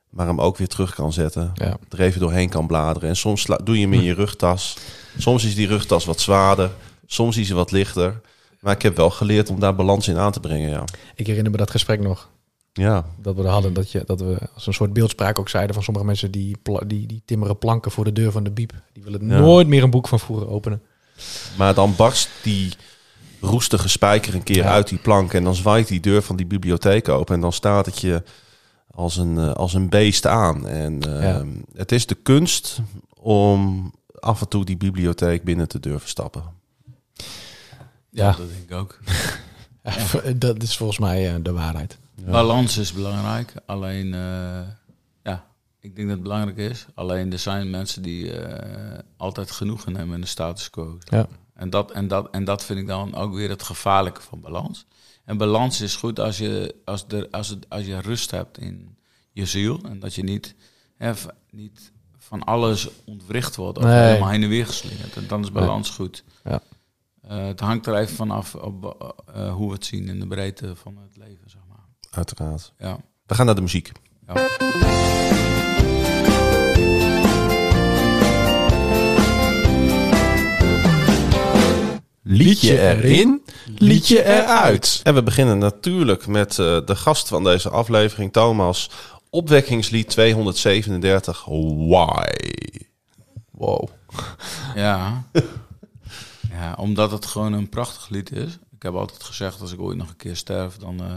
maar 0.10 0.28
hem 0.28 0.42
ook 0.42 0.58
weer 0.58 0.68
terug 0.68 0.96
kan 0.96 1.14
zetten. 1.14 1.52
Ja. 1.54 1.78
Er 1.90 2.00
even 2.00 2.20
doorheen 2.20 2.50
kan 2.50 2.68
bladeren. 2.68 3.10
En 3.10 3.16
soms 3.16 3.46
doe 3.64 3.76
je 3.76 3.82
hem 3.82 3.94
in 3.94 4.04
je 4.04 4.14
rugtas. 4.14 4.78
Soms 5.18 5.46
is 5.46 5.56
die 5.56 5.68
rugtas 5.68 6.06
wat 6.06 6.20
zwaarder, 6.20 6.72
soms 7.06 7.38
is 7.38 7.48
hij 7.48 7.58
wat 7.58 7.72
lichter. 7.72 8.22
Maar 8.60 8.76
ik 8.76 8.82
heb 8.82 8.96
wel 8.96 9.10
geleerd 9.10 9.50
om 9.50 9.60
daar 9.60 9.76
balans 9.76 10.08
in 10.08 10.18
aan 10.18 10.32
te 10.32 10.40
brengen, 10.40 10.70
ja. 10.70 10.84
Ik 11.16 11.28
herinner 11.28 11.52
me 11.52 11.58
dat 11.58 11.72
gesprek 11.72 12.00
nog. 12.02 12.30
Ja, 12.74 13.06
Dat 13.22 13.36
we 13.36 13.44
er 13.44 13.50
hadden, 13.50 13.74
dat, 13.74 13.92
je, 13.92 14.04
dat 14.06 14.20
we 14.20 14.38
als 14.54 14.68
een 14.68 14.74
soort 14.74 14.94
beeldspraak 14.94 15.40
ook 15.40 15.50
zeiden 15.50 15.74
van 15.76 15.84
sommige 15.84 16.06
mensen 16.06 16.32
die, 16.32 16.58
die, 16.88 17.08
die 17.08 17.22
timmeren 17.26 17.58
planken 17.58 17.92
voor 17.92 18.04
de 18.04 18.12
deur 18.12 18.32
van 18.32 18.44
de 18.44 18.52
biep. 18.52 18.74
Die 18.94 19.04
willen 19.04 19.28
Ja. 19.28 19.40
nooit 19.40 19.68
meer 19.68 19.84
een 19.84 19.90
boek 19.90 20.08
van 20.08 20.20
vroeger 20.20 20.50
openen. 20.50 20.82
maar 21.58 21.74
dan 21.74 21.96
barst 21.96 22.30
die 22.44 22.74
roestige 23.42 23.90
spijker 23.90 24.36
een 24.36 24.44
keer 24.44 24.56
Ja. 24.64 24.70
uit 24.72 24.88
die 24.88 24.98
plank 24.98 25.34
en 25.34 25.44
dan 25.44 25.56
zwaait 25.56 25.88
die 25.88 26.00
deur 26.00 26.22
van 26.22 26.36
die 26.36 26.46
bibliotheek 26.46 27.10
open 27.10 27.36
en 27.36 27.42
dan 27.42 27.54
staat 27.54 27.86
het 27.86 28.00
je 28.00 28.24
als 28.92 29.18
een, 29.18 29.38
eh, 29.38 29.54
als 29.54 29.74
een 29.74 29.90
beest 29.90 30.26
aan. 30.26 30.68
En 30.68 31.02
eh, 31.02 31.24
Ja. 31.24 31.46
het 31.76 31.92
is 31.92 32.06
de 32.06 32.16
kunst 32.16 32.80
om 33.16 33.92
af 34.20 34.42
en 34.42 34.48
toe 34.48 34.66
die 34.66 34.78
bibliotheek 34.78 35.44
binnen 35.44 35.68
te 35.68 35.80
durven 35.80 36.10
stappen. 36.10 36.44
Ja, 38.10 38.32
Dat 38.32 38.48
denk 38.50 38.70
ik 38.70 38.76
ook. 38.76 39.00
dat 40.40 40.64
is 40.64 40.78
volgens 40.78 41.00
mij 41.00 41.34
eh, 41.34 41.36
de 41.44 41.52
waarheid. 41.52 41.98
Balans 42.26 42.78
is 42.78 42.94
belangrijk. 42.94 43.54
Alleen, 43.66 44.14
eh, 44.14 44.60
ja, 45.24 45.46
ik 45.80 45.96
denk 45.96 46.08
dat 46.08 46.16
het 46.18 46.22
belangrijk 46.24 46.58
is. 46.58 46.86
Alleen 46.94 47.32
er 47.32 47.40
zijn 47.40 47.70
mensen 47.70 48.02
die 48.02 48.32
eh, 48.32 49.00
altijd 49.18 49.52
genoegen 49.52 49.92
nemen 49.94 50.16
in 50.16 50.22
de 50.22 50.28
status 50.28 50.70
quo. 50.70 50.98
Ja. 51.04 51.28
En, 51.60 51.70
dat, 51.70 51.92
en, 51.92 52.08
dat, 52.08 52.30
en 52.32 52.44
dat 52.44 52.64
vind 52.66 52.80
ik 52.80 52.88
dan 52.88 53.16
ook 53.16 53.34
weer 53.34 53.50
het 53.50 53.64
gevaarlijke 53.64 54.22
van 54.22 54.42
balans. 54.42 54.86
En 55.26 55.38
balans 55.38 55.82
is 55.82 55.96
goed 55.96 56.20
als 56.20 56.38
je, 56.38 56.76
als 56.86 57.08
de, 57.08 57.28
als 57.32 57.48
het, 57.50 57.66
als 57.70 57.86
je 57.86 58.00
rust 58.00 58.32
hebt 58.32 58.58
in 58.58 58.98
je 59.32 59.46
ziel. 59.46 59.80
En 59.84 60.00
dat 60.00 60.16
je 60.16 60.24
niet, 60.24 60.56
hè, 60.98 61.14
niet 61.52 61.92
van 62.18 62.44
alles 62.44 62.88
ontwricht 63.06 63.56
wordt 63.56 63.78
of 63.78 63.84
Nee. 63.84 63.94
helemaal 64.08 64.30
heen 64.30 64.44
en 64.44 64.50
weer 64.50 64.66
geslingerd. 64.66 65.16
En 65.16 65.28
dan 65.28 65.42
is 65.42 65.52
balans 65.52 65.90
goed. 65.90 66.24
Ja. 66.44 66.62
Eh, 67.22 67.46
het 67.46 67.60
hangt 67.60 67.86
er 67.86 67.96
even 67.96 68.16
vanaf 68.16 68.56
op, 68.56 69.16
eh, 69.34 69.54
hoe 69.54 69.68
we 69.68 69.74
het 69.74 69.86
zien 69.86 70.08
in 70.08 70.20
de 70.20 70.28
breedte 70.28 70.76
van 70.76 70.98
het 70.98 71.18
leven, 71.18 71.50
zeg 71.50 71.62
maar. 71.70 71.86
Uiteraard. 72.12 72.74
Ja. 72.78 72.98
We 73.26 73.36
gaan 73.36 73.46
naar 73.46 73.56
de 73.56 73.62
muziek. 73.62 73.92
ja. 74.28 75.59
Liedje 82.32 82.80
erin, 82.80 83.44
liedje 83.78 84.24
eruit. 84.24 85.00
En 85.04 85.14
we 85.14 85.24
beginnen 85.24 85.58
natuurlijk 85.58 86.28
met 86.28 86.60
eh, 86.60 86.86
de 86.86 86.96
gast 86.96 87.28
van 87.28 87.44
deze 87.44 87.70
aflevering, 87.70 88.34
Thomas. 88.34 88.90
Opwekkingslied 89.30 90.10
237, 90.10 91.46
Why? 91.46 92.26
Wow. 93.52 93.88
Ja. 94.76 95.24
ja, 96.60 96.74
omdat 96.78 97.12
het 97.12 97.26
gewoon 97.26 97.54
een 97.54 97.70
prachtig 97.70 98.10
lied 98.10 98.32
is. 98.32 98.58
Ik 98.76 98.84
heb 98.84 98.94
altijd 98.94 99.24
gezegd, 99.24 99.62
als 99.62 99.74
ik 99.74 99.82
ooit 99.82 99.98
nog 99.98 100.10
een 100.10 100.16
keer 100.16 100.36
sterf, 100.36 100.78
dan 100.78 101.00
eh, 101.00 101.14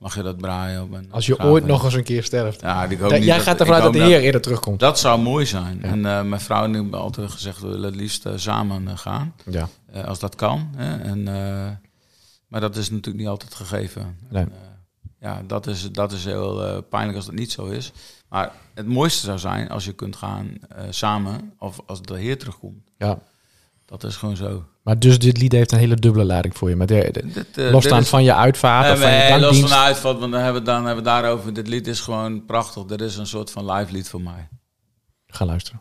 mag 0.00 0.14
je 0.14 0.22
dat 0.22 0.36
braaien 0.36 0.82
op 0.82 0.92
een 0.92 1.12
Als 1.12 1.26
je 1.26 1.38
ooit 1.38 1.66
nog 1.66 1.84
eens 1.84 1.94
een 1.94 2.02
keer 2.04 2.22
sterft. 2.24 2.60
Ja, 2.60 2.84
ik 2.84 2.98
hoop 2.98 3.10
Ja, 3.10 3.16
niet 3.16 3.24
jij 3.24 3.36
dat- 3.36 3.44
gaat 3.46 3.60
ervan 3.60 3.74
uit 3.74 3.82
dat 3.84 3.92
de 3.92 3.98
Heer 4.02 4.20
eerder 4.20 4.40
terugkomt. 4.40 4.80
Dat 4.80 4.98
zou 4.98 5.20
mooi 5.20 5.46
zijn. 5.46 5.82
En 5.82 6.06
eh, 6.06 6.22
mijn 6.22 6.40
vrouw 6.40 6.64
en 6.64 6.74
ik 6.74 6.80
hebben 6.80 7.00
altijd 7.00 7.30
gezegd, 7.30 7.60
we 7.60 7.66
willen 7.68 7.84
het 7.84 7.94
liefst 7.96 8.26
eh, 8.26 8.32
samen 8.36 8.88
eh, 8.88 8.96
gaan. 8.96 9.34
Ja. 9.50 9.68
Als 10.04 10.18
dat 10.18 10.34
kan. 10.34 10.70
Hè? 10.76 10.96
En, 10.96 11.22
maar 12.48 12.60
dat 12.60 12.76
is 12.76 12.90
natuurlijk 12.90 13.16
niet 13.18 13.26
altijd 13.28 13.54
gegeven. 13.54 14.18
Nee. 14.28 14.42
En, 14.42 14.52
ja, 15.20 15.42
dat 15.46 15.66
is, 15.66 15.90
dat 15.92 16.12
is 16.12 16.24
heel 16.24 16.82
pijnlijk 16.82 17.16
als 17.16 17.26
dat 17.26 17.34
niet 17.34 17.52
zo 17.52 17.66
is. 17.66 17.92
Maar 18.28 18.52
het 18.74 18.86
mooiste 18.86 19.24
zou 19.26 19.38
zijn 19.38 19.68
als 19.68 19.84
je 19.84 19.92
kunt 19.92 20.16
gaan 20.16 20.58
samen, 20.90 21.52
of 21.58 21.80
als 21.86 22.02
de 22.02 22.18
Heer 22.18 22.38
terugkomt. 22.38 22.90
ja. 22.98 23.18
Dat 23.84 24.04
is 24.04 24.16
gewoon 24.16 24.36
zo. 24.36 24.64
Maar 24.90 24.98
dus 24.98 25.18
dit 25.18 25.38
lied 25.38 25.52
heeft 25.52 25.72
een 25.72 25.78
hele 25.78 25.94
dubbele 25.94 26.24
lading 26.24 26.56
voor 26.56 26.68
je. 26.68 26.76
Maar 26.76 26.86
de, 26.86 27.08
de- 27.12 27.26
Dit, 27.32 27.58
eh, 27.58 27.70
losstaand 27.70 27.94
dit 27.94 28.04
is- 28.04 28.08
van 28.08 28.22
je 28.24 28.34
uitvaart 28.34 28.92
of 28.92 29.00
van 29.00 29.10
je 29.10 29.16
nee, 29.16 29.30
los 29.30 29.40
dankdienst. 29.40 29.68
van 29.72 29.78
de 29.78 29.84
uitval, 29.84 30.18
want 30.18 30.32
dan 30.32 30.40
hebben, 30.40 30.60
we, 30.62 30.68
dan 30.68 30.84
hebben 30.86 31.04
we 31.04 31.10
daarover. 31.10 31.52
Dit 31.54 31.68
lied 31.68 31.86
is 31.86 32.00
gewoon 32.00 32.44
prachtig. 32.44 32.84
Dit 32.84 33.00
is 33.00 33.16
een 33.16 33.26
soort 33.26 33.50
van 33.50 33.72
live 33.72 33.92
lied 33.92 34.08
voor 34.08 34.20
mij. 34.20 34.48
Ga 35.26 35.44
luisteren. 35.44 35.80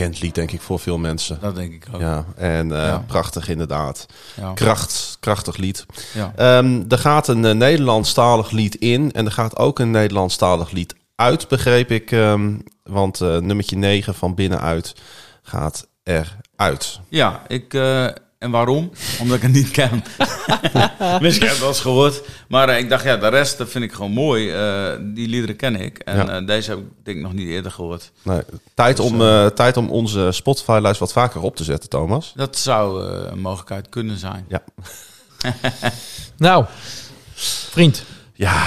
Bekend 0.00 0.20
lied 0.22 0.34
denk 0.34 0.50
ik 0.52 0.60
voor 0.60 0.78
veel 0.78 0.98
mensen. 0.98 1.38
Dat 1.40 1.54
denk 1.54 1.72
ik 1.72 1.86
ook. 1.92 2.00
Ja, 2.00 2.24
en 2.36 2.72
eh, 2.72 2.78
Ja. 2.86 3.04
prachtig 3.06 3.48
inderdaad. 3.48 4.06
Ja. 4.36 4.52
Kracht, 4.52 5.16
krachtig 5.20 5.56
lied. 5.56 5.86
Ja. 6.14 6.32
Ehm, 6.36 6.82
er 6.88 6.98
gaat 6.98 7.28
een 7.28 7.44
uh, 7.44 7.52
Nederlandstalig 7.52 8.50
lied 8.50 8.74
in 8.74 9.12
en 9.12 9.24
er 9.24 9.32
gaat 9.32 9.56
ook 9.56 9.78
een 9.78 9.90
Nederlandstalig 9.90 10.70
lied 10.70 10.94
uit, 11.16 11.48
begreep 11.48 11.90
ik. 11.90 12.12
ehm, 12.12 12.54
want 12.82 13.20
eh, 13.20 13.36
nummertje 13.36 13.76
9 13.76 14.14
van 14.14 14.34
binnenuit 14.34 14.94
gaat 15.42 15.86
eruit. 16.02 17.00
Ja, 17.08 17.42
ik, 17.46 17.74
eh, 17.74 18.06
En 18.40 18.50
waarom? 18.50 18.90
Omdat 19.20 19.36
ik 19.36 19.42
het 19.42 19.52
niet 19.52 19.70
ken. 19.70 19.90
Misschien 21.20 21.22
heb 21.22 21.32
ik 21.42 21.48
het 21.48 21.58
wel 21.58 21.68
eens 21.68 21.80
gehoord. 21.80 22.22
Maar 22.48 22.68
eh, 22.68 22.78
ik 22.78 22.88
dacht, 22.88 23.04
ja, 23.04 23.16
de 23.16 23.28
rest 23.28 23.58
dat 23.58 23.68
vind 23.68 23.84
ik 23.84 23.92
gewoon 23.92 24.10
mooi. 24.10 24.50
Eh, 24.50 24.92
die 25.00 25.28
liederen 25.28 25.56
ken 25.56 25.76
ik. 25.76 25.98
En 25.98 26.16
Ja. 26.16 26.28
eh, 26.40 26.46
deze 26.46 26.70
heb 26.70 26.78
ik 26.78 26.84
denk 27.02 27.16
ik 27.16 27.22
nog 27.22 27.32
niet 27.32 27.48
eerder 27.48 27.70
gehoord. 27.72 28.10
Nee, 28.22 28.40
tijd, 28.74 28.96
Dus, 28.96 29.06
om, 29.06 29.20
eh, 29.22 29.46
tijd 29.46 29.76
om 29.76 29.90
onze 29.90 30.28
Spotify-lijst 30.32 31.00
wat 31.00 31.12
vaker 31.12 31.40
op 31.42 31.56
te 31.56 31.64
zetten, 31.64 31.88
Thomas. 31.88 32.32
Dat 32.36 32.58
zou 32.58 33.06
eh, 33.06 33.30
een 33.30 33.40
mogelijkheid 33.40 33.88
kunnen 33.88 34.16
zijn. 34.18 34.44
Ja, 34.48 34.62
Nou, 36.36 36.64
vriend. 37.34 38.04
ja 38.34 38.66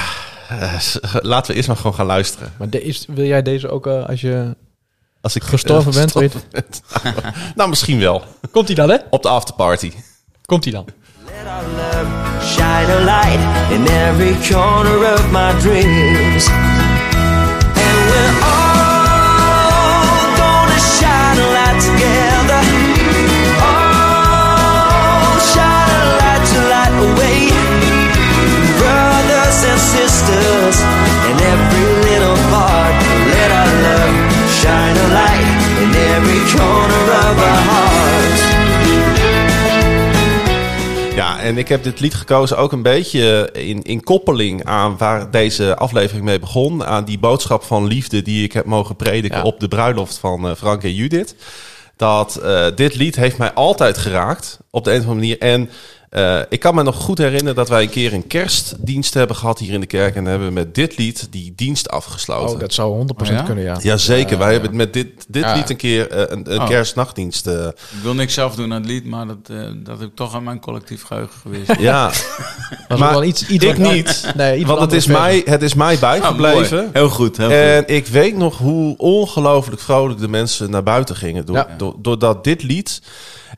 laten 1.21 1.51
we 1.51 1.55
eerst 1.57 1.67
maar 1.67 1.77
gewoon 1.77 1.93
gaan 1.95 2.05
luisteren. 2.05 2.53
Maar 2.57 2.69
de, 2.69 2.81
is, 2.83 3.05
wil 3.07 3.25
jij 3.25 3.41
deze 3.41 3.69
ook 3.69 3.87
eh, 3.87 4.05
als 4.05 4.21
je... 4.21 4.55
Als 5.23 5.35
ik 5.35 5.43
Gestorven 5.43 5.91
eh, 5.91 5.97
bent, 5.97 6.11
gestorven 6.11 6.41
ben. 6.51 6.63
nou, 7.03 7.15
nou, 7.55 7.69
misschien 7.69 7.99
wel. 7.99 8.23
Komt 8.51 8.67
hij 8.67 8.75
dan, 8.75 8.89
hè? 8.89 8.97
Op 9.09 9.21
de 9.21 9.29
afterparty. 9.29 9.91
Komt 10.45 10.63
hij 10.63 10.73
dan. 10.73 10.85
Shine 12.43 12.91
a 12.91 12.99
light 13.03 13.71
in 13.71 13.87
every 13.87 14.35
corner 14.49 15.13
of 15.13 15.31
my 15.31 15.53
dreams. 15.59 16.47
And 17.85 17.97
we're 18.09 18.35
all 18.43 18.75
gonna 20.41 20.79
shine 20.97 21.39
a 21.39 21.47
light 21.57 21.79
together. 21.89 22.61
Oh, 23.69 25.39
shine 25.53 25.91
a 26.01 26.15
light 26.21 26.43
to 26.51 26.59
light 26.73 26.93
the 27.01 27.09
way. 27.19 27.39
Brothers 28.77 29.63
and 29.71 29.79
sisters 29.79 30.77
in 31.29 31.37
every 31.53 31.82
corner 36.55 37.01
of 37.01 37.37
our 37.37 37.63
hearts. 37.69 38.41
Ja, 41.15 41.39
en 41.39 41.57
ik 41.57 41.67
heb 41.67 41.83
dit 41.83 41.99
lied 41.99 42.13
gekozen 42.13 42.57
ook 42.57 42.71
een 42.71 42.81
beetje 42.81 43.49
in, 43.53 43.81
in 43.81 44.03
koppeling 44.03 44.65
aan 44.65 44.97
waar 44.97 45.31
deze 45.31 45.75
aflevering 45.75 46.25
mee 46.25 46.39
begon. 46.39 46.85
Aan 46.85 47.05
die 47.05 47.19
boodschap 47.19 47.63
van 47.63 47.87
liefde 47.87 48.21
die 48.21 48.43
ik 48.43 48.53
heb 48.53 48.65
mogen 48.65 48.95
prediken 48.95 49.37
Ja. 49.37 49.43
op 49.43 49.59
de 49.59 49.67
bruiloft 49.67 50.17
van 50.17 50.47
eh, 50.49 50.55
Frank 50.55 50.83
en 50.83 50.93
Judith. 50.93 51.35
Dat 51.95 52.35
eh, 52.35 52.65
dit 52.75 52.95
lied 52.95 53.15
heeft 53.15 53.37
mij 53.37 53.53
altijd 53.53 53.97
geraakt 53.97 54.59
op 54.71 54.83
de 54.83 54.91
een 54.91 54.99
of 54.99 55.07
andere 55.07 55.19
manier. 55.19 55.39
En 55.39 55.69
eh, 56.13 56.39
ik 56.49 56.59
kan 56.59 56.75
me 56.75 56.83
nog 56.83 56.95
goed 56.95 57.17
herinneren 57.17 57.55
dat 57.55 57.69
wij 57.69 57.81
een 57.81 57.89
keer 57.89 58.13
een 58.13 58.27
kerstdienst 58.27 59.13
hebben 59.13 59.35
gehad 59.35 59.59
hier 59.59 59.73
in 59.73 59.79
de 59.79 59.85
kerk. 59.85 60.15
En 60.15 60.25
hebben 60.25 60.47
we 60.47 60.53
met 60.53 60.75
dit 60.75 60.97
lied 60.97 61.27
die 61.29 61.53
dienst 61.55 61.89
afgesloten. 61.89 62.53
Oh, 62.53 62.59
dat 62.59 62.73
zou 62.73 63.05
100% 63.07 63.21
Oh, 63.21 63.27
ja? 63.27 63.41
kunnen, 63.41 63.63
ja. 63.63 63.77
Jazeker, 63.81 64.37
wij 64.37 64.51
hebben 64.51 64.75
met 64.75 64.93
dit, 64.93 65.07
dit 65.27 65.43
Ja. 65.43 65.53
lied 65.55 65.69
een 65.69 65.75
keer 65.75 66.09
eh, 66.09 66.19
een, 66.37 66.53
een 66.53 66.59
Oh. 66.61 66.67
kerstnachtdienst. 66.67 67.47
eh, 67.47 67.65
Ik 67.67 68.01
wil 68.01 68.13
niks 68.13 68.33
zelf 68.33 68.55
doen 68.55 68.73
aan 68.73 68.81
het 68.81 68.89
lied, 68.89 69.05
maar 69.05 69.27
dat, 69.27 69.37
eh, 69.49 69.57
dat 69.83 69.99
heb 69.99 70.07
ik 70.09 70.15
toch 70.15 70.35
aan 70.35 70.43
mijn 70.43 70.59
collectief 70.59 71.03
geheugen 71.03 71.39
geweest. 71.41 71.79
ja, 71.89 72.11
Was 72.87 72.99
Maar 72.99 73.11
wel 73.11 73.23
iets, 73.23 73.47
iets 73.47 73.65
ik 73.65 73.75
wat- 73.77 73.91
niet. 73.91 74.21
Nee, 74.35 74.57
iets 74.59 74.67
want 74.67 74.81
het 74.81 74.93
is, 74.93 75.05
mij, 75.05 75.41
het 75.45 75.61
is 75.61 75.73
mij 75.73 75.97
bijgebleven. 75.99 76.89
Heel 76.93 77.09
goed, 77.09 77.37
heel 77.37 77.45
goed. 77.45 77.55
En 77.55 77.87
ik 77.87 78.07
weet 78.07 78.35
nog 78.37 78.57
hoe 78.57 78.97
ongelooflijk 78.97 79.81
vrolijk 79.81 80.19
de 80.19 80.27
mensen 80.27 80.69
naar 80.69 80.83
buiten 80.83 81.15
gingen. 81.15 81.45
Door, 81.45 81.55
Ja. 81.55 81.67
door, 81.77 81.95
doordat 81.99 82.43
dit 82.43 82.63
lied 82.63 83.01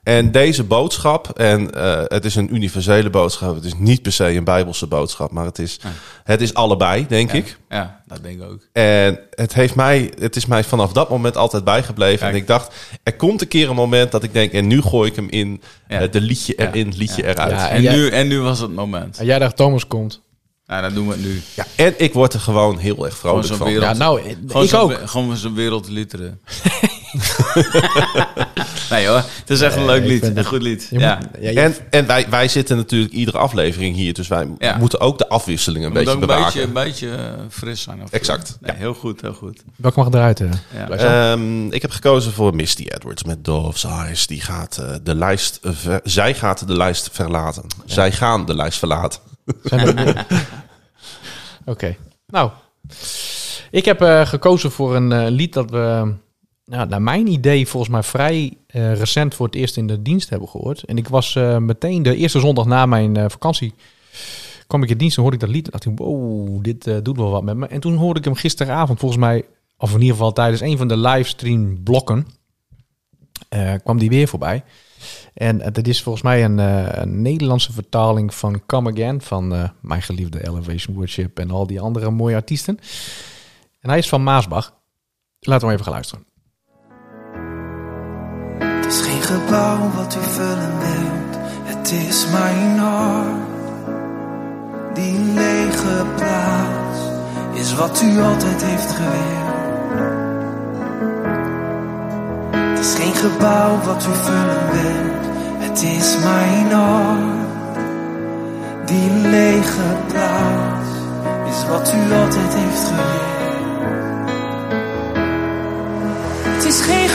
en 0.03 0.31
deze 0.31 0.63
boodschap... 0.63 1.29
en 1.39 1.73
eh, 1.73 2.01
het 2.05 2.25
is 2.25 2.35
een 2.35 2.55
universele 2.55 3.09
boodschap. 3.09 3.55
Het 3.55 3.63
is 3.65 3.73
niet 3.77 4.01
per 4.01 4.11
se 4.11 4.29
een 4.35 4.43
bijbelse 4.43 4.87
boodschap. 4.87 5.31
Maar 5.31 5.45
het 5.45 5.59
is, 5.59 5.79
het 6.23 6.41
is 6.41 6.53
allebei, 6.53 7.05
denk 7.07 7.31
ik. 7.31 7.57
Ja, 7.69 8.01
dat 8.07 8.23
denk 8.23 8.41
ik 8.41 8.49
ook. 8.49 8.59
En 8.73 9.19
het, 9.29 9.53
heeft 9.53 9.75
mij, 9.75 10.11
het 10.19 10.35
is 10.35 10.45
mij 10.45 10.63
vanaf 10.63 10.91
dat 10.91 11.09
moment 11.09 11.37
altijd 11.37 11.63
bijgebleven. 11.63 12.19
Kijk. 12.19 12.31
En 12.31 12.37
ik 12.37 12.47
dacht, 12.47 12.73
er 13.03 13.15
komt 13.15 13.41
een 13.41 13.47
keer 13.47 13.69
een 13.69 13.75
moment 13.75 14.11
dat 14.11 14.23
ik 14.23 14.33
denk... 14.33 14.51
en 14.51 14.67
nu 14.67 14.81
gooi 14.81 15.09
ik 15.09 15.15
hem 15.15 15.29
in, 15.29 15.61
Ja. 15.87 15.99
eh, 16.01 16.11
de 16.11 16.21
liedje 16.21 16.53
Ja. 16.57 16.67
erin, 16.67 16.93
liedje 16.97 17.23
Ja. 17.23 17.29
eruit. 17.29 17.51
Ja, 17.51 17.57
Ja. 17.57 17.69
En, 17.69 17.81
jij- 17.81 17.95
nu, 17.95 18.09
en 18.09 18.27
nu 18.27 18.39
was 18.39 18.59
het 18.59 18.71
moment. 18.73 19.17
En 19.17 19.25
jij 19.25 19.39
dacht 19.39 19.55
Thomas 19.55 19.87
komt. 19.87 20.21
Nou, 20.65 20.81
dan 20.81 20.93
doen 20.93 21.07
we 21.07 21.13
het 21.13 21.23
nu. 21.23 21.41
en 21.75 21.93
ik 21.97 22.13
word 22.13 22.33
er 22.33 22.39
gewoon 22.39 22.77
heel 22.77 23.05
erg 23.05 23.17
vrolijk 23.17 23.47
zo'n 23.47 23.57
van. 23.57 23.67
wereld. 23.67 23.83
Ja, 23.85 23.93
nou, 23.93 24.21
Gewoon 24.47 24.63
ik 24.63 24.69
zo'n 24.69 24.79
ook. 24.79 25.09
Gewoon 25.09 25.37
zo'n 25.37 25.53
wereldliederen. 25.55 26.41
nee 28.89 29.07
hoor, 29.07 29.15
het 29.39 29.49
is 29.49 29.61
echt 29.61 29.75
een 29.75 29.85
leuk 29.85 30.05
lied. 30.05 30.23
Een 30.37 30.45
goed 30.45 30.61
lied. 30.61 30.87
Ja. 30.91 31.15
moet- 31.15 31.43
ja, 31.43 31.49
je- 31.49 31.59
En, 31.59 31.75
en 31.89 32.05
wij, 32.07 32.25
wij 32.29 32.47
zitten 32.47 32.77
natuurlijk 32.77 33.13
iedere 33.13 33.37
aflevering 33.37 33.95
hier. 33.95 34.13
Dus 34.13 34.27
wij 34.27 34.47
Ja. 34.57 34.77
moeten 34.77 34.99
ook 34.99 35.17
de 35.17 35.29
afwisseling 35.29 35.85
een 35.85 35.95
Het 35.95 36.05
moet 36.05 36.13
beetje 36.21 36.25
ook 36.25 36.29
een 36.29 36.35
bewaken. 36.63 36.73
beetje, 36.73 37.07
een 37.07 37.17
beetje 37.17 37.37
eh, 37.37 37.43
fris 37.49 37.81
zijn. 37.81 38.03
Of 38.03 38.11
Exact, 38.11 38.57
Nee, 38.61 38.75
heel 38.75 38.93
goed, 38.93 39.21
heel 39.21 39.33
goed. 39.33 39.63
Welke 39.75 39.99
mag 39.99 40.07
eruit? 40.13 40.39
eh? 40.41 40.49
Ja. 40.75 40.85
Blijf 40.85 41.01
zo. 41.01 41.07
Ehm, 41.07 41.67
ik 41.71 41.81
heb 41.81 41.91
gekozen 41.91 42.31
voor 42.31 42.55
Misty 42.55 42.83
Edwards 42.87 43.23
met 43.23 43.45
Dove's 43.45 43.83
Eyes. 43.83 44.27
Die 44.27 44.41
gaat 44.41 44.77
eh, 44.77 44.95
de 45.03 45.15
lijst, 45.15 45.59
ver- 45.63 45.99
zij 46.03 46.33
gaat 46.33 46.67
de 46.67 46.73
lijst 46.77 47.09
verlaten. 47.11 47.63
Zij 47.85 48.11
gaan 48.11 48.45
de 48.45 48.55
lijst 48.55 48.77
verlaten. 48.79 49.19
Zijn 49.63 49.97
er- 49.97 50.25
Oké. 51.65 51.95
Nou, 52.27 52.51
ik 53.71 53.85
heb 53.85 54.01
eh, 54.01 54.25
gekozen 54.25 54.71
voor 54.71 54.95
een 54.95 55.11
eh, 55.11 55.25
lied 55.29 55.53
dat 55.53 55.69
we, 55.69 56.13
nou, 56.65 56.87
naar 56.87 57.01
mijn 57.01 57.27
idee, 57.27 57.67
volgens 57.67 57.91
mij 57.91 58.03
vrij 58.03 58.57
eh, 58.67 58.95
recent 58.95 59.35
voor 59.35 59.45
het 59.45 59.55
eerst 59.55 59.77
in 59.77 59.87
de 59.87 60.01
dienst 60.01 60.29
hebben 60.29 60.49
gehoord. 60.49 60.83
En 60.83 60.97
ik 60.97 61.07
was 61.07 61.35
eh, 61.35 61.57
meteen 61.57 62.03
de 62.03 62.15
eerste 62.15 62.39
zondag 62.39 62.65
na 62.65 62.85
mijn 62.85 63.17
eh, 63.17 63.25
vakantie. 63.27 63.73
kwam 64.67 64.83
ik 64.83 64.89
in 64.89 64.97
dienst 64.97 65.15
en 65.15 65.21
hoorde 65.21 65.37
ik 65.37 65.43
dat 65.43 65.53
lied. 65.53 65.65
En 65.65 65.71
dacht 65.71 65.85
ik, 65.85 65.97
wow, 65.97 66.63
dit 66.63 67.05
doet 67.05 67.17
wel 67.17 67.29
wat 67.29 67.43
met 67.43 67.57
me. 67.57 67.67
En 67.67 67.79
toen 67.79 67.95
hoorde 67.95 68.19
ik 68.19 68.25
hem 68.25 68.35
gisteravond, 68.35 68.99
volgens 68.99 69.21
mij, 69.21 69.45
of 69.77 69.93
in 69.93 69.99
ieder 69.99 70.15
geval 70.15 70.33
tijdens 70.33 70.61
een 70.61 70.77
van 70.77 70.87
de 70.87 70.97
livestream 70.97 71.83
blokken, 71.83 72.27
kwam 73.83 73.97
die 73.97 74.09
weer 74.09 74.27
voorbij. 74.27 74.63
En 75.33 75.73
dit 75.73 75.87
is 75.87 76.01
volgens 76.03 76.23
mij 76.23 76.43
een, 76.43 77.21
Nederlandse 77.21 77.73
vertaling 77.73 78.33
van 78.33 78.65
Come 78.65 78.91
Again 78.91 79.21
van 79.21 79.71
mijn 79.81 80.01
geliefde 80.01 80.47
Elevation 80.47 80.95
Worship 80.95 81.39
en 81.39 81.51
al 81.51 81.67
die 81.67 81.81
andere 81.81 82.09
mooie 82.11 82.35
artiesten. 82.35 82.79
En 83.79 83.89
hij 83.89 83.97
is 83.97 84.09
van 84.09 84.23
Maasbach. 84.23 84.73
Laten 85.39 85.67
we 85.67 85.73
even 85.73 85.85
gaan 85.85 85.93
luisteren. 85.93 86.25
Het 88.85 88.93
is 88.93 89.01
geen 89.01 89.21
gebouw 89.21 89.91
wat 89.95 90.15
u 90.15 90.31
vullen 90.33 90.73
wilt, 90.79 91.37
het 91.63 91.91
is 91.91 92.27
mijn 92.31 92.77
hart. 92.77 93.73
Die 94.93 95.19
lege 95.19 96.05
plaats 96.15 96.99
is 97.53 97.73
wat 97.75 98.01
u 98.01 98.21
altijd 98.21 98.63
heeft 98.63 98.91
gewild. 98.91 99.53
Het 102.51 102.79
is 102.79 102.95
geen 102.95 103.13
gebouw 103.13 103.77
wat 103.85 104.03
u 104.03 104.15
vullen 104.23 104.69
wilt, 104.71 105.25
het 105.57 105.83
is 105.83 106.17
mijn 106.23 106.71
hart. 106.71 107.47
Die 108.85 109.11
lege 109.11 109.95
plaats 110.07 110.89
is 111.47 111.67
wat 111.69 111.93
u 111.93 112.13
altijd 112.13 112.53
heeft 112.53 112.87
gewild. 112.87 113.34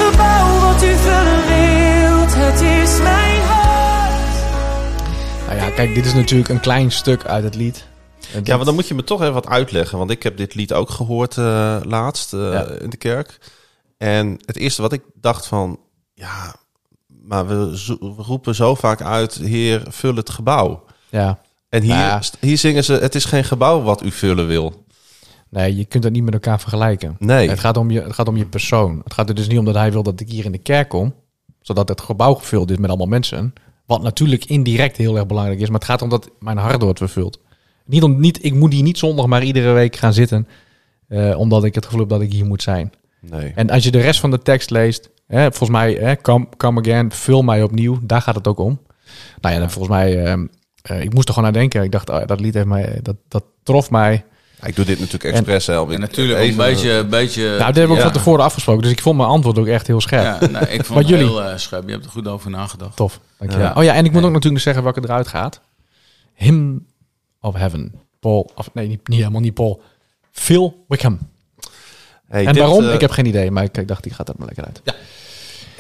Gebouw 0.01 0.61
wat 0.61 0.82
u 0.82 0.94
vullen 0.96 1.46
wilt, 1.46 2.34
het 2.34 2.61
is 2.61 2.98
mijn 3.03 3.40
hart. 3.42 4.28
Nou 5.46 5.59
ja, 5.59 5.70
kijk, 5.74 5.94
dit 5.94 6.07
is 6.07 6.14
natuurlijk 6.14 6.48
een 6.48 6.61
klein 6.61 6.90
stuk 6.92 7.24
uit 7.24 7.44
het 7.44 7.55
lied. 7.55 7.88
Het 8.28 8.46
Ja, 8.46 8.57
maar 8.57 8.64
dan 8.64 8.74
moet 8.74 8.88
je 8.88 8.94
me 8.94 9.05
toch 9.05 9.20
even 9.20 9.34
wat 9.34 9.46
uitleggen. 9.48 9.98
Want 9.98 10.11
ik 10.11 10.22
heb 10.22 10.36
dit 10.36 10.55
lied 10.55 10.72
ook 10.72 10.90
gehoord 10.90 11.36
eh, 11.38 11.76
laatst 11.82 12.32
eh, 12.32 12.53
Ja. 12.53 12.64
in 12.64 12.90
de 12.90 12.96
kerk. 12.96 13.38
En 13.98 14.38
het 14.46 14.57
eerste 14.57 14.82
wat 14.82 14.92
ik 14.92 15.03
dacht 15.14 15.46
van... 15.46 15.78
Ja, 16.14 16.55
maar 17.24 17.46
we, 17.46 17.78
zo- 17.78 17.98
we 18.16 18.22
roepen 18.22 18.55
zo 18.55 18.74
vaak 18.74 19.03
uit... 19.03 19.34
Heer, 19.34 19.82
vul 19.88 20.14
het 20.14 20.30
gebouw. 20.30 20.84
Ja, 21.09 21.38
En 21.68 21.82
hier, 21.82 21.94
Ja. 21.94 22.20
hier 22.40 22.59
zingen 22.59 22.84
ze... 22.84 22.92
Het 22.92 23.14
is 23.14 23.24
geen 23.24 23.44
gebouw 23.44 23.82
wat 23.82 24.03
u 24.03 24.11
vullen 24.11 24.46
wil. 24.46 24.84
Nee, 25.51 25.76
je 25.76 25.84
kunt 25.84 26.03
dat 26.03 26.12
niet 26.12 26.22
met 26.24 26.34
elkaar 26.34 26.61
vergelijken. 26.61 27.16
Nee. 27.18 27.48
Het 27.48 27.59
gaat, 27.61 27.76
om 27.76 27.90
je, 27.90 28.01
het 28.03 28.12
gaat 28.12 28.28
om 28.28 28.36
je 28.36 28.46
persoon. 28.46 29.01
Het 29.05 29.12
gaat 29.14 29.28
er 29.28 29.34
dus 29.34 29.48
niet 29.48 29.59
om 29.59 29.64
dat 29.64 29.74
hij 29.74 29.92
wil 29.92 30.03
dat 30.03 30.20
ik 30.20 30.30
hier 30.30 30.44
in 30.44 30.53
de 30.53 30.59
kerk 30.59 30.88
kom. 30.88 31.14
Zodat 31.61 31.88
het 31.88 32.01
gebouw 32.01 32.34
gevuld 32.34 32.70
is 32.70 32.76
met 32.76 32.88
allemaal 32.88 33.07
mensen. 33.07 33.53
Wat 33.86 34.03
natuurlijk 34.03 34.44
indirect 34.44 34.96
heel 34.96 35.16
erg 35.16 35.26
belangrijk 35.26 35.61
is. 35.61 35.66
Maar 35.68 35.78
het 35.78 35.88
gaat 35.88 36.03
om 36.03 36.09
dat 36.09 36.30
mijn 36.38 36.57
hart 36.57 36.82
wordt 36.82 36.98
vervuld. 36.98 37.40
Niet 37.84 38.03
om, 38.03 38.20
niet, 38.20 38.44
ik 38.44 38.55
moet 38.55 38.72
hier 38.72 38.82
niet 38.82 38.98
zondag 38.98 39.26
maar 39.26 39.42
iedere 39.42 39.72
week 39.72 39.96
gaan 39.96 40.12
zitten. 40.12 40.48
eh, 41.09 41.38
omdat 41.38 41.64
ik 41.64 41.74
het 41.74 41.84
gevoel 41.84 42.01
heb 42.01 42.09
dat 42.09 42.20
ik 42.20 42.32
hier 42.32 42.46
moet 42.46 42.62
zijn. 42.62 42.92
Nee. 43.20 43.53
En 43.55 43.70
als 43.70 43.84
je 43.84 43.90
de 43.90 44.01
rest 44.01 44.20
van 44.20 44.30
de 44.30 44.38
tekst 44.42 44.70
leest, 44.70 45.11
hè, 45.26 45.42
volgens 45.42 45.70
mij, 45.70 45.92
hè, 45.92 46.16
come, 46.16 46.46
come 46.57 46.80
again, 46.80 47.12
vul 47.12 47.42
mij 47.42 47.62
opnieuw, 47.62 47.98
daar 48.03 48.22
gaat 48.22 48.34
het 48.34 48.48
ook 48.48 48.59
om. 48.59 48.80
Nou 49.40 49.55
ja, 49.55 49.61
dan 49.61 49.70
volgens 49.70 49.94
mij, 49.96 50.24
ehm, 50.24 50.46
eh, 50.82 51.03
ik 51.03 51.14
moest 51.14 51.28
er 51.28 51.34
gewoon 51.34 51.48
aan 51.48 51.55
denken. 51.55 51.82
Ik 51.82 51.92
dacht, 51.92 52.11
oh, 52.11 52.26
dat 52.26 52.40
lied 52.40 52.55
heeft 52.55 52.66
mij, 52.66 52.98
dat, 53.03 53.16
dat 53.28 53.44
trof 53.62 53.90
mij. 53.90 54.24
Ja, 54.61 54.66
ik 54.66 54.76
doe 54.76 54.84
dit 54.84 54.98
natuurlijk 54.98 55.34
expres. 55.34 55.68
En 55.68 56.00
natuurlijk 56.00 56.38
ook 56.38 56.46
een 56.46 56.56
beetje... 56.56 56.90
Een 56.90 57.08
beetje 57.08 57.42
nou, 57.42 57.56
dat 57.58 57.64
hebben 57.66 57.82
we 57.84 57.90
ook 57.90 57.96
ja. 57.96 58.02
van 58.02 58.12
tevoren 58.12 58.44
afgesproken, 58.44 58.82
dus 58.82 58.90
ik 58.92 59.00
vond 59.00 59.16
mijn 59.16 59.28
antwoord 59.28 59.58
ook 59.58 59.66
echt 59.66 59.86
heel 59.86 60.00
scherp. 60.00 60.40
ja, 60.40 60.46
nou, 60.46 60.64
ik 60.64 60.84
vond 60.84 60.88
Wat 60.98 60.98
het 60.98 61.08
jullie? 61.08 61.26
heel 61.26 61.42
eh, 61.42 61.56
scherp. 61.56 61.86
Je 61.86 61.92
hebt 61.92 62.04
er 62.04 62.11
goed 62.11 62.28
over 62.28 62.50
nagedacht. 62.50 62.96
Tof, 62.96 63.20
dankjewel. 63.38 63.66
Ja. 63.66 63.74
Oh 63.76 63.82
ja, 63.82 63.94
en 63.94 64.04
ik 64.04 64.12
moet 64.12 64.24
ook 64.24 64.32
natuurlijk 64.32 64.62
zeggen 64.62 64.82
welke 64.82 65.00
eruit 65.02 65.28
gaat. 65.28 65.61
Hymn 66.34 66.86
of 67.40 67.54
Heaven. 67.54 67.94
Paul, 68.20 68.50
of 68.54 68.70
nee, 68.74 68.88
niet, 68.88 69.08
niet 69.08 69.18
helemaal 69.18 69.40
niet 69.40 69.54
Paul. 69.54 69.82
Phil 70.32 70.84
Wickham. 70.88 71.18
Hey, 72.28 72.46
en 72.46 72.52
dit, 72.52 72.62
waarom? 72.62 72.84
eh, 72.84 72.94
ik 72.94 73.00
heb 73.00 73.11
geen 73.11 73.26
idee, 73.26 73.50
maar 73.50 73.64
ik, 73.64 73.76
ik 73.76 73.88
dacht, 73.88 74.02
die 74.02 74.12
gaat 74.12 74.28
er 74.28 74.34
maar 74.38 74.46
lekker 74.46 74.64
uit. 74.64 74.80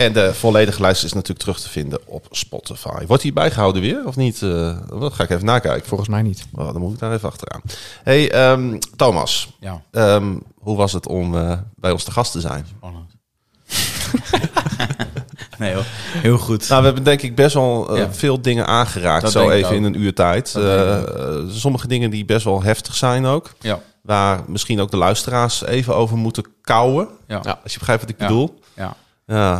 En 0.00 0.12
de 0.12 0.34
volledige 0.34 0.80
lijst 0.80 1.04
is 1.04 1.12
natuurlijk 1.12 1.40
terug 1.40 1.60
te 1.60 1.68
vinden 1.68 2.00
op 2.06 2.26
Spotify. 2.30 3.06
Wordt 3.06 3.22
die 3.22 3.32
bijgehouden 3.32 3.82
weer 3.82 4.06
of 4.06 4.16
niet? 4.16 4.42
Eh, 4.42 4.76
dat 4.98 5.12
ga 5.12 5.22
ik 5.24 5.30
even 5.30 5.44
nakijken. 5.44 5.88
Volgens 5.88 6.08
mij 6.08 6.22
niet. 6.22 6.46
Oh, 6.54 6.72
dan 6.72 6.80
moet 6.80 6.92
ik 6.92 6.98
daar 6.98 7.12
even 7.12 7.28
achteraan. 7.28 7.60
Hey, 8.02 8.30
ehm, 8.32 8.78
Thomas. 8.96 9.56
Ja. 9.60 9.82
Ehm, 9.90 10.34
hoe 10.58 10.76
was 10.76 10.92
het 10.92 11.06
om 11.06 11.36
eh, 11.36 11.58
bij 11.74 11.90
ons 11.90 12.04
te 12.04 12.10
gast 12.10 12.32
te 12.32 12.40
zijn? 12.40 12.66
Spannend. 12.76 13.10
nee 15.58 15.74
hoor, 15.74 15.84
heel 16.12 16.38
goed. 16.38 16.68
Nou, 16.68 16.80
we 16.80 16.86
hebben 16.86 17.04
denk 17.04 17.22
ik 17.22 17.34
best 17.34 17.54
wel 17.54 17.90
eh, 17.90 17.98
Ja. 17.98 18.12
veel 18.12 18.40
dingen 18.42 18.66
aangeraakt. 18.66 19.22
Dat 19.22 19.32
zo 19.32 19.50
even 19.50 19.74
in 19.76 19.84
een 19.84 20.00
uur 20.00 20.14
tijd. 20.14 20.48
Sommige 21.48 21.86
dingen 21.88 22.10
die 22.10 22.24
best 22.24 22.44
wel 22.44 22.62
heftig 22.62 22.94
zijn 22.94 23.24
ook. 23.26 23.52
Ja, 23.60 23.80
Waar 24.02 24.40
misschien 24.46 24.80
ook 24.80 24.90
de 24.90 24.96
luisteraars 24.96 25.64
even 25.64 25.94
over 25.96 26.16
moeten 26.16 26.44
kouwen. 26.60 27.08
ja. 27.28 27.58
Als 27.62 27.72
je 27.72 27.78
begrijpt 27.78 28.02
wat 28.02 28.10
ik 28.10 28.16
bedoel. 28.18 28.58
Ja, 28.76 28.96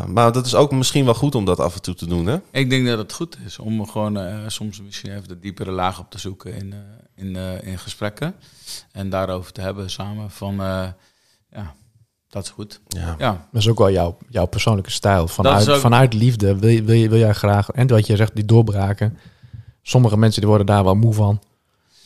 maar 0.07 0.33
dat 0.33 0.47
is 0.47 0.55
ook 0.55 0.73
misschien 0.73 1.05
wel 1.05 1.15
goed 1.15 1.35
om 1.35 1.45
dat 1.45 1.61
af 1.61 1.75
en 1.75 1.83
toe 1.83 1.95
te 1.95 2.07
doen, 2.07 2.27
hè? 2.27 2.39
Ik 2.51 2.71
denk 2.71 2.87
dat 2.87 2.99
het 2.99 3.13
goed 3.13 3.37
is 3.47 3.59
om 3.59 3.87
gewoon 3.89 4.17
eh, 4.19 4.39
soms 4.47 4.81
misschien 4.83 5.11
even 5.17 5.29
de 5.29 5.39
diepere 5.39 5.71
laag 5.71 5.99
op 6.01 6.11
te 6.11 6.19
zoeken 6.19 6.55
in, 6.55 6.73
eh, 6.73 6.79
in, 7.25 7.37
eh, 7.37 7.63
in 7.73 7.79
gesprekken. 7.79 8.35
En 8.93 9.11
daarover 9.11 9.53
te 9.53 9.61
hebben 9.61 9.91
samen 9.91 10.31
van, 10.31 10.53
eh, 10.61 10.87
ja, 11.51 11.75
dat 12.29 12.45
is 12.45 12.51
goed. 12.51 12.81
Ja. 12.89 13.15
Ja, 13.19 13.49
Dat 13.53 13.61
is 13.63 13.69
ook 13.69 13.79
wel 13.79 13.91
jouw, 13.91 14.17
jouw 14.29 14.47
persoonlijke 14.47 14.91
stijl. 14.91 15.29
Vanuit, 15.29 15.69
ook- 15.69 15.81
vanuit 15.81 16.13
liefde 16.15 16.59
wil, 16.59 16.69
je, 16.71 16.83
wil, 16.83 16.95
je, 16.97 17.09
wil 17.09 17.19
jij 17.19 17.33
graag... 17.35 17.71
En 17.71 17.87
wat 17.87 18.07
je 18.07 18.17
zegt, 18.17 18.35
die 18.35 18.45
doorbraken. 18.45 19.19
Sommige 19.83 20.17
mensen 20.17 20.41
die 20.41 20.49
worden 20.49 20.67
daar 20.67 20.85
wel 20.85 20.95
moe 20.95 21.15
van. 21.15 21.41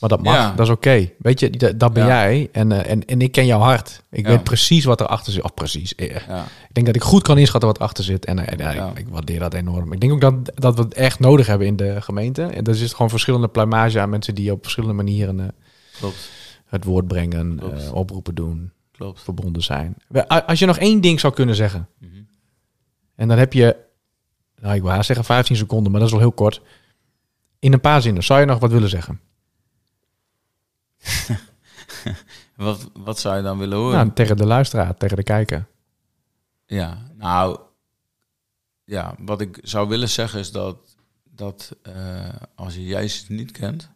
Maar 0.00 0.08
dat 0.08 0.22
mag, 0.22 0.34
Ja. 0.34 0.50
dat 0.52 0.66
is 0.66 0.72
oké. 0.72 1.10
Weet 1.18 1.40
je, 1.40 1.50
dat, 1.50 1.78
dat 1.78 1.92
ben 1.92 2.06
Ja. 2.06 2.08
jij. 2.28 2.48
En, 2.52 2.72
eh, 2.72 2.90
en, 2.90 3.04
en 3.04 3.20
ik 3.20 3.32
ken 3.32 3.46
jouw 3.46 3.60
hart. 3.60 4.02
Ik 4.10 4.24
Ja. 4.24 4.30
weet 4.30 4.42
precies 4.44 4.84
wat 4.84 5.00
erachter 5.00 5.32
zit. 5.32 5.42
Of 5.42 5.54
precies. 5.54 5.94
eh, 5.94 6.10
ja, 6.26 6.44
Ik 6.44 6.74
denk 6.74 6.86
dat 6.86 6.96
ik 6.96 7.02
goed 7.02 7.22
kan 7.22 7.38
inschatten 7.38 7.68
wat 7.68 7.78
erachter 7.78 8.04
zit. 8.04 8.24
En, 8.24 8.38
eh, 8.46 8.58
Ja. 8.74 8.88
ik, 8.90 8.98
ik 8.98 9.08
waardeer 9.08 9.38
dat 9.38 9.54
enorm. 9.54 9.92
Ik 9.92 10.00
denk 10.00 10.12
ook 10.12 10.20
dat, 10.20 10.34
dat 10.54 10.76
we 10.76 10.82
het 10.82 10.94
echt 10.94 11.18
nodig 11.20 11.46
hebben 11.46 11.66
in 11.66 11.76
de 11.76 12.00
gemeente. 12.00 12.42
En 12.42 12.64
er 12.64 12.74
zit 12.74 12.90
gewoon 12.94 13.10
verschillende 13.10 13.48
pluimage 13.48 14.00
aan 14.00 14.08
mensen 14.10 14.34
die 14.34 14.52
op 14.52 14.62
verschillende 14.62 14.94
manieren 14.96 15.40
eh, 15.40 15.46
klopt, 15.98 16.30
het 16.66 16.84
woord 16.84 17.06
brengen, 17.06 17.56
Klopt. 17.58 17.82
eh, 17.84 17.94
oproepen 17.94 18.34
doen, 18.34 18.72
klopt. 18.92 19.22
verbonden 19.22 19.62
zijn. 19.62 19.96
Als 20.46 20.58
je 20.58 20.66
nog 20.66 20.78
één 20.78 21.00
ding 21.00 21.20
zou 21.20 21.32
kunnen 21.34 21.54
zeggen. 21.54 21.88
Mhm. 21.98 22.10
En 23.16 23.28
dan 23.28 23.38
heb 23.38 23.52
je, 23.52 23.76
nou 24.60 24.74
ik 24.74 24.82
wil 24.82 24.90
haast 24.90 25.06
zeggen 25.06 25.24
15 25.24 25.56
seconden, 25.56 25.90
maar 25.90 26.00
dat 26.00 26.08
is 26.08 26.14
wel 26.14 26.24
heel 26.24 26.34
kort. 26.34 26.60
In 27.58 27.72
een 27.72 27.80
paar 27.80 28.02
zinnen, 28.02 28.22
zou 28.22 28.40
je 28.40 28.46
nog 28.46 28.58
wat 28.58 28.70
willen 28.72 28.88
zeggen? 28.88 29.20
Wat, 32.56 32.90
wat 32.92 33.18
zou 33.18 33.36
je 33.36 33.42
dan 33.42 33.58
willen 33.58 33.78
horen? 33.78 33.96
Nou, 33.96 34.12
tegen 34.12 34.36
de 34.36 34.46
luisteraar, 34.46 34.96
tegen 34.96 35.16
de 35.16 35.22
kijker. 35.22 35.66
Ja, 36.66 37.10
nou, 37.14 37.60
ja, 38.84 39.14
wat 39.18 39.40
ik 39.40 39.58
zou 39.62 39.88
willen 39.88 40.08
zeggen 40.08 40.40
is 40.40 40.52
dat, 40.52 40.96
dat 41.24 41.76
eh, 41.82 42.28
als 42.54 42.74
je 42.74 42.84
Jezus 42.84 43.28
niet 43.28 43.50
kent, 43.50 43.90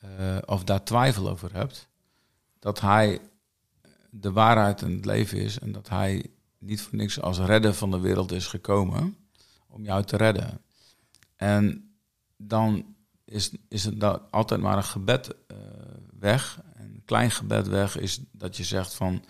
eh, 0.00 0.36
of 0.44 0.64
daar 0.64 0.84
twijfel 0.84 1.28
over 1.28 1.52
hebt, 1.52 1.88
dat 2.58 2.80
Hij 2.80 3.20
de 4.10 4.32
waarheid 4.32 4.82
en 4.82 4.92
het 4.92 5.04
leven 5.04 5.38
is 5.38 5.58
en 5.58 5.72
dat 5.72 5.88
Hij 5.88 6.26
niet 6.58 6.82
voor 6.82 6.96
niks 6.96 7.20
als 7.20 7.38
redder 7.38 7.74
van 7.74 7.90
de 7.90 8.00
wereld 8.00 8.32
is 8.32 8.46
gekomen 8.46 9.16
om 9.66 9.84
jou 9.84 10.04
te 10.04 10.16
redden. 10.16 10.60
En 11.36 11.94
dan 12.36 12.94
is, 13.24 13.50
is 13.68 13.84
het 13.84 14.30
altijd 14.30 14.60
maar 14.60 14.76
een 14.76 14.84
gebed 14.84 15.34
weg. 16.26 16.60
Een 16.74 17.02
klein 17.04 17.30
gebed 17.30 17.68
weg 17.68 17.98
is 17.98 18.20
dat 18.32 18.56
je 18.56 18.64
zegt 18.64 18.94
van, 18.94 19.24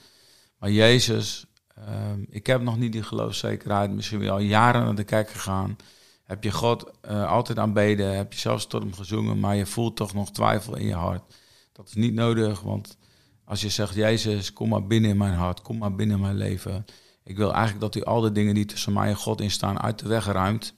maar 0.58 0.70
Jezus, 0.70 1.46
Ehm, 1.84 2.20
ik 2.28 2.46
heb 2.46 2.62
nog 2.62 2.78
niet 2.78 2.92
die 2.92 3.02
geloofszekerheid. 3.02 3.90
Misschien 3.90 4.18
ben 4.18 4.26
je 4.26 4.32
al 4.32 4.38
jaren 4.38 4.84
naar 4.84 4.94
de 4.94 5.04
kerk 5.04 5.30
gegaan. 5.30 5.76
Heb 6.24 6.44
je 6.44 6.52
God 6.52 6.90
eh, 7.00 7.30
altijd 7.30 7.58
aanbeden. 7.58 8.16
Heb 8.16 8.32
je 8.32 8.38
zelfs 8.38 8.66
tot 8.66 8.82
hem 8.82 8.92
gezongen. 8.92 9.40
Maar 9.40 9.56
je 9.56 9.66
voelt 9.66 9.96
toch 9.96 10.14
nog 10.14 10.30
twijfel 10.30 10.76
in 10.76 10.86
je 10.86 10.94
hart. 10.94 11.34
Dat 11.72 11.88
is 11.88 11.94
niet 11.94 12.14
nodig. 12.14 12.60
Want 12.60 12.96
als 13.44 13.60
je 13.60 13.68
zegt, 13.68 13.94
Jezus, 13.94 14.52
kom 14.52 14.68
maar 14.68 14.86
binnen 14.86 15.10
in 15.10 15.16
mijn 15.16 15.34
hart. 15.34 15.62
Kom 15.62 15.78
maar 15.78 15.94
binnen 15.94 16.16
in 16.16 16.22
mijn 16.22 16.36
leven. 16.36 16.84
Ik 17.24 17.36
wil 17.36 17.52
eigenlijk 17.52 17.80
dat 17.80 17.94
u 17.94 18.04
al 18.04 18.20
de 18.20 18.32
dingen 18.32 18.54
die 18.54 18.64
tussen 18.64 18.92
mij 18.92 19.08
en 19.08 19.16
God 19.16 19.40
in 19.40 19.50
staan 19.50 19.80
uit 19.80 19.98
de 19.98 20.08
weg 20.08 20.26
ruimt. 20.26 20.74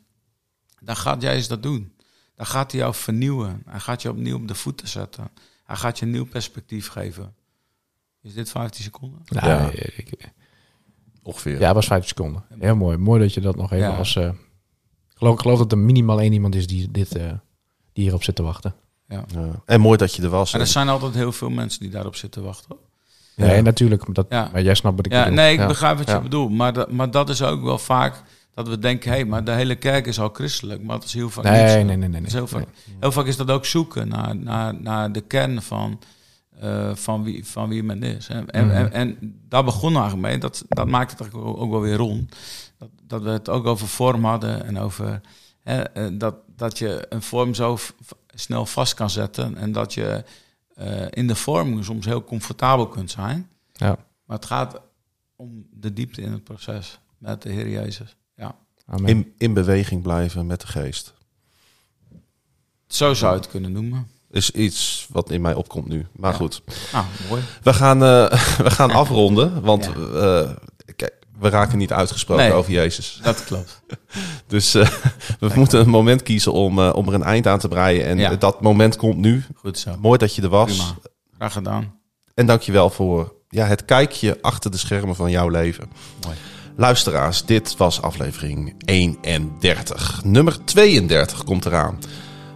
Dan 0.81 0.97
gaat 0.97 1.23
Jezus 1.23 1.49
dat 1.49 1.63
doen. 1.63 1.97
Dan 2.35 2.47
gaat 2.47 2.71
hij 2.71 2.81
jou 2.81 2.95
vernieuwen. 2.95 3.63
Hij 3.67 3.81
gaat 3.81 4.03
je 4.03 4.11
opnieuw 4.11 4.37
op 4.37 4.49
de 4.49 4.55
voeten 4.55 4.89
zetten. 4.89 5.31
Hij 5.69 5.77
gaat 5.77 5.99
je 5.99 6.05
een 6.05 6.11
nieuw 6.11 6.27
perspectief 6.27 6.89
geven. 6.89 7.35
Is 8.23 8.35
dit 8.35 8.51
15 8.51 8.85
seconden? 8.85 9.21
Nou, 9.29 9.47
Ja. 9.49 9.71
ik- 9.97 10.33
Ongeveer. 11.23 11.61
ja, 11.61 11.75
was 11.75 11.87
15 11.87 12.09
seconden. 12.09 12.45
Heel 12.59 12.77
mooi. 12.77 12.97
Mooi 12.97 13.21
dat 13.21 13.35
je 13.35 13.41
dat 13.41 13.57
nog 13.57 13.73
even 13.73 13.89
Ja. 13.91 13.97
als... 13.97 14.17
eh, 14.17 14.31
geloof, 15.15 15.35
ik 15.35 15.41
geloof 15.41 15.59
dat 15.59 15.73
er 15.73 15.79
minimaal 15.79 16.21
één 16.21 16.33
iemand 16.33 16.55
is 16.55 16.67
die, 16.67 16.91
dit, 16.91 17.17
eh, 17.17 17.33
die 17.93 18.03
hierop 18.05 18.23
zit 18.23 18.35
te 18.35 18.43
wachten. 18.43 18.75
Ja. 19.09 19.25
En 19.65 19.81
mooi 19.81 19.97
dat 19.99 20.15
je 20.15 20.23
er 20.23 20.29
was. 20.29 20.53
En 20.53 20.61
er 20.61 20.67
zijn 20.67 20.89
altijd 20.89 21.15
heel 21.15 21.33
veel 21.33 21.51
mensen 21.51 21.81
die 21.81 21.91
daarop 21.91 22.17
zitten 22.17 22.43
wachten. 22.43 22.77
Ja. 23.37 23.47
Nee, 23.47 23.63
natuurlijk. 23.63 24.05
Maar, 24.07 24.15
dat, 24.15 24.27
Ja. 24.29 24.49
maar 24.53 24.63
jij 24.63 24.75
snapt 24.75 24.97
wat 24.97 25.07
ik 25.07 25.13
Ja, 25.13 25.23
bedoel. 25.23 25.35
nee, 25.39 25.53
ik 25.53 25.59
Ja. 25.59 25.67
begrijp 25.67 25.97
wat 25.99 26.07
je 26.07 26.13
Ja. 26.13 26.21
bedoelt. 26.21 26.51
Maar, 26.53 26.73
dat- 26.73 26.91
maar 26.93 27.11
dat 27.11 27.29
is 27.29 27.43
ook 27.43 27.63
wel 27.63 27.79
vaak 27.79 28.23
dat 28.59 28.69
we 28.69 28.79
denken... 28.79 29.11
hé, 29.11 29.17
hey, 29.17 29.25
maar 29.25 29.45
de 29.45 29.51
hele 29.51 29.75
kerk 29.75 30.07
is 30.07 30.21
al 30.21 30.29
christelijk. 30.29 30.83
Maar 30.83 30.97
dat 30.97 31.05
is 31.05 31.13
heel 31.15 31.31
vaak 31.31 31.45
Nee, 31.45 31.63
niet 31.63 31.71
zo. 31.71 31.77
nee, 31.77 31.85
nee, 31.85 32.09
nee, 32.09 32.21
nee. 32.21 32.31
heel, 32.31 32.47
vaak, 32.47 32.67
heel 33.01 33.13
vaak 33.13 33.27
is 33.27 33.37
dat 33.37 33.51
ook 33.51 33.65
zoeken 33.65 34.09
naar, 34.09 34.37
naar, 34.37 34.81
naar 34.81 35.13
de 35.13 35.21
kern 35.21 35.63
van, 35.63 36.01
eh, 36.61 36.95
van, 36.95 37.23
wie, 37.23 37.47
van 37.47 37.69
wie 37.69 37.83
men 37.83 38.03
is. 38.03 38.29
En, 38.29 38.51
en, 38.51 38.67
Mhm. 38.67 38.77
en, 38.77 38.93
en 38.93 39.17
daar 39.49 39.65
begonnen 39.65 39.93
we 40.03 40.09
eigenlijk 40.09 40.29
mee. 40.33 40.39
Dat, 40.41 40.65
dat 40.69 40.87
maakt 40.87 41.11
het 41.11 41.21
eigenlijk 41.21 41.59
ook, 41.59 41.71
wel 41.71 41.81
weer 41.81 41.97
rond. 41.97 42.37
Dat, 42.79 42.89
dat 43.03 43.23
we 43.23 43.29
het 43.31 43.49
ook 43.49 43.67
over 43.67 43.89
vorm 43.89 44.25
hadden 44.25 44.65
en 44.65 44.79
over... 44.79 45.21
Hè, 45.63 45.83
eh, 45.83 46.07
dat, 46.13 46.35
dat 46.57 46.79
je 46.79 47.07
een 47.09 47.23
vorm 47.23 47.55
zo 47.55 47.79
snel 48.35 48.67
vast 48.67 48.95
kan 48.95 49.11
zetten... 49.11 49.57
en 49.57 49.73
dat 49.73 49.95
je 49.95 50.25
eh, 50.75 51.07
in 51.11 51.27
de 51.27 51.35
vorm 51.37 51.83
soms 51.83 52.07
heel 52.07 52.25
comfortabel 52.25 52.89
kunt 52.89 53.11
zijn... 53.11 53.49
Ja. 53.73 53.97
Maar 54.25 54.37
het 54.37 54.47
gaat 54.47 54.81
om 55.37 55.67
de 55.71 55.93
diepte 55.93 56.23
in 56.23 56.33
het 56.33 56.45
proces 56.45 56.99
met 57.19 57.43
de 57.43 57.51
Heer 57.51 57.69
Jezus. 57.69 58.17
Amen. 58.91 59.09
In, 59.09 59.33
in 59.39 59.53
beweging 59.53 60.03
blijven 60.03 60.47
met 60.47 60.61
de 60.61 60.67
geest. 60.67 61.15
zo 62.87 63.15
zou 63.15 63.35
je 63.35 63.41
het 63.41 63.49
kunnen 63.51 63.73
noemen. 63.73 64.07
Is 64.31 64.51
iets 64.51 65.07
wat 65.11 65.31
in 65.31 65.41
mij 65.41 65.55
opkomt 65.55 65.89
nu. 65.89 66.07
Maar 66.17 66.31
Ja. 66.31 66.37
goed. 66.37 66.63
Nou, 66.93 67.05
mooi. 67.29 67.43
We 67.63 67.75
gaan, 67.75 68.03
eh, 68.03 68.31
we 68.67 68.71
gaan 68.71 68.91
afronden. 68.91 69.63
Want 69.63 69.85
Ja. 69.85 69.93
eh, 70.43 70.51
kijk, 70.97 71.13
we 71.39 71.49
raken 71.49 71.79
niet 71.79 71.93
uitgesproken 71.93 72.45
Nee. 72.45 72.53
over 72.53 72.73
Jezus. 72.73 73.19
Dat 73.23 73.45
klopt. 73.45 73.83
Dus 74.47 74.75
eh, 74.75 74.89
we 75.41 75.51
moeten 75.55 75.81
een 75.81 75.89
moment 75.89 76.23
kiezen 76.23 76.53
om, 76.53 76.79
om 76.81 77.09
er 77.09 77.15
een 77.15 77.23
eind 77.23 77.47
aan 77.47 77.59
te 77.59 77.69
breien. 77.69 78.05
En 78.07 78.19
Ja. 78.19 78.35
dat 78.37 78.61
moment 78.61 78.97
komt 78.97 79.17
nu. 79.17 79.45
Goed 79.55 79.79
zo. 79.79 79.97
Mooi 80.01 80.19
dat 80.19 80.35
je 80.35 80.43
er 80.43 80.49
was. 80.49 80.77
Prima. 80.77 80.95
Graag 81.37 81.53
gedaan. 81.53 81.95
En 82.35 82.47
dankjewel 82.47 82.91
voor 82.91 83.35
ja, 83.49 83.67
het 83.67 83.85
kijkje 83.85 84.39
achter 84.41 84.71
de 84.71 84.77
schermen 84.79 85.17
van 85.17 85.31
jouw 85.31 85.49
leven. 85.49 85.91
Mooi. 86.25 86.37
Luisteraars, 86.81 87.45
dit 87.45 87.77
was 87.77 88.03
aflevering 88.03 88.75
31. 88.85 90.25
Nummer 90.25 90.65
32 90.65 91.45
komt 91.45 91.67
eraan. 91.67 91.99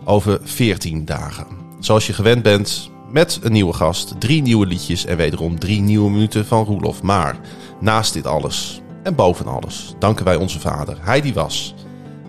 Over 0.04 0.40
14 0.42 1.04
dagen. 1.04 1.46
Zoals 1.80 2.06
je 2.06 2.12
gewend 2.12 2.42
bent, 2.42 2.90
met 3.10 3.38
een 3.42 3.52
nieuwe 3.52 3.72
gast, 3.72 4.14
drie 4.20 4.42
nieuwe 4.42 4.66
liedjes 4.66 5.04
en 5.04 5.16
wederom 5.16 5.58
drie 5.58 5.80
nieuwe 5.80 6.10
minuten 6.10 6.46
van 6.46 6.64
Roelof. 6.64 7.02
Maar 7.02 7.36
naast 7.80 8.12
dit 8.12 8.26
alles 8.26 8.80
en 9.02 9.14
boven 9.14 9.46
alles 9.46 9.94
danken 9.98 10.24
wij 10.24 10.36
onze 10.36 10.60
vader. 10.60 10.96
Hij 11.00 11.20
die 11.20 11.34
was, 11.34 11.74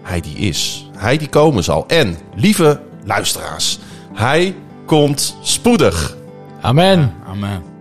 hij 0.01 0.21
die 0.21 0.35
is, 0.35 0.89
hij 0.97 1.17
die 1.17 1.29
komen 1.29 1.63
zal. 1.63 1.87
En, 1.87 2.17
lieve 2.35 2.81
luisteraars, 3.03 3.79
hij 4.13 4.55
komt 4.85 5.37
spoedig. 5.41 6.17
Amen. 6.61 7.13
Amen. 7.27 7.72